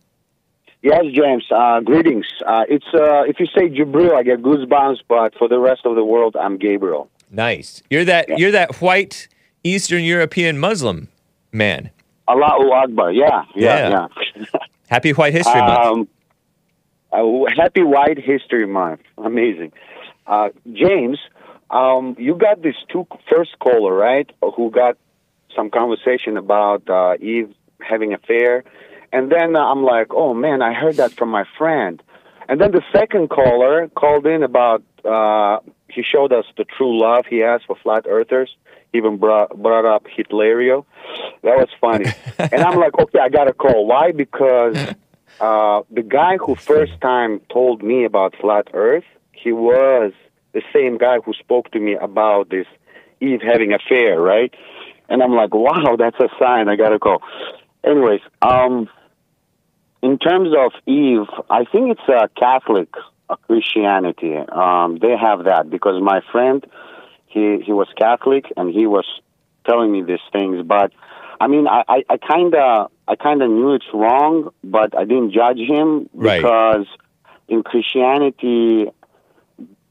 Yes, 0.82 1.04
James. 1.12 1.44
Uh, 1.50 1.80
greetings. 1.80 2.26
Uh, 2.46 2.64
it's 2.68 2.86
uh, 2.94 3.22
if 3.22 3.38
you 3.40 3.46
say 3.46 3.68
Jabril, 3.68 4.14
I 4.14 4.22
get 4.22 4.42
goosebumps, 4.42 5.00
but 5.08 5.34
for 5.36 5.48
the 5.48 5.58
rest 5.58 5.82
of 5.84 5.96
the 5.96 6.04
world, 6.04 6.36
I'm 6.36 6.56
Gabriel. 6.56 7.10
Nice. 7.30 7.82
You're 7.90 8.04
that. 8.06 8.38
You're 8.38 8.52
that 8.52 8.80
white 8.80 9.28
Eastern 9.64 10.02
European 10.04 10.58
Muslim 10.58 11.08
man. 11.52 11.90
Allahu 12.28 12.70
Akbar. 12.72 13.12
Yeah, 13.12 13.44
yeah, 13.54 13.88
Yeah. 13.88 14.06
yeah. 14.36 14.44
Happy 14.88 15.12
White 15.12 15.34
History 15.34 15.60
Month. 15.60 15.86
Um, 15.86 16.08
uh, 17.12 17.50
happy 17.56 17.82
White 17.82 18.18
History 18.18 18.66
Month. 18.66 19.00
Amazing. 19.18 19.72
Uh, 20.26 20.48
James, 20.72 21.18
um, 21.70 22.16
you 22.18 22.34
got 22.34 22.62
this 22.62 22.74
two 22.90 23.06
first 23.30 23.58
caller, 23.58 23.94
right? 23.94 24.30
Who 24.56 24.70
got 24.70 24.96
some 25.54 25.70
conversation 25.70 26.36
about 26.36 26.88
uh, 26.88 27.14
Eve 27.20 27.54
having 27.80 28.12
affair, 28.14 28.64
and 29.12 29.30
then 29.32 29.56
uh, 29.56 29.60
I'm 29.60 29.82
like, 29.84 30.08
oh 30.12 30.34
man, 30.34 30.60
I 30.62 30.72
heard 30.74 30.96
that 30.96 31.12
from 31.12 31.30
my 31.30 31.44
friend. 31.56 32.02
And 32.48 32.60
then 32.60 32.72
the 32.72 32.82
second 32.92 33.28
caller 33.28 33.88
called 33.88 34.26
in 34.26 34.42
about 34.42 34.82
uh, 35.04 35.58
he 35.90 36.02
showed 36.02 36.32
us 36.32 36.44
the 36.56 36.64
true 36.64 36.98
love 36.98 37.24
he 37.28 37.38
has 37.38 37.60
for 37.66 37.76
flat 37.76 38.06
earthers. 38.08 38.54
Even 38.92 39.18
brought 39.18 39.56
brought 39.56 39.84
up 39.84 40.04
Hitlerio. 40.06 40.84
That 41.42 41.56
was 41.56 41.68
funny. 41.80 42.06
and 42.38 42.62
I'm 42.62 42.78
like, 42.78 42.98
okay, 42.98 43.18
I 43.18 43.28
got 43.28 43.44
to 43.44 43.52
call. 43.52 43.86
Why? 43.86 44.12
Because 44.12 44.76
uh, 45.40 45.82
the 45.90 46.02
guy 46.02 46.36
who 46.38 46.54
first 46.54 47.00
time 47.00 47.40
told 47.52 47.82
me 47.82 48.04
about 48.04 48.34
flat 48.40 48.68
Earth, 48.72 49.04
he 49.32 49.52
was 49.52 50.12
the 50.52 50.62
same 50.72 50.98
guy 50.98 51.18
who 51.24 51.32
spoke 51.34 51.70
to 51.72 51.80
me 51.80 51.94
about 51.94 52.50
this 52.50 52.66
Eve 53.20 53.40
having 53.42 53.72
affair, 53.72 54.20
right? 54.20 54.52
And 55.08 55.22
I'm 55.22 55.34
like, 55.34 55.54
wow, 55.54 55.96
that's 55.98 56.18
a 56.20 56.28
sign. 56.38 56.68
I 56.68 56.76
gotta 56.76 56.98
call. 56.98 57.22
Anyways, 57.84 58.20
um, 58.42 58.88
in 60.02 60.18
terms 60.18 60.50
of 60.56 60.72
Eve, 60.86 61.26
I 61.50 61.64
think 61.64 61.96
it's 61.96 62.08
a 62.08 62.28
Catholic 62.38 62.88
uh, 63.28 63.36
Christianity. 63.46 64.36
Um, 64.36 64.98
they 65.00 65.16
have 65.16 65.44
that 65.44 65.70
because 65.70 66.00
my 66.02 66.20
friend, 66.32 66.64
he 67.28 67.60
he 67.64 67.72
was 67.72 67.88
Catholic 67.96 68.44
and 68.56 68.72
he 68.72 68.86
was 68.86 69.06
telling 69.68 69.90
me 69.92 70.02
these 70.02 70.24
things. 70.32 70.62
But 70.66 70.92
I 71.40 71.46
mean, 71.46 71.66
I 71.68 71.82
I- 71.88 72.04
I 72.10 72.16
kind 72.16 72.54
of 72.54 72.90
I 73.06 73.14
kind 73.16 73.42
of 73.42 73.50
knew 73.50 73.72
it's 73.74 73.86
wrong, 73.94 74.50
but 74.62 74.96
I 74.96 75.04
didn't 75.04 75.32
judge 75.32 75.58
him 75.58 76.08
Right. 76.14 76.42
because 76.42 76.86
in 77.48 77.62
Christianity 77.62 78.90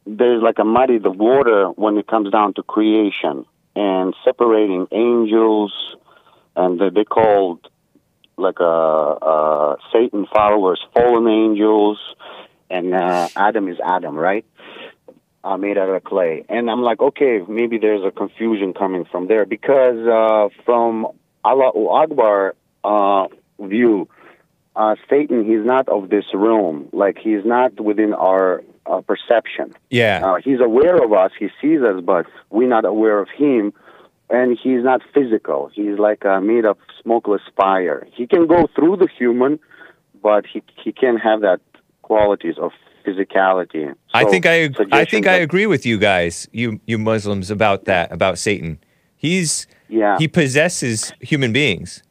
there's 0.06 0.42
like 0.42 0.60
a 0.60 0.64
muddy 0.64 0.98
the 1.00 1.12
water 1.12 1.68
when 1.70 1.98
it 1.98 2.08
comes 2.08 2.32
down 2.32 2.54
to 2.54 2.64
creation 2.64 3.46
and 3.76 4.16
separating 4.24 4.88
angels 4.92 5.74
and 6.56 6.80
they 6.80 6.90
they 6.90 7.04
called 7.04 7.68
like 8.38 8.60
uh, 8.62 9.12
uh, 9.32 9.76
Satan 9.92 10.26
followers 10.34 10.80
fallen 10.94 11.28
angels 11.28 12.00
and 12.70 12.94
uh, 12.94 13.28
Adam 13.36 13.68
is 13.68 13.78
Adam, 13.84 14.16
right? 14.16 14.46
Uh, 15.44 15.56
made 15.56 15.78
out 15.78 15.88
of 15.88 16.04
clay. 16.04 16.44
And 16.50 16.70
I'm 16.70 16.82
like, 16.82 17.00
okay, 17.00 17.40
maybe 17.48 17.78
there's 17.78 18.04
a 18.04 18.12
confusion 18.12 18.74
coming 18.74 19.06
from 19.06 19.28
there 19.28 19.46
because 19.46 19.98
uh, 20.06 20.50
from 20.66 21.08
Allah 21.46 21.72
Akbar 22.02 22.56
uh, 22.84 23.28
view, 23.60 24.10
uh, 24.76 24.96
Satan, 25.10 25.46
he's 25.46 25.66
not 25.66 25.88
of 25.88 26.10
this 26.10 26.26
realm. 26.34 26.90
Like, 26.92 27.18
he's 27.18 27.46
not 27.46 27.80
within 27.80 28.14
our 28.14 28.62
uh, 28.86 29.02
perception. 29.02 29.74
Yeah. 29.90 30.22
Uh, 30.26 30.36
he's 30.44 30.60
aware 30.60 30.98
of 31.02 31.14
us. 31.14 31.32
He 31.40 31.50
sees 31.62 31.82
us, 31.82 32.02
but 32.04 32.26
we're 32.50 32.68
not 32.68 32.84
aware 32.84 33.20
of 33.20 33.30
him. 33.30 33.74
And 34.30 34.58
he's 34.62 34.84
not 34.84 35.02
physical. 35.14 35.72
He's 35.74 35.98
like 35.98 36.26
uh, 36.26 36.42
made 36.42 36.66
of 36.66 36.78
smokeless 37.02 37.44
fire. 37.56 38.06
He 38.12 38.28
can 38.28 38.48
go 38.48 38.68
through 38.76 38.98
the 38.98 39.08
human, 39.18 39.60
but 40.22 40.46
he 40.46 40.62
he 40.84 40.92
can't 40.92 41.22
have 41.22 41.42
that 41.42 41.62
qualities 42.02 42.56
of 42.58 42.72
physicality. 43.08 43.94
I 44.14 44.26
think 44.26 44.46
I 44.46 44.70
I 44.92 45.06
think 45.06 45.28
I 45.28 45.36
agree 45.36 45.66
with 45.66 45.86
you 45.86 45.98
guys, 45.98 46.48
you 46.52 46.80
you 46.86 46.98
Muslims 46.98 47.50
about 47.50 47.86
that 47.86 48.12
about 48.12 48.38
Satan. 48.38 48.80
He's 49.16 49.68
Yeah. 49.90 50.18
he 50.20 50.28
possesses 50.28 51.14
human 51.22 51.54
beings. 51.54 52.04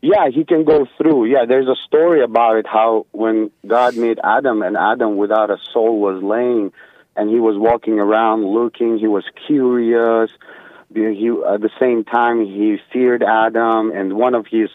Yeah, 0.00 0.28
he 0.28 0.44
can 0.44 0.64
go 0.64 0.86
through. 0.98 1.26
Yeah, 1.26 1.46
there's 1.46 1.66
a 1.66 1.76
story 1.76 2.22
about 2.22 2.56
it 2.56 2.66
how 2.66 3.06
when 3.12 3.50
God 3.66 3.96
made 3.96 4.20
Adam 4.22 4.62
and 4.62 4.76
Adam 4.76 5.16
without 5.16 5.50
a 5.50 5.58
soul 5.72 5.98
was 5.98 6.22
laying 6.22 6.72
and 7.16 7.30
he 7.30 7.40
was 7.40 7.56
walking 7.56 7.98
around 7.98 8.44
looking, 8.46 8.98
he 8.98 9.08
was 9.08 9.24
curious. 9.46 10.30
He 10.94 11.28
at 11.54 11.60
the 11.62 11.70
same 11.80 12.04
time 12.04 12.44
he 12.44 12.78
feared 12.92 13.22
Adam 13.22 13.90
and 13.92 14.12
one 14.14 14.34
of 14.34 14.46
his 14.46 14.68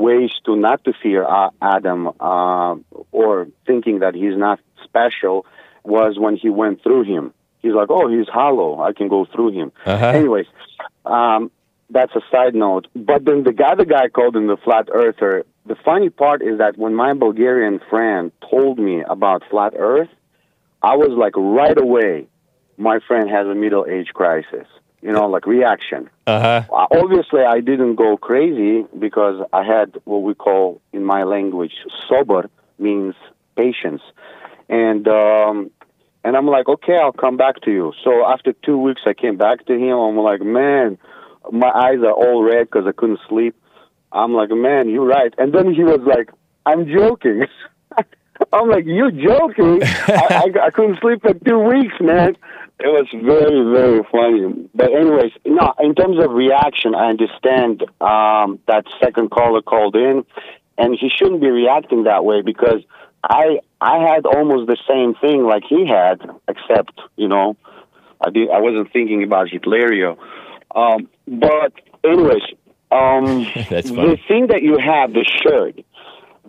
ways 0.00 0.30
to 0.46 0.56
not 0.56 0.82
to 0.84 0.92
fear 1.02 1.24
uh, 1.24 1.50
Adam 1.60 2.08
uh, 2.18 2.74
or 3.12 3.48
thinking 3.66 4.00
that 4.00 4.14
he's 4.14 4.36
not 4.36 4.58
special 4.84 5.46
was 5.84 6.18
when 6.18 6.36
he 6.36 6.50
went 6.50 6.82
through 6.82 7.04
him. 7.04 7.32
He's 7.62 7.72
like, 7.72 7.90
"Oh, 7.90 8.08
he's 8.08 8.28
hollow. 8.28 8.80
I 8.80 8.92
can 8.92 9.08
go 9.08 9.26
through 9.26 9.52
him." 9.52 9.72
Uh-huh. 9.84 10.06
Anyways, 10.06 10.46
um, 11.04 11.50
that's 11.90 12.14
a 12.14 12.22
side 12.30 12.54
note. 12.54 12.86
But 12.94 13.24
then 13.24 13.44
the 13.44 13.54
other 13.64 13.84
guy 13.84 14.08
called 14.08 14.36
him 14.36 14.46
the 14.46 14.56
flat 14.56 14.88
earther. 14.92 15.44
The 15.66 15.76
funny 15.84 16.10
part 16.10 16.42
is 16.42 16.58
that 16.58 16.78
when 16.78 16.94
my 16.94 17.12
Bulgarian 17.12 17.80
friend 17.90 18.32
told 18.50 18.78
me 18.78 19.02
about 19.02 19.42
flat 19.50 19.74
Earth, 19.76 20.08
I 20.82 20.96
was 20.96 21.10
like, 21.10 21.34
right 21.36 21.78
away, 21.78 22.26
my 22.78 23.00
friend 23.06 23.28
has 23.28 23.46
a 23.46 23.54
middle 23.54 23.86
age 23.86 24.08
crisis. 24.14 24.66
You 25.02 25.12
know, 25.12 25.26
like 25.28 25.46
reaction. 25.46 26.10
Uh-huh. 26.26 26.62
Uh, 26.70 26.86
obviously, 26.90 27.40
I 27.42 27.60
didn't 27.60 27.94
go 27.94 28.16
crazy 28.18 28.84
because 28.98 29.42
I 29.52 29.64
had 29.64 29.98
what 30.04 30.18
we 30.18 30.34
call 30.34 30.80
in 30.92 31.04
my 31.04 31.22
language 31.22 31.72
sober 32.08 32.50
means 32.78 33.14
patience, 33.56 34.02
and 34.68 35.08
um, 35.08 35.70
and 36.22 36.36
I'm 36.36 36.46
like, 36.46 36.68
okay, 36.68 36.98
I'll 36.98 37.12
come 37.12 37.36
back 37.36 37.62
to 37.62 37.70
you. 37.70 37.92
So 38.04 38.26
after 38.26 38.52
two 38.52 38.78
weeks, 38.78 39.02
I 39.06 39.14
came 39.14 39.36
back 39.36 39.64
to 39.66 39.74
him. 39.74 39.96
I'm 39.96 40.18
like, 40.18 40.42
man, 40.42 40.98
my 41.50 41.70
eyes 41.70 42.00
are 42.00 42.12
all 42.12 42.42
red 42.42 42.64
because 42.64 42.86
I 42.86 42.92
couldn't 42.92 43.20
sleep. 43.28 43.56
I'm 44.12 44.34
like, 44.34 44.50
man, 44.50 44.88
you're 44.88 45.06
right. 45.06 45.32
And 45.38 45.54
then 45.54 45.72
he 45.72 45.84
was 45.84 46.00
like, 46.00 46.30
I'm 46.66 46.86
joking. 46.86 47.46
I'm 48.52 48.68
like, 48.68 48.84
you're 48.86 49.10
joking? 49.10 49.82
I, 49.82 50.52
I, 50.56 50.66
I 50.66 50.70
couldn't 50.70 50.98
sleep 51.00 51.22
for 51.22 51.34
two 51.34 51.58
weeks, 51.58 51.94
man. 52.00 52.36
It 52.82 52.86
was 52.86 53.06
very, 53.12 53.62
very 53.72 54.02
funny. 54.10 54.68
But 54.74 54.92
anyways, 54.92 55.32
no, 55.44 55.74
in 55.80 55.94
terms 55.94 56.18
of 56.18 56.30
reaction, 56.30 56.94
I 56.94 57.10
understand 57.10 57.82
um, 58.00 58.58
that 58.66 58.86
second 59.02 59.30
caller 59.30 59.60
called 59.60 59.96
in, 59.96 60.24
and 60.78 60.96
he 60.98 61.10
shouldn't 61.14 61.42
be 61.42 61.50
reacting 61.50 62.04
that 62.04 62.24
way 62.24 62.40
because 62.40 62.82
I 63.22 63.60
I 63.80 63.98
had 63.98 64.24
almost 64.24 64.66
the 64.66 64.78
same 64.88 65.14
thing 65.14 65.44
like 65.44 65.64
he 65.68 65.86
had, 65.86 66.22
except 66.48 66.98
you 67.16 67.28
know, 67.28 67.56
I 68.20 68.30
did 68.30 68.50
I 68.50 68.60
wasn't 68.60 68.92
thinking 68.92 69.22
about 69.22 69.48
Hitlerio. 69.48 70.16
Um, 70.74 71.08
but 71.26 71.74
anyways, 72.02 72.42
um, 72.90 73.44
the 73.70 74.18
thing 74.26 74.48
that 74.48 74.62
you 74.62 74.78
have, 74.78 75.12
the 75.12 75.24
shirt. 75.42 75.84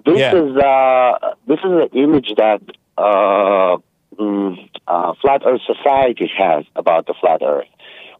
This 0.05 0.19
Yeah. 0.19 0.35
is 0.35 0.57
uh, 0.57 1.33
this 1.47 1.59
is 1.59 1.71
an 1.71 1.89
image 1.93 2.33
that 2.37 2.61
uh, 2.97 3.77
mm, 4.17 4.69
uh, 4.87 5.13
Flat 5.21 5.43
Earth 5.45 5.61
Society 5.65 6.31
has 6.37 6.65
about 6.75 7.05
the 7.07 7.13
flat 7.19 7.41
Earth, 7.43 7.67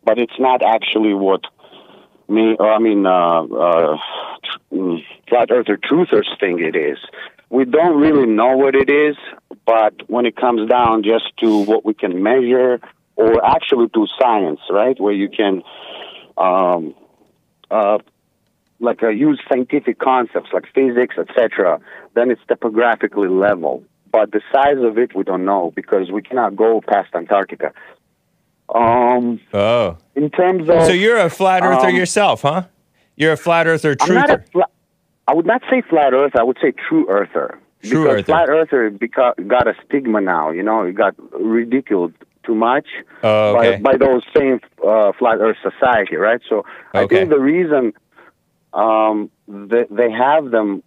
but 0.03 0.19
it's 0.19 0.39
not 0.39 0.61
actually 0.61 1.13
what 1.13 1.41
me. 2.27 2.55
Or 2.59 2.71
I 2.71 2.79
mean, 2.79 3.05
uh, 3.05 3.43
uh, 3.43 3.97
mm, 4.71 5.03
Flat 5.27 5.49
Earther 5.51 5.77
truthers 5.77 6.27
think 6.39 6.61
it 6.61 6.75
is. 6.75 6.97
We 7.49 7.65
don't 7.65 7.99
really 7.99 8.27
know 8.27 8.55
what 8.55 8.75
it 8.75 8.89
is, 8.89 9.17
but 9.65 9.93
when 10.09 10.25
it 10.25 10.35
comes 10.37 10.69
down 10.69 11.03
just 11.03 11.35
to 11.39 11.63
what 11.63 11.83
we 11.83 11.93
can 11.93 12.23
measure, 12.23 12.79
or 13.15 13.43
actually 13.45 13.89
to 13.89 14.07
science, 14.19 14.61
right, 14.69 14.99
where 14.99 15.13
you 15.13 15.29
can. 15.29 15.63
Um, 16.37 16.95
uh, 17.69 17.99
like 18.81 19.01
uh, 19.03 19.09
use 19.09 19.39
scientific 19.47 19.99
concepts 19.99 20.49
like 20.53 20.65
physics, 20.73 21.15
etc., 21.17 21.79
then 22.15 22.31
it's 22.31 22.41
topographically 22.47 23.29
level. 23.29 23.83
But 24.11 24.31
the 24.31 24.41
size 24.51 24.77
of 24.79 24.97
it, 24.97 25.15
we 25.15 25.23
don't 25.23 25.45
know 25.45 25.71
because 25.75 26.11
we 26.11 26.21
cannot 26.21 26.55
go 26.55 26.81
past 26.81 27.09
Antarctica. 27.15 27.71
Um, 28.73 29.39
Oh. 29.53 29.97
in 30.15 30.29
terms 30.29 30.69
of, 30.69 30.83
So 30.85 30.91
you're 30.93 31.17
a 31.17 31.29
flat 31.29 31.63
earther 31.63 31.87
um, 31.89 31.95
yourself, 31.95 32.41
huh? 32.41 32.63
You're 33.15 33.33
a 33.33 33.37
flat 33.37 33.67
earther 33.67 33.95
I'm 34.01 34.13
not 34.15 34.29
a 34.29 34.37
truther. 34.37 34.51
fla- 34.51 34.65
I 35.27 35.33
would 35.33 35.45
not 35.45 35.61
say 35.69 35.81
flat 35.81 36.13
earther. 36.13 36.39
I 36.39 36.43
would 36.43 36.57
say 36.61 36.71
true 36.71 37.05
earther. 37.09 37.59
True 37.83 38.03
because 38.03 38.13
earther. 38.19 38.23
flat 38.23 38.49
earther 38.49 38.91
beca- 38.91 39.47
got 39.47 39.67
a 39.67 39.73
stigma 39.85 40.21
now. 40.21 40.51
You 40.51 40.63
know, 40.63 40.83
it 40.83 40.93
got 40.93 41.15
ridiculed 41.39 42.13
too 42.43 42.55
much 42.55 42.87
Oh, 43.23 43.55
okay. 43.57 43.77
by, 43.77 43.91
by 43.91 43.97
those 43.97 44.23
same 44.35 44.59
uh, 44.85 45.11
flat 45.19 45.37
Earth 45.39 45.57
society, 45.61 46.15
right? 46.15 46.41
So 46.49 46.65
I 46.93 47.05
think 47.05 47.29
the 47.29 47.39
reason 47.39 47.93
um, 48.73 49.29
they, 49.47 49.85
they 49.89 50.11
have 50.11 50.51
them 50.51 50.83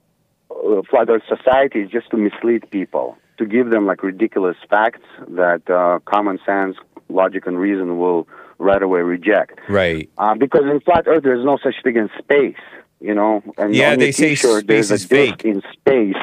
uh, 0.50 0.82
flat 0.90 1.08
Earth 1.10 1.22
society 1.28 1.80
is 1.80 1.90
just 1.90 2.10
to 2.10 2.16
mislead 2.16 2.70
people, 2.70 3.16
to 3.38 3.46
give 3.46 3.70
them 3.70 3.86
like 3.86 4.02
ridiculous 4.02 4.56
facts 4.68 5.00
that 5.28 5.68
uh, 5.70 5.98
common 6.04 6.38
sense, 6.46 6.76
logic, 7.08 7.46
and 7.46 7.58
reason 7.58 7.98
will 7.98 8.26
right 8.58 8.82
away 8.82 9.00
reject. 9.00 9.58
Right. 9.68 10.08
Uh, 10.16 10.34
because 10.34 10.62
in 10.70 10.80
flat 10.80 11.04
Earth, 11.06 11.22
there's 11.24 11.44
no 11.44 11.58
such 11.62 11.74
thing 11.82 11.96
as 11.98 12.10
space. 12.18 12.56
You 13.00 13.14
know, 13.14 13.42
and 13.58 13.74
Yeah, 13.74 13.96
they 13.96 14.12
say 14.12 14.34
space 14.34 14.90
is 14.90 15.04
fake. 15.04 15.44
in 15.44 15.60
space. 15.72 16.16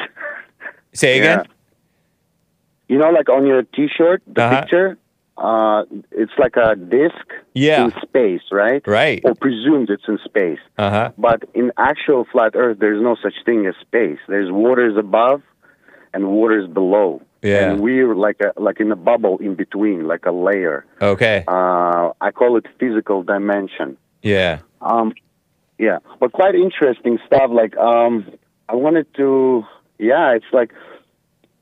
Say 0.93 1.19
again? 1.19 1.45
You 2.87 2.97
know, 2.97 3.09
like 3.11 3.29
on 3.29 3.45
your 3.45 3.63
T-shirt, 3.63 4.21
the 4.27 4.41
Uh-huh. 4.43 4.61
picture, 4.61 4.97
uh, 5.37 5.83
it's 6.11 6.31
like 6.37 6.55
a 6.55 6.75
disc 6.75 7.25
Yeah. 7.53 7.85
in 7.85 7.91
space, 8.01 8.41
right? 8.51 8.85
Right. 8.85 9.21
Or 9.23 9.33
presumed 9.35 9.89
it's 9.89 10.03
in 10.07 10.19
space. 10.25 10.59
Uh-huh. 10.77 11.11
But 11.17 11.43
in 11.53 11.71
actual 11.77 12.25
flat 12.31 12.51
Earth, 12.55 12.77
there's 12.79 13.01
no 13.01 13.15
such 13.21 13.33
thing 13.45 13.65
as 13.65 13.75
space. 13.81 14.19
There's 14.27 14.51
waters 14.51 14.97
above 14.97 15.41
and 16.13 16.27
waters 16.27 16.67
below. 16.69 17.21
Yeah. 17.41 17.71
And 17.71 17.81
we're 17.81 18.13
like 18.13 18.39
a 18.41 18.59
like 18.61 18.79
in 18.79 18.91
a 18.91 18.95
bubble 18.95 19.39
in 19.39 19.55
between, 19.55 20.07
like 20.07 20.25
a 20.27 20.31
layer. 20.31 20.85
Okay. 21.01 21.43
Uh, 21.47 22.11
I 22.21 22.31
call 22.31 22.57
it 22.57 22.65
physical 22.79 23.23
dimension. 23.23 23.97
Yeah. 24.21 24.59
Um, 24.81 25.13
yeah, 25.79 25.97
but 26.19 26.31
quite 26.31 26.53
interesting 26.53 27.17
stuff. 27.25 27.49
Like, 27.51 27.75
um, 27.77 28.29
I 28.69 28.75
wanted 28.75 29.07
to, 29.15 29.63
yeah, 29.97 30.33
it's 30.35 30.45
like, 30.53 30.71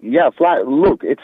yeah, 0.01 0.29
flat. 0.37 0.67
Look, 0.67 1.03
it's 1.05 1.21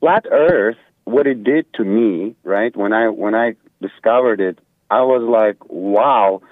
flat 0.00 0.26
Earth. 0.30 0.76
What 1.14 1.26
it 1.32 1.40
did 1.52 1.64
to 1.78 1.82
me, 1.98 2.10
right? 2.54 2.72
When 2.82 2.92
I 2.92 3.04
when 3.24 3.34
I 3.44 3.46
discovered 3.86 4.40
it, 4.48 4.56
I 4.90 5.02
was 5.12 5.22
like, 5.40 5.58
wow. 5.70 6.42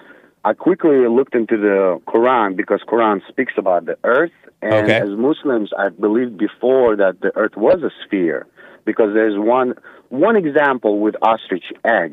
I 0.49 0.53
quickly 0.53 0.99
looked 1.17 1.35
into 1.41 1.57
the 1.67 1.81
Quran 2.11 2.55
because 2.61 2.81
Quran 2.93 3.17
speaks 3.27 3.53
about 3.57 3.81
the 3.85 3.97
earth, 4.15 4.37
and 4.61 4.85
Okay. 4.85 4.99
as 5.05 5.09
Muslims, 5.29 5.69
I 5.83 5.89
believed 5.89 6.35
before 6.37 6.95
that 7.03 7.13
the 7.25 7.31
earth 7.41 7.55
was 7.67 7.79
a 7.83 7.91
sphere 8.03 8.41
because 8.89 9.09
there's 9.13 9.37
one 9.37 9.69
one 10.09 10.35
example 10.43 10.93
with 11.05 11.15
ostrich 11.21 11.67
egg 11.99 12.11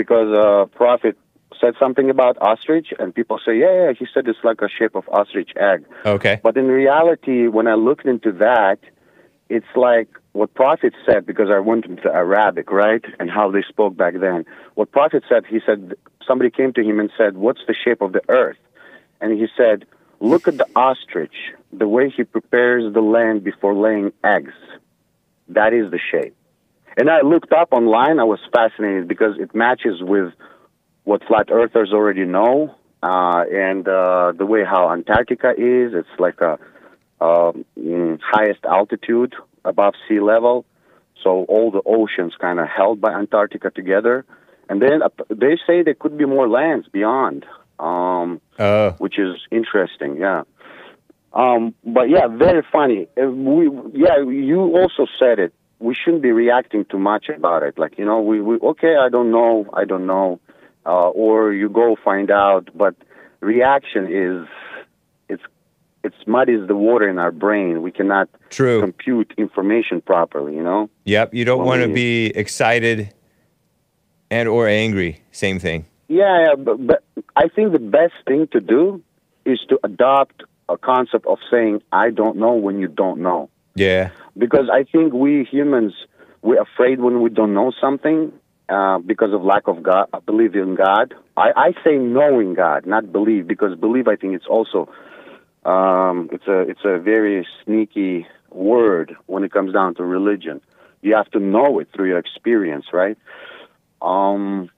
because 0.00 0.30
uh, 0.46 0.66
Prophet 0.76 1.16
said 1.60 1.74
something 1.82 2.08
about 2.10 2.34
ostrich, 2.50 2.88
and 2.98 3.14
people 3.14 3.38
say, 3.46 3.54
yeah, 3.64 3.74
yeah, 3.80 3.92
he 4.00 4.06
said 4.12 4.22
it's 4.28 4.44
like 4.50 4.60
a 4.68 4.68
shape 4.78 4.94
of 5.00 5.04
ostrich 5.18 5.52
egg. 5.70 5.80
Okay. 6.04 6.34
But 6.46 6.56
in 6.56 6.66
reality, 6.82 7.38
when 7.56 7.66
I 7.74 7.76
looked 7.88 8.06
into 8.14 8.30
that, 8.48 8.78
it's 9.48 9.72
like 9.88 10.08
what 10.34 10.52
Prophet 10.52 10.94
said, 11.06 11.26
because 11.26 11.48
I 11.48 11.60
went 11.60 11.86
into 11.86 12.12
Arabic, 12.12 12.72
right, 12.72 13.04
and 13.20 13.30
how 13.30 13.52
they 13.52 13.62
spoke 13.62 13.96
back 13.96 14.14
then. 14.20 14.44
What 14.74 14.90
Prophet 14.90 15.22
said, 15.28 15.44
he 15.48 15.60
said, 15.64 15.94
somebody 16.26 16.50
came 16.50 16.72
to 16.72 16.82
him 16.82 16.98
and 16.98 17.08
said, 17.16 17.36
What's 17.36 17.60
the 17.68 17.74
shape 17.74 18.02
of 18.02 18.12
the 18.12 18.20
earth? 18.28 18.56
And 19.20 19.38
he 19.38 19.46
said, 19.56 19.86
Look 20.18 20.48
at 20.48 20.58
the 20.58 20.66
ostrich, 20.74 21.34
the 21.72 21.86
way 21.86 22.10
he 22.10 22.24
prepares 22.24 22.92
the 22.92 23.00
land 23.00 23.44
before 23.44 23.74
laying 23.74 24.12
eggs. 24.24 24.54
That 25.48 25.72
is 25.72 25.92
the 25.92 26.00
shape. 26.10 26.34
And 26.96 27.08
I 27.08 27.20
looked 27.20 27.52
up 27.52 27.68
online, 27.72 28.18
I 28.18 28.24
was 28.24 28.40
fascinated 28.52 29.06
because 29.06 29.36
it 29.38 29.54
matches 29.54 30.02
with 30.02 30.32
what 31.04 31.22
flat 31.28 31.48
earthers 31.52 31.92
already 31.92 32.24
know. 32.24 32.74
Uh, 33.04 33.44
and 33.52 33.86
uh, 33.86 34.32
the 34.36 34.46
way 34.46 34.64
how 34.64 34.90
Antarctica 34.90 35.50
is, 35.50 35.92
it's 35.94 36.18
like 36.18 36.40
a 36.40 36.58
um, 37.20 37.64
mm, 37.78 38.18
highest 38.20 38.64
altitude 38.64 39.34
above 39.64 39.94
sea 40.08 40.20
level. 40.20 40.64
So 41.22 41.44
all 41.44 41.70
the 41.70 41.82
oceans 41.86 42.34
kind 42.38 42.58
of 42.60 42.68
held 42.68 43.00
by 43.00 43.12
Antarctica 43.12 43.70
together. 43.70 44.24
And 44.68 44.80
then 44.80 45.02
uh, 45.02 45.08
they 45.28 45.58
say 45.66 45.82
there 45.82 45.94
could 45.94 46.16
be 46.18 46.24
more 46.26 46.48
lands 46.48 46.88
beyond, 46.88 47.44
um, 47.78 48.40
Oh. 48.58 48.90
which 48.98 49.18
is 49.18 49.36
interesting. 49.50 50.16
Yeah. 50.16 50.42
Um, 51.32 51.74
but 51.84 52.08
yeah, 52.08 52.28
very 52.28 52.62
funny. 52.72 53.08
Uh, 53.20 53.30
We, 53.30 53.68
yeah, 53.92 54.18
you 54.22 54.60
also 54.80 55.06
said 55.18 55.38
it. 55.38 55.52
We 55.80 55.94
shouldn't 55.94 56.22
be 56.22 56.30
reacting 56.32 56.84
too 56.84 56.98
much 56.98 57.28
about 57.28 57.62
it. 57.62 57.78
Like 57.78 57.98
you 57.98 58.04
know, 58.04 58.20
we, 58.20 58.40
we 58.40 58.56
okay, 58.58 58.94
I 58.96 59.08
don't 59.08 59.30
know, 59.32 59.66
I 59.72 59.84
don't 59.84 60.06
know, 60.06 60.40
uh, 60.86 61.08
or 61.08 61.52
you 61.52 61.68
go 61.68 61.96
find 62.02 62.30
out. 62.30 62.68
But 62.74 62.94
reaction 63.40 64.06
is 64.10 64.46
it's 66.04 66.26
muddies 66.26 66.68
the 66.68 66.76
water 66.76 67.08
in 67.08 67.18
our 67.18 67.32
brain. 67.32 67.82
We 67.82 67.90
cannot 67.90 68.28
True. 68.50 68.80
compute 68.80 69.32
information 69.36 70.00
properly. 70.00 70.54
You 70.54 70.62
know. 70.62 70.90
Yep. 71.04 71.34
You 71.34 71.44
don't 71.44 71.58
Well, 71.58 71.68
want 71.68 71.82
to 71.82 71.92
be 71.92 72.26
excited 72.26 73.12
and 74.30 74.48
or 74.48 74.68
angry. 74.68 75.22
Same 75.32 75.58
thing. 75.58 75.86
Yeah, 76.08 76.44
yeah, 76.46 76.54
but, 76.56 76.86
but 76.86 77.02
I 77.34 77.48
think 77.48 77.72
the 77.72 77.78
best 77.78 78.14
thing 78.26 78.46
to 78.52 78.60
do 78.60 79.02
is 79.44 79.58
to 79.70 79.78
adopt 79.82 80.42
a 80.68 80.76
concept 80.76 81.26
of 81.26 81.38
saying 81.50 81.82
I 81.92 82.10
don't 82.10 82.36
know 82.36 82.54
when 82.54 82.78
you 82.78 82.88
don't 82.88 83.20
know. 83.20 83.48
Yeah. 83.74 84.10
because 84.38 84.68
I 84.72 84.84
think 84.84 85.12
we 85.12 85.44
humans 85.50 85.92
we're 86.42 86.62
afraid 86.62 87.00
when 87.00 87.22
we 87.22 87.30
don't 87.30 87.54
know 87.54 87.72
something 87.80 88.32
uh, 88.68 88.98
because 88.98 89.32
of 89.32 89.42
lack 89.42 89.66
of 89.66 89.82
God, 89.82 90.06
belief 90.26 90.54
in 90.54 90.74
God. 90.74 91.14
I, 91.36 91.50
I 91.56 91.72
say 91.84 91.96
knowing 91.96 92.54
God, 92.54 92.86
not 92.86 93.10
believe, 93.12 93.46
because 93.46 93.76
believe 93.78 94.06
I 94.08 94.16
think 94.16 94.34
it's 94.34 94.46
also 94.46 94.88
um, 95.64 96.28
it's 96.32 96.46
a 96.46 96.60
it's 96.60 96.84
a 96.84 96.98
very 96.98 97.46
sneaky 97.64 98.26
word 98.50 99.16
when 99.26 99.44
it 99.44 99.52
comes 99.52 99.72
down 99.72 99.94
to 99.96 100.04
religion. 100.04 100.60
You 101.02 101.14
have 101.16 101.30
to 101.32 101.38
know 101.40 101.78
it 101.80 101.88
through 101.94 102.08
your 102.08 102.18
experience, 102.18 102.86
right? 102.92 103.18
Um, 104.00 104.70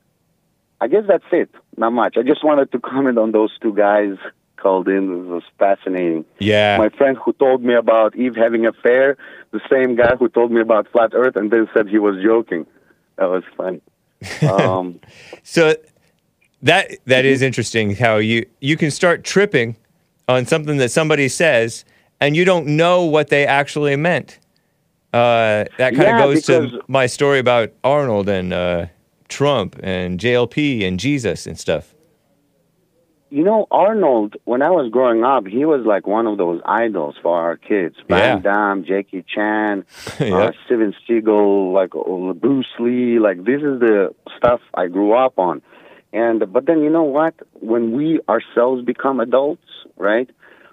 I 0.80 0.88
guess 0.88 1.04
that's 1.06 1.24
it. 1.32 1.50
Not 1.76 1.92
much. 1.92 2.16
I 2.16 2.22
just 2.22 2.44
wanted 2.44 2.72
to 2.72 2.78
comment 2.92 3.18
on 3.18 3.32
those 3.32 3.56
two 3.60 3.74
guys 3.74 4.16
called 4.56 4.88
in. 4.88 5.12
It 5.12 5.26
was 5.26 5.42
fascinating 5.58 6.24
Yeah. 6.38 6.78
my 6.78 6.88
friend 6.88 7.16
who 7.22 7.32
told 7.34 7.62
me 7.62 7.74
about 7.74 8.16
Eve 8.16 8.34
having 8.36 8.66
an 8.66 8.74
affair, 8.76 9.16
the 9.50 9.60
same 9.70 9.94
guy 9.96 10.16
who 10.16 10.28
told 10.28 10.50
me 10.50 10.60
about 10.60 10.88
flat 10.90 11.10
Earth, 11.14 11.36
and 11.36 11.50
then 11.50 11.68
said 11.74 11.88
he 11.88 11.98
was 11.98 12.22
joking. 12.22 12.66
That 13.16 13.30
was 13.30 13.44
funny. 13.56 13.80
Um, 14.50 15.00
So 15.42 15.74
that 16.62 16.90
that 17.04 17.24
is 17.24 17.42
interesting 17.42 17.94
how 17.94 18.16
you 18.16 18.46
you 18.60 18.76
can 18.76 18.90
start 18.90 19.24
tripping 19.24 19.76
on 20.28 20.46
something 20.46 20.76
that 20.78 20.90
somebody 20.90 21.28
says 21.28 21.84
and 22.20 22.34
you 22.36 22.44
don't 22.44 22.66
know 22.66 23.04
what 23.04 23.28
they 23.28 23.46
actually 23.46 23.96
meant. 23.96 24.38
Uh, 25.12 25.64
that 25.78 25.94
kind 25.94 26.00
of 26.00 26.06
Yeah, 26.06 26.18
goes 26.26 26.42
to 26.46 26.82
my 26.88 27.06
story 27.06 27.38
about 27.38 27.72
Arnold 27.84 28.28
and 28.28 28.52
uh, 28.52 28.86
Trump 29.28 29.76
and 29.82 30.18
JLP 30.18 30.86
and 30.86 30.98
Jesus 31.00 31.46
and 31.46 31.58
stuff. 31.58 31.94
you 33.28 33.42
know, 33.42 33.66
Arnold, 33.70 34.36
when 34.44 34.62
I 34.62 34.70
was 34.70 34.90
growing 34.90 35.24
up, 35.24 35.46
he 35.46 35.64
was 35.64 35.84
like 35.84 36.06
one 36.06 36.26
of 36.26 36.38
those 36.38 36.60
idols 36.64 37.16
for 37.22 37.38
our 37.40 37.56
kids. 37.56 37.96
Van 38.08 38.36
Yeah. 38.36 38.38
Damme, 38.52 38.84
Jackie 38.84 39.24
Chan, 39.26 39.84
Yeah. 40.20 40.36
uh, 40.36 40.52
Steven 40.64 40.94
Seagal, 41.08 41.72
like 41.72 41.94
uh, 41.94 42.32
Bruce 42.34 42.72
Lee. 42.78 43.18
Like 43.18 43.38
this 43.44 43.62
is 43.62 43.80
the 43.80 44.14
stuff 44.36 44.60
I 44.74 44.86
grew 44.86 45.12
up 45.12 45.38
on. 45.38 45.60
And 46.12 46.52
but 46.52 46.66
then 46.66 46.82
you 46.82 46.90
know 46.90 47.02
what? 47.02 47.34
When 47.54 47.92
we 47.96 48.20
ourselves 48.28 48.84
become 48.84 49.20
adults, 49.20 49.68
right? 49.96 50.28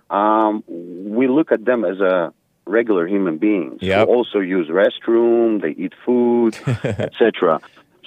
Um, 0.09 0.63
we 0.67 1.27
look 1.27 1.51
at 1.51 1.65
them 1.65 1.83
as 1.85 1.99
a 1.99 2.33
regular 2.65 3.07
human 3.07 3.37
beings 3.39 3.79
Yep. 3.81 4.07
who 4.07 4.13
also 4.13 4.39
use 4.39 4.67
restroom, 4.69 5.61
they 5.61 5.71
eat 5.71 5.93
food, 6.05 6.55
etc. 6.83 7.59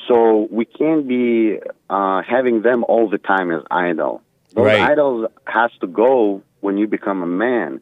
So 0.09 0.47
we 0.51 0.65
can't 0.65 1.07
be 1.09 1.59
uh, 1.91 2.23
having 2.23 2.63
them 2.63 2.85
all 2.85 3.09
the 3.09 3.19
time 3.19 3.51
as 3.51 3.63
idol. 3.71 4.23
Those 4.55 4.67
Right. 4.67 4.81
idols 4.93 5.29
has 5.47 5.71
to 5.81 5.87
go 5.87 6.43
when 6.61 6.79
you 6.79 6.87
become 6.87 7.23
a 7.23 7.27
man, 7.27 7.81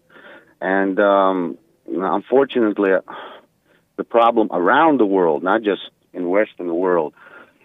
and 0.60 0.98
um, 0.98 1.58
unfortunately, 1.86 2.92
the 3.96 4.04
problem 4.04 4.48
around 4.50 4.98
the 4.98 5.06
world, 5.06 5.42
not 5.42 5.62
just 5.62 5.82
in 6.12 6.28
Western 6.28 6.74
world, 6.74 7.14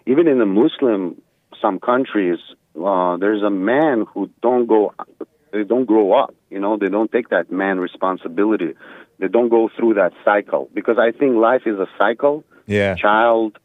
even 0.06 0.28
in 0.28 0.38
the 0.38 0.46
Muslim 0.46 1.20
some 1.60 1.78
countries, 1.78 2.38
uh, 2.82 3.16
there's 3.16 3.42
a 3.42 3.50
man 3.50 4.06
who 4.12 4.30
don't 4.42 4.66
go, 4.66 4.94
they 5.52 5.64
don't 5.64 5.84
grow 5.84 6.12
up. 6.12 6.34
You 6.50 6.58
know, 6.58 6.76
they 6.76 6.88
don't 6.88 7.10
take 7.10 7.28
that 7.30 7.50
man 7.50 7.78
responsibility. 7.78 8.74
They 9.18 9.28
don't 9.28 9.48
go 9.48 9.68
through 9.76 9.94
that 9.94 10.12
cycle 10.24 10.68
because 10.72 10.96
I 10.98 11.12
think 11.12 11.36
life 11.36 11.62
is 11.66 11.78
a 11.78 11.86
cycle. 11.98 12.44
Yeah. 12.66 12.94
Child, 12.94 13.58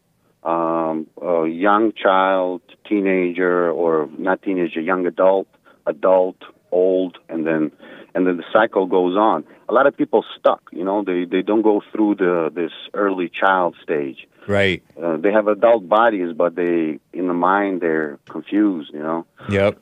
um, 0.43 1.07
a 1.21 1.47
young 1.47 1.93
child, 1.93 2.61
teenager, 2.87 3.71
or 3.71 4.09
not 4.17 4.41
teenager, 4.41 4.81
young 4.81 5.05
adult, 5.05 5.47
adult, 5.85 6.37
old, 6.71 7.17
and 7.29 7.45
then 7.45 7.71
and 8.15 8.25
then 8.25 8.37
the 8.37 8.43
cycle 8.51 8.85
goes 8.87 9.15
on. 9.15 9.43
A 9.69 9.73
lot 9.73 9.85
of 9.85 9.95
people 9.95 10.23
stuck. 10.39 10.61
You 10.71 10.83
know, 10.83 11.03
they 11.03 11.25
they 11.25 11.41
don't 11.43 11.61
go 11.61 11.81
through 11.91 12.15
the 12.15 12.49
this 12.53 12.71
early 12.93 13.29
child 13.29 13.75
stage. 13.83 14.27
Right. 14.47 14.81
Uh, 15.01 15.17
they 15.17 15.31
have 15.31 15.47
adult 15.47 15.87
bodies, 15.89 16.33
but 16.35 16.55
they 16.55 16.99
in 17.13 17.27
the 17.27 17.33
mind 17.33 17.81
they're 17.81 18.17
confused. 18.29 18.91
You 18.93 18.99
know, 19.07 19.25
Yep. 19.49 19.79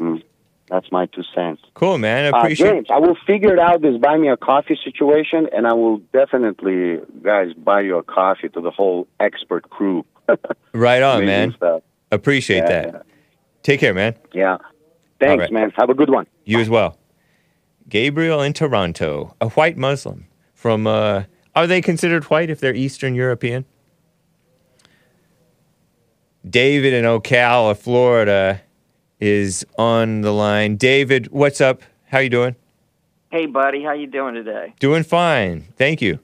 mm. 0.00 0.22
that's 0.68 0.90
my 0.92 1.06
two 1.06 1.22
cents. 1.34 1.62
Cool, 1.74 1.98
man. 1.98 2.20
I 2.26 2.36
Uh, 2.36 2.40
appreciate 2.42 2.70
James, 2.72 2.86
I 2.90 2.98
will 2.98 3.16
figure 3.26 3.58
out 3.60 3.80
this 3.82 3.96
buy 3.98 4.16
me 4.18 4.28
a 4.28 4.36
coffee 4.36 4.78
situation, 4.84 5.48
and 5.54 5.66
I 5.66 5.72
will 5.74 5.98
definitely, 6.12 7.00
guys, 7.22 7.52
buy 7.54 7.80
you 7.82 7.96
a 7.98 8.02
coffee 8.02 8.48
to 8.50 8.60
the 8.60 8.70
whole 8.70 9.06
expert 9.18 9.68
crew. 9.70 10.04
Right 10.72 11.02
on, 11.02 11.26
man. 11.26 11.52
stuff. 11.56 11.82
Appreciate 12.10 12.58
Yeah, 12.64 12.68
that. 12.68 12.86
yeah. 12.94 13.02
Take 13.62 13.80
care, 13.80 13.92
man. 13.94 14.14
Yeah. 14.32 14.56
Thanks, 15.20 15.40
right. 15.42 15.52
man. 15.52 15.72
Have 15.76 15.90
a 15.90 15.94
good 15.94 16.10
one. 16.10 16.26
You 16.44 16.58
as 16.60 16.68
well. 16.70 16.96
Gabriel 17.88 18.40
in 18.40 18.52
Toronto, 18.52 19.34
a 19.40 19.48
white 19.50 19.76
Muslim 19.76 20.26
from. 20.54 20.86
Uh, 20.86 21.24
are 21.54 21.66
they 21.66 21.82
considered 21.82 22.24
white 22.24 22.48
if 22.48 22.60
they're 22.60 22.74
Eastern 22.74 23.14
European? 23.14 23.66
David 26.48 26.92
in 26.92 27.04
Ocala, 27.04 27.76
Florida, 27.76 28.62
is 29.20 29.64
on 29.78 30.22
the 30.22 30.32
line. 30.32 30.76
David, 30.76 31.28
what's 31.30 31.60
up? 31.60 31.82
How 32.06 32.18
you 32.18 32.30
doing? 32.30 32.56
Hey, 33.30 33.46
buddy, 33.46 33.82
how 33.82 33.92
you 33.92 34.06
doing 34.06 34.34
today? 34.34 34.74
Doing 34.80 35.04
fine, 35.04 35.68
thank 35.76 36.02
you. 36.02 36.18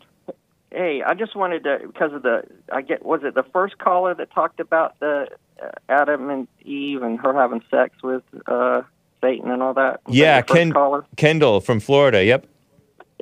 Hey, 0.70 1.02
I 1.02 1.14
just 1.14 1.34
wanted 1.34 1.64
to 1.64 1.78
because 1.86 2.12
of 2.12 2.22
the 2.22 2.42
I 2.70 2.82
get 2.82 3.04
was 3.04 3.20
it 3.24 3.34
the 3.34 3.42
first 3.42 3.78
caller 3.78 4.14
that 4.14 4.30
talked 4.30 4.60
about 4.60 4.98
the 5.00 5.28
uh, 5.62 5.70
Adam 5.88 6.28
and 6.28 6.46
Eve 6.60 7.02
and 7.02 7.18
her 7.20 7.32
having 7.34 7.62
sex 7.70 7.96
with 8.02 8.22
uh, 8.46 8.82
Satan 9.20 9.50
and 9.50 9.62
all 9.62 9.74
that. 9.74 10.00
Yeah, 10.08 10.40
Ken. 10.42 10.72
Kendall 11.16 11.60
from 11.60 11.80
Florida. 11.80 12.24
Yep. 12.24 12.46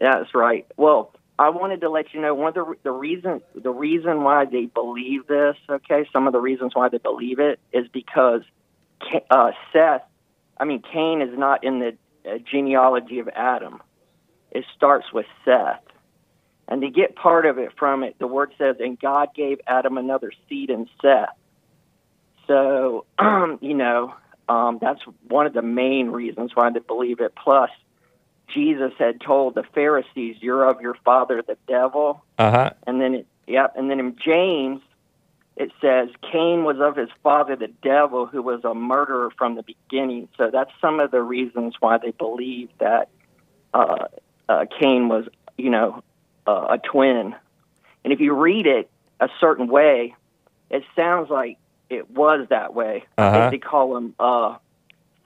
Yeah, 0.01 0.18
that's 0.18 0.35
right. 0.35 0.66
Well, 0.77 1.12
I 1.39 1.51
wanted 1.51 1.81
to 1.82 1.90
let 1.90 2.14
you 2.14 2.20
know 2.20 2.35
one 2.35 2.48
of 2.48 2.55
the 2.55 2.74
the 2.82 2.90
reason 2.90 3.43
the 3.55 3.70
reason 3.70 4.23
why 4.23 4.44
they 4.47 4.66
believe 4.66 5.27
this. 5.27 5.56
Okay, 5.68 6.09
some 6.12 6.27
of 6.27 6.32
the 6.32 6.40
reasons 6.40 6.74
why 6.74 6.89
they 6.89 6.98
believe 6.98 7.39
it 7.39 7.60
is 7.73 7.86
because 7.89 8.43
uh, 9.31 9.52
Seth, 9.73 10.02
I 10.59 10.64
mean 10.64 10.82
Cain, 10.93 11.20
is 11.20 11.36
not 11.39 11.64
in 11.64 11.81
the 11.81 11.97
uh, 12.28 12.39
genealogy 12.51 13.18
of 13.18 13.28
Adam. 13.28 13.82
It 14.51 14.64
starts 14.74 15.12
with 15.12 15.27
Seth, 15.44 15.82
and 16.68 16.81
to 16.81 16.89
get 16.89 17.16
part 17.16 17.44
of 17.44 17.59
it 17.59 17.73
from 17.78 18.02
it, 18.02 18.18
the 18.18 18.27
word 18.27 18.52
says, 18.56 18.77
"And 18.81 18.98
God 18.98 19.35
gave 19.35 19.60
Adam 19.66 19.98
another 19.98 20.32
seed 20.48 20.70
in 20.70 20.89
Seth." 21.02 21.36
So, 22.47 23.05
you 23.60 23.74
know, 23.74 24.14
Um, 24.48 24.78
that's 24.81 25.01
one 25.28 25.47
of 25.47 25.52
the 25.52 25.62
main 25.62 26.10
reasons 26.10 26.55
why 26.55 26.70
they 26.70 26.81
believe 26.81 27.20
it. 27.20 27.35
Plus, 27.35 27.70
Jesus 28.48 28.93
had 28.98 29.20
told 29.20 29.55
the 29.55 29.64
Pharisees, 29.74 30.36
"You're 30.40 30.68
of 30.68 30.81
your 30.81 30.94
father, 31.05 31.43
the 31.43 31.59
devil." 31.66 32.24
Uh 32.39 32.51
huh. 32.51 32.70
And 32.86 33.01
then, 33.01 33.14
it, 33.14 33.27
yep. 33.47 33.74
And 33.77 33.90
then 33.90 33.98
in 33.98 34.16
James, 34.24 34.81
it 35.56 35.73
says 35.81 36.10
Cain 36.31 36.64
was 36.64 36.78
of 36.81 36.97
his 36.97 37.09
father, 37.23 37.56
the 37.56 37.73
devil, 37.82 38.27
who 38.27 38.43
was 38.43 38.62
a 38.64 38.74
murderer 38.74 39.31
from 39.36 39.55
the 39.55 39.62
beginning. 39.62 40.28
So 40.36 40.51
that's 40.52 40.70
some 40.81 41.01
of 41.01 41.10
the 41.10 41.23
reasons 41.23 41.74
why 41.81 41.98
they 41.98 42.10
believe 42.10 42.68
that 42.78 43.09
uh, 43.73 44.06
uh, 44.48 44.66
Cain 44.78 45.09
was, 45.09 45.27
you 45.56 45.70
know, 45.70 46.02
uh, 46.47 46.66
a 46.70 46.78
twin. 46.78 47.35
And 48.05 48.12
if 48.12 48.20
you 48.20 48.35
read 48.35 48.66
it 48.66 48.90
a 49.18 49.28
certain 49.40 49.66
way, 49.66 50.14
it 50.70 50.85
sounds 50.94 51.31
like 51.31 51.59
it 51.90 52.10
was 52.10 52.46
that 52.50 52.74
way. 52.74 53.04
Uh-huh. 53.18 53.50
they 53.50 53.58
call 53.58 53.94
them, 53.94 54.14
uh, 54.18 54.56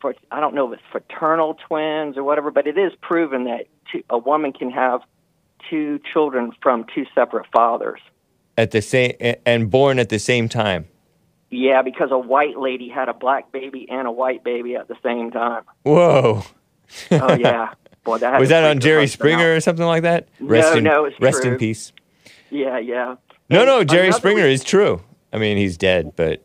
for, 0.00 0.14
I 0.30 0.40
don't 0.40 0.54
know 0.54 0.72
if 0.72 0.78
it's 0.78 0.88
fraternal 0.90 1.54
twins 1.68 2.16
or 2.16 2.24
whatever, 2.24 2.50
but 2.50 2.66
it 2.66 2.78
is 2.78 2.92
proven 3.00 3.44
that 3.44 3.66
two, 3.92 4.02
a 4.10 4.18
woman 4.18 4.52
can 4.52 4.70
have 4.70 5.00
two 5.68 6.00
children 6.12 6.52
from 6.62 6.86
two 6.94 7.06
separate 7.14 7.46
fathers. 7.52 8.00
At 8.56 8.72
the 8.72 8.82
same 8.82 9.14
and 9.46 9.70
born 9.70 9.98
at 9.98 10.08
the 10.10 10.18
same 10.18 10.48
time. 10.48 10.86
Yeah, 11.50 11.82
because 11.82 12.10
a 12.12 12.18
white 12.18 12.58
lady 12.58 12.88
had 12.88 13.08
a 13.08 13.14
black 13.14 13.50
baby 13.52 13.86
and 13.90 14.06
a 14.06 14.12
white 14.12 14.44
baby 14.44 14.76
at 14.76 14.86
the 14.88 14.96
same 15.02 15.30
time. 15.30 15.62
Whoa. 15.82 16.42
Oh 17.10 17.34
yeah, 17.34 17.72
boy, 18.04 18.18
that 18.18 18.38
Was 18.38 18.50
that 18.50 18.64
on 18.64 18.80
Jerry 18.80 19.06
Springer 19.06 19.52
out. 19.52 19.56
or 19.56 19.60
something 19.60 19.84
like 19.86 20.02
that? 20.02 20.28
No, 20.40 20.46
Rest 20.48 20.76
in, 20.76 20.84
no, 20.84 21.04
it's 21.06 21.18
rest 21.20 21.44
in 21.44 21.56
peace. 21.56 21.92
Yeah, 22.50 22.78
yeah. 22.78 23.16
No, 23.48 23.60
And 23.60 23.66
no, 23.66 23.84
Jerry 23.84 24.12
Springer 24.12 24.44
re- 24.44 24.52
is 24.52 24.62
true. 24.62 25.00
I 25.32 25.38
mean, 25.38 25.56
he's 25.56 25.76
dead, 25.76 26.12
but 26.16 26.44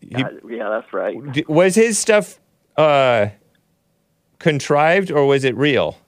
he, 0.00 0.24
yeah, 0.48 0.68
that's 0.68 0.92
right. 0.92 1.16
d- 1.32 1.44
was 1.48 1.74
his 1.74 1.98
stuff 1.98 2.38
uh, 2.76 3.28
contrived 4.38 5.10
or 5.10 5.26
was 5.26 5.44
it 5.44 5.56
real? 5.56 5.98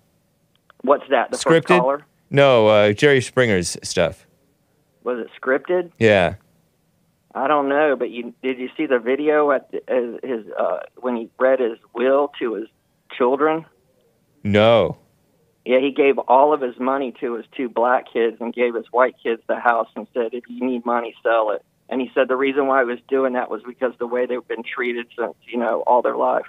What's 0.82 1.05
that? 1.10 1.30
The 1.30 1.36
Scripted? 1.38 1.78
caller 1.78 2.05
No, 2.30 2.66
uh, 2.68 2.92
Jerry 2.92 3.20
Springer's 3.20 3.76
stuff. 3.82 4.26
was 5.02 5.18
it 5.18 5.28
scripted? 5.40 5.90
Yeah. 5.98 6.34
I 7.34 7.48
don't 7.48 7.68
know, 7.68 7.96
but 7.96 8.10
you 8.10 8.32
did 8.42 8.59
you 8.59 8.68
see 8.76 8.86
the 8.86 8.98
video 9.01 9.51
at 9.51 9.70
the, 9.72 9.78
uh, 9.88 10.26
his 10.26 10.46
uh, 10.59 10.80
when 10.96 11.16
he 11.16 11.30
read 11.38 11.59
his 11.59 11.78
will 11.92 12.30
to 12.38 12.55
his 12.55 12.68
children? 13.16 13.64
No. 14.44 14.98
Yeah, 15.64 15.80
he 15.80 15.90
gave 15.90 16.18
all 16.18 16.52
of 16.52 16.60
his 16.60 16.78
money 16.78 17.12
to 17.20 17.34
his 17.34 17.46
two 17.56 17.68
black 17.68 18.05
kids 18.12 18.36
and 18.40 18.52
gave 18.55 18.74
his 18.74 18.84
white 18.92 19.16
kids 19.20 19.42
the 19.48 19.59
house 19.59 19.88
and 19.96 20.06
said, 20.14 20.28
"If 20.32 20.44
you 20.48 20.64
need 20.64 20.84
money, 20.86 21.14
sell 21.24 21.51
it." 21.51 21.64
And 21.89 22.01
he 22.01 22.11
said 22.15 22.28
the 22.28 22.36
reason 22.36 22.66
why 22.66 22.81
he 22.81 22.86
was 22.86 22.98
doing 23.09 23.35
that 23.35 23.51
was 23.51 23.62
because 23.66 23.93
the 23.98 24.06
way 24.06 24.27
they've 24.27 24.47
been 24.48 24.62
treated 24.62 25.06
since 25.19 25.35
you 25.47 25.59
know 25.59 25.82
all 25.86 26.02
their 26.02 26.16
life. 26.16 26.47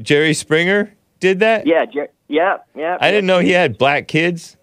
Jerry 0.00 0.34
Springer 0.34 0.94
did 1.20 1.40
that? 1.40 1.66
Yeah, 1.66 1.84
Jer- 1.86 2.10
yeah, 2.28 2.58
yeah. 2.74 2.96
I 3.00 3.10
didn't 3.10 3.26
know 3.26 3.40
he 3.40 3.50
had 3.50 3.78
black 3.78 4.08
kids. 4.08 4.56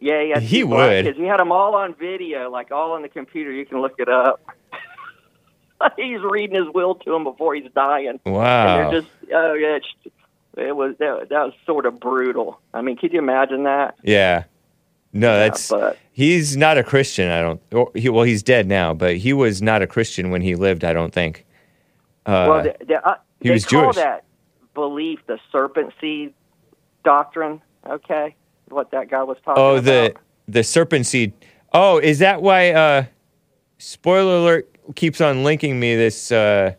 Yeah, 0.00 0.22
he, 0.22 0.30
had 0.30 0.42
He 0.42 0.62
black 0.62 0.90
would. 0.90 1.04
Kids. 1.06 1.18
He 1.18 1.24
had 1.24 1.40
them 1.40 1.50
all 1.50 1.74
on 1.74 1.94
video, 1.94 2.50
like 2.50 2.70
all 2.70 2.92
on 2.92 3.02
the 3.02 3.08
computer. 3.08 3.50
You 3.50 3.64
can 3.64 3.80
look 3.80 3.94
it 3.98 4.08
up. 4.08 4.40
he's 5.96 6.20
reading 6.20 6.62
his 6.62 6.72
will 6.74 6.94
to 6.96 7.14
him 7.14 7.24
before 7.24 7.54
he's 7.54 7.70
dying. 7.74 8.20
Wow. 8.26 8.66
And 8.66 8.92
they're 8.92 9.00
just, 9.00 9.12
oh 9.32 9.54
yeah, 9.54 9.76
it's, 9.76 10.14
it 10.56 10.76
was 10.76 10.96
that, 10.98 11.28
that 11.30 11.44
was 11.44 11.54
sort 11.66 11.86
of 11.86 11.98
brutal. 12.00 12.60
I 12.72 12.82
mean, 12.82 12.96
could 12.96 13.12
you 13.12 13.18
imagine 13.18 13.64
that? 13.64 13.96
Yeah. 14.02 14.44
No, 15.14 15.38
that's 15.38 15.70
but- 15.70 15.96
he's 16.12 16.56
not 16.56 16.76
a 16.76 16.84
Christian. 16.84 17.30
I 17.30 17.40
don't. 17.40 17.60
Or 17.72 17.90
he, 17.94 18.08
well, 18.08 18.24
he's 18.24 18.42
dead 18.42 18.66
now, 18.66 18.92
but 18.92 19.16
he 19.16 19.32
was 19.32 19.62
not 19.62 19.80
a 19.80 19.86
Christian 19.86 20.30
when 20.30 20.42
he 20.42 20.54
lived. 20.56 20.84
I 20.84 20.92
don't 20.92 21.12
think. 21.12 21.46
Uh, 22.26 22.46
well, 22.48 22.62
the, 22.64 22.76
the, 22.84 23.08
uh, 23.08 23.14
he 23.40 23.48
they 23.48 23.54
was 23.54 23.64
call 23.64 23.84
Jewish. 23.84 23.96
that 23.96 24.24
belief 24.74 25.20
the 25.26 25.38
serpent 25.52 25.92
seed 26.00 26.34
doctrine. 27.04 27.62
Okay, 27.88 28.34
what 28.68 28.90
that 28.90 29.08
guy 29.08 29.22
was 29.22 29.36
talking 29.44 29.52
about. 29.52 29.60
oh, 29.62 29.76
about. 29.76 29.84
the 29.84 30.14
the 30.48 30.64
serpent 30.64 31.06
seed. 31.06 31.32
Oh, 31.72 31.98
is 31.98 32.18
that 32.18 32.42
why? 32.42 32.72
Uh, 32.72 33.04
spoiler 33.78 34.38
alert 34.38 34.94
keeps 34.96 35.20
on 35.20 35.44
linking 35.44 35.78
me 35.78 35.94
this 35.94 36.32
uh, 36.32 36.74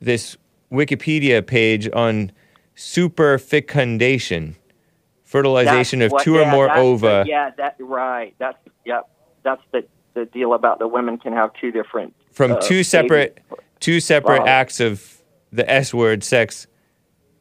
this 0.00 0.36
Wikipedia 0.70 1.44
page 1.44 1.88
on 1.92 2.30
superfecundation, 2.76 4.54
fertilization 5.32 5.98
That's 6.00 6.08
of 6.08 6.12
what- 6.12 6.22
two 6.24 6.34
yeah, 6.34 6.42
or 6.42 6.50
more 6.50 6.66
that's 6.66 6.76
the- 6.78 6.82
ova. 6.84 7.24
yeah, 7.26 7.50
that 7.56 7.76
right. 7.80 8.34
That's 8.38 8.58
yep. 8.84 9.08
That's 9.42 9.62
the 9.72 9.84
the 10.14 10.26
deal 10.26 10.52
about 10.52 10.78
the 10.78 10.86
women 10.86 11.16
can 11.16 11.32
have 11.32 11.50
two 11.58 11.70
different 11.72 12.14
from 12.32 12.52
uh, 12.52 12.60
two 12.60 12.84
separate 12.84 13.36
babies. 13.48 13.64
two 13.80 13.98
separate 13.98 14.40
Wow. 14.40 14.46
acts 14.46 14.78
of 14.78 15.22
the 15.50 15.68
S 15.70 15.94
word 15.94 16.22
sex 16.22 16.66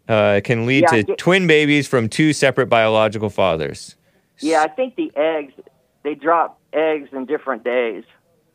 uh, 0.08 0.40
can 0.44 0.66
lead 0.66 0.84
Yeah, 0.84 0.98
to 0.98 1.04
get- 1.04 1.18
twin 1.18 1.48
babies 1.48 1.88
from 1.88 2.08
two 2.08 2.32
separate 2.34 2.68
biological 2.68 3.30
fathers. 3.30 3.96
Yeah, 4.40 4.64
I 4.64 4.70
think 4.70 4.96
the 4.96 5.12
eggs 5.16 5.54
they 6.04 6.16
drop 6.16 6.60
eggs 6.74 7.10
in 7.12 7.26
different 7.26 7.64
days. 7.66 8.06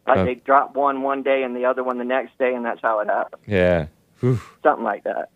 Like 0.07 0.19
Oh. 0.19 0.25
they 0.25 0.35
drop 0.37 0.75
one 0.75 1.03
one 1.03 1.23
day 1.23 1.43
and 1.43 1.55
the 1.55 1.67
other 1.67 1.85
one 1.85 1.99
the 1.99 2.05
next 2.05 2.39
day, 2.39 2.55
and 2.55 2.65
that's 2.65 2.81
how 2.83 3.01
it 3.01 3.09
happens. 3.09 3.43
Yeah. 3.47 3.87
Whew. 4.21 4.41
Something 4.63 4.85
like 4.85 5.05
that. 5.05 5.29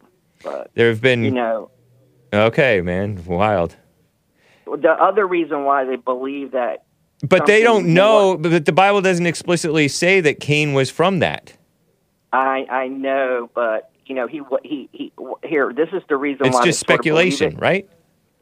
But 0.42 0.70
There 0.74 0.88
have 0.88 1.02
been 1.02 1.22
you 1.22 1.30
know, 1.32 1.70
okay, 2.32 2.80
man, 2.80 3.22
wild. 3.26 3.76
The 4.76 4.90
other 4.90 5.26
reason 5.26 5.64
why 5.64 5.84
they 5.84 5.96
believe 5.96 6.52
that 6.52 6.84
But 7.26 7.46
they 7.46 7.62
don't 7.62 7.92
know. 7.94 8.36
But 8.36 8.64
the 8.64 8.72
Bible 8.72 9.00
doesn't 9.00 9.26
explicitly 9.26 9.88
say 9.88 10.20
that 10.20 10.40
Cain 10.40 10.72
was 10.72 10.90
from 10.90 11.18
that. 11.20 11.56
I 12.32 12.66
I 12.70 12.88
know, 12.88 13.50
but 13.54 13.90
you 14.06 14.14
know 14.14 14.26
he 14.26 14.42
he 14.62 14.88
he 14.92 15.12
here. 15.44 15.72
This 15.72 15.88
is 15.92 16.02
the 16.08 16.16
reason 16.16 16.46
It's 16.46 16.54
why 16.54 16.64
just 16.64 16.86
they 16.86 16.92
sort 16.92 17.00
of 17.00 17.04
speculation, 17.04 17.52
it. 17.54 17.60
right? 17.60 17.88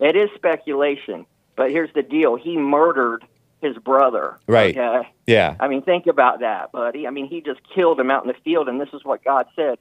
It 0.01 0.17
is 0.17 0.31
speculation, 0.35 1.27
but 1.57 1.71
here's 1.71 1.93
the 1.95 2.03
deal: 2.03 2.37
he 2.37 2.57
murdered 2.57 3.25
his 3.61 3.77
brother. 3.79 4.39
Right. 4.47 4.77
Okay. 4.77 5.09
Yeah. 5.27 5.57
I 5.59 5.67
mean, 5.69 5.83
think 5.83 6.07
about 6.07 6.41
that, 6.41 6.71
buddy. 6.71 7.07
I 7.07 7.11
mean, 7.11 7.27
he 7.27 7.41
just 7.41 7.61
killed 7.75 7.99
him 7.99 8.11
out 8.11 8.23
in 8.23 8.29
the 8.29 8.37
field, 8.45 8.69
and 8.69 8.81
this 8.81 8.91
is 8.93 9.05
what 9.05 9.25
God 9.25 9.47
said: 9.57 9.79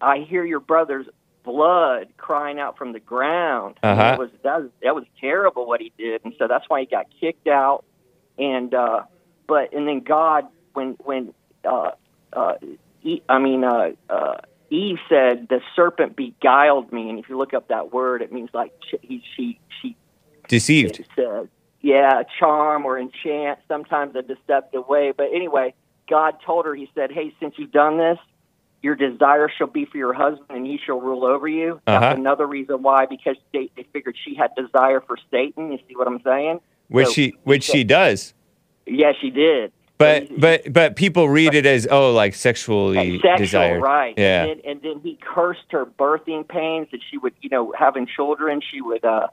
"I 0.00 0.18
hear 0.18 0.44
your 0.44 0.60
brother's 0.60 1.06
blood 1.46 2.08
crying 2.18 2.58
out 2.60 2.76
from 2.76 2.92
the 2.92 3.00
ground." 3.00 3.78
And 3.82 3.98
Uh-huh. 3.98 4.12
It 4.14 4.18
was 4.18 4.30
that 4.42 4.60
was 4.60 4.70
that 4.82 4.94
was 4.94 5.04
terrible 5.20 5.66
what 5.66 5.80
he 5.80 5.92
did, 5.96 6.20
and 6.24 6.34
so 6.38 6.46
that's 6.48 6.66
why 6.68 6.80
he 6.80 6.86
got 6.86 7.06
kicked 7.20 7.46
out. 7.46 7.84
And 8.36 8.74
uh, 8.74 9.02
but 9.46 9.72
and 9.72 9.88
then 9.88 10.00
God, 10.00 10.44
when 10.74 10.96
when 11.04 11.32
uh, 11.64 11.92
uh, 12.34 12.54
E- 13.02 13.22
I 13.28 13.38
mean, 13.38 13.62
uh, 13.64 13.90
uh, 14.10 14.38
Eve 14.70 14.98
said, 15.08 15.46
"The 15.48 15.60
serpent 15.74 16.16
beguiled 16.16 16.92
me," 16.92 17.08
and 17.08 17.18
if 17.18 17.28
you 17.30 17.38
look 17.38 17.54
up 17.54 17.68
that 17.68 17.92
word, 17.92 18.20
it 18.20 18.30
means 18.32 18.50
like 18.52 18.72
she 18.90 18.98
he, 19.02 19.22
she 19.34 19.60
she 19.80 19.96
Deceived. 20.48 21.00
it 21.00 21.06
says, 21.16 21.48
yeah, 21.80 22.22
charm 22.38 22.84
or 22.84 22.98
enchant, 22.98 23.58
sometimes 23.68 24.14
a 24.16 24.22
deceptive 24.22 24.86
way. 24.88 25.12
But 25.16 25.28
anyway, 25.34 25.74
God 26.08 26.34
told 26.44 26.66
her, 26.66 26.74
He 26.74 26.88
said, 26.94 27.10
Hey, 27.12 27.32
since 27.40 27.54
you've 27.58 27.72
done 27.72 27.98
this, 27.98 28.18
your 28.86 28.94
desire 28.94 29.50
shall 29.58 29.66
be 29.66 29.84
for 29.84 29.98
your 29.98 30.14
husband 30.14 30.46
and 30.48 30.64
he 30.64 30.78
shall 30.86 31.00
rule 31.00 31.24
over 31.24 31.48
you. 31.48 31.80
Uh-huh. 31.88 31.98
That's 31.98 32.18
another 32.18 32.46
reason 32.46 32.82
why, 32.82 33.06
because 33.06 33.36
they, 33.52 33.68
they 33.76 33.84
figured 33.92 34.16
she 34.24 34.36
had 34.36 34.50
desire 34.56 35.00
for 35.00 35.16
Satan. 35.28 35.72
You 35.72 35.78
see 35.88 35.96
what 35.96 36.06
I'm 36.06 36.22
saying? 36.22 36.60
Which 36.86 37.08
So 37.08 37.12
she 37.14 37.34
which 37.42 37.64
she 37.64 37.82
does. 37.82 38.32
Yeah, 38.86 39.10
she 39.20 39.30
did. 39.30 39.72
But 39.98 40.28
but 40.38 40.72
but 40.72 40.94
people 40.94 41.28
read 41.28 41.54
it 41.54 41.66
as 41.66 41.88
oh 41.90 42.12
like 42.12 42.34
sexually 42.36 43.18
Sexual, 43.18 43.36
desired. 43.38 43.82
right? 43.82 44.14
Yeah. 44.16 44.44
And 44.44 44.60
then, 44.60 44.70
and 44.70 44.82
then 44.82 45.00
he 45.02 45.18
cursed 45.20 45.66
her 45.70 45.84
birthing 45.84 46.46
pains 46.46 46.86
that 46.92 47.00
she 47.10 47.18
would, 47.18 47.34
you 47.40 47.50
know, 47.50 47.74
having 47.76 48.06
children, 48.06 48.60
she 48.70 48.80
would 48.80 49.04
uh, 49.04 49.26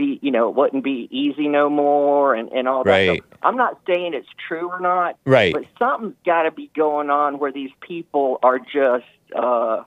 be, 0.00 0.18
you 0.22 0.30
know, 0.30 0.48
it 0.48 0.54
wouldn't 0.56 0.82
be 0.82 1.08
easy 1.10 1.46
no 1.46 1.68
more, 1.68 2.34
and 2.34 2.50
and 2.52 2.66
all 2.66 2.82
that. 2.84 2.90
Right. 2.90 3.22
So 3.30 3.36
I'm 3.42 3.56
not 3.56 3.78
saying 3.86 4.14
it's 4.14 4.28
true 4.48 4.68
or 4.68 4.80
not, 4.80 5.16
Right. 5.24 5.52
But 5.52 5.64
something's 5.78 6.16
got 6.24 6.42
to 6.44 6.50
be 6.50 6.70
going 6.74 7.10
on 7.10 7.38
where 7.38 7.52
these 7.52 7.70
people 7.80 8.38
are 8.42 8.58
just 8.58 9.04
uh, 9.36 9.82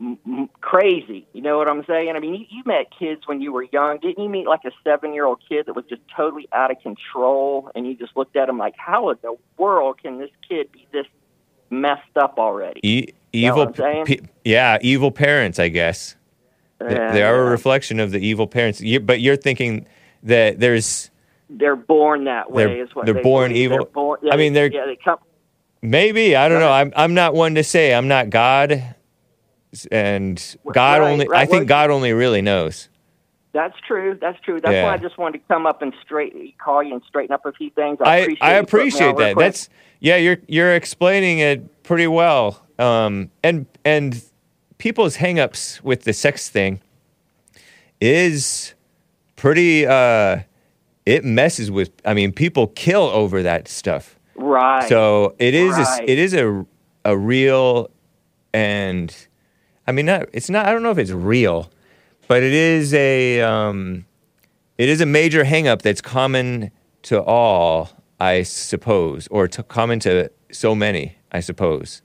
m- 0.00 0.18
m- 0.26 0.48
crazy. 0.60 1.26
You 1.34 1.42
know 1.42 1.58
what 1.58 1.68
I'm 1.68 1.84
saying? 1.86 2.14
I 2.16 2.20
mean, 2.20 2.34
you, 2.34 2.46
you 2.50 2.62
met 2.64 2.86
kids 2.98 3.22
when 3.26 3.40
you 3.42 3.52
were 3.52 3.66
young. 3.72 3.98
Didn't 4.00 4.22
you 4.22 4.28
meet 4.30 4.46
like 4.46 4.64
a 4.64 4.70
seven 4.82 5.12
year 5.12 5.26
old 5.26 5.40
kid 5.48 5.66
that 5.66 5.76
was 5.76 5.84
just 5.88 6.02
totally 6.16 6.48
out 6.52 6.70
of 6.70 6.80
control, 6.80 7.70
and 7.74 7.86
you 7.86 7.94
just 7.94 8.16
looked 8.16 8.36
at 8.36 8.48
him 8.48 8.58
like, 8.58 8.74
how 8.76 9.10
in 9.10 9.18
the 9.22 9.36
world 9.58 10.00
can 10.02 10.18
this 10.18 10.30
kid 10.48 10.72
be 10.72 10.86
this 10.92 11.06
messed 11.70 12.16
up 12.16 12.34
already? 12.38 12.80
E- 12.82 13.08
You 13.32 13.48
know 13.48 13.52
evil, 13.52 13.62
I'm 13.68 13.74
saying? 13.74 14.04
pe- 14.06 14.20
yeah, 14.44 14.78
evil 14.80 15.10
parents, 15.10 15.58
I 15.58 15.68
guess. 15.68 16.16
They- 16.78 16.94
they 16.94 17.22
are 17.22 17.46
a 17.46 17.50
reflection 17.50 17.98
of 18.00 18.10
the 18.10 18.18
evil 18.18 18.46
parents. 18.46 18.80
You, 18.80 19.00
but 19.00 19.20
you're 19.20 19.36
thinking 19.36 19.86
that 20.22 20.60
there's 20.60 21.10
They're 21.48 21.76
born 21.76 22.24
that 22.24 22.50
way. 22.50 22.64
They're- 22.66 22.82
is 22.84 22.94
what 22.94 23.06
they're 23.06 23.14
they 23.14 23.22
born 23.22 23.50
believe. 23.50 23.64
evil? 23.64 23.78
They're 23.78 23.86
born, 23.86 24.18
yeah, 24.22 24.34
I 24.34 24.36
mean, 24.36 24.52
they, 24.52 24.68
they're- 24.68 24.80
yeah, 24.80 24.86
they 24.86 24.96
come. 25.02 25.18
maybe 25.82 26.36
I 26.36 26.48
don't 26.48 26.60
know. 26.60 26.70
I'm 26.72 26.92
I'm 26.96 27.14
not 27.14 27.34
one 27.34 27.54
to 27.54 27.64
say. 27.64 27.94
I'm 27.94 28.08
not 28.08 28.30
God, 28.30 28.94
and 29.90 30.56
God 30.72 31.00
right, 31.00 31.10
only. 31.12 31.28
right. 31.28 31.40
I 31.40 31.46
think 31.46 31.60
Well- 31.60 31.64
God 31.66 31.90
only 31.90 32.12
really 32.12 32.42
knows. 32.42 32.88
That's 33.52 33.76
true. 33.88 34.18
That's 34.20 34.38
true. 34.40 34.60
That's 34.60 34.74
Yeah. 34.74 34.84
why 34.84 34.92
I 34.92 34.96
just 34.98 35.16
wanted 35.16 35.38
to 35.38 35.44
come 35.48 35.66
up 35.66 35.80
and 35.80 35.94
straight 36.04 36.58
call 36.58 36.82
you 36.82 36.92
and 36.92 37.02
straighten 37.08 37.32
up 37.32 37.46
a 37.46 37.52
few 37.52 37.70
things. 37.70 37.96
I 38.02 38.18
appreciate, 38.18 38.42
I 38.42 38.58
you 38.58 38.64
putting 38.66 38.86
me 38.88 38.92
on 38.92 39.08
appreciate 39.10 39.16
that. 39.16 39.38
That's 39.38 39.68
yeah. 40.00 40.16
You're 40.16 40.36
you're 40.46 40.74
explaining 40.74 41.38
it 41.38 41.82
pretty 41.82 42.06
well. 42.06 42.62
Um, 42.78 43.30
and 43.42 43.64
and 43.82 44.22
people's 44.78 45.16
hangups 45.18 45.82
with 45.82 46.02
the 46.02 46.12
sex 46.12 46.48
thing 46.48 46.80
is 48.00 48.74
pretty. 49.36 49.86
Uh, 49.86 50.40
it 51.04 51.24
messes 51.24 51.70
with. 51.70 51.90
I 52.04 52.14
mean, 52.14 52.32
people 52.32 52.68
kill 52.68 53.04
over 53.04 53.42
that 53.42 53.68
stuff. 53.68 54.18
Right. 54.34 54.88
So 54.88 55.34
it 55.38 55.54
is. 55.54 55.72
Right. 55.72 56.00
A, 56.00 56.10
it 56.10 56.18
is 56.18 56.34
a 56.34 56.66
a 57.04 57.16
real, 57.16 57.90
and 58.52 59.14
I 59.86 59.92
mean, 59.92 60.06
not. 60.06 60.28
It's 60.32 60.50
not. 60.50 60.66
I 60.66 60.72
don't 60.72 60.82
know 60.82 60.90
if 60.90 60.98
it's 60.98 61.12
real, 61.12 61.70
but 62.28 62.42
it 62.42 62.52
is 62.52 62.92
a. 62.94 63.40
Um, 63.42 64.06
it 64.78 64.88
is 64.90 65.00
a 65.00 65.06
major 65.06 65.44
hangup 65.44 65.80
that's 65.80 66.02
common 66.02 66.70
to 67.02 67.22
all, 67.22 67.88
I 68.20 68.42
suppose, 68.42 69.26
or 69.28 69.48
to 69.48 69.62
common 69.62 70.00
to 70.00 70.30
so 70.50 70.74
many, 70.74 71.16
I 71.32 71.40
suppose. 71.40 72.02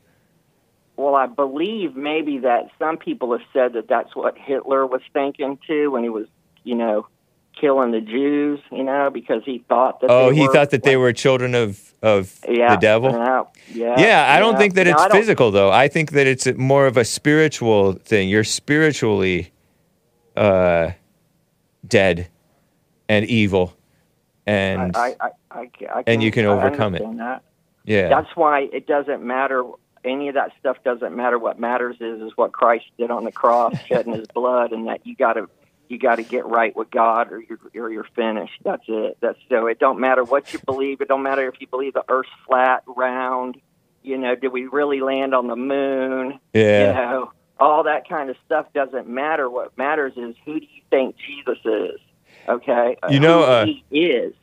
Well, 1.01 1.15
I 1.15 1.25
believe 1.25 1.95
maybe 1.95 2.37
that 2.39 2.69
some 2.77 2.97
people 2.97 3.31
have 3.31 3.41
said 3.53 3.73
that 3.73 3.87
that's 3.87 4.15
what 4.15 4.37
Hitler 4.37 4.85
was 4.85 5.01
thinking 5.13 5.57
too 5.65 5.89
when 5.89 6.03
he 6.03 6.09
was, 6.09 6.27
you 6.63 6.75
know, 6.75 7.07
killing 7.59 7.89
the 7.91 8.01
Jews. 8.01 8.59
You 8.71 8.83
know, 8.83 9.09
because 9.11 9.41
he 9.43 9.63
thought 9.67 10.01
that. 10.01 10.11
Oh, 10.11 10.29
they 10.29 10.35
he 10.35 10.47
were, 10.47 10.53
thought 10.53 10.69
that 10.69 10.83
they 10.83 10.97
were 10.97 11.11
children 11.11 11.55
of 11.55 11.91
of 12.03 12.39
yeah, 12.47 12.75
the 12.75 12.79
devil. 12.79 13.11
Yeah, 13.11 13.43
yeah. 13.73 13.99
Yeah, 13.99 14.25
I 14.29 14.39
don't 14.39 14.53
yeah. 14.53 14.59
think 14.59 14.75
that 14.75 14.85
it's 14.85 15.01
don't- 15.01 15.11
physical 15.11 15.49
though. 15.49 15.71
I 15.71 15.87
think 15.87 16.11
that 16.11 16.27
it's 16.27 16.45
more 16.55 16.85
of 16.85 16.97
a 16.97 17.05
spiritual 17.05 17.93
thing. 17.93 18.29
You're 18.29 18.43
spiritually 18.43 19.51
uh, 20.35 20.91
dead 21.87 22.27
and 23.09 23.25
evil, 23.25 23.75
and 24.45 24.95
I, 24.95 25.15
I, 25.19 25.29
I, 25.49 25.59
I 25.59 25.65
can, 25.67 26.03
and 26.05 26.23
you 26.23 26.29
can 26.31 26.45
overcome 26.45 26.93
it. 26.93 27.01
That. 27.17 27.41
yeah, 27.85 28.07
That's 28.07 28.35
why 28.35 28.69
it 28.71 28.85
doesn't 28.85 29.23
matter. 29.23 29.63
Any 30.03 30.29
of 30.29 30.35
that 30.35 30.51
stuff 30.59 30.77
doesn't 30.83 31.15
matter. 31.15 31.37
What 31.37 31.59
matters 31.59 31.97
is 31.99 32.21
is 32.21 32.31
what 32.35 32.51
Christ 32.51 32.85
did 32.97 33.11
on 33.11 33.23
the 33.23 33.31
cross, 33.31 33.75
shedding 33.87 34.13
His 34.13 34.27
blood, 34.27 34.71
and 34.71 34.87
that 34.87 35.05
you 35.05 35.15
got 35.15 35.33
to 35.33 35.49
you 35.89 35.99
got 35.99 36.15
to 36.15 36.23
get 36.23 36.45
right 36.45 36.75
with 36.75 36.89
God, 36.89 37.31
or 37.31 37.41
you're 37.41 37.59
or 37.75 37.91
you're 37.91 38.07
finished. 38.15 38.53
That's 38.63 38.83
it. 38.87 39.17
That's 39.21 39.37
so. 39.49 39.67
It 39.67 39.79
don't 39.79 39.99
matter 39.99 40.23
what 40.23 40.53
you 40.53 40.59
believe. 40.65 41.01
It 41.01 41.07
don't 41.07 41.23
matter 41.23 41.47
if 41.47 41.55
you 41.59 41.67
believe 41.67 41.93
the 41.93 42.03
Earth's 42.07 42.29
flat, 42.47 42.83
round. 42.87 43.57
You 44.03 44.17
know, 44.17 44.35
did 44.35 44.51
we 44.51 44.65
really 44.65 45.01
land 45.01 45.35
on 45.35 45.47
the 45.47 45.55
moon? 45.55 46.39
yeah. 46.53 46.87
You 46.87 46.93
know, 46.93 47.31
all 47.59 47.83
that 47.83 48.09
kind 48.09 48.29
of 48.31 48.35
stuff 48.45 48.65
doesn't 48.73 49.07
matter. 49.07 49.49
What 49.49 49.77
matters 49.77 50.13
is 50.17 50.35
who 50.45 50.59
do 50.59 50.65
you 50.65 50.81
think 50.89 51.15
Jesus 51.17 51.59
is? 51.63 51.99
Okay, 52.49 52.97
You 53.09 53.19
know, 53.19 53.39
who 53.39 53.51
uh, 53.51 53.65
he 53.65 53.83
is. 53.91 54.33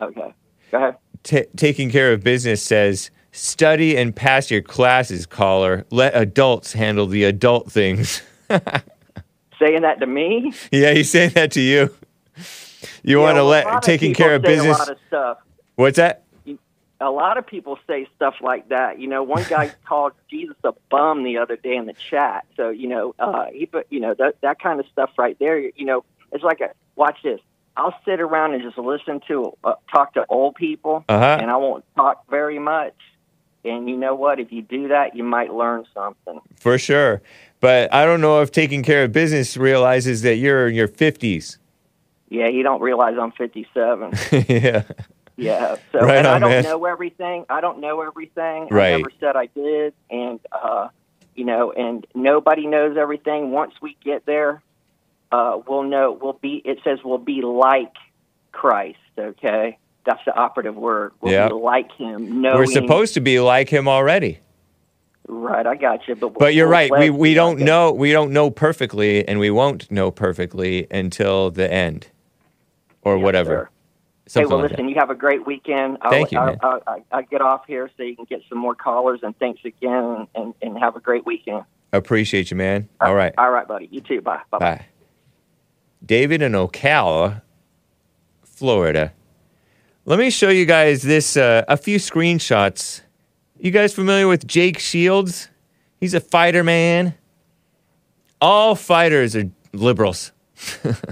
Okay, 0.00 0.34
go 0.70 0.76
ahead. 0.76 0.96
Ta 1.22 1.38
taking 1.56 1.90
care 1.90 2.12
of 2.12 2.22
business 2.22 2.62
says 2.62 3.10
study 3.36 3.96
and 3.96 4.14
pass 4.14 4.50
your 4.50 4.62
classes, 4.62 5.26
caller. 5.26 5.84
Let 5.90 6.14
adults 6.16 6.72
handle 6.72 7.06
the 7.06 7.24
adult 7.24 7.70
things. 7.70 8.22
Saying 9.58 9.82
that 9.82 10.00
to 10.00 10.06
me. 10.06 10.52
yeah, 10.70 10.92
he's 10.92 11.10
saying 11.10 11.30
that 11.30 11.52
to 11.52 11.60
you. 11.60 11.94
You 13.02 13.20
want 13.20 13.36
to 13.36 13.42
let 13.42 13.82
taking 13.82 14.10
people 14.10 14.24
care 14.26 14.34
of 14.34 14.42
business. 14.42 14.76
A 14.76 14.80
lot 14.80 14.88
of 14.90 14.98
stuff. 15.08 15.38
What's 15.76 15.96
that? 15.96 16.24
A 17.00 17.10
lot 17.10 17.36
of 17.38 17.46
people 17.46 17.78
say 17.86 18.06
stuff 18.16 18.34
like 18.42 18.68
that. 18.68 18.98
You 19.00 19.06
know, 19.06 19.22
one 19.22 19.44
guy 19.48 19.72
called 19.86 20.12
Jesus 20.30 20.56
a 20.64 20.72
bum 20.90 21.24
the 21.24 21.38
other 21.38 21.56
day 21.56 21.74
in 21.76 21.86
the 21.86 21.94
chat. 22.10 22.44
So 22.56 22.68
you 22.68 22.88
know, 22.88 23.14
uh, 23.18 23.46
he 23.52 23.64
put 23.66 23.86
you 23.90 24.00
know 24.00 24.14
that 24.18 24.36
that 24.42 24.58
kind 24.60 24.78
of 24.78 24.86
stuff 24.92 25.10
right 25.18 25.38
there. 25.38 25.58
You 25.58 25.84
know, 25.86 26.04
it's 26.32 26.44
like 26.44 26.60
a 26.60 26.70
watch 26.94 27.18
this. 27.22 27.40
I'll 27.78 27.94
sit 28.04 28.20
around 28.20 28.54
and 28.54 28.62
just 28.62 28.76
listen 28.78 29.20
to 29.28 29.52
uh, 29.64 29.74
talk 29.90 30.14
to 30.14 30.24
old 30.28 30.54
people, 30.54 31.04
Uh-huh. 31.08 31.38
and 31.40 31.50
I 31.50 31.56
won't 31.56 31.84
talk 31.94 32.28
very 32.30 32.58
much. 32.58 32.94
And 33.66 33.88
you 33.88 33.96
know 33.96 34.14
what? 34.14 34.38
If 34.40 34.52
you 34.52 34.62
do 34.62 34.88
that, 34.88 35.16
you 35.16 35.24
might 35.24 35.52
learn 35.52 35.84
something. 35.92 36.40
For 36.56 36.78
sure. 36.78 37.22
But 37.60 37.92
I 37.92 38.04
don't 38.04 38.20
know 38.20 38.42
if 38.42 38.52
taking 38.52 38.82
care 38.82 39.04
of 39.04 39.12
business 39.12 39.56
realizes 39.56 40.22
that 40.22 40.36
you're 40.36 40.68
in 40.68 40.74
your 40.74 40.88
50s. 40.88 41.58
Yeah, 42.28 42.48
you 42.48 42.62
don't 42.62 42.80
realize 42.80 43.16
I'm 43.20 43.32
57. 43.32 44.12
yeah. 44.48 44.82
Yeah. 45.36 45.76
So 45.92 46.00
Right 46.00 46.18
and 46.18 46.26
I 46.26 46.38
don't 46.38 46.50
man. 46.50 46.64
know 46.64 46.84
everything. 46.86 47.44
I 47.48 47.60
don't 47.60 47.80
know 47.80 48.00
everything. 48.00 48.68
Right. 48.70 48.94
I 48.94 48.96
never 48.96 49.10
said 49.20 49.36
I 49.36 49.46
did. 49.46 49.94
And 50.10 50.40
uh 50.50 50.88
you 51.34 51.44
know, 51.44 51.72
and 51.72 52.06
nobody 52.14 52.66
knows 52.66 52.96
everything. 52.96 53.50
Once 53.50 53.74
we 53.82 53.96
get 54.02 54.24
there, 54.24 54.62
uh 55.30 55.60
we'll 55.66 55.82
know 55.82 56.18
we'll 56.20 56.32
be 56.32 56.62
it 56.64 56.78
says 56.84 57.00
we'll 57.04 57.18
be 57.18 57.42
like 57.42 57.92
Christ, 58.52 58.98
okay? 59.18 59.78
That's 60.06 60.24
the 60.24 60.34
operative 60.34 60.76
word. 60.76 61.12
We'll 61.20 61.48
be 61.48 61.54
like 61.54 61.90
him. 61.92 62.40
Knowing, 62.40 62.58
We're 62.58 62.66
supposed 62.66 63.14
to 63.14 63.20
be 63.20 63.40
like 63.40 63.68
him 63.68 63.88
already. 63.88 64.38
Right, 65.28 65.66
I 65.66 65.74
got 65.74 66.06
you. 66.06 66.14
But 66.14 66.34
But 66.38 66.54
you're 66.54 66.68
right. 66.68 66.90
We 66.90 67.10
we 67.10 67.34
don't 67.34 67.56
like 67.56 67.64
know 67.66 67.90
we 67.92 68.12
don't 68.12 68.32
know 68.32 68.50
perfectly 68.50 69.26
and 69.26 69.40
we 69.40 69.50
won't 69.50 69.90
know 69.90 70.12
perfectly 70.12 70.86
until 70.90 71.50
the 71.50 71.70
end. 71.70 72.08
Or 73.02 73.16
Yes, 73.16 73.24
whatever. 73.24 73.70
sir. 74.28 74.40
Hey, 74.40 74.46
well, 74.46 74.58
like 74.60 74.70
listen, 74.72 74.88
you 74.88 74.96
have 74.96 75.10
a 75.10 75.14
great 75.14 75.46
weekend. 75.46 75.98
I'll, 76.02 76.10
Thank 76.10 76.32
you, 76.32 76.38
I'll, 76.38 76.46
man. 76.46 76.58
I'll, 76.62 76.80
I'll, 76.86 77.04
I'll 77.12 77.22
get 77.22 77.40
off 77.40 77.62
here 77.66 77.90
so 77.96 78.02
you 78.02 78.16
can 78.16 78.24
get 78.24 78.42
some 78.48 78.58
more 78.58 78.74
callers. 78.74 79.20
And 79.22 79.36
thanks 79.38 79.64
again, 79.64 80.26
and, 80.34 80.54
and 80.62 80.78
have 80.78 80.96
a 80.96 81.00
great 81.00 81.24
weekend. 81.26 81.64
Appreciate 81.92 82.50
you, 82.50 82.56
man. 82.56 82.88
All 83.00 83.14
right. 83.14 83.32
All 83.38 83.50
right, 83.50 83.66
buddy. 83.66 83.88
You 83.90 84.00
too. 84.00 84.20
Bye. 84.20 84.40
Bye. 84.50 84.58
Bye. 84.58 84.86
David 86.04 86.42
in 86.42 86.52
Ocala, 86.52 87.42
Florida. 88.42 89.12
Let 90.08 90.20
me 90.20 90.30
show 90.30 90.50
you 90.50 90.66
guys 90.66 91.02
this 91.02 91.36
uh, 91.36 91.64
a 91.66 91.76
few 91.76 91.98
screenshots. 91.98 93.00
You 93.58 93.72
guys 93.72 93.92
familiar 93.92 94.28
with 94.28 94.46
Jake 94.46 94.78
Shields? 94.78 95.48
He's 95.98 96.14
a 96.14 96.20
fighter 96.20 96.62
man. 96.62 97.14
All 98.40 98.76
fighters 98.76 99.34
are 99.34 99.50
liberals. 99.72 100.30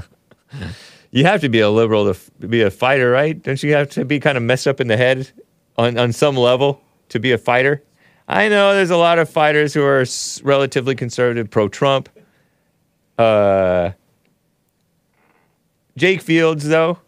you 1.10 1.24
have 1.24 1.40
to 1.40 1.48
be 1.48 1.58
a 1.58 1.70
liberal 1.70 2.04
to 2.04 2.10
f- 2.10 2.30
be 2.48 2.62
a 2.62 2.70
fighter, 2.70 3.10
right? 3.10 3.42
Don't 3.42 3.60
you 3.64 3.72
have 3.72 3.90
to 3.90 4.04
be 4.04 4.20
kind 4.20 4.36
of 4.36 4.44
messed 4.44 4.68
up 4.68 4.80
in 4.80 4.86
the 4.86 4.96
head 4.96 5.28
on, 5.76 5.98
on 5.98 6.12
some 6.12 6.36
level 6.36 6.80
to 7.08 7.18
be 7.18 7.32
a 7.32 7.38
fighter? 7.38 7.82
I 8.28 8.48
know 8.48 8.76
there's 8.76 8.90
a 8.90 8.96
lot 8.96 9.18
of 9.18 9.28
fighters 9.28 9.74
who 9.74 9.82
are 9.82 10.02
s- 10.02 10.40
relatively 10.44 10.94
conservative, 10.94 11.50
pro 11.50 11.68
Trump. 11.68 12.08
Uh, 13.18 13.90
Jake 15.96 16.20
Shields, 16.20 16.68
though, 16.68 16.98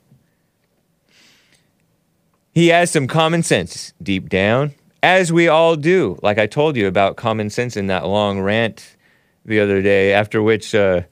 he 2.56 2.68
has 2.68 2.90
some 2.90 3.06
common 3.06 3.42
sense 3.42 3.92
deep 4.02 4.30
down, 4.30 4.72
as 5.02 5.30
we 5.30 5.46
all 5.46 5.76
do. 5.76 6.18
Like 6.22 6.38
I 6.38 6.46
told 6.46 6.74
you 6.74 6.86
about 6.86 7.16
common 7.16 7.50
sense 7.50 7.76
in 7.76 7.88
that 7.88 8.06
long 8.06 8.40
rant 8.40 8.96
the 9.44 9.60
other 9.60 9.82
day, 9.82 10.14
after 10.14 10.42
which, 10.42 10.74
uh, 10.74 11.02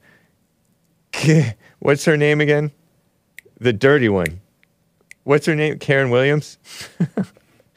what's 1.79 2.03
her 2.05 2.17
name 2.17 2.41
again? 2.41 2.71
The 3.59 3.73
dirty 3.73 4.09
one. 4.09 4.41
What's 5.23 5.45
her 5.45 5.53
name? 5.53 5.77
Karen 5.77 6.09
Williams? 6.09 6.57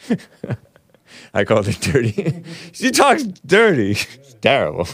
I 1.34 1.44
called 1.44 1.66
her 1.66 1.72
dirty. 1.72 2.42
she 2.72 2.90
talks 2.90 3.24
dirty. 3.24 3.90
It's 3.90 4.32
terrible. 4.40 4.88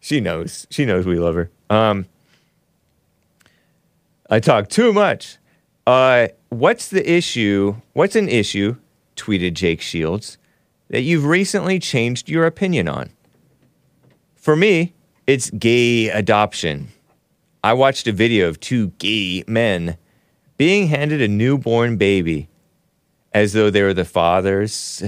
She 0.00 0.20
knows. 0.20 0.66
She 0.70 0.84
knows 0.84 1.06
we 1.06 1.20
love 1.20 1.36
her. 1.36 1.52
Um, 1.70 2.06
I 4.28 4.40
talk 4.40 4.68
too 4.68 4.92
much. 4.92 5.38
Uh, 5.86 6.26
what's 6.48 6.88
the 6.88 7.10
issue? 7.10 7.76
What's 7.92 8.16
an 8.16 8.28
issue, 8.28 8.76
tweeted 9.16 9.54
Jake 9.54 9.80
Shields, 9.80 10.38
that 10.88 11.02
you've 11.02 11.24
recently 11.24 11.78
changed 11.78 12.28
your 12.28 12.46
opinion 12.46 12.88
on? 12.88 13.10
For 14.36 14.56
me, 14.56 14.94
it's 15.26 15.50
gay 15.50 16.08
adoption. 16.08 16.88
I 17.64 17.72
watched 17.72 18.06
a 18.06 18.12
video 18.12 18.48
of 18.48 18.60
two 18.60 18.88
gay 18.98 19.42
men 19.46 19.96
being 20.56 20.86
handed 20.86 21.20
a 21.20 21.28
newborn 21.28 21.96
baby 21.96 22.48
as 23.32 23.52
though 23.52 23.70
they 23.70 23.82
were 23.82 23.94
the 23.94 24.04
fathers. 24.04 25.02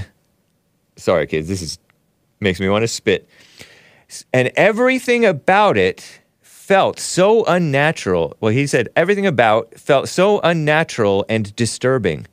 Sorry, 0.97 1.27
kids, 1.27 1.49
this 1.49 1.63
is 1.63 1.79
makes 2.41 2.61
me 2.61 2.69
want 2.69 2.83
to 2.83 2.89
spit. 2.89 3.29
And 4.33 4.51
everything 4.57 5.25
about 5.25 5.77
it 5.77 6.18
felt 6.69 7.01
so 7.01 7.47
unnatural. 7.47 8.37
Well, 8.41 8.53
he 8.53 8.67
said 8.67 8.91
everything 8.95 9.27
about 9.27 9.81
felt 9.81 10.07
so 10.07 10.39
unnatural 10.41 11.25
and 11.27 11.57
disturbing. 11.57 12.27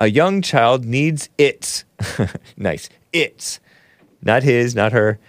A 0.00 0.08
young 0.08 0.42
child 0.42 0.84
needs 0.84 1.28
its, 1.38 1.84
nice, 2.56 2.88
its, 3.12 3.60
not 4.22 4.42
his, 4.42 4.74
not 4.74 4.90
her, 4.90 5.20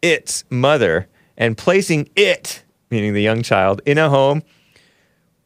its 0.00 0.44
mother, 0.48 1.06
and 1.36 1.58
placing 1.58 2.08
it, 2.16 2.62
meaning 2.90 3.12
the 3.12 3.20
young 3.20 3.42
child, 3.42 3.82
in 3.84 3.98
a 3.98 4.08
home 4.08 4.42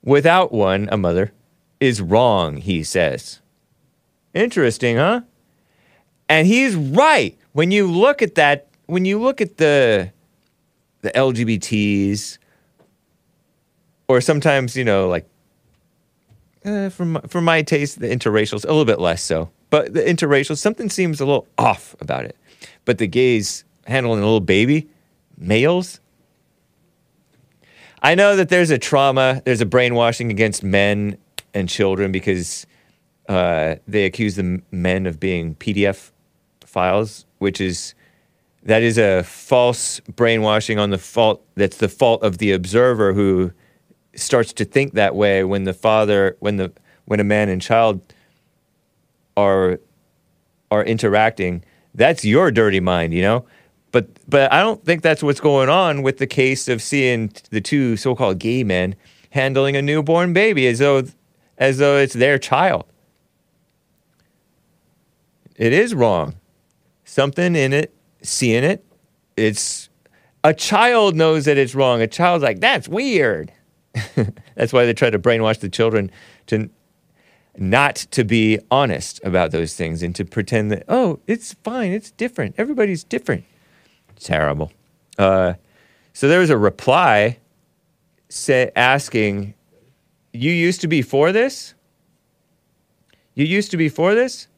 without 0.05 0.53
one, 0.53 0.89
a 0.93 0.97
mother, 0.97 1.33
is 1.81 2.01
wrong, 2.01 2.59
he 2.59 2.85
says. 2.85 3.41
Interesting, 4.35 4.99
huh? 4.99 5.23
And 6.29 6.47
he's 6.47 6.77
right. 6.77 7.37
When 7.51 7.73
you 7.73 7.91
look 7.91 8.23
at 8.23 8.37
that, 8.37 8.69
when 8.87 9.05
you 9.05 9.21
look 9.21 9.41
at 9.41 9.57
the 9.57 10.13
the 11.03 11.11
LGBTs, 11.11 12.39
or 14.09 14.21
sometimes 14.21 14.77
you 14.77 14.85
know, 14.85 15.09
like 15.09 15.29
uh, 16.65 16.89
for 16.89 17.05
my, 17.05 17.21
for 17.29 17.41
my 17.41 17.63
taste, 17.63 18.01
the 18.01 18.09
interracials 18.09 18.65
a 18.65 18.69
little 18.69 18.85
bit 18.85 19.01
less 19.01 19.23
so, 19.23 19.51
but 19.71 19.93
the 19.93 20.01
interracials 20.01 20.59
something 20.59 20.89
seems 20.89 21.21
a 21.21 21.27
little 21.27 21.47
off 21.59 21.95
about 22.01 22.25
it. 22.25 22.37
But 22.85 22.99
the 22.99 23.07
gays, 23.07 23.65
handling 23.87 24.21
a 24.21 24.25
little 24.25 24.41
baby, 24.41 24.89
males. 25.37 26.01
I 28.03 28.15
know 28.15 28.37
that 28.37 28.49
there's 28.49 28.71
a 28.71 28.79
trauma, 28.79 29.43
there's 29.45 29.61
a 29.61 29.67
brainwashing 29.67 30.31
against 30.31 30.63
men 30.63 31.19
and 31.55 31.69
children 31.69 32.13
because 32.13 32.67
uh, 33.29 33.77
they 33.87 34.05
accuse 34.05 34.37
the 34.37 34.63
men 34.71 35.07
of 35.07 35.21
being 35.21 35.55
PDF 35.57 36.11
files, 36.65 37.27
which 37.39 37.61
is 37.61 37.95
that 38.65 38.83
is 38.83 38.99
a 38.99 39.23
false 39.25 40.01
brainwashing 40.01 40.79
on 40.79 40.91
the 40.91 40.99
fault. 40.99 41.45
That's 41.55 41.79
the 41.79 41.89
fault 41.89 42.23
of 42.23 42.39
the 42.39 42.53
observer 42.53 43.13
who 43.13 43.53
starts 44.15 44.53
to 44.55 44.65
think 44.65 44.95
that 44.95 45.15
way 45.15 45.43
when 45.45 45.65
the 45.65 45.73
father, 45.73 46.37
when 46.41 46.57
the 46.57 46.73
when 47.07 47.21
a 47.21 47.25
man 47.25 47.49
and 47.49 47.61
child 47.61 48.01
are 49.37 49.81
are 50.71 50.85
interacting. 50.85 51.65
That's 51.95 52.25
your 52.25 52.51
dirty 52.51 52.81
mind, 52.81 53.13
you 53.13 53.23
know. 53.23 53.45
But 53.91 54.09
but 54.29 54.53
I 54.53 54.61
don't 54.61 54.85
think 54.85 55.03
that's 55.03 55.23
what's 55.23 55.41
going 55.41 55.69
on 55.69 56.03
with 56.03 56.19
the 56.19 56.27
case 56.27 56.69
of 56.69 56.81
seeing 56.81 57.33
the 57.51 57.61
two 57.61 57.97
so-called 57.97 58.39
gay 58.39 58.65
men 58.65 58.95
handling 59.31 59.77
a 59.77 59.83
newborn 59.83 60.33
baby 60.33 60.67
as 60.67 60.79
though 60.79 61.05
as 61.59 61.79
though 61.79 61.99
it's 61.99 62.15
their 62.15 62.39
child. 62.39 62.85
It 65.57 65.73
is 65.73 65.95
wrong. 65.95 66.37
Something 67.05 67.55
in 67.55 67.73
it, 67.73 67.95
seeing 68.23 68.65
it, 68.65 68.85
it's 69.37 69.89
a 70.45 70.55
child 70.55 71.15
knows 71.15 71.45
that 71.45 71.59
it's 71.59 71.75
wrong. 71.75 72.01
A 72.01 72.07
child's 72.07 72.43
like, 72.43 72.61
that's 72.61 72.89
weird. 72.89 73.53
that's 74.55 74.73
why 74.73 74.87
they 74.87 74.95
try 74.95 75.11
to 75.11 75.19
brainwash 75.19 75.61
the 75.61 75.69
children 75.69 76.11
to 76.47 76.71
not 77.57 77.97
to 77.97 78.25
be 78.25 78.59
honest 78.71 79.21
about 79.25 79.51
those 79.51 79.75
things 79.75 80.03
and 80.03 80.15
to 80.15 80.25
pretend 80.25 80.71
that, 80.73 80.85
oh, 80.89 81.21
it's 81.27 81.55
fine, 81.63 81.93
it's 81.93 82.11
different. 82.11 82.55
Everybody's 82.57 83.05
different. 83.05 83.45
Terrible. 84.19 84.73
Uh, 85.19 85.55
so 86.13 86.29
there 86.29 86.41
was 86.41 86.51
a 86.51 86.57
reply 86.57 87.39
say, 88.29 88.71
asking, 88.75 89.55
You 90.33 90.51
used 90.51 90.81
to 90.81 90.89
be 90.89 91.03
for 91.03 91.33
this? 91.33 91.75
You 93.35 93.45
used 93.45 93.71
to 93.71 93.77
be 93.77 93.89
for 93.89 94.15
this? 94.15 94.49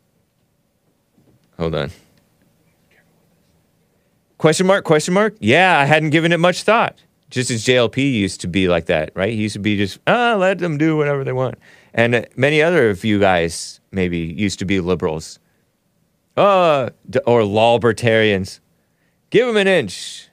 Hold 1.58 1.74
on. 1.74 1.90
Question 4.38 4.66
mark, 4.66 4.84
question 4.84 5.14
mark? 5.14 5.36
Yeah, 5.40 5.78
I 5.78 5.84
hadn't 5.84 6.10
given 6.10 6.32
it 6.32 6.38
much 6.38 6.62
thought. 6.62 7.02
Just 7.30 7.50
as 7.50 7.64
JLP 7.64 8.12
used 8.12 8.40
to 8.42 8.48
be 8.48 8.68
like 8.68 8.86
that, 8.86 9.10
right? 9.14 9.32
He 9.32 9.42
used 9.42 9.54
to 9.54 9.58
be 9.58 9.76
just, 9.76 9.98
ah, 10.06 10.36
let 10.38 10.58
them 10.58 10.78
do 10.78 10.96
whatever 10.96 11.24
they 11.24 11.32
want. 11.32 11.56
And 11.92 12.14
uh, 12.14 12.22
many 12.36 12.60
other 12.62 12.90
of 12.90 13.04
you 13.04 13.18
guys 13.18 13.80
maybe 13.90 14.18
used 14.18 14.58
to 14.58 14.64
be 14.64 14.80
liberals. 14.80 15.38
Uh, 16.36 16.90
or 17.26 17.42
lawbertarians. 17.42 18.60
Give 19.30 19.46
them 19.46 19.56
an 19.56 19.68
inch. 19.68 20.28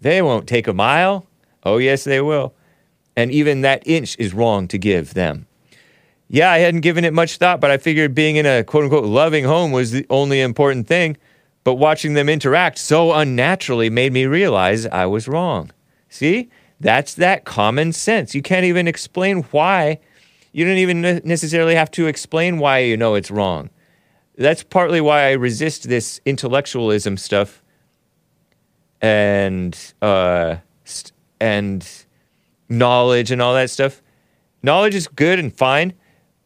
They 0.00 0.22
won't 0.22 0.48
take 0.48 0.66
a 0.66 0.72
mile. 0.72 1.26
Oh, 1.62 1.78
yes, 1.78 2.04
they 2.04 2.20
will. 2.20 2.54
And 3.16 3.30
even 3.30 3.60
that 3.62 3.86
inch 3.86 4.16
is 4.18 4.34
wrong 4.34 4.66
to 4.68 4.78
give 4.78 5.14
them. 5.14 5.46
Yeah, 6.28 6.50
I 6.50 6.58
hadn't 6.58 6.80
given 6.80 7.04
it 7.04 7.12
much 7.12 7.38
thought, 7.38 7.60
but 7.60 7.70
I 7.70 7.76
figured 7.76 8.14
being 8.14 8.36
in 8.36 8.46
a 8.46 8.62
quote 8.62 8.84
unquote 8.84 9.04
loving 9.04 9.44
home 9.44 9.72
was 9.72 9.90
the 9.90 10.06
only 10.10 10.40
important 10.40 10.86
thing. 10.86 11.16
But 11.64 11.74
watching 11.74 12.14
them 12.14 12.28
interact 12.28 12.78
so 12.78 13.12
unnaturally 13.12 13.90
made 13.90 14.12
me 14.12 14.26
realize 14.26 14.86
I 14.86 15.06
was 15.06 15.28
wrong. 15.28 15.70
See? 16.08 16.50
That's 16.80 17.14
that 17.14 17.44
common 17.44 17.92
sense. 17.92 18.34
You 18.34 18.40
can't 18.40 18.64
even 18.64 18.88
explain 18.88 19.42
why. 19.50 20.00
You 20.52 20.64
don't 20.64 20.78
even 20.78 21.02
necessarily 21.24 21.74
have 21.74 21.90
to 21.92 22.06
explain 22.06 22.58
why 22.58 22.78
you 22.78 22.96
know 22.96 23.14
it's 23.14 23.30
wrong. 23.30 23.68
That's 24.36 24.62
partly 24.62 25.00
why 25.02 25.28
I 25.28 25.32
resist 25.32 25.88
this 25.88 26.20
intellectualism 26.24 27.18
stuff 27.18 27.62
and 29.02 29.76
uh, 30.00 30.56
st- 30.84 31.12
and 31.40 31.86
knowledge 32.70 33.30
and 33.30 33.42
all 33.42 33.54
that 33.54 33.68
stuff. 33.68 34.02
Knowledge 34.62 34.94
is 34.94 35.08
good 35.08 35.38
and 35.38 35.54
fine, 35.54 35.92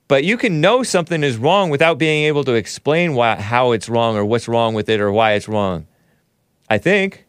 but 0.09 0.25
you 0.25 0.37
can 0.37 0.61
know 0.61 0.83
something 0.83 1.23
is 1.23 1.37
wrong 1.37 1.71
without 1.71 1.99
being 1.99 2.25
able 2.25 2.45
to 2.45 2.55
explain 2.55 3.15
why, 3.15 3.37
how 3.37 3.73
it's 3.73 3.89
wrong 3.89 4.17
or 4.17 4.25
what's 4.25 4.49
wrong 4.49 4.75
with 4.75 4.89
it 4.89 5.01
or 5.01 5.11
why 5.11 5.33
it's 5.33 5.49
wrong. 5.49 5.87
I 6.69 6.79
think. 6.79 7.25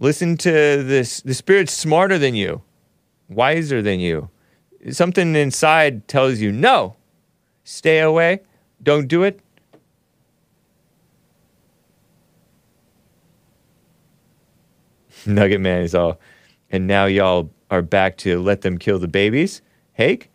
Listen 0.00 0.36
to 0.38 0.50
this. 0.50 1.20
The 1.20 1.34
spirit's 1.34 1.72
smarter 1.72 2.18
than 2.18 2.34
you, 2.34 2.62
wiser 3.28 3.82
than 3.82 4.00
you. 4.00 4.30
Something 4.90 5.34
inside 5.34 6.06
tells 6.06 6.38
you 6.38 6.52
no, 6.52 6.94
stay 7.64 7.98
away, 7.98 8.40
don't 8.82 9.08
do 9.08 9.24
it. 9.24 9.40
Nugget 15.26 15.60
Man 15.60 15.82
is 15.82 15.94
all, 15.96 16.20
and 16.70 16.86
now 16.86 17.06
y'all 17.06 17.50
are 17.70 17.82
back 17.82 18.16
to 18.18 18.40
let 18.40 18.60
them 18.62 18.78
kill 18.78 19.00
the 19.00 19.08
babies. 19.08 19.62
Hake? 19.94 20.30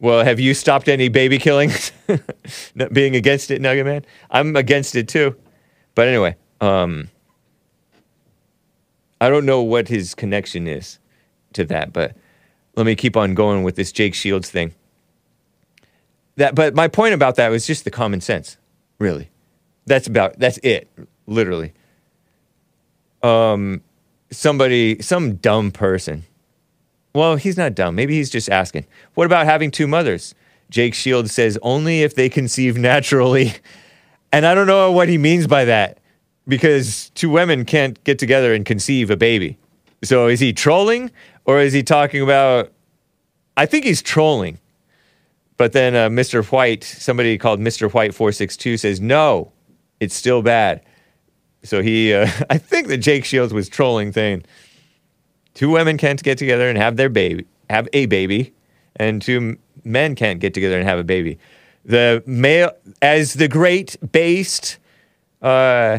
Well, 0.00 0.24
have 0.24 0.38
you 0.38 0.54
stopped 0.54 0.88
any 0.88 1.08
baby 1.08 1.38
killings? 1.38 1.92
Being 2.92 3.16
against 3.16 3.50
it, 3.50 3.60
Nugget 3.60 3.84
Man? 3.84 4.04
I'm 4.30 4.54
against 4.54 4.94
it 4.94 5.08
too. 5.08 5.36
But 5.94 6.06
anyway, 6.06 6.36
um, 6.60 7.08
I 9.20 9.28
don't 9.28 9.44
know 9.44 9.62
what 9.62 9.88
his 9.88 10.14
connection 10.14 10.68
is 10.68 11.00
to 11.54 11.64
that, 11.64 11.92
but 11.92 12.16
let 12.76 12.86
me 12.86 12.94
keep 12.94 13.16
on 13.16 13.34
going 13.34 13.64
with 13.64 13.74
this 13.74 13.90
Jake 13.90 14.14
Shields 14.14 14.48
thing. 14.50 14.72
That, 16.36 16.54
but 16.54 16.74
my 16.76 16.86
point 16.86 17.14
about 17.14 17.34
that 17.34 17.48
was 17.48 17.66
just 17.66 17.82
the 17.82 17.90
common 17.90 18.20
sense, 18.20 18.56
really. 19.00 19.30
That's 19.86 20.06
about 20.06 20.38
that's 20.38 20.58
it, 20.58 20.88
literally. 21.26 21.72
Um, 23.24 23.82
somebody, 24.30 25.02
some 25.02 25.34
dumb 25.36 25.72
person. 25.72 26.24
Well, 27.14 27.36
he's 27.36 27.56
not 27.56 27.74
dumb. 27.74 27.94
Maybe 27.94 28.14
he's 28.14 28.30
just 28.30 28.50
asking. 28.50 28.86
What 29.14 29.26
about 29.26 29.46
having 29.46 29.70
two 29.70 29.86
mothers? 29.86 30.34
Jake 30.70 30.94
Shields 30.94 31.32
says 31.32 31.58
only 31.62 32.02
if 32.02 32.14
they 32.14 32.28
conceive 32.28 32.76
naturally. 32.76 33.54
And 34.30 34.44
I 34.44 34.54
don't 34.54 34.66
know 34.66 34.92
what 34.92 35.08
he 35.08 35.16
means 35.16 35.46
by 35.46 35.64
that 35.64 36.00
because 36.46 37.08
two 37.14 37.30
women 37.30 37.64
can't 37.64 38.02
get 38.04 38.18
together 38.18 38.52
and 38.52 38.62
conceive 38.62 39.10
a 39.10 39.16
baby. 39.16 39.56
So 40.04 40.26
is 40.26 40.38
he 40.38 40.52
trolling 40.52 41.10
or 41.46 41.60
is 41.60 41.72
he 41.72 41.82
talking 41.82 42.20
about? 42.20 42.70
I 43.56 43.64
think 43.64 43.86
he's 43.86 44.02
trolling. 44.02 44.58
But 45.56 45.72
then 45.72 45.94
uh, 45.96 46.08
Mr. 46.08 46.44
White, 46.44 46.84
somebody 46.84 47.36
called 47.38 47.58
Mr. 47.58 47.92
White 47.92 48.14
462 48.14 48.76
says, 48.76 49.00
no, 49.00 49.52
it's 49.98 50.14
still 50.14 50.40
bad. 50.40 50.82
So 51.64 51.82
he, 51.82 52.14
uh, 52.14 52.28
I 52.50 52.58
think 52.58 52.86
that 52.88 52.98
Jake 52.98 53.24
Shields 53.24 53.52
was 53.52 53.68
trolling, 53.68 54.12
saying 54.12 54.44
two 55.58 55.70
women 55.70 55.98
can't 55.98 56.22
get 56.22 56.38
together 56.38 56.68
and 56.68 56.78
have 56.78 56.96
their 56.96 57.08
baby, 57.08 57.44
have 57.68 57.88
a 57.92 58.06
baby, 58.06 58.54
and 58.94 59.20
two 59.20 59.58
men 59.82 60.14
can't 60.14 60.38
get 60.38 60.54
together 60.54 60.78
and 60.78 60.88
have 60.88 61.00
a 61.00 61.04
baby. 61.04 61.36
The 61.84 62.22
male, 62.26 62.70
as 63.02 63.34
the 63.34 63.48
great 63.48 63.96
based, 64.12 64.78
uh, 65.42 65.98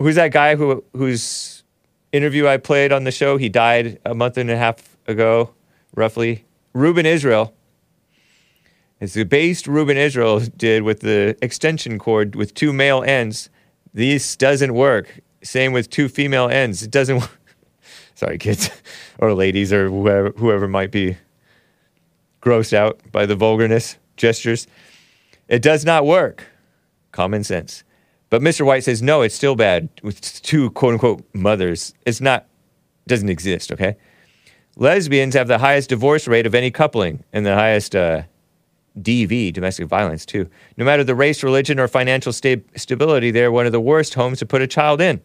who's 0.00 0.16
that 0.16 0.32
guy 0.32 0.56
who 0.56 0.82
whose 0.94 1.62
interview 2.10 2.48
I 2.48 2.56
played 2.56 2.90
on 2.90 3.04
the 3.04 3.12
show? 3.12 3.36
He 3.36 3.48
died 3.48 4.00
a 4.04 4.16
month 4.16 4.36
and 4.36 4.50
a 4.50 4.56
half 4.56 4.96
ago, 5.06 5.54
roughly. 5.94 6.44
Ruben 6.72 7.06
Israel. 7.06 7.54
As 9.00 9.14
the 9.14 9.24
based 9.24 9.68
Ruben 9.68 9.96
Israel 9.96 10.40
did 10.40 10.82
with 10.82 11.00
the 11.00 11.36
extension 11.40 12.00
cord 12.00 12.34
with 12.34 12.52
two 12.52 12.72
male 12.72 13.04
ends, 13.04 13.48
this 13.94 14.34
doesn't 14.34 14.74
work. 14.74 15.20
Same 15.44 15.72
with 15.72 15.88
two 15.88 16.08
female 16.08 16.48
ends. 16.48 16.82
It 16.82 16.90
doesn't 16.90 17.16
work. 17.20 17.45
Sorry, 18.16 18.38
kids 18.38 18.70
or 19.18 19.32
ladies 19.34 19.72
or 19.72 19.88
whoever, 19.88 20.30
whoever 20.36 20.66
might 20.66 20.90
be 20.90 21.16
grossed 22.40 22.72
out 22.72 22.98
by 23.12 23.26
the 23.26 23.36
vulgarness 23.36 23.98
gestures. 24.16 24.66
It 25.48 25.62
does 25.62 25.84
not 25.84 26.06
work. 26.06 26.44
Common 27.12 27.44
sense. 27.44 27.84
But 28.30 28.42
Mr. 28.42 28.66
White 28.66 28.84
says, 28.84 29.02
no, 29.02 29.22
it's 29.22 29.34
still 29.34 29.54
bad 29.54 29.88
with 30.02 30.42
two 30.42 30.70
quote 30.70 30.94
unquote 30.94 31.24
mothers. 31.34 31.94
It's 32.04 32.20
not, 32.20 32.46
doesn't 33.06 33.28
exist, 33.28 33.70
okay? 33.70 33.96
Lesbians 34.76 35.34
have 35.34 35.46
the 35.46 35.58
highest 35.58 35.90
divorce 35.90 36.26
rate 36.26 36.46
of 36.46 36.54
any 36.54 36.70
coupling 36.70 37.22
and 37.32 37.46
the 37.46 37.54
highest 37.54 37.94
uh, 37.94 38.22
DV, 39.00 39.52
domestic 39.52 39.86
violence, 39.86 40.26
too. 40.26 40.48
No 40.76 40.84
matter 40.84 41.04
the 41.04 41.14
race, 41.14 41.42
religion, 41.42 41.78
or 41.78 41.86
financial 41.86 42.32
sta- 42.32 42.64
stability, 42.76 43.30
they're 43.30 43.52
one 43.52 43.66
of 43.66 43.72
the 43.72 43.80
worst 43.80 44.14
homes 44.14 44.38
to 44.40 44.46
put 44.46 44.62
a 44.62 44.66
child 44.66 45.00
in. 45.00 45.20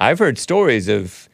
I've 0.00 0.18
heard 0.18 0.38
stories 0.38 0.88
of 0.88 1.28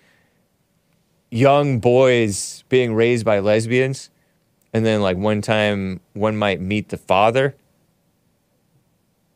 young 1.31 1.79
boys 1.81 2.65
being 2.69 2.95
raised 2.95 3.25
by 3.25 3.39
lesbians, 3.39 4.11
and 4.73 4.85
then, 4.85 5.01
like, 5.01 5.17
one 5.17 5.41
time 5.43 6.01
one 6.13 6.37
might 6.37 6.61
meet 6.61 6.91
the 6.91 6.97
father 6.97 7.57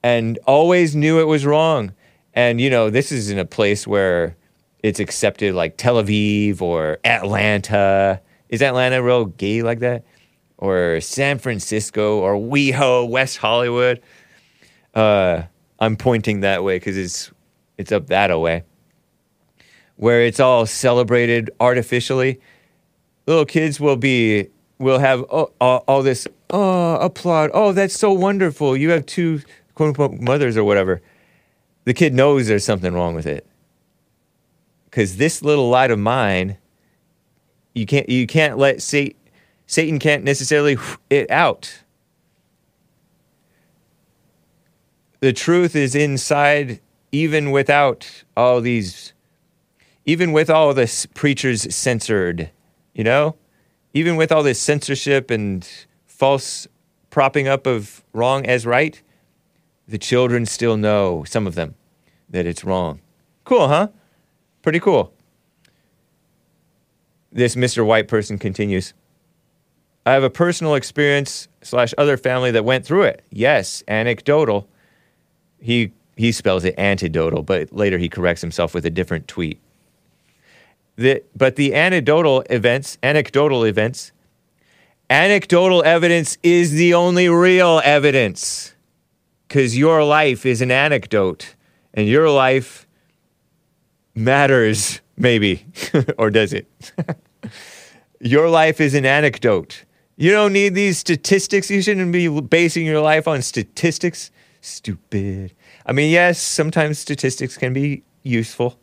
and 0.05 0.39
always 0.47 0.95
knew 0.95 1.19
it 1.19 1.25
was 1.25 1.47
wrong. 1.47 1.95
And, 2.35 2.61
you 2.61 2.69
know, 2.69 2.91
this 2.91 3.11
is 3.11 3.31
in 3.31 3.39
a 3.39 3.47
place 3.47 3.87
where 3.87 4.37
it's 4.83 5.01
accepted, 5.01 5.55
like 5.55 5.79
Tel 5.79 5.97
Aviv 5.97 6.61
or 6.61 6.99
Atlanta. 7.05 8.21
Is 8.51 8.61
Atlanta 8.61 9.03
real 9.03 9.25
gay 9.25 9.63
like 9.63 9.79
that? 9.79 10.05
Or 10.59 11.01
San 11.01 11.39
Francisco 11.39 12.19
or 12.19 12.35
WeHo, 12.35 13.09
West 13.09 13.39
Hollywood. 13.39 14.03
Uh, 14.93 15.45
I'm 15.79 15.97
pointing 15.97 16.41
that 16.41 16.63
way 16.63 16.77
because 16.77 16.99
it's 16.99 17.31
it's 17.79 17.91
up 17.91 18.09
that 18.09 18.31
away, 18.31 18.63
where 19.97 20.23
it's 20.23 20.41
all 20.41 20.67
celebrated 20.67 21.51
artificially. 21.61 22.41
Little 23.27 23.47
kids 23.47 23.81
will 23.81 23.97
be 23.97 24.49
will 24.79 24.99
have 24.99 25.25
oh, 25.31 25.53
all, 25.61 25.85
all 25.87 26.03
this 26.03 26.27
oh 26.51 26.97
applaud 26.97 27.51
oh 27.55 27.73
that's 27.73 27.97
so 27.97 28.13
wonderful 28.13 28.77
you 28.77 28.91
have 28.91 29.07
two 29.07 29.41
quote 29.75 29.89
unquote 29.89 30.21
mothers 30.21 30.57
or 30.57 30.65
whatever. 30.65 31.01
The 31.85 31.95
kid 31.95 32.15
knows 32.15 32.47
there's 32.47 32.65
something 32.65 32.93
wrong 32.93 33.15
with 33.15 33.27
it 33.27 33.47
because 34.95 35.17
this 35.17 35.43
little 35.43 35.69
light 35.69 35.91
of 35.91 35.99
mine, 35.99 36.57
you 37.75 37.85
can't 37.85 38.09
you 38.09 38.27
can't 38.27 38.59
let 38.59 38.81
Satan 38.81 39.19
Satan 39.67 39.99
can't 39.99 40.23
necessarily 40.23 40.77
it 41.11 41.29
out. 41.31 41.81
The 45.19 45.33
truth 45.33 45.75
is 45.75 45.95
inside, 45.95 46.81
even 47.11 47.51
without 47.51 48.25
all 48.37 48.61
these, 48.61 49.14
even 50.07 50.33
with 50.33 50.51
all 50.51 50.75
this 50.75 51.07
preachers 51.07 51.75
censored, 51.75 52.51
you 52.95 53.05
know, 53.05 53.37
even 53.93 54.17
with 54.17 54.33
all 54.33 54.43
this 54.43 54.61
censorship 54.61 55.31
and 55.31 55.69
false 56.07 56.67
propping 57.11 57.49
up 57.49 57.67
of 57.67 58.03
wrong 58.13 58.45
as 58.47 58.67
right, 58.67 59.01
the 59.87 59.99
children 59.99 60.47
still 60.47 60.77
know 60.77 61.25
some 61.25 61.47
of 61.47 61.55
them 61.55 61.75
that 62.29 62.47
it's 62.47 62.65
wrong. 62.65 63.01
Cool, 63.45 63.69
huh? 63.69 63.89
Pretty 64.63 64.81
cool. 64.81 65.13
This 67.31 67.55
Mr. 67.55 67.85
White 67.85 68.09
person 68.09 68.39
continues. 68.39 68.95
I 70.07 70.13
have 70.13 70.23
a 70.23 70.31
personal 70.31 70.75
experience 70.75 71.49
slash 71.63 71.95
other 71.97 72.17
family 72.17 72.51
that 72.51 72.65
went 72.65 72.85
through 72.85 73.05
it. 73.05 73.25
Yes, 73.31 73.83
anecdotal. 73.89 74.69
He 75.61 75.93
he 76.17 76.31
spells 76.31 76.65
it 76.65 76.77
antidotal, 76.77 77.45
but 77.45 77.73
later 77.73 77.99
he 77.99 78.09
corrects 78.09 78.41
himself 78.41 78.75
with 78.75 78.87
a 78.87 78.91
different 78.91 79.27
tweet. 79.27 79.61
The, 80.97 81.23
but 81.35 81.57
the 81.57 81.75
anecdotal 81.75 82.43
events, 82.43 82.99
anecdotal 83.03 83.65
events, 83.65 84.13
anecdotal 85.11 85.83
evidence 85.85 86.39
is 86.43 86.73
the 86.73 86.95
only 86.95 87.29
real 87.29 87.81
evidence. 87.85 88.75
Because 89.49 89.77
your 89.77 90.05
life 90.05 90.47
is 90.47 90.61
an 90.61 90.71
anecdote, 90.71 91.55
and 91.93 92.09
your 92.09 92.31
life 92.31 92.87
matters, 94.15 95.01
maybe. 95.17 95.67
or 96.19 96.31
does 96.31 96.53
it? 96.53 96.67
your 98.21 98.49
life 98.49 98.81
is 98.81 98.95
an 98.95 99.05
anecdote. 99.05 99.85
You 100.17 100.31
don't 100.31 100.53
need 100.53 100.75
these 100.75 100.99
statistics. 100.99 101.71
You 101.71 101.83
shouldn't 101.83 102.13
be 102.13 102.29
basing 102.41 102.87
your 102.87 103.01
life 103.01 103.27
on 103.27 103.43
statistics. 103.43 104.31
Stupid. 104.61 105.53
I 105.85 105.93
mean, 105.93 106.11
yes, 106.11 106.41
sometimes 106.41 106.99
statistics 106.99 107.57
can 107.59 107.73
be 107.73 108.03
useful, 108.23 108.79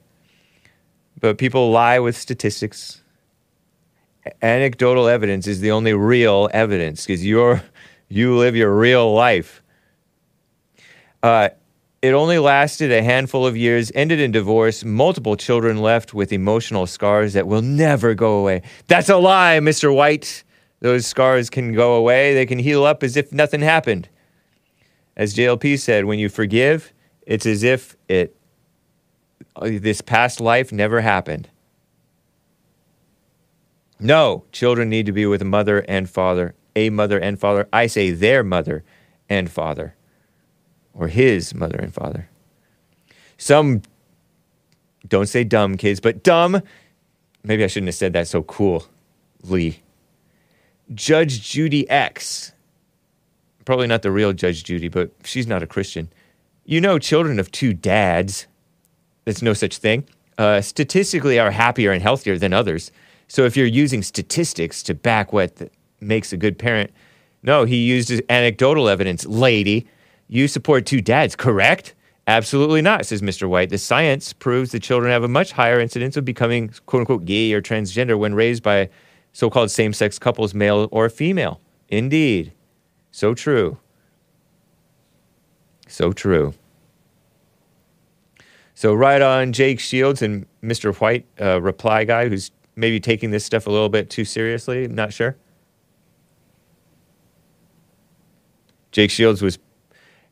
but 1.22 1.38
people 1.38 1.72
lie 1.72 2.00
with 2.00 2.18
statistics. 2.18 3.02
Anecdotal 4.42 5.08
evidence 5.08 5.48
is 5.48 5.62
the 5.62 5.72
only 5.72 5.94
real 5.94 6.50
evidence 6.54 7.06
because 7.06 7.26
you're 7.26 7.64
you 8.10 8.38
live 8.38 8.56
your 8.56 8.76
real 8.76 9.14
life. 9.14 9.64
Uh, 11.24 11.50
it 12.02 12.14
only 12.14 12.40
lasted 12.40 12.92
a 12.92 13.04
handful 13.04 13.46
of 13.46 13.56
years, 13.56 13.92
ended 13.94 14.20
in 14.20 14.32
divorce, 14.32 14.84
multiple 14.84 15.38
children 15.38 15.78
left 15.78 16.14
with 16.14 16.34
emotional 16.34 16.88
scars 16.88 17.34
that 17.34 17.48
will 17.48 17.62
never 17.62 18.16
go 18.16 18.40
away. 18.40 18.64
That's 18.88 19.08
a 19.08 19.18
lie, 19.18 19.60
Mr. 19.62 19.96
White. 19.96 20.44
Those 20.80 21.06
scars 21.06 21.52
can 21.52 21.74
go 21.74 21.94
away, 21.94 22.34
they 22.34 22.48
can 22.48 22.58
heal 22.58 22.84
up 22.84 23.04
as 23.04 23.16
if 23.16 23.32
nothing 23.32 23.62
happened. 23.62 24.10
As 25.16 25.36
JLP 25.36 25.80
said, 25.80 26.06
when 26.06 26.18
you 26.18 26.28
forgive, 26.28 26.92
it's 27.28 27.46
as 27.46 27.62
if 27.62 27.96
it 28.10 28.36
Uh, 29.56 29.72
this 29.74 30.02
past 30.02 30.40
life 30.40 30.72
never 30.72 31.02
happened. 31.02 31.50
No, 34.00 34.46
children 34.52 34.90
need 34.90 35.06
to 35.06 35.12
be 35.12 35.26
with 35.26 35.42
a 35.42 35.46
mother 35.46 35.86
and 35.88 36.10
father, 36.10 36.56
a 36.76 36.90
mother 36.90 37.20
and 37.20 37.40
father. 37.40 37.68
I 37.72 37.88
say 37.88 38.12
their 38.12 38.44
mother 38.44 38.84
and 39.30 39.50
father, 39.50 39.96
or 40.94 41.08
his 41.08 41.54
mother 41.54 41.78
and 41.78 41.94
father. 41.94 42.28
Some 43.38 43.84
don't 45.08 45.28
say 45.28 45.44
dumb 45.44 45.78
kids, 45.78 46.00
but 46.00 46.24
dumb. 46.24 46.62
Maybe 47.44 47.64
I 47.64 47.68
shouldn't 47.68 47.90
have 47.90 47.96
said 47.96 48.14
that 48.14 48.28
so 48.28 48.44
coolly. 48.44 49.82
Judge 50.94 51.42
Judy 51.42 51.90
X. 51.90 52.54
Probably 53.66 53.88
not 53.88 54.02
the 54.02 54.12
real 54.12 54.34
Judge 54.34 54.64
Judy, 54.64 54.88
but 54.88 55.12
she's 55.24 55.48
not 55.48 55.64
a 55.64 55.68
Christian. 55.68 56.10
You 56.66 56.82
know, 56.82 57.00
children 57.00 57.40
of 57.40 57.52
two 57.52 57.74
dads, 57.74 58.48
there's 59.26 59.42
no 59.42 59.54
such 59.54 59.78
thing, 59.78 60.06
uh, 60.38 60.62
statistically 60.62 61.40
are 61.40 61.52
happier 61.52 61.92
and 61.92 62.02
healthier 62.02 62.38
than 62.38 62.54
others. 62.54 62.92
So 63.28 63.46
if 63.46 63.56
you're 63.56 63.66
using 63.66 64.04
statistics 64.04 64.84
to 64.84 64.94
back 64.94 65.32
what 65.32 65.70
makes 66.00 66.34
a 66.34 66.38
good 66.38 66.58
parent, 66.58 66.92
no, 67.44 67.64
he 67.64 67.78
used 67.78 68.12
anecdotal 68.30 68.90
evidence. 68.90 69.26
Lady, 69.26 69.88
you 70.28 70.48
support 70.48 70.86
two 70.86 71.02
dads, 71.02 71.36
correct? 71.36 71.94
Absolutely 72.28 72.82
not, 72.82 73.06
says 73.06 73.22
Mr. 73.22 73.50
White. 73.50 73.70
The 73.70 73.78
science 73.78 74.32
proves 74.32 74.72
that 74.72 74.84
children 74.84 75.12
have 75.12 75.24
a 75.24 75.28
much 75.28 75.52
higher 75.52 75.80
incidence 75.80 76.16
of 76.18 76.24
becoming 76.24 76.72
quote 76.86 77.02
unquote 77.02 77.26
gay 77.26 77.52
or 77.54 77.62
transgender 77.62 78.18
when 78.18 78.36
raised 78.36 78.64
by 78.64 78.90
so 79.34 79.50
called 79.50 79.72
same 79.72 79.94
sex 79.94 80.20
couples, 80.20 80.54
male 80.54 80.88
or 80.92 81.10
female. 81.10 81.62
Indeed. 81.90 82.54
So 83.12 83.34
true. 83.34 83.78
So 85.88 86.14
true. 86.14 86.54
So, 88.82 88.96
right 88.96 89.22
on 89.22 89.54
Jake 89.54 89.80
Shields 89.80 90.24
and 90.24 90.48
Mr. 90.64 90.96
White, 90.96 91.28
uh, 91.40 91.62
reply 91.62 92.04
guy 92.04 92.28
who's 92.28 92.50
maybe 92.76 93.00
taking 93.00 93.30
this 93.30 93.46
stuff 93.46 93.68
a 93.68 93.70
little 93.70 93.90
bit 93.90 94.10
too 94.10 94.26
seriously. 94.26 94.86
I'm 94.86 94.96
not 94.96 95.14
sure. 95.14 95.38
Jake 98.92 99.12
Shields 99.12 99.44
was, 99.44 99.60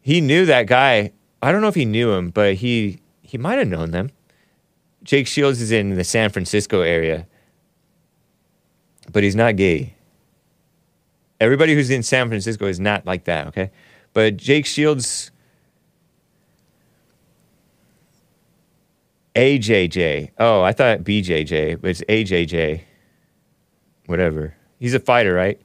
he 0.01 0.19
knew 0.19 0.47
that 0.47 0.65
guy. 0.65 1.11
I 1.43 1.51
don't 1.51 1.61
know 1.61 1.67
if 1.67 1.75
he 1.75 1.85
knew 1.85 2.11
him, 2.11 2.31
but 2.31 2.55
he 2.55 2.99
he 3.21 3.37
might 3.37 3.59
have 3.59 3.67
known 3.67 3.91
them. 3.91 4.09
Jake 5.03 5.27
Shields 5.27 5.61
is 5.61 5.71
in 5.71 5.91
the 5.95 6.03
San 6.03 6.31
Francisco 6.31 6.81
area 6.81 7.27
but 9.11 9.23
he's 9.23 9.35
not 9.35 9.57
gay. 9.57 9.93
Everybody 11.39 11.73
who's 11.73 11.89
in 11.89 12.03
San 12.03 12.27
Francisco 12.27 12.65
is 12.65 12.79
not 12.79 13.05
like 13.05 13.25
that, 13.25 13.47
okay? 13.47 13.69
But 14.13 14.37
Jake 14.37 14.65
Shields, 14.65 15.31
AJJ. 19.35 20.31
Oh, 20.37 20.61
I 20.61 20.71
thought 20.71 20.99
BJJ, 20.99 21.81
but 21.81 21.91
it's 21.91 22.01
AJJ. 22.01 22.81
Whatever. 24.05 24.55
He's 24.79 24.93
a 24.93 24.99
fighter, 24.99 25.33
right? 25.33 25.59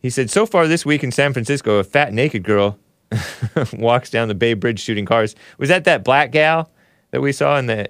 He 0.00 0.10
said, 0.10 0.30
so 0.30 0.46
far 0.46 0.68
this 0.68 0.86
week 0.86 1.02
in 1.02 1.10
San 1.10 1.32
Francisco, 1.32 1.78
a 1.78 1.84
fat 1.84 2.12
naked 2.12 2.44
girl 2.44 2.78
walks 3.72 4.10
down 4.10 4.28
the 4.28 4.34
Bay 4.34 4.54
Bridge 4.54 4.80
shooting 4.80 5.06
cars. 5.06 5.34
Was 5.58 5.68
that 5.70 5.84
that 5.84 6.04
black 6.04 6.30
gal 6.30 6.70
that 7.10 7.20
we 7.20 7.32
saw 7.32 7.58
in 7.58 7.66
the, 7.66 7.88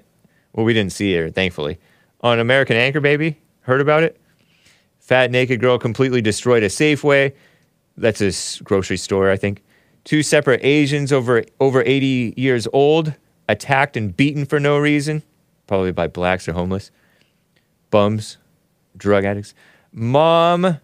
well, 0.53 0.65
we 0.65 0.73
didn't 0.73 0.93
see 0.93 1.13
her, 1.15 1.29
thankfully, 1.29 1.77
on 2.21 2.39
American 2.39 2.77
Anchor 2.77 3.01
Baby? 3.01 3.39
Heard 3.61 3.81
about 3.81 4.03
it? 4.03 4.19
Fat 4.99 5.29
naked 5.29 5.59
girl 5.59 5.77
completely 5.77 6.21
destroyed 6.21 6.63
a 6.63 6.67
Safeway. 6.67 7.33
That's 7.97 8.21
a 8.21 8.63
grocery 8.63 8.97
store, 8.97 9.29
I 9.29 9.37
think. 9.37 9.63
Two 10.03 10.23
separate 10.23 10.63
Asians 10.63 11.11
over 11.11 11.43
over 11.59 11.83
80 11.85 12.33
years 12.37 12.67
old 12.73 13.13
attacked 13.49 13.97
and 13.97 14.15
beaten 14.15 14.45
for 14.45 14.59
no 14.59 14.77
reason, 14.77 15.23
probably 15.67 15.91
by 15.91 16.07
blacks 16.07 16.47
or 16.47 16.53
homeless. 16.53 16.91
Bums, 17.89 18.37
drug 18.95 19.25
addicts. 19.25 19.53
Mom 19.91 20.79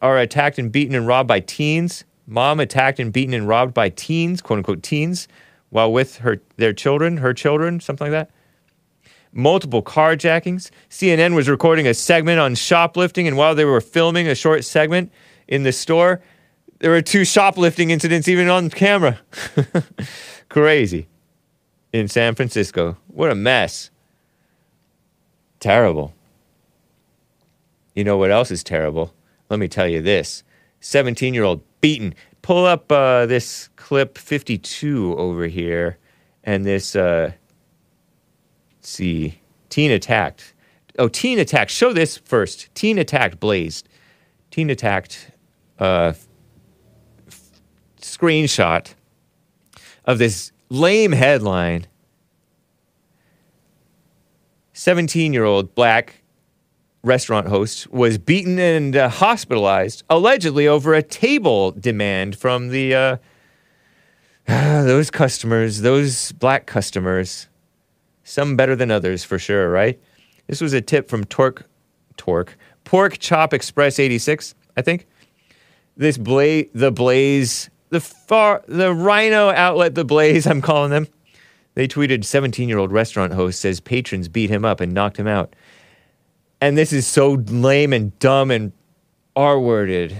are 0.00 0.18
attacked 0.18 0.58
and 0.58 0.72
beaten 0.72 0.96
and 0.96 1.06
robbed 1.06 1.28
by 1.28 1.38
teens. 1.38 2.04
Mom 2.26 2.58
attacked 2.58 2.98
and 2.98 3.12
beaten 3.12 3.34
and 3.34 3.46
robbed 3.46 3.74
by 3.74 3.90
teens, 3.90 4.40
quote 4.40 4.56
unquote 4.56 4.82
teens, 4.82 5.28
while 5.68 5.92
with 5.92 6.18
her 6.18 6.40
their 6.56 6.72
children, 6.72 7.18
her 7.18 7.34
children, 7.34 7.78
something 7.78 8.10
like 8.10 8.26
that 8.26 8.30
multiple 9.34 9.82
carjackings. 9.82 10.70
CNN 10.88 11.34
was 11.34 11.48
recording 11.48 11.86
a 11.86 11.92
segment 11.94 12.38
on 12.38 12.54
shoplifting, 12.54 13.26
and 13.26 13.36
while 13.36 13.54
they 13.54 13.64
were 13.64 13.80
filming 13.80 14.28
a 14.28 14.34
short 14.34 14.64
segment 14.64 15.12
in 15.48 15.64
the 15.64 15.72
store, 15.72 16.22
there 16.78 16.90
were 16.90 17.02
two 17.02 17.24
shoplifting 17.24 17.90
incidents 17.90 18.28
even 18.28 18.48
on 18.48 18.70
camera. 18.70 19.18
Crazy. 20.48 21.08
In 21.94 22.08
San 22.08 22.34
Francisco. 22.34 22.96
What 23.06 23.30
a 23.30 23.36
mess. 23.36 23.88
Terrible. 25.60 26.12
You 27.94 28.02
know 28.02 28.16
what 28.16 28.32
else 28.32 28.50
is 28.50 28.64
terrible? 28.64 29.14
Let 29.48 29.60
me 29.60 29.68
tell 29.68 29.86
you 29.86 30.02
this 30.02 30.42
17 30.80 31.34
year 31.34 31.44
old 31.44 31.62
beaten. 31.80 32.12
Pull 32.42 32.66
up 32.66 32.90
uh, 32.90 33.26
this 33.26 33.68
clip 33.76 34.18
52 34.18 35.14
over 35.16 35.46
here 35.46 35.96
and 36.42 36.66
this. 36.66 36.96
Uh, 36.96 37.30
see. 38.80 39.40
Teen 39.68 39.92
attacked. 39.92 40.52
Oh, 40.98 41.06
teen 41.06 41.38
attacked. 41.38 41.70
Show 41.70 41.92
this 41.92 42.16
first. 42.16 42.74
Teen 42.74 42.98
attacked 42.98 43.38
blazed. 43.38 43.88
Teen 44.50 44.68
attacked 44.68 45.30
uh, 45.78 46.12
f- 47.28 47.60
screenshot 48.00 48.94
of 50.06 50.18
this 50.18 50.50
lame 50.68 51.12
headline. 51.12 51.86
17 54.72 55.32
year 55.32 55.44
old 55.44 55.74
black 55.74 56.22
restaurant 57.04 57.48
host 57.48 57.90
was 57.92 58.18
beaten 58.18 58.58
and 58.58 58.96
uh, 58.96 59.08
hospitalized 59.08 60.02
allegedly 60.10 60.66
over 60.66 60.94
a 60.94 61.02
table 61.02 61.70
demand 61.72 62.36
from 62.36 62.68
the 62.68 62.94
uh, 62.94 63.16
those 64.46 65.10
customers 65.10 65.80
those 65.80 66.32
black 66.32 66.66
customers. 66.66 67.48
Some 68.24 68.56
better 68.56 68.74
than 68.74 68.90
others 68.90 69.22
for 69.22 69.38
sure 69.38 69.70
right? 69.70 70.00
This 70.46 70.60
was 70.60 70.72
a 70.72 70.80
tip 70.80 71.08
from 71.08 71.24
torque 71.24 71.64
torque 72.16 72.56
pork 72.84 73.18
chop 73.18 73.52
express 73.54 73.98
86 73.98 74.54
i 74.76 74.82
think. 74.82 75.06
This 75.96 76.18
blaze 76.18 76.66
the 76.74 76.90
blaze 76.90 77.70
the 77.94 78.00
far 78.00 78.64
the 78.66 78.92
RINO 78.92 79.50
outlet 79.50 79.94
the 79.94 80.04
blaze 80.04 80.48
i'm 80.48 80.60
calling 80.60 80.90
them. 80.90 81.06
They 81.74 81.86
tweeted 81.86 82.24
17 82.24 82.68
year 82.68 82.78
old 82.78 82.90
restaurant 82.90 83.32
host 83.32 83.60
says 83.60 83.78
patrons 83.78 84.26
beat 84.26 84.50
him 84.50 84.64
up 84.64 84.80
and 84.80 84.92
knocked 84.92 85.16
him 85.16 85.28
out. 85.28 85.54
And 86.60 86.76
this 86.76 86.92
is 86.92 87.06
so 87.06 87.34
lame 87.46 87.92
and 87.92 88.18
dumb 88.18 88.50
and 88.50 88.72
r 89.36 89.60
worded 89.60 90.16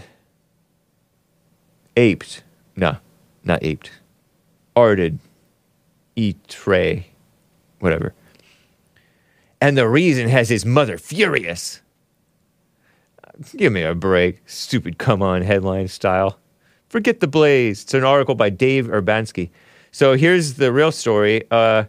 aped. 1.97 2.45
No 2.77 2.99
not 3.43 3.65
aped. 3.65 3.91
Arted. 4.77 5.19
E 6.15 6.35
tray 6.47 7.09
whatever. 7.81 8.15
And 9.61 9.77
the 9.77 9.89
reason 9.89 10.29
has 10.29 10.49
his 10.49 10.65
mother 10.65 10.97
furious. 10.97 11.81
Give 13.57 13.73
me 13.73 13.83
a 13.83 13.97
break. 13.97 14.43
Stupid 14.47 14.97
come 14.97 15.23
on 15.23 15.43
headline 15.43 15.89
style. 15.89 16.39
Forget 16.95 17.19
the 17.19 17.27
blaze. 17.27 17.83
It's 17.83 17.93
an 17.95 18.05
article 18.05 18.37
by 18.37 18.51
Dave 18.51 18.87
Urbanski. 18.87 19.51
So 19.91 20.15
here's 20.15 20.55
the 20.55 20.71
real 20.71 20.93
story. 20.93 21.43
Uh, 21.51 21.87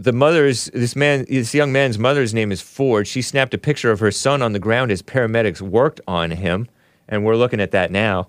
the 0.00 0.12
mother's 0.12 0.64
this 0.74 0.96
man 0.96 1.26
this 1.28 1.54
young 1.54 1.70
man's 1.70 1.96
mother's 1.96 2.34
name 2.34 2.50
is 2.50 2.60
Ford. 2.60 3.06
She 3.06 3.22
snapped 3.22 3.54
a 3.54 3.58
picture 3.58 3.92
of 3.92 4.00
her 4.00 4.10
son 4.10 4.42
on 4.42 4.52
the 4.52 4.58
ground 4.58 4.90
as 4.90 5.00
paramedics 5.00 5.60
worked 5.60 6.00
on 6.08 6.32
him, 6.32 6.66
and 7.06 7.24
we're 7.24 7.36
looking 7.36 7.60
at 7.60 7.70
that 7.70 7.92
now. 7.92 8.26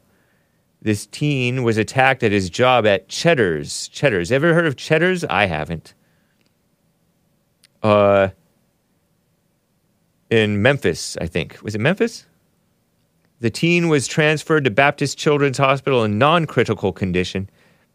This 0.83 1.07
teen 1.07 1.63
was 1.63 1.79
attacked 1.79 2.21
at 2.21 2.31
his 2.31 2.51
job 2.51 2.85
at 2.85 3.07
Cheddar's. 3.07 3.87
Cheddar's. 3.87 4.31
Ever 4.31 4.53
heard 4.53 4.67
of 4.67 4.75
Cheddar's? 4.75 5.23
I 5.23 5.47
haven't. 5.47 5.95
Uh 7.81 8.29
in 10.29 10.61
Memphis, 10.61 11.17
I 11.19 11.25
think. 11.25 11.57
Was 11.63 11.73
it 11.73 11.81
Memphis? 11.81 12.27
The 13.45 13.51
teen 13.51 13.89
was 13.89 14.07
transferred 14.07 14.63
to 14.63 14.71
Baptist 14.71 15.19
Children's 15.19 15.59
Hospital 15.59 16.03
in 16.03 16.17
non 16.17 16.47
critical 16.47 16.91
condition. 16.91 17.47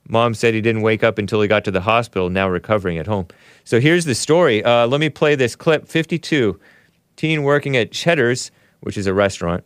Mom 0.08 0.32
said 0.32 0.54
he 0.54 0.60
didn't 0.60 0.82
wake 0.82 1.02
up 1.02 1.18
until 1.18 1.40
he 1.42 1.48
got 1.48 1.64
to 1.64 1.72
the 1.72 1.80
hospital, 1.80 2.30
now 2.30 2.48
recovering 2.48 2.98
at 2.98 3.08
home. 3.08 3.26
So 3.64 3.80
here's 3.80 4.04
the 4.04 4.14
story. 4.14 4.62
Uh, 4.62 4.86
let 4.86 5.00
me 5.00 5.08
play 5.08 5.34
this 5.34 5.56
clip 5.56 5.88
52. 5.88 6.60
Teen 7.16 7.42
working 7.42 7.76
at 7.76 7.90
Cheddar's, 7.90 8.52
which 8.78 8.96
is 8.96 9.08
a 9.08 9.12
restaurant. 9.12 9.64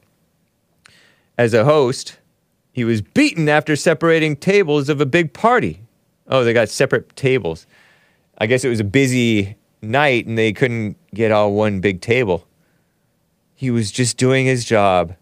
As 1.36 1.52
a 1.52 1.66
host, 1.66 2.16
he 2.72 2.84
was 2.84 3.02
beaten 3.02 3.50
after 3.50 3.76
separating 3.76 4.36
tables 4.36 4.88
of 4.88 5.02
a 5.02 5.06
big 5.06 5.34
party. 5.34 5.82
Oh, 6.28 6.44
they 6.44 6.54
got 6.54 6.70
separate 6.70 7.14
tables. 7.14 7.66
I 8.38 8.46
guess 8.46 8.64
it 8.64 8.70
was 8.70 8.80
a 8.80 8.84
busy 8.84 9.54
night 9.82 10.24
and 10.24 10.38
they 10.38 10.54
couldn't 10.54 10.96
get 11.12 11.30
all 11.30 11.52
one 11.52 11.80
big 11.80 12.00
table. 12.00 12.48
He 13.54 13.70
was 13.70 13.92
just 13.92 14.16
doing 14.16 14.46
his 14.46 14.64
job. 14.64 15.14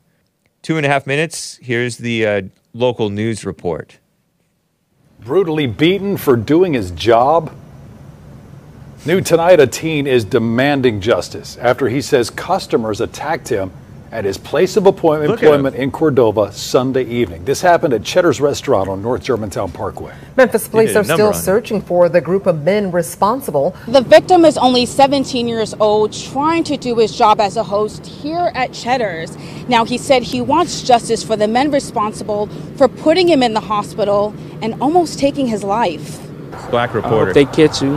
Two 0.62 0.76
and 0.76 0.86
a 0.86 0.88
half 0.88 1.08
minutes. 1.08 1.58
Here's 1.60 1.96
the 1.96 2.24
uh, 2.24 2.42
local 2.72 3.10
news 3.10 3.44
report. 3.44 3.98
Brutally 5.18 5.66
beaten 5.66 6.16
for 6.16 6.36
doing 6.36 6.72
his 6.72 6.92
job? 6.92 7.52
New 9.04 9.20
tonight, 9.20 9.58
a 9.58 9.66
teen 9.66 10.06
is 10.06 10.24
demanding 10.24 11.00
justice 11.00 11.56
after 11.56 11.88
he 11.88 12.00
says 12.00 12.30
customers 12.30 13.00
attacked 13.00 13.48
him 13.48 13.72
at 14.12 14.26
his 14.26 14.36
place 14.36 14.76
of 14.76 14.86
appointment, 14.86 15.30
Look 15.30 15.38
at 15.42 15.46
him. 15.48 15.54
employment 15.54 15.76
in 15.76 15.90
Cordova 15.90 16.52
Sunday 16.52 17.04
evening. 17.04 17.46
This 17.46 17.62
happened 17.62 17.94
at 17.94 18.04
Cheddar's 18.04 18.42
Restaurant 18.42 18.86
on 18.90 19.00
North 19.00 19.22
Germantown 19.22 19.72
Parkway. 19.72 20.12
Memphis 20.36 20.68
police 20.68 20.94
are 20.94 21.02
still 21.02 21.28
on 21.28 21.32
it. 21.32 21.36
searching 21.38 21.80
for 21.80 22.10
the 22.10 22.20
group 22.20 22.46
of 22.46 22.62
men 22.62 22.92
responsible. 22.92 23.74
The 23.88 24.02
victim 24.02 24.44
is 24.44 24.58
only 24.58 24.84
17 24.84 25.48
years 25.48 25.72
old, 25.80 26.12
trying 26.12 26.62
to 26.64 26.76
do 26.76 26.94
his 26.96 27.16
job 27.16 27.40
as 27.40 27.56
a 27.56 27.64
host 27.64 28.04
here 28.04 28.52
at 28.54 28.74
Cheddar's. 28.74 29.34
Now, 29.66 29.86
he 29.86 29.96
said 29.96 30.22
he 30.22 30.42
wants 30.42 30.82
justice 30.82 31.22
for 31.22 31.34
the 31.34 31.48
men 31.48 31.70
responsible 31.70 32.48
for 32.76 32.88
putting 32.88 33.26
him 33.28 33.42
in 33.42 33.54
the 33.54 33.60
hospital 33.60 34.34
and 34.60 34.74
almost 34.82 35.18
taking 35.18 35.46
his 35.46 35.64
life. 35.64 36.20
Black 36.70 36.90
Uh, 36.90 36.96
reporter. 37.00 37.28
if 37.30 37.34
they 37.34 37.46
catch 37.46 37.80
you, 37.80 37.94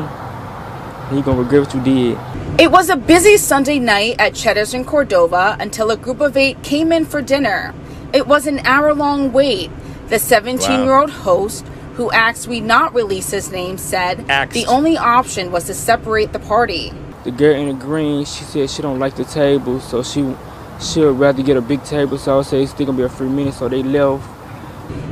you 1.12 1.22
gonna 1.22 1.42
regret 1.42 1.62
what 1.66 1.74
you 1.76 1.82
did. 1.82 2.18
It 2.58 2.72
was 2.72 2.90
a 2.90 2.96
busy 2.96 3.36
Sunday 3.36 3.80
night 3.80 4.16
at 4.18 4.34
Cheddar's 4.34 4.74
in 4.74 4.86
Cordova 4.86 5.58
until 5.60 5.92
a 5.92 5.98
group 5.98 6.22
of 6.22 6.38
eight 6.38 6.64
came 6.64 6.94
in 6.94 7.04
for 7.04 7.22
dinner. 7.22 7.74
It 8.14 8.28
was 8.28 8.48
an 8.48 8.60
hour 8.60 8.94
long 8.94 9.34
wait. 9.34 9.70
The 10.08 10.20
17 10.20 10.86
year 10.86 10.96
old 10.96 11.10
host, 11.10 11.68
who 11.96 12.10
asked 12.12 12.48
we 12.48 12.62
not 12.62 12.94
release 12.94 13.30
his 13.30 13.52
name, 13.52 13.78
said 13.78 14.24
Axed. 14.30 14.54
the 14.54 14.66
only 14.68 14.98
option 14.98 15.52
was 15.52 15.66
to 15.66 15.74
separate 15.74 16.32
the 16.32 16.40
party. 16.40 16.94
The 17.26 17.32
girl 17.32 17.56
in 17.56 17.68
the 17.78 17.86
green, 17.86 18.24
she 18.24 18.46
said 18.46 18.70
she 18.70 18.82
don't 18.82 19.00
like 19.00 19.18
the 19.18 19.26
table, 19.26 19.82
so 19.82 20.02
she 20.02 20.34
she 20.80 21.02
would 21.02 21.20
rather 21.20 21.44
get 21.44 21.58
a 21.58 21.62
big 21.62 21.84
table. 21.84 22.18
So 22.18 22.40
I 22.40 22.44
say 22.44 22.64
it's 22.64 22.72
still 22.72 22.86
gonna 22.86 22.98
be 22.98 23.04
a 23.04 23.10
free 23.10 23.28
minute, 23.28 23.56
so 23.56 23.68
they 23.68 23.84
left. 23.84 24.24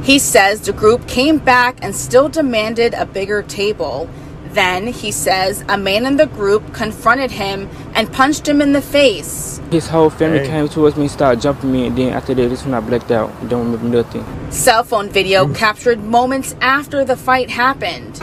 He 0.03 0.17
says 0.17 0.61
the 0.61 0.71
group 0.71 1.09
came 1.09 1.39
back 1.39 1.79
and 1.81 1.93
still 1.93 2.29
demanded 2.29 2.93
a 2.93 3.05
bigger 3.05 3.43
table. 3.43 4.09
Then, 4.53 4.87
he 4.87 5.11
says, 5.11 5.63
a 5.67 5.77
man 5.77 6.05
in 6.05 6.17
the 6.17 6.27
group 6.27 6.73
confronted 6.73 7.31
him 7.31 7.69
and 7.95 8.11
punched 8.13 8.47
him 8.47 8.61
in 8.61 8.71
the 8.73 8.81
face. 8.81 9.59
His 9.71 9.87
whole 9.87 10.09
family 10.11 10.39
Hey. 10.39 10.47
came 10.47 10.69
towards 10.69 10.95
me 10.95 11.03
and 11.03 11.11
started 11.11 11.41
jumping 11.41 11.71
me, 11.71 11.87
and 11.87 11.97
then 11.97 12.13
after 12.13 12.33
that, 12.35 12.49
this 12.49 12.63
when 12.63 12.73
I 12.75 12.79
blacked 12.79 13.09
out. 13.11 13.31
Don't 13.49 13.71
remember 13.71 13.97
nothing. 14.03 14.23
Cell 14.51 14.83
phone 14.83 15.09
video 15.09 15.51
captured 15.53 16.03
moments 16.03 16.55
after 16.61 17.03
the 17.03 17.15
fight 17.17 17.49
happened. 17.49 18.21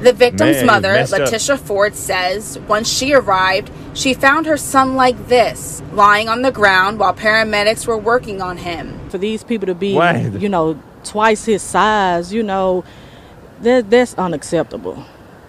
The 0.00 0.12
victim's 0.12 0.58
Man, 0.58 0.66
mother, 0.66 0.92
messed 0.92 1.14
up. 1.14 1.20
Letitia 1.20 1.56
Ford, 1.56 1.94
says 1.96 2.58
once 2.68 2.88
she 2.88 3.12
arrived, 3.14 3.70
she 3.94 4.14
found 4.14 4.46
her 4.46 4.56
son 4.58 4.94
like 4.94 5.26
this, 5.28 5.82
lying 5.92 6.28
on 6.28 6.42
the 6.42 6.52
ground 6.52 6.98
while 7.00 7.14
paramedics 7.14 7.86
were 7.86 7.96
working 7.98 8.40
on 8.42 8.58
him. 8.58 9.00
for 9.08 9.18
these 9.18 9.42
people 9.42 9.66
to 9.66 9.74
be, 9.74 9.94
Why? 9.94 10.18
you 10.38 10.48
know, 10.48 10.78
twice 11.02 11.46
his 11.46 11.62
size, 11.62 12.32
you 12.32 12.42
know, 12.42 12.84
that 13.60 13.90
that's 13.90 14.14
unacceptable. 14.14 15.04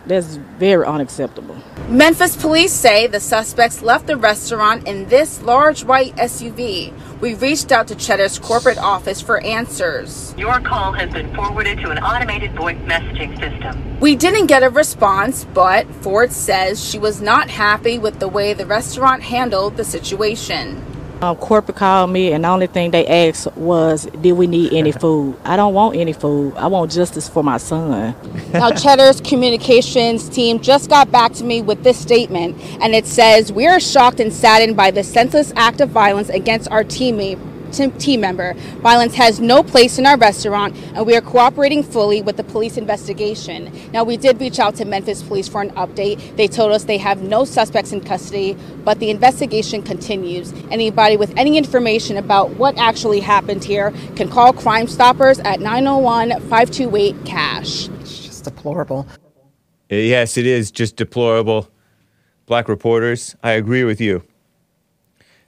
That's 0.07 0.37
very 0.57 0.85
unacceptable. 0.85 1.57
Memphis 1.89 2.37
police 2.37 2.71
say 2.71 3.07
the 3.07 3.19
suspects 3.19 3.81
left 3.81 4.07
the 4.07 4.15
restaurant 4.15 4.87
in 4.87 5.09
this 5.09 5.41
large 5.41 5.83
white 5.83 6.15
SUV. 6.15 6.93
We 7.19 7.33
reached 7.33 7.73
out 7.73 7.89
to 7.89 7.95
Cheddar's 7.95 8.39
corporate 8.39 8.77
office 8.77 9.19
for 9.19 9.41
answers. 9.43 10.33
Your 10.37 10.61
call 10.61 10.93
has 10.93 11.11
been 11.11 11.35
forwarded 11.35 11.79
to 11.79 11.89
an 11.89 11.97
automated 11.97 12.55
voice 12.55 12.77
messaging 12.85 13.37
system. 13.37 13.99
We 13.99 14.15
didn't 14.15 14.47
get 14.47 14.63
a 14.63 14.69
response, 14.69 15.45
but 15.53 15.85
Ford 15.95 16.31
says 16.31 16.83
she 16.83 16.99
was 16.99 17.19
not 17.19 17.49
happy 17.49 17.99
with 17.99 18.19
the 18.19 18.29
way 18.29 18.53
the 18.53 18.65
restaurant 18.65 19.23
handled 19.23 19.75
the 19.75 19.83
situation. 19.83 20.81
Um, 21.21 21.35
corporate 21.37 21.77
called 21.77 22.11
me, 22.11 22.31
and 22.31 22.43
the 22.43 22.49
only 22.49 22.67
thing 22.67 22.91
they 22.91 23.05
asked 23.07 23.47
was, 23.57 24.05
"Did 24.21 24.33
we 24.33 24.45
need 24.45 24.71
any 24.73 24.91
food?" 25.03 25.35
I 25.43 25.55
don't 25.55 25.73
want 25.73 25.95
any 25.95 26.13
food. 26.13 26.53
I 26.55 26.67
want 26.67 26.91
justice 26.91 27.27
for 27.27 27.43
my 27.43 27.57
son. 27.57 28.15
Now, 28.53 28.69
Cheddar's 28.83 29.19
communications 29.21 30.29
team 30.29 30.59
just 30.59 30.89
got 30.89 31.11
back 31.11 31.33
to 31.33 31.43
me 31.43 31.61
with 31.63 31.83
this 31.83 31.97
statement, 31.97 32.55
and 32.81 32.93
it 32.93 33.07
says, 33.07 33.51
We 33.51 33.65
are 33.65 33.79
shocked 33.79 34.19
and 34.19 34.31
saddened 34.31 34.77
by 34.77 34.91
the 34.91 35.03
senseless 35.03 35.51
act 35.55 35.81
of 35.81 35.89
violence 35.89 36.29
against 36.29 36.69
our 36.69 36.83
teammate. 36.83 37.39
Team 37.71 37.91
team 37.93 38.21
member. 38.21 38.53
Violence 38.81 39.15
has 39.15 39.39
no 39.39 39.63
place 39.63 39.97
in 39.97 40.05
our 40.05 40.17
restaurant, 40.17 40.75
and 40.95 41.05
we 41.05 41.15
are 41.15 41.21
cooperating 41.21 41.83
fully 41.83 42.21
with 42.21 42.37
the 42.37 42.43
police 42.43 42.77
investigation. 42.77 43.71
Now, 43.91 44.03
we 44.03 44.17
did 44.17 44.39
reach 44.39 44.59
out 44.59 44.75
to 44.75 44.85
Memphis 44.85 45.21
police 45.23 45.47
for 45.47 45.61
an 45.61 45.71
update. 45.71 46.35
They 46.35 46.47
told 46.47 46.71
us 46.71 46.85
they 46.85 46.97
have 46.97 47.21
no 47.21 47.45
suspects 47.45 47.91
in 47.91 48.01
custody, 48.01 48.57
but 48.83 48.99
the 48.99 49.09
investigation 49.09 49.81
continues. 49.83 50.53
Anybody 50.71 51.17
with 51.17 51.33
any 51.37 51.57
information 51.57 52.17
about 52.17 52.51
what 52.51 52.77
actually 52.77 53.19
happened 53.19 53.63
here 53.63 53.91
can 54.15 54.29
call 54.29 54.53
Crime 54.53 54.87
Stoppers 54.87 55.39
at 55.39 55.59
901 55.59 56.29
528 56.29 57.25
CASH. 57.25 57.89
It's 57.89 58.25
just 58.25 58.43
deplorable. 58.43 59.07
Uh, 59.91 59.95
yes, 59.95 60.37
it 60.37 60.45
is 60.45 60.71
just 60.71 60.95
deplorable. 60.95 61.69
Black 62.45 62.67
reporters, 62.67 63.35
I 63.43 63.51
agree 63.51 63.83
with 63.83 64.01
you. 64.01 64.23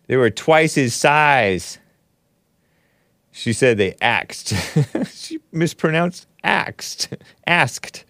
They 0.08 0.18
were 0.18 0.30
twice 0.30 0.76
his 0.76 0.96
size. 0.96 1.79
She 3.40 3.54
said 3.54 3.78
they 3.78 3.96
axed. 4.02 4.54
she 5.14 5.40
mispronounced 5.54 6.28
axed. 6.44 7.08
Asked. 7.48 8.04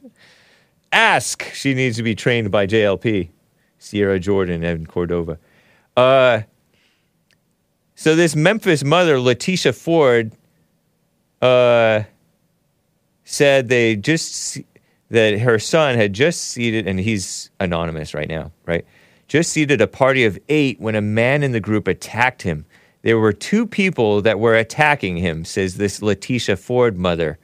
Ask. 0.91 1.43
She 1.53 1.75
needs 1.75 1.97
to 1.97 2.03
be 2.03 2.15
trained 2.15 2.49
by 2.49 2.65
JLP, 2.65 3.29
Sierra 3.77 4.19
Jordan 4.19 4.63
and 4.63 4.87
Cordova. 4.87 5.37
Uh, 5.95 6.41
so 7.93 8.15
this 8.15 8.35
Memphis 8.35 8.83
mother, 8.83 9.19
Letitia 9.19 9.71
Ford, 9.71 10.31
uh, 11.43 12.01
said 13.23 13.69
they 13.69 13.95
just 13.97 14.57
that 15.11 15.37
her 15.41 15.59
son 15.59 15.95
had 15.95 16.11
just 16.11 16.41
seated, 16.41 16.87
and 16.87 16.99
he's 16.99 17.51
anonymous 17.59 18.15
right 18.15 18.27
now, 18.27 18.51
right? 18.65 18.83
Just 19.27 19.51
seated 19.51 19.79
a 19.79 19.85
party 19.85 20.25
of 20.25 20.39
eight 20.49 20.81
when 20.81 20.95
a 20.95 21.01
man 21.01 21.43
in 21.43 21.51
the 21.51 21.59
group 21.59 21.87
attacked 21.87 22.41
him. 22.41 22.65
There 23.01 23.17
were 23.17 23.33
two 23.33 23.65
people 23.65 24.21
that 24.21 24.39
were 24.39 24.55
attacking 24.55 25.17
him, 25.17 25.45
says 25.45 25.77
this 25.77 26.01
Letitia 26.01 26.57
Ford 26.57 26.97
mother. 26.97 27.39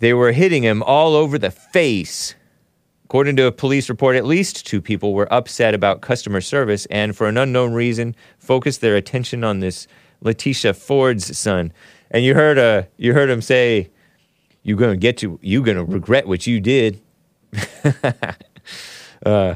They 0.00 0.12
were 0.12 0.32
hitting 0.32 0.62
him 0.62 0.82
all 0.82 1.14
over 1.14 1.38
the 1.38 1.50
face. 1.50 2.34
According 3.04 3.36
to 3.36 3.46
a 3.46 3.52
police 3.52 3.88
report, 3.88 4.16
at 4.16 4.26
least 4.26 4.66
two 4.66 4.82
people 4.82 5.14
were 5.14 5.32
upset 5.32 5.74
about 5.74 6.00
customer 6.00 6.40
service 6.40 6.86
and, 6.86 7.16
for 7.16 7.28
an 7.28 7.38
unknown 7.38 7.72
reason, 7.72 8.16
focused 8.38 8.80
their 8.80 8.96
attention 8.96 9.44
on 9.44 9.60
this 9.60 9.86
Letitia 10.22 10.74
Ford's 10.74 11.38
son. 11.38 11.72
And 12.10 12.24
you 12.24 12.34
heard, 12.34 12.58
uh, 12.58 12.82
you 12.96 13.12
heard 13.12 13.30
him 13.30 13.40
say, 13.40 13.90
"You're 14.64 14.76
gonna 14.76 14.96
get 14.96 15.18
to, 15.18 15.38
you're 15.40 15.62
gonna 15.62 15.84
regret 15.84 16.26
what 16.26 16.48
you 16.48 16.60
did." 16.60 17.00
uh, 19.24 19.54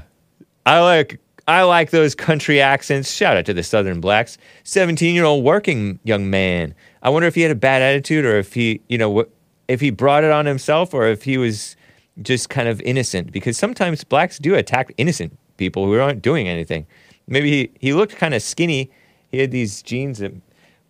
I 0.64 0.80
like, 0.80 1.18
I 1.48 1.62
like 1.62 1.90
those 1.90 2.14
country 2.14 2.60
accents. 2.60 3.12
Shout 3.12 3.36
out 3.36 3.46
to 3.46 3.54
the 3.54 3.62
Southern 3.62 4.00
blacks. 4.00 4.38
Seventeen-year-old 4.64 5.44
working 5.44 5.98
young 6.04 6.30
man. 6.30 6.74
I 7.02 7.10
wonder 7.10 7.26
if 7.28 7.34
he 7.34 7.40
had 7.42 7.50
a 7.50 7.56
bad 7.56 7.82
attitude, 7.82 8.24
or 8.24 8.38
if 8.38 8.54
he, 8.54 8.80
you 8.88 8.98
know, 8.98 9.24
if 9.68 9.80
he 9.80 9.90
brought 9.90 10.24
it 10.24 10.30
on 10.30 10.46
himself, 10.46 10.92
or 10.94 11.06
if 11.06 11.24
he 11.24 11.38
was 11.38 11.76
just 12.22 12.50
kind 12.50 12.68
of 12.68 12.80
innocent 12.82 13.32
because 13.32 13.56
sometimes 13.56 14.04
blacks 14.04 14.38
do 14.38 14.54
attack 14.54 14.92
innocent 14.98 15.38
people 15.56 15.86
who 15.86 15.98
aren't 15.98 16.22
doing 16.22 16.48
anything. 16.48 16.86
Maybe 17.26 17.50
he, 17.50 17.70
he 17.80 17.92
looked 17.94 18.16
kind 18.16 18.34
of 18.34 18.42
skinny. 18.42 18.90
He 19.30 19.38
had 19.38 19.50
these 19.50 19.82
jeans 19.82 20.18
that 20.18 20.32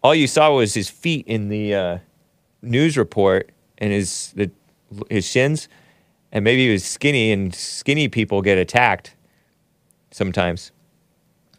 all 0.03 0.15
you 0.15 0.27
saw 0.27 0.55
was 0.55 0.75
his 0.75 0.89
feet 0.89 1.27
in 1.27 1.49
the 1.49 1.75
uh, 1.75 1.99
news 2.63 2.97
report 2.97 3.51
and 3.79 3.93
his 3.93 4.33
the, 4.35 4.51
his 5.09 5.27
shins, 5.27 5.69
and 6.33 6.43
maybe 6.43 6.67
he 6.67 6.73
was 6.73 6.85
skinny. 6.85 7.31
And 7.33 7.55
skinny 7.55 8.09
people 8.09 8.43
get 8.43 8.59
attacked 8.59 9.15
sometimes. 10.11 10.73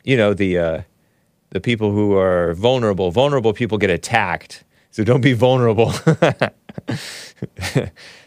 You 0.04 0.18
know 0.18 0.34
the 0.34 0.58
uh, 0.58 0.82
the 1.52 1.60
people 1.60 1.92
who 1.92 2.16
are 2.18 2.54
vulnerable. 2.54 3.12
Vulnerable 3.12 3.54
people 3.54 3.78
get 3.78 3.90
attacked. 3.90 4.64
So 4.90 5.04
don't 5.04 5.22
be 5.22 5.34
vulnerable. 5.34 5.94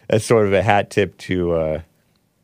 That's 0.08 0.24
sort 0.24 0.46
of 0.46 0.52
a 0.52 0.62
hat 0.62 0.90
tip 0.90 1.16
to 1.18 1.52
uh, 1.52 1.80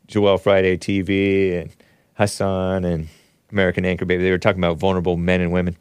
Joel 0.07 0.37
Friday 0.37 0.77
TV 0.77 1.61
and 1.61 1.71
Hassan 2.15 2.83
and 2.83 3.07
American 3.51 3.85
Anchor 3.85 4.05
Baby. 4.05 4.23
They 4.23 4.31
were 4.31 4.37
talking 4.37 4.61
about 4.63 4.77
vulnerable 4.77 5.17
men 5.17 5.41
and 5.41 5.51
women 5.51 5.75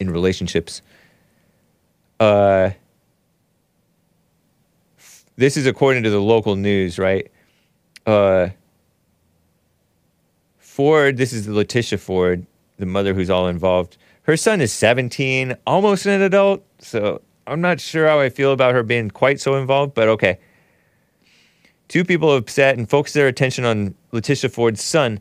in 0.00 0.10
relationships. 0.10 0.82
Uh, 2.18 2.70
this 5.36 5.56
is 5.56 5.66
according 5.66 6.02
to 6.04 6.10
the 6.10 6.20
local 6.20 6.56
news, 6.56 6.98
right? 6.98 7.30
Uh, 8.06 8.48
Ford, 10.76 11.16
this 11.16 11.32
is 11.32 11.48
Letitia 11.48 11.96
Ford, 11.96 12.44
the 12.76 12.84
mother 12.84 13.14
who's 13.14 13.30
all 13.30 13.48
involved. 13.48 13.96
Her 14.24 14.36
son 14.36 14.60
is 14.60 14.74
17, 14.74 15.56
almost 15.66 16.04
an 16.04 16.20
adult, 16.20 16.62
so 16.80 17.22
I'm 17.46 17.62
not 17.62 17.80
sure 17.80 18.06
how 18.06 18.20
I 18.20 18.28
feel 18.28 18.52
about 18.52 18.74
her 18.74 18.82
being 18.82 19.10
quite 19.10 19.40
so 19.40 19.54
involved, 19.54 19.94
but 19.94 20.06
okay. 20.08 20.38
Two 21.88 22.04
people 22.04 22.36
upset 22.36 22.76
and 22.76 22.90
focused 22.90 23.14
their 23.14 23.26
attention 23.26 23.64
on 23.64 23.94
Letitia 24.12 24.50
Ford's 24.50 24.82
son, 24.82 25.18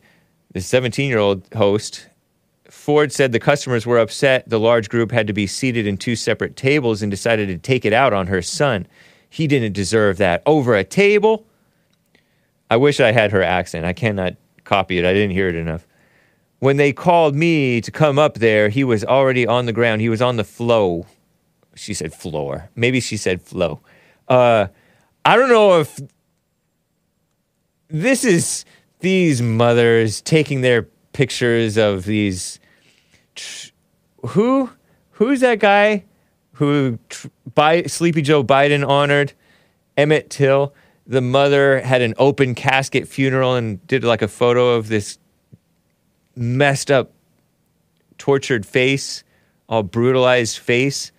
the 0.52 0.60
17 0.60 1.08
year 1.08 1.20
old 1.20 1.48
host. 1.56 2.10
Ford 2.70 3.14
said 3.14 3.32
the 3.32 3.40
customers 3.40 3.86
were 3.86 3.98
upset. 3.98 4.50
The 4.50 4.60
large 4.60 4.90
group 4.90 5.10
had 5.14 5.26
to 5.28 5.34
be 5.34 5.48
seated 5.48 5.88
in 5.88 5.96
two 5.96 6.18
separate 6.18 6.58
tables 6.58 7.02
and 7.02 7.10
decided 7.10 7.48
to 7.48 7.58
take 7.58 7.86
it 7.86 7.94
out 7.94 8.12
on 8.12 8.28
her 8.28 8.42
son. 8.42 8.88
He 9.30 9.48
didn't 9.48 9.72
deserve 9.72 10.18
that. 10.18 10.44
Over 10.46 10.76
a 10.76 10.84
table? 10.84 11.46
I 12.70 12.76
wish 12.76 13.00
I 13.00 13.14
had 13.14 13.32
her 13.32 13.42
accent. 13.42 13.86
I 13.86 13.94
cannot 13.94 14.36
copy 14.66 14.98
it. 14.98 15.06
I 15.06 15.14
didn't 15.14 15.32
hear 15.32 15.48
it 15.48 15.56
enough. 15.56 15.88
When 16.60 16.78
they 16.78 16.92
called 16.92 17.36
me 17.36 17.80
to 17.82 17.92
come 17.92 18.20
up 18.20 18.36
there, 18.36 18.70
he 18.70 18.84
was 18.84 19.04
already 19.06 19.48
on 19.48 19.66
the 19.66 19.74
ground. 19.74 20.02
He 20.02 20.10
was 20.10 20.22
on 20.22 20.36
the 20.36 20.44
flow. 20.44 21.06
She 21.76 21.94
said 21.94 22.14
floor. 22.14 22.70
Maybe 22.76 23.00
she 23.00 23.18
said 23.18 23.42
flow. 23.42 23.82
Uh, 24.28 24.68
I 25.24 25.36
don't 25.36 25.50
know 25.50 25.80
if 25.80 26.00
this 27.88 28.24
is 28.24 28.66
these 29.00 29.42
mothers 29.42 30.22
taking 30.22 30.62
their 30.62 30.84
pictures 31.14 31.78
of 31.78 32.06
these. 32.06 32.60
Tr- 33.36 33.72
who 34.28 34.70
who's 35.12 35.42
that 35.42 35.60
guy 35.60 36.06
who 36.54 36.98
tr- 37.10 37.28
Sleepy 37.88 38.22
Joe 38.22 38.44
Biden 38.44 38.88
honored? 38.88 39.34
Emmett 39.98 40.30
Till. 40.30 40.74
The 41.08 41.22
mother 41.22 41.82
had 41.82 42.02
an 42.02 42.16
open 42.18 42.56
casket 42.56 43.08
funeral 43.08 43.56
and 43.56 43.86
did 43.88 44.04
like 44.04 44.22
a 44.22 44.28
photo 44.28 44.72
of 44.74 44.88
this 44.88 45.20
messed 46.36 46.90
up, 46.90 47.12
tortured 48.18 48.66
face, 48.66 49.24
all 49.70 49.84
brutalized 49.84 50.58
face 50.58 51.12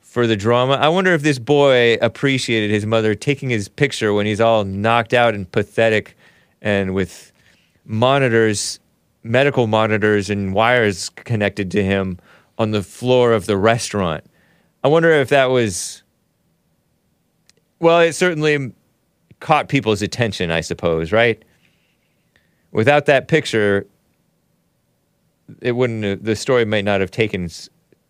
for 0.00 0.26
the 0.26 0.36
drama. 0.36 0.74
I 0.74 0.88
wonder 0.88 1.12
if 1.12 1.22
this 1.22 1.38
boy 1.38 1.94
appreciated 2.00 2.70
his 2.70 2.86
mother 2.86 3.14
taking 3.14 3.50
his 3.50 3.68
picture 3.68 4.12
when 4.12 4.26
he's 4.26 4.40
all 4.40 4.64
knocked 4.64 5.14
out 5.14 5.34
and 5.34 5.50
pathetic 5.50 6.16
and 6.60 6.94
with 6.94 7.32
monitors, 7.84 8.78
medical 9.22 9.66
monitors, 9.66 10.30
and 10.30 10.54
wires 10.54 11.10
connected 11.10 11.70
to 11.72 11.82
him 11.82 12.18
on 12.58 12.70
the 12.70 12.82
floor 12.82 13.32
of 13.32 13.46
the 13.46 13.56
restaurant. 13.56 14.24
I 14.84 14.88
wonder 14.88 15.10
if 15.10 15.28
that 15.30 15.46
was. 15.46 16.02
Well, 17.78 18.00
it 18.00 18.12
certainly 18.12 18.72
caught 19.42 19.68
people's 19.68 20.00
attention, 20.00 20.50
I 20.50 20.62
suppose, 20.62 21.12
right? 21.12 21.44
Without 22.70 23.04
that 23.06 23.28
picture, 23.28 23.86
it 25.60 25.72
wouldn't. 25.72 26.24
The 26.24 26.34
story 26.36 26.64
might 26.64 26.84
not 26.86 27.00
have 27.00 27.10
taken 27.10 27.50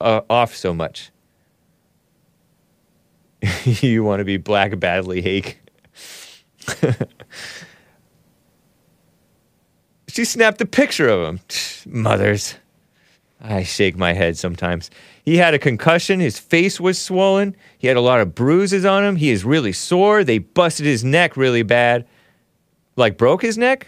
uh, 0.01 0.21
off 0.31 0.55
so 0.55 0.73
much. 0.73 1.11
you 3.65 4.05
want 4.05 4.21
to 4.21 4.25
be 4.25 4.37
black 4.37 4.79
badly, 4.79 5.21
Hake. 5.21 5.59
she 10.07 10.25
snapped 10.25 10.61
a 10.61 10.67
picture 10.67 11.09
of 11.09 11.27
him. 11.27 11.41
Mothers. 11.87 12.55
I 13.41 13.65
shake 13.65 13.97
my 13.97 14.13
head 14.13 14.37
sometimes. 14.39 14.91
He 15.23 15.37
had 15.37 15.55
a 15.55 15.59
concussion. 15.59 16.19
His 16.21 16.39
face 16.39 16.81
was 16.81 16.99
swollen. 16.99 17.57
He 17.79 17.87
had 17.87 17.97
a 17.97 18.01
lot 18.01 18.21
of 18.21 18.35
bruises 18.35 18.85
on 18.85 19.05
him. 19.05 19.17
He 19.17 19.31
is 19.31 19.45
really 19.45 19.73
sore. 19.73 20.25
They 20.25 20.39
busted 20.39 20.85
his 20.85 21.05
neck 21.05 21.37
really 21.37 21.63
bad. 21.63 22.07
Like 22.97 23.17
broke 23.17 23.43
his 23.43 23.57
neck? 23.57 23.87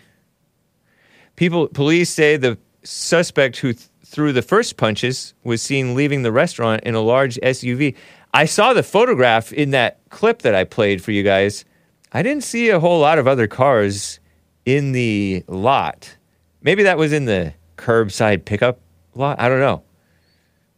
People, 1.36 1.69
police 1.69 2.11
say 2.11 2.36
the 2.36 2.56
suspect 2.85 3.56
who 3.59 3.73
th- 3.73 3.89
threw 4.05 4.32
the 4.32 4.43
first 4.43 4.77
punches 4.77 5.35
was 5.43 5.61
seen 5.61 5.97
leaving 5.97 6.23
the 6.23 6.31
restaurant 6.31 6.85
in 6.85 6.94
a 6.94 7.01
large 7.01 7.36
SUV. 7.36 7.97
I 8.32 8.44
saw 8.44 8.73
the 8.73 8.85
photograph 8.85 9.52
in 9.52 9.70
that 9.70 9.98
clip 10.11 10.43
that 10.43 10.55
I 10.55 10.62
played 10.65 11.02
for 11.02 11.11
you 11.11 11.24
guys. 11.24 11.65
I 12.12 12.23
didn't 12.23 12.44
see 12.44 12.69
a 12.70 12.78
whole 12.78 13.01
lot 13.01 13.19
of 13.19 13.27
other 13.27 13.48
cars 13.48 14.20
in 14.65 14.93
the 14.93 15.44
lot. 15.48 16.16
Maybe 16.62 16.85
that 16.85 16.97
was 16.97 17.12
in 17.12 17.24
the 17.24 17.55
curbside 17.77 18.44
pickup 18.44 18.81
lot. 19.15 19.40
I 19.40 19.48
don't 19.48 19.61
know. 19.61 19.82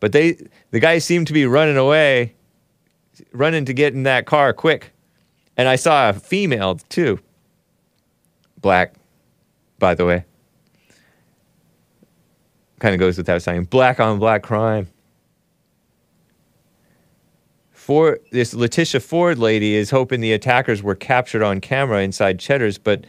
But 0.01 0.13
they, 0.13 0.37
the 0.71 0.81
guy 0.81 0.99
seemed 0.99 1.27
to 1.29 1.33
be 1.33 1.47
running 1.47 1.77
away, 1.77 2.35
running 3.33 3.65
to 3.65 3.73
get 3.73 3.95
in 3.95 4.03
that 4.05 4.27
car 4.27 4.53
quick. 4.53 4.93
And 5.57 5.69
I 5.69 5.77
saw 5.77 6.11
a 6.11 6.13
female 6.13 6.77
too. 6.89 7.19
Black, 8.61 8.95
by 9.79 9.95
the 9.95 10.05
way. 10.05 10.25
Kind 12.79 12.95
of 12.95 13.01
goes 13.01 13.17
without 13.17 13.41
saying. 13.43 13.65
Black 13.65 14.01
on 14.01 14.19
black 14.19 14.43
crime. 14.43 14.89
For 17.71 18.19
this 18.33 18.53
Letitia 18.53 19.01
Ford 19.01 19.39
lady 19.39 19.77
is 19.77 19.91
hoping 19.91 20.21
the 20.21 20.33
attackers 20.33 20.83
were 20.83 20.97
captured 20.97 21.43
on 21.43 21.61
camera 21.61 22.03
inside 22.03 22.41
Cheddar's, 22.41 22.79
but 22.79 23.07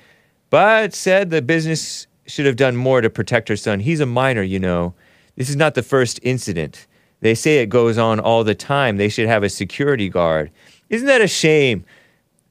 but 0.49 0.93
said 0.93 1.31
the 1.31 1.41
business 1.41 2.07
should 2.27 2.45
have 2.45 2.55
done 2.55 2.75
more 2.75 3.01
to 3.01 3.09
protect 3.09 3.49
her 3.49 3.57
son. 3.57 3.79
He's 3.79 3.99
a 3.99 4.05
minor, 4.05 4.43
you 4.43 4.59
know. 4.59 4.93
This 5.37 5.49
is 5.49 5.55
not 5.55 5.75
the 5.75 5.83
first 5.83 6.19
incident. 6.23 6.87
They 7.21 7.35
say 7.35 7.59
it 7.59 7.67
goes 7.67 7.97
on 7.97 8.19
all 8.19 8.43
the 8.43 8.55
time. 8.55 8.97
They 8.97 9.07
should 9.07 9.27
have 9.27 9.43
a 9.43 9.49
security 9.49 10.09
guard. 10.09 10.51
Isn't 10.89 11.07
that 11.07 11.21
a 11.21 11.27
shame? 11.27 11.85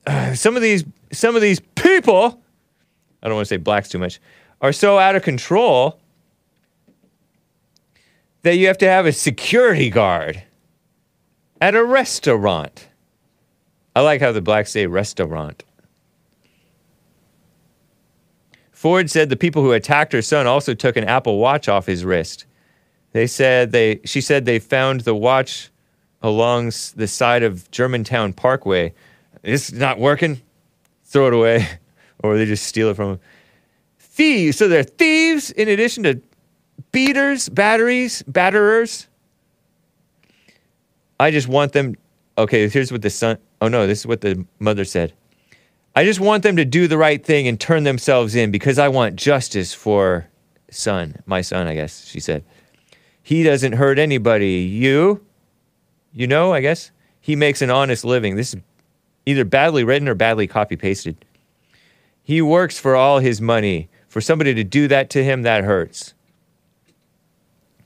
some 0.35 0.57
of 0.57 0.63
these 0.63 0.85
some 1.13 1.37
of 1.37 1.43
these 1.43 1.61
people, 1.61 2.43
I 3.23 3.29
don't 3.29 3.37
want 3.37 3.47
to 3.47 3.55
say 3.55 3.59
blacks 3.59 3.89
too 3.89 3.99
much, 3.99 4.21
are 4.61 4.73
so 4.73 4.99
out 4.99 5.15
of 5.15 5.23
control 5.23 6.01
that 8.43 8.57
you 8.57 8.67
have 8.67 8.79
to 8.79 8.89
have 8.89 9.07
a 9.07 9.13
security 9.13 9.91
guard 9.91 10.43
at 11.61 11.75
a 11.75 11.85
restaurant. 11.85 12.89
I 13.95 14.01
like 14.01 14.21
how 14.21 14.33
the 14.33 14.41
blacks 14.41 14.73
say 14.73 14.87
restaurant. 14.87 15.65
Ford 18.73 19.11
said 19.11 19.31
the 19.31 19.37
people 19.37 19.63
who 19.63 19.73
attacked 19.73 20.13
her 20.13 20.23
son 20.23 20.47
also 20.47 20.75
took 20.75 20.97
an 20.97 21.05
Apple 21.05 21.39
Watch 21.39 21.69
off 21.69 21.87
his 21.87 22.05
wrist. 22.05 22.47
They 23.17 23.27
said 23.27 23.73
they 23.73 24.01
she 24.05 24.21
said 24.21 24.45
they 24.45 24.59
found 24.59 25.01
the 25.01 25.15
watch 25.15 25.71
along 26.21 26.73
the 26.97 27.09
side 27.09 27.43
of 27.43 27.71
Germantown 27.71 28.35
Parkway. 28.35 28.93
It's 29.43 29.73
not 29.73 29.99
working. 29.99 30.43
Throw 31.03 31.29
it 31.29 31.33
away, 31.33 31.67
or 32.23 32.37
they 32.37 32.45
just 32.45 32.67
steal 32.67 32.91
it 32.91 32.97
from 32.97 33.13
them. 33.13 33.21
Thieves. 33.99 34.59
So 34.59 34.69
they're 34.69 34.83
thieves 34.83 35.51
in 35.51 35.67
addition 35.67 36.03
to 36.03 36.21
beaters, 36.93 37.49
batteries, 37.49 38.23
batterers. 38.25 39.07
I 41.19 41.31
just 41.31 41.49
want 41.49 41.73
them. 41.73 41.97
Okay, 42.37 42.69
here's 42.69 42.93
what 42.93 43.01
the 43.01 43.09
son. 43.09 43.39
Oh 43.63 43.69
no, 43.69 43.87
this 43.87 44.01
is 44.01 44.07
what 44.07 44.21
the 44.21 44.45
mother 44.59 44.85
said. 44.85 45.15
I 45.95 46.05
just 46.05 46.21
want 46.21 46.43
them 46.43 46.57
to 46.57 46.67
do 46.67 46.87
the 46.87 46.99
right 46.99 47.25
thing 47.25 47.49
and 47.49 47.59
turn 47.59 47.85
themselves 47.85 48.35
in 48.35 48.51
because 48.51 48.79
I 48.79 48.89
want 48.89 49.17
justice 49.17 49.73
for 49.73 50.29
son, 50.71 51.23
my 51.25 51.41
son, 51.41 51.67
I 51.67 51.73
guess 51.73 52.05
she 52.05 52.21
said. 52.21 52.45
He 53.27 53.43
doesn't 53.43 53.73
hurt 53.73 53.99
anybody. 53.99 54.61
You? 54.61 55.21
You 56.13 56.29
know, 56.29 56.53
I 56.53 56.61
guess. 56.61 56.93
He 57.21 57.35
makes 57.35 57.61
an 57.61 57.71
honest 57.71 58.05
living. 58.05 58.37
This 58.37 58.55
is 58.55 58.61
either 59.27 59.45
badly 59.45 59.83
written 59.83 60.07
or 60.07 60.15
badly 60.15 60.47
copy 60.47 60.77
pasted. 60.77 61.17
He 62.23 62.41
works 62.41 62.79
for 62.79 62.95
all 62.95 63.19
his 63.19 63.41
money. 63.41 63.89
For 64.07 64.21
somebody 64.21 64.55
to 64.55 64.63
do 64.63 64.87
that 64.87 65.11
to 65.11 65.25
him, 65.25 65.43
that 65.43 65.65
hurts. 65.65 66.15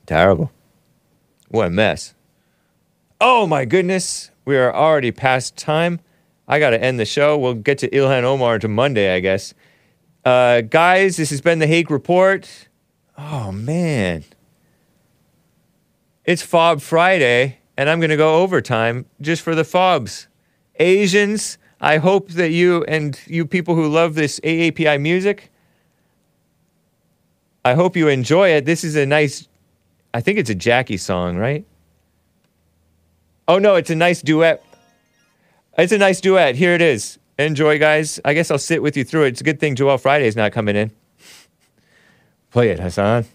Terrible. 0.05 0.51
What 1.47 1.65
a 1.65 1.71
mess. 1.71 2.13
Oh 3.19 3.47
my 3.47 3.65
goodness. 3.65 4.29
We 4.45 4.57
are 4.57 4.71
already 4.71 5.11
past 5.11 5.57
time. 5.57 6.01
I 6.47 6.59
got 6.59 6.69
to 6.69 6.79
end 6.79 6.99
the 6.99 7.05
show. 7.05 7.35
We'll 7.35 7.55
get 7.55 7.79
to 7.79 7.89
Ilhan 7.89 8.21
Omar 8.21 8.59
to 8.59 8.67
Monday, 8.67 9.15
I 9.15 9.19
guess. 9.19 9.55
Uh, 10.23 10.61
guys, 10.61 11.17
this 11.17 11.31
has 11.31 11.41
been 11.41 11.57
the 11.57 11.65
Hake 11.65 11.89
Report. 11.89 12.67
Oh, 13.17 13.51
man. 13.51 14.23
It's 16.23 16.43
Fob 16.43 16.81
Friday, 16.81 17.57
and 17.75 17.89
I'm 17.89 17.99
going 17.99 18.11
to 18.11 18.17
go 18.17 18.41
overtime 18.41 19.05
just 19.21 19.41
for 19.41 19.55
the 19.55 19.63
Fobs. 19.63 20.27
Asians, 20.75 21.57
I 21.79 21.97
hope 21.97 22.29
that 22.29 22.51
you 22.51 22.83
and 22.83 23.19
you 23.25 23.45
people 23.45 23.73
who 23.75 23.87
love 23.87 24.13
this 24.13 24.39
AAPI 24.41 25.01
music, 25.01 25.49
I 27.65 27.73
hope 27.73 27.95
you 27.95 28.07
enjoy 28.07 28.49
it. 28.49 28.65
This 28.65 28.83
is 28.83 28.95
a 28.95 29.05
nice, 29.05 29.47
I 30.13 30.21
think 30.21 30.37
it's 30.37 30.49
a 30.49 30.55
Jackie 30.55 30.97
song, 30.97 31.37
right? 31.37 31.65
Oh, 33.47 33.57
no, 33.57 33.75
it's 33.75 33.89
a 33.89 33.95
nice 33.95 34.21
duet. 34.21 34.63
It's 35.77 35.91
a 35.91 35.97
nice 35.97 36.21
duet. 36.21 36.55
Here 36.55 36.73
it 36.73 36.81
is. 36.81 37.17
Enjoy, 37.39 37.79
guys. 37.79 38.19
I 38.23 38.35
guess 38.35 38.51
I'll 38.51 38.59
sit 38.59 38.83
with 38.83 38.95
you 38.95 39.03
through 39.03 39.23
it. 39.23 39.29
It's 39.29 39.41
a 39.41 39.43
good 39.43 39.59
thing 39.59 39.75
Joel 39.75 39.97
Friday's 39.97 40.35
not 40.35 40.51
coming 40.51 40.75
in. 40.75 40.91
Play 42.51 42.69
it, 42.69 42.79
Hassan. 42.79 43.25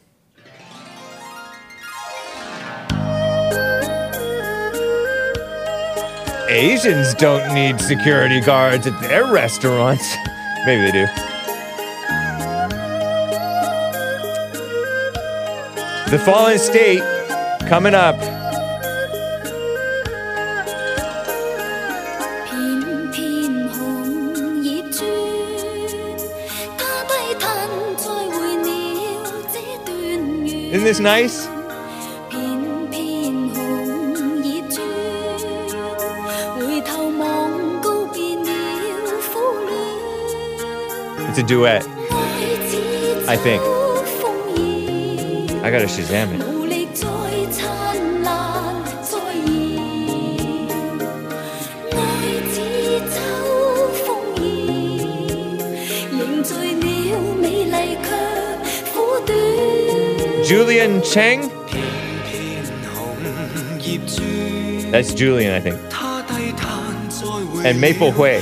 Asians 6.56 7.12
don't 7.12 7.52
need 7.52 7.78
security 7.78 8.40
guards 8.40 8.86
at 8.86 8.98
their 9.02 9.30
restaurants. 9.30 10.16
Maybe 10.64 10.90
they 10.90 10.90
do. 10.90 11.06
The 16.10 16.18
Fallen 16.24 16.58
State 16.58 17.02
coming 17.68 17.94
up. 17.94 18.16
Isn't 30.72 30.84
this 30.84 31.00
nice? 31.00 31.55
it's 41.38 41.44
a 41.44 41.46
duet. 41.46 41.86
I 43.28 43.36
think. 43.36 43.62
I 45.62 45.70
gotta 45.70 45.84
Shazam 45.84 46.32
it. 46.34 46.56
Julian 60.46 61.00
Cheung? 61.02 61.50
That's 64.90 65.12
Julian, 65.12 65.52
I 65.52 65.60
think. 65.60 65.76
And 67.66 67.80
Maple 67.80 68.12
Hui. 68.12 68.40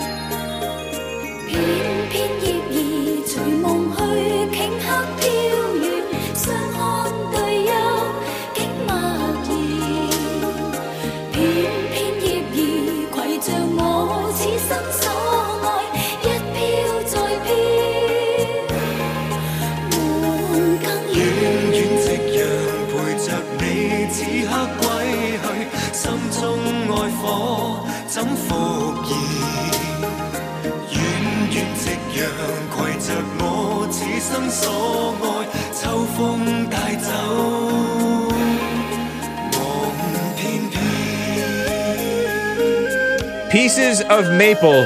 Pieces 43.71 44.01
of 44.09 44.29
Maple 44.33 44.83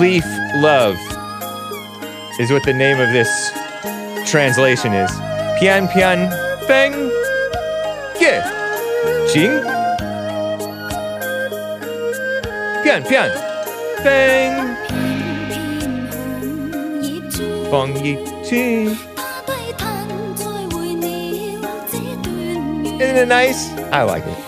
Leaf 0.00 0.24
Love 0.54 0.96
is 2.40 2.50
what 2.50 2.62
the 2.64 2.72
name 2.72 2.98
of 2.98 3.12
this 3.12 3.28
translation 4.24 4.94
is. 4.94 5.10
Pian 5.60 5.86
Pian 5.88 6.30
Feng 6.66 6.94
Ye 8.18 8.40
Jing 9.30 9.60
Pian 12.80 13.04
Pian 13.04 13.30
Feng 14.02 14.54
Feng 17.70 17.92
Yi 18.02 18.14
Jing. 18.48 18.88
Isn't 23.02 23.16
it 23.16 23.28
nice? 23.28 23.68
I 23.92 24.02
like 24.04 24.24
it. 24.24 24.43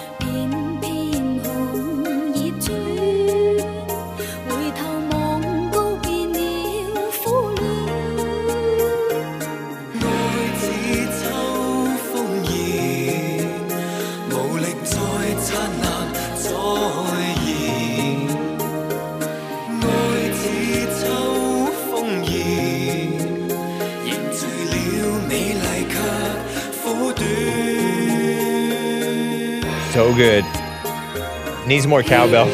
Needs 31.67 31.85
more 31.85 32.05
cowbell. 32.05 32.47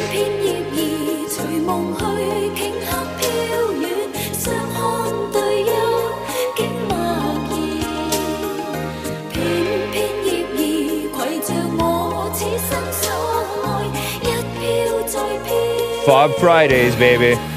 Fob 16.05 16.35
Fridays, 16.35 16.95
baby. 16.95 17.52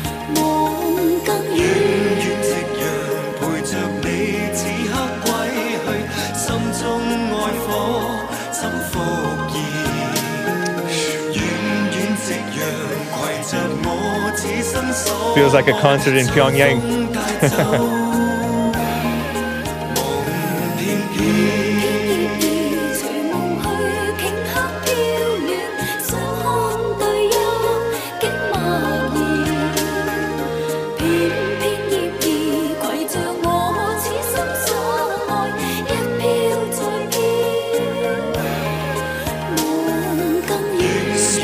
feels 15.37 15.53
like 15.53 15.69
a 15.69 15.79
concert 15.83 16.15
in 16.15 16.25
Pyongyang. 16.29 16.81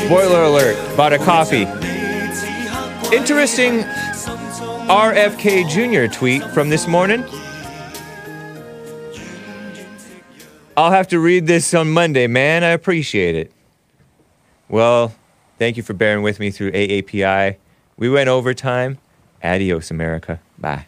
spoiler 0.07 0.43
alert, 0.43 0.97
bought 0.97 1.13
a 1.13 1.19
coffee. 1.19 1.82
Interesting 3.13 3.81
RFK 4.89 5.69
Jr. 5.69 6.11
tweet 6.11 6.43
from 6.45 6.69
this 6.69 6.87
morning. 6.87 7.23
I'll 10.75 10.89
have 10.89 11.07
to 11.09 11.19
read 11.19 11.45
this 11.45 11.75
on 11.75 11.91
Monday, 11.91 12.25
man. 12.25 12.63
I 12.63 12.69
appreciate 12.69 13.35
it. 13.35 13.51
Well, 14.67 15.13
thank 15.59 15.77
you 15.77 15.83
for 15.83 15.93
bearing 15.93 16.23
with 16.23 16.39
me 16.39 16.49
through 16.49 16.71
AAPI. 16.71 17.57
We 17.97 18.09
went 18.09 18.29
overtime. 18.29 18.97
Adios, 19.43 19.91
America. 19.91 20.39
Bye. 20.57 20.87